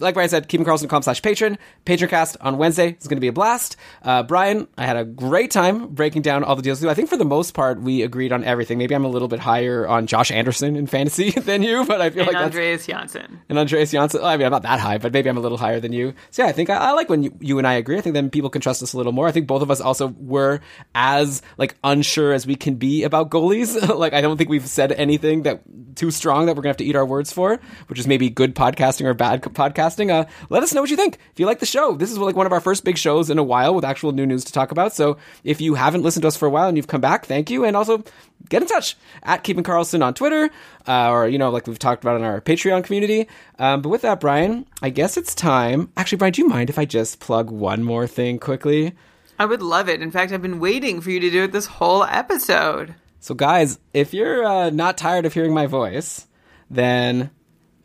like 0.00 0.14
Brian 0.14 0.28
said, 0.28 0.48
keepingkarlsson.com 0.48 1.02
slash 1.02 1.22
patron. 1.22 1.58
Patroncast 1.86 2.36
on 2.40 2.58
Wednesday 2.58 2.96
is 3.00 3.06
going 3.06 3.16
to 3.16 3.20
be 3.20 3.28
a 3.28 3.32
blast. 3.32 3.76
Uh, 4.02 4.22
Brian, 4.22 4.66
I 4.78 4.86
had 4.86 4.96
a 4.96 5.04
great 5.04 5.50
time 5.50 5.88
breaking 5.88 6.22
down 6.22 6.44
all 6.44 6.56
the 6.56 6.62
deals. 6.62 6.84
I 6.84 6.94
think 6.94 7.08
for 7.08 7.16
the 7.16 7.24
most 7.24 7.52
part, 7.54 7.80
we 7.80 8.02
agreed 8.02 8.32
on 8.32 8.44
everything. 8.44 8.78
Maybe 8.78 8.94
I'm 8.94 9.04
a 9.04 9.08
little 9.08 9.28
bit 9.28 9.40
higher 9.40 9.86
on 9.86 10.06
Josh 10.06 10.30
Anderson 10.30 10.76
in 10.76 10.86
fantasy 10.86 11.30
than 11.40 11.62
you, 11.62 11.84
but 11.84 12.00
I 12.00 12.10
feel 12.10 12.24
And 12.24 12.32
like 12.32 12.42
Andreas 12.44 12.86
Johnsson. 12.86 13.40
and 13.48 13.58
Andreas 13.58 13.90
Johnsson. 13.90 14.22
I 14.24 14.36
mean, 14.36 14.46
I'm 14.46 14.52
not 14.52 14.62
that 14.62 14.80
high, 14.80 14.98
but 14.98 15.12
maybe 15.12 15.28
I'm 15.28 15.36
a 15.36 15.40
little 15.40 15.58
higher 15.58 15.80
than 15.80 15.92
you. 15.92 16.14
So 16.30 16.42
yeah, 16.42 16.48
I 16.48 16.52
think 16.52 16.70
I, 16.70 16.76
I 16.76 16.90
like 16.92 17.08
when 17.08 17.22
you, 17.22 17.34
you 17.40 17.58
and 17.58 17.66
I 17.66 17.74
agree. 17.74 17.96
I 17.98 18.00
think 18.00 18.14
then 18.14 18.30
people 18.30 18.50
can 18.50 18.60
trust 18.62 18.82
us 18.82 18.92
a 18.92 18.96
little 18.96 19.12
more. 19.12 19.28
I 19.28 19.32
think 19.32 19.46
both 19.46 19.62
of 19.62 19.70
us 19.70 19.80
also 19.80 20.08
were 20.18 20.60
as 20.94 21.42
like 21.58 21.76
unsure 21.84 22.32
as 22.32 22.46
we 22.46 22.56
can 22.56 22.74
be 22.76 23.04
about 23.04 23.30
goalies. 23.30 23.74
like 23.98 24.12
I 24.12 24.20
don't 24.20 24.36
think 24.36 24.50
we've 24.50 24.66
said 24.66 24.92
anything 24.92 25.42
that 25.42 25.62
too 25.96 26.10
strong 26.10 26.46
that 26.46 26.56
we're 26.56 26.62
gonna 26.62 26.70
have 26.70 26.76
to 26.78 26.84
eat 26.84 26.96
our 26.96 27.06
words 27.06 27.32
for, 27.32 27.60
which 27.88 27.98
is 27.98 28.06
maybe 28.06 28.28
good 28.30 28.54
podcasting 28.54 29.06
or 29.06 29.14
bad 29.14 29.42
co- 29.42 29.50
podcasting. 29.84 30.10
Uh, 30.10 30.26
let 30.50 30.62
us 30.62 30.72
know 30.72 30.80
what 30.80 30.90
you 30.90 30.96
think. 30.96 31.18
If 31.32 31.40
you 31.40 31.46
like 31.46 31.60
the 31.60 31.66
show, 31.66 31.94
this 31.94 32.10
is 32.10 32.18
like 32.18 32.36
one 32.36 32.46
of 32.46 32.52
our 32.52 32.60
first 32.60 32.84
big 32.84 32.98
shows 32.98 33.30
in 33.30 33.38
a 33.38 33.42
while 33.42 33.74
with 33.74 33.84
actual 33.84 34.12
new 34.12 34.26
news 34.26 34.44
to 34.44 34.52
talk 34.52 34.70
about. 34.70 34.92
So 34.92 35.18
if 35.42 35.60
you 35.60 35.74
haven't 35.74 36.02
listened 36.02 36.22
to 36.22 36.28
us 36.28 36.36
for 36.36 36.46
a 36.46 36.50
while 36.50 36.68
and 36.68 36.76
you've 36.76 36.86
come 36.86 37.00
back, 37.00 37.26
thank 37.26 37.50
you. 37.50 37.64
And 37.64 37.76
also 37.76 38.04
get 38.48 38.62
in 38.62 38.68
touch 38.68 38.96
at 39.22 39.44
Keeping 39.44 39.64
Karlsson 39.64 40.04
on 40.04 40.14
Twitter, 40.14 40.50
uh, 40.86 41.10
or 41.10 41.28
you 41.28 41.38
know, 41.38 41.50
like 41.50 41.66
we've 41.66 41.78
talked 41.78 42.04
about 42.04 42.16
in 42.16 42.24
our 42.24 42.40
Patreon 42.40 42.84
community. 42.84 43.28
Um, 43.58 43.82
but 43.82 43.88
with 43.88 44.02
that, 44.02 44.20
Brian, 44.20 44.66
I 44.82 44.90
guess 44.90 45.16
it's 45.16 45.34
time. 45.34 45.90
Actually, 45.96 46.18
Brian, 46.18 46.32
do 46.32 46.42
you 46.42 46.48
mind 46.48 46.70
if 46.70 46.78
I 46.78 46.84
just 46.84 47.20
plug 47.20 47.50
one 47.50 47.82
more 47.82 48.06
thing 48.06 48.38
quickly? 48.38 48.94
I 49.38 49.46
would 49.46 49.62
love 49.62 49.88
it. 49.88 50.00
In 50.00 50.10
fact, 50.10 50.32
I've 50.32 50.42
been 50.42 50.60
waiting 50.60 51.00
for 51.00 51.10
you 51.10 51.18
to 51.20 51.30
do 51.30 51.42
it 51.44 51.52
this 51.52 51.66
whole 51.66 52.04
episode. 52.04 52.94
So, 53.18 53.34
guys, 53.34 53.78
if 53.92 54.14
you're 54.14 54.44
uh, 54.44 54.70
not 54.70 54.96
tired 54.96 55.26
of 55.26 55.32
hearing 55.32 55.54
my 55.54 55.66
voice, 55.66 56.28
then 56.70 57.30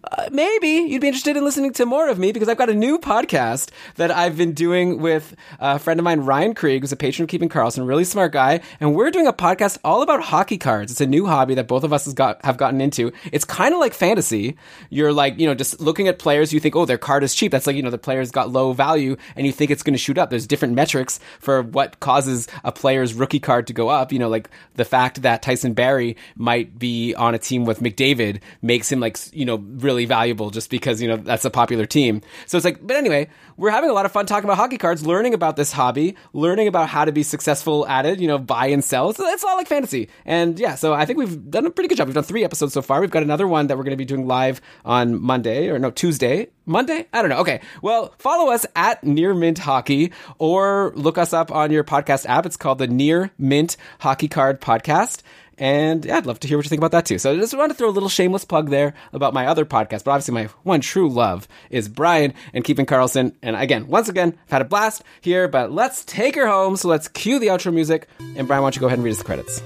uh, 0.04 0.30
maybe 0.32 0.68
you'd 0.70 1.02
be 1.02 1.08
interested 1.08 1.36
in 1.36 1.44
listening 1.44 1.74
to 1.74 1.86
more 1.86 2.08
of 2.08 2.18
me 2.18 2.32
because 2.32 2.48
I've 2.48 2.58
got 2.58 2.70
a 2.70 2.74
new 2.74 2.98
podcast 2.98 3.70
that 3.96 4.12
I've 4.12 4.38
been 4.38 4.54
doing 4.54 5.00
with 5.00 5.36
a 5.60 5.78
friend 5.78 6.00
of 6.00 6.04
mine, 6.04 6.22
Ryan 6.22 6.54
Krieg, 6.54 6.82
who's 6.82 6.92
a 6.92 6.96
patron 6.96 7.26
of 7.26 7.30
Keeping 7.30 7.50
Karlsson, 7.50 7.86
really 7.86 8.06
smart 8.06 8.32
guy. 8.32 8.62
And 8.80 8.96
we're 8.96 9.12
doing 9.12 9.28
a 9.28 9.34
podcast 9.34 9.78
all 9.84 10.02
about 10.02 10.22
hockey 10.22 10.58
cards. 10.58 10.92
It's 10.92 11.02
a 11.02 11.06
new 11.06 11.26
hobby 11.26 11.56
that 11.56 11.68
both 11.68 11.84
of 11.84 11.92
us 11.92 12.06
has 12.06 12.14
got, 12.14 12.44
have 12.46 12.56
gotten 12.56 12.80
into. 12.80 13.12
It's 13.32 13.44
kind 13.44 13.74
of 13.74 13.80
like 13.80 13.94
fantasy. 13.94 14.56
You're 14.90 15.12
like, 15.12 15.38
you 15.38 15.46
know, 15.48 15.54
just 15.54 15.82
looking 15.82 16.08
at 16.08 16.18
players, 16.18 16.54
you 16.54 16.62
think, 16.62 16.76
oh, 16.76 16.86
their 16.86 16.98
card 16.98 17.24
is 17.24 17.36
cheap. 17.36 17.52
That's 17.52 17.68
like, 17.68 17.76
you 17.76 17.84
know, 17.84 17.90
the 17.90 17.98
player's 17.98 18.32
got 18.32 18.50
low 18.52 18.72
value 18.72 19.18
and 19.36 19.46
you 19.46 19.52
think 19.52 19.70
it's 19.70 19.84
going 19.84 19.94
to 19.94 20.00
shoot 20.00 20.18
up. 20.18 20.30
There's 20.30 20.48
different 20.48 20.76
metrics 20.76 21.20
for 21.40 21.62
what 21.62 22.00
causes 22.00 22.48
a 22.64 22.72
player's 22.72 23.14
rookie 23.14 23.40
card 23.40 23.68
to 23.68 23.74
go 23.74 23.90
up. 23.90 24.14
You 24.14 24.20
know, 24.20 24.30
like 24.30 24.50
the 24.76 24.86
fact 24.86 25.24
that 25.24 25.42
Tyson 25.42 25.74
Barrie 25.74 26.16
might 26.38 26.80
be 26.80 27.14
on 27.16 27.36
a 27.36 27.40
team 27.40 27.66
with 27.66 27.82
McDavid 27.82 28.40
makes 28.62 28.90
him 28.90 29.02
like, 29.02 29.18
you 29.34 29.44
know, 29.44 29.58
really 29.58 29.89
really 29.90 30.06
valuable 30.06 30.52
just 30.52 30.70
because, 30.70 31.02
you 31.02 31.08
know, 31.08 31.18
that's 31.18 31.46
a 31.46 31.50
popular 31.50 31.88
team. 31.88 32.22
So 32.46 32.58
it's 32.58 32.66
like, 32.66 32.86
but 32.86 32.96
anyway, 32.96 33.28
we're 33.58 33.72
having 33.72 33.90
a 33.90 33.94
lot 33.94 34.06
of 34.06 34.12
fun 34.12 34.28
talking 34.28 34.46
about 34.46 34.58
hockey 34.58 34.78
cards, 34.78 35.04
learning 35.04 35.34
about 35.34 35.56
this 35.56 35.72
hobby, 35.72 36.16
learning 36.32 36.68
about 36.68 36.90
how 36.90 37.06
to 37.06 37.12
be 37.12 37.24
successful 37.24 37.88
at 37.88 38.06
it, 38.06 38.20
you 38.20 38.28
know, 38.28 38.38
buy 38.38 38.68
and 38.68 38.84
sell. 38.84 39.12
So 39.14 39.26
it's 39.26 39.44
all 39.44 39.58
like 39.58 39.68
fantasy. 39.68 40.10
And 40.26 40.60
yeah, 40.60 40.76
so 40.76 40.94
I 40.94 41.06
think 41.06 41.18
we've 41.18 41.50
done 41.50 41.66
a 41.66 41.72
pretty 41.72 41.88
good 41.88 41.98
job. 41.98 42.08
We've 42.08 42.14
done 42.14 42.24
three 42.24 42.44
episodes 42.44 42.74
so 42.74 42.84
far. 42.84 43.02
We've 43.02 43.10
got 43.10 43.24
another 43.24 43.48
one 43.48 43.66
that 43.68 43.78
we're 43.78 43.84
going 43.84 43.98
to 43.98 43.98
be 43.98 44.06
doing 44.06 44.28
live 44.28 44.62
on 44.86 45.20
Monday 45.20 45.70
or 45.70 45.80
no, 45.80 45.90
Tuesday. 45.90 46.50
Monday? 46.68 47.08
I 47.12 47.22
don't 47.24 47.30
know. 47.30 47.40
Okay. 47.40 47.62
Well, 47.82 48.14
follow 48.20 48.52
us 48.52 48.66
at 48.76 49.04
Near 49.04 49.34
Mint 49.34 49.58
Hockey 49.58 50.14
or 50.38 50.94
look 50.96 51.18
us 51.18 51.34
up 51.34 51.52
on 51.52 51.72
your 51.72 51.84
podcast 51.84 52.28
app. 52.28 52.46
It's 52.46 52.58
called 52.58 52.78
the 52.78 52.88
Near 52.88 53.32
Mint 53.40 53.76
Hockey 54.00 54.28
Card 54.28 54.62
Podcast. 54.62 55.24
And 55.60 56.06
yeah, 56.06 56.18
I'd 56.18 56.26
love 56.26 56.40
to 56.40 56.48
hear 56.48 56.58
what 56.58 56.66
you 56.66 56.70
think 56.70 56.80
about 56.80 56.92
that 56.92 57.06
too. 57.06 57.20
So 57.20 57.34
I 57.34 57.36
just 57.36 57.56
want 57.56 57.72
to 57.72 57.78
throw 57.78 57.90
a 57.90 57.92
little 57.92 58.10
shameless 58.10 58.46
plug 58.46 58.70
there 58.70 58.94
about 59.12 59.34
my 59.34 59.46
other 59.46 59.66
podcast. 59.66 60.06
But 60.06 60.12
obviously, 60.12 60.34
my 60.34 60.46
one 60.64 60.80
true 60.80 61.10
love 61.10 61.48
is 61.70 61.90
Brian 61.90 62.34
and 62.54 62.64
Keeping 62.64 62.86
Karlsson. 62.86 63.36
And 63.44 63.56
again, 63.56 63.88
once 63.88 64.08
again, 64.08 64.38
I've 64.46 64.52
had 64.52 64.62
a 64.62 64.66
blast 64.66 65.04
here, 65.22 65.48
but 65.48 65.72
let's 65.72 66.06
take 66.06 66.36
her 66.36 66.48
home. 66.48 66.78
So 66.78 66.88
let's 66.88 67.10
cue 67.10 67.40
the 67.40 67.48
outro 67.48 67.74
music. 67.74 68.08
And 68.20 68.48
Brian, 68.48 68.64
why 68.64 68.68
don't 68.68 68.76
you 68.76 68.80
go 68.80 68.88
ahead 68.88 69.00
and 69.00 69.04
read 69.04 69.12
us 69.12 69.18
the 69.18 69.26
credits? 69.26 69.62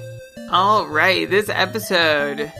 All 0.51 0.87
right, 0.87 1.29
this 1.29 1.49
episode 1.49 2.51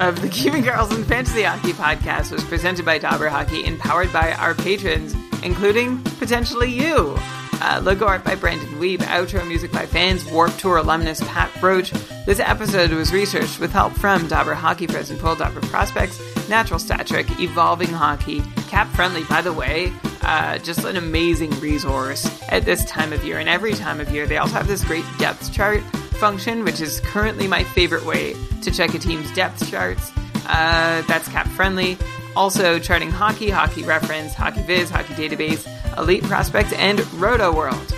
of 0.00 0.20
the 0.20 0.28
Keeping 0.28 0.64
Carlson 0.64 1.04
Fantasy 1.04 1.42
Hockey 1.42 1.72
Podcast 1.72 2.32
was 2.32 2.44
presented 2.44 2.84
by 2.84 2.98
Dobber 2.98 3.28
Hockey 3.28 3.64
and 3.64 3.78
powered 3.78 4.12
by 4.12 4.32
our 4.32 4.54
patrons, 4.54 5.14
including 5.42 6.02
potentially 6.18 6.70
you. 6.70 7.16
Uh, 7.60 7.80
logo 7.82 8.06
art 8.06 8.24
by 8.24 8.34
Brandon 8.34 8.68
Weeb, 8.74 8.98
outro 8.98 9.46
music 9.46 9.72
by 9.72 9.86
fans, 9.86 10.24
Warp 10.26 10.56
Tour 10.56 10.78
alumnus 10.78 11.20
Pat 11.22 11.50
Roach. 11.62 11.92
This 12.26 12.40
episode 12.40 12.90
was 12.90 13.12
researched 13.12 13.58
with 13.60 13.72
help 13.72 13.92
from 13.94 14.26
Dobber 14.28 14.54
Hockey 14.54 14.86
President 14.86 15.22
Paul 15.22 15.36
Dobber 15.36 15.60
Prospects, 15.62 16.20
Natural 16.48 16.78
Stat 16.78 17.06
Trick, 17.06 17.26
Evolving 17.40 17.88
Hockey, 17.88 18.42
Cap 18.68 18.88
Friendly, 18.88 19.24
by 19.24 19.40
the 19.40 19.52
way, 19.52 19.92
uh, 20.22 20.58
just 20.58 20.84
an 20.84 20.96
amazing 20.96 21.50
resource 21.60 22.28
at 22.50 22.64
this 22.64 22.84
time 22.86 23.12
of 23.12 23.24
year 23.24 23.38
and 23.38 23.48
every 23.48 23.72
time 23.74 24.00
of 24.00 24.10
year. 24.10 24.26
They 24.26 24.38
also 24.38 24.54
have 24.54 24.66
this 24.66 24.84
great 24.84 25.04
depth 25.18 25.52
chart 25.52 25.82
function, 26.14 26.64
which 26.64 26.80
is 26.80 27.00
currently 27.00 27.46
my 27.46 27.64
favorite 27.64 28.04
way 28.04 28.34
to 28.62 28.70
check 28.70 28.94
a 28.94 28.98
team's 28.98 29.32
depth 29.34 29.70
charts. 29.70 30.12
Uh, 30.46 31.02
that's 31.02 31.28
cap 31.28 31.46
friendly. 31.48 31.98
Also, 32.36 32.78
charting 32.78 33.10
hockey, 33.10 33.50
hockey 33.50 33.82
reference, 33.82 34.34
hockey 34.34 34.62
viz, 34.62 34.90
hockey 34.90 35.14
database, 35.14 35.66
elite 35.98 36.22
prospects, 36.24 36.72
and 36.72 37.00
roto 37.14 37.54
world. 37.54 37.94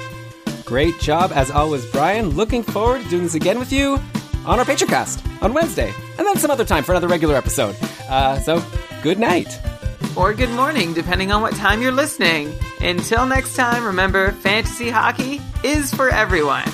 Great 0.64 0.98
job, 1.00 1.32
as 1.34 1.50
always, 1.50 1.84
Brian. 1.92 2.30
Looking 2.30 2.62
forward 2.62 3.02
to 3.02 3.08
doing 3.08 3.22
this 3.22 3.34
again 3.34 3.58
with 3.58 3.72
you 3.72 4.00
on 4.44 4.58
our 4.58 4.64
Patreoncast 4.64 5.42
on 5.42 5.52
Wednesday, 5.54 5.92
and 6.18 6.26
then 6.26 6.36
some 6.36 6.50
other 6.50 6.64
time 6.64 6.84
for 6.84 6.92
another 6.92 7.08
regular 7.08 7.34
episode. 7.34 7.76
Uh, 8.08 8.38
so, 8.40 8.62
good 9.02 9.18
night. 9.18 9.58
Or 10.16 10.32
good 10.32 10.50
morning, 10.50 10.94
depending 10.94 11.30
on 11.30 11.42
what 11.42 11.54
time 11.54 11.82
you're 11.82 11.92
listening. 11.92 12.54
Until 12.80 13.26
next 13.26 13.54
time, 13.54 13.84
remember 13.84 14.32
fantasy 14.32 14.88
hockey 14.90 15.40
is 15.62 15.92
for 15.92 16.08
everyone. 16.08 16.64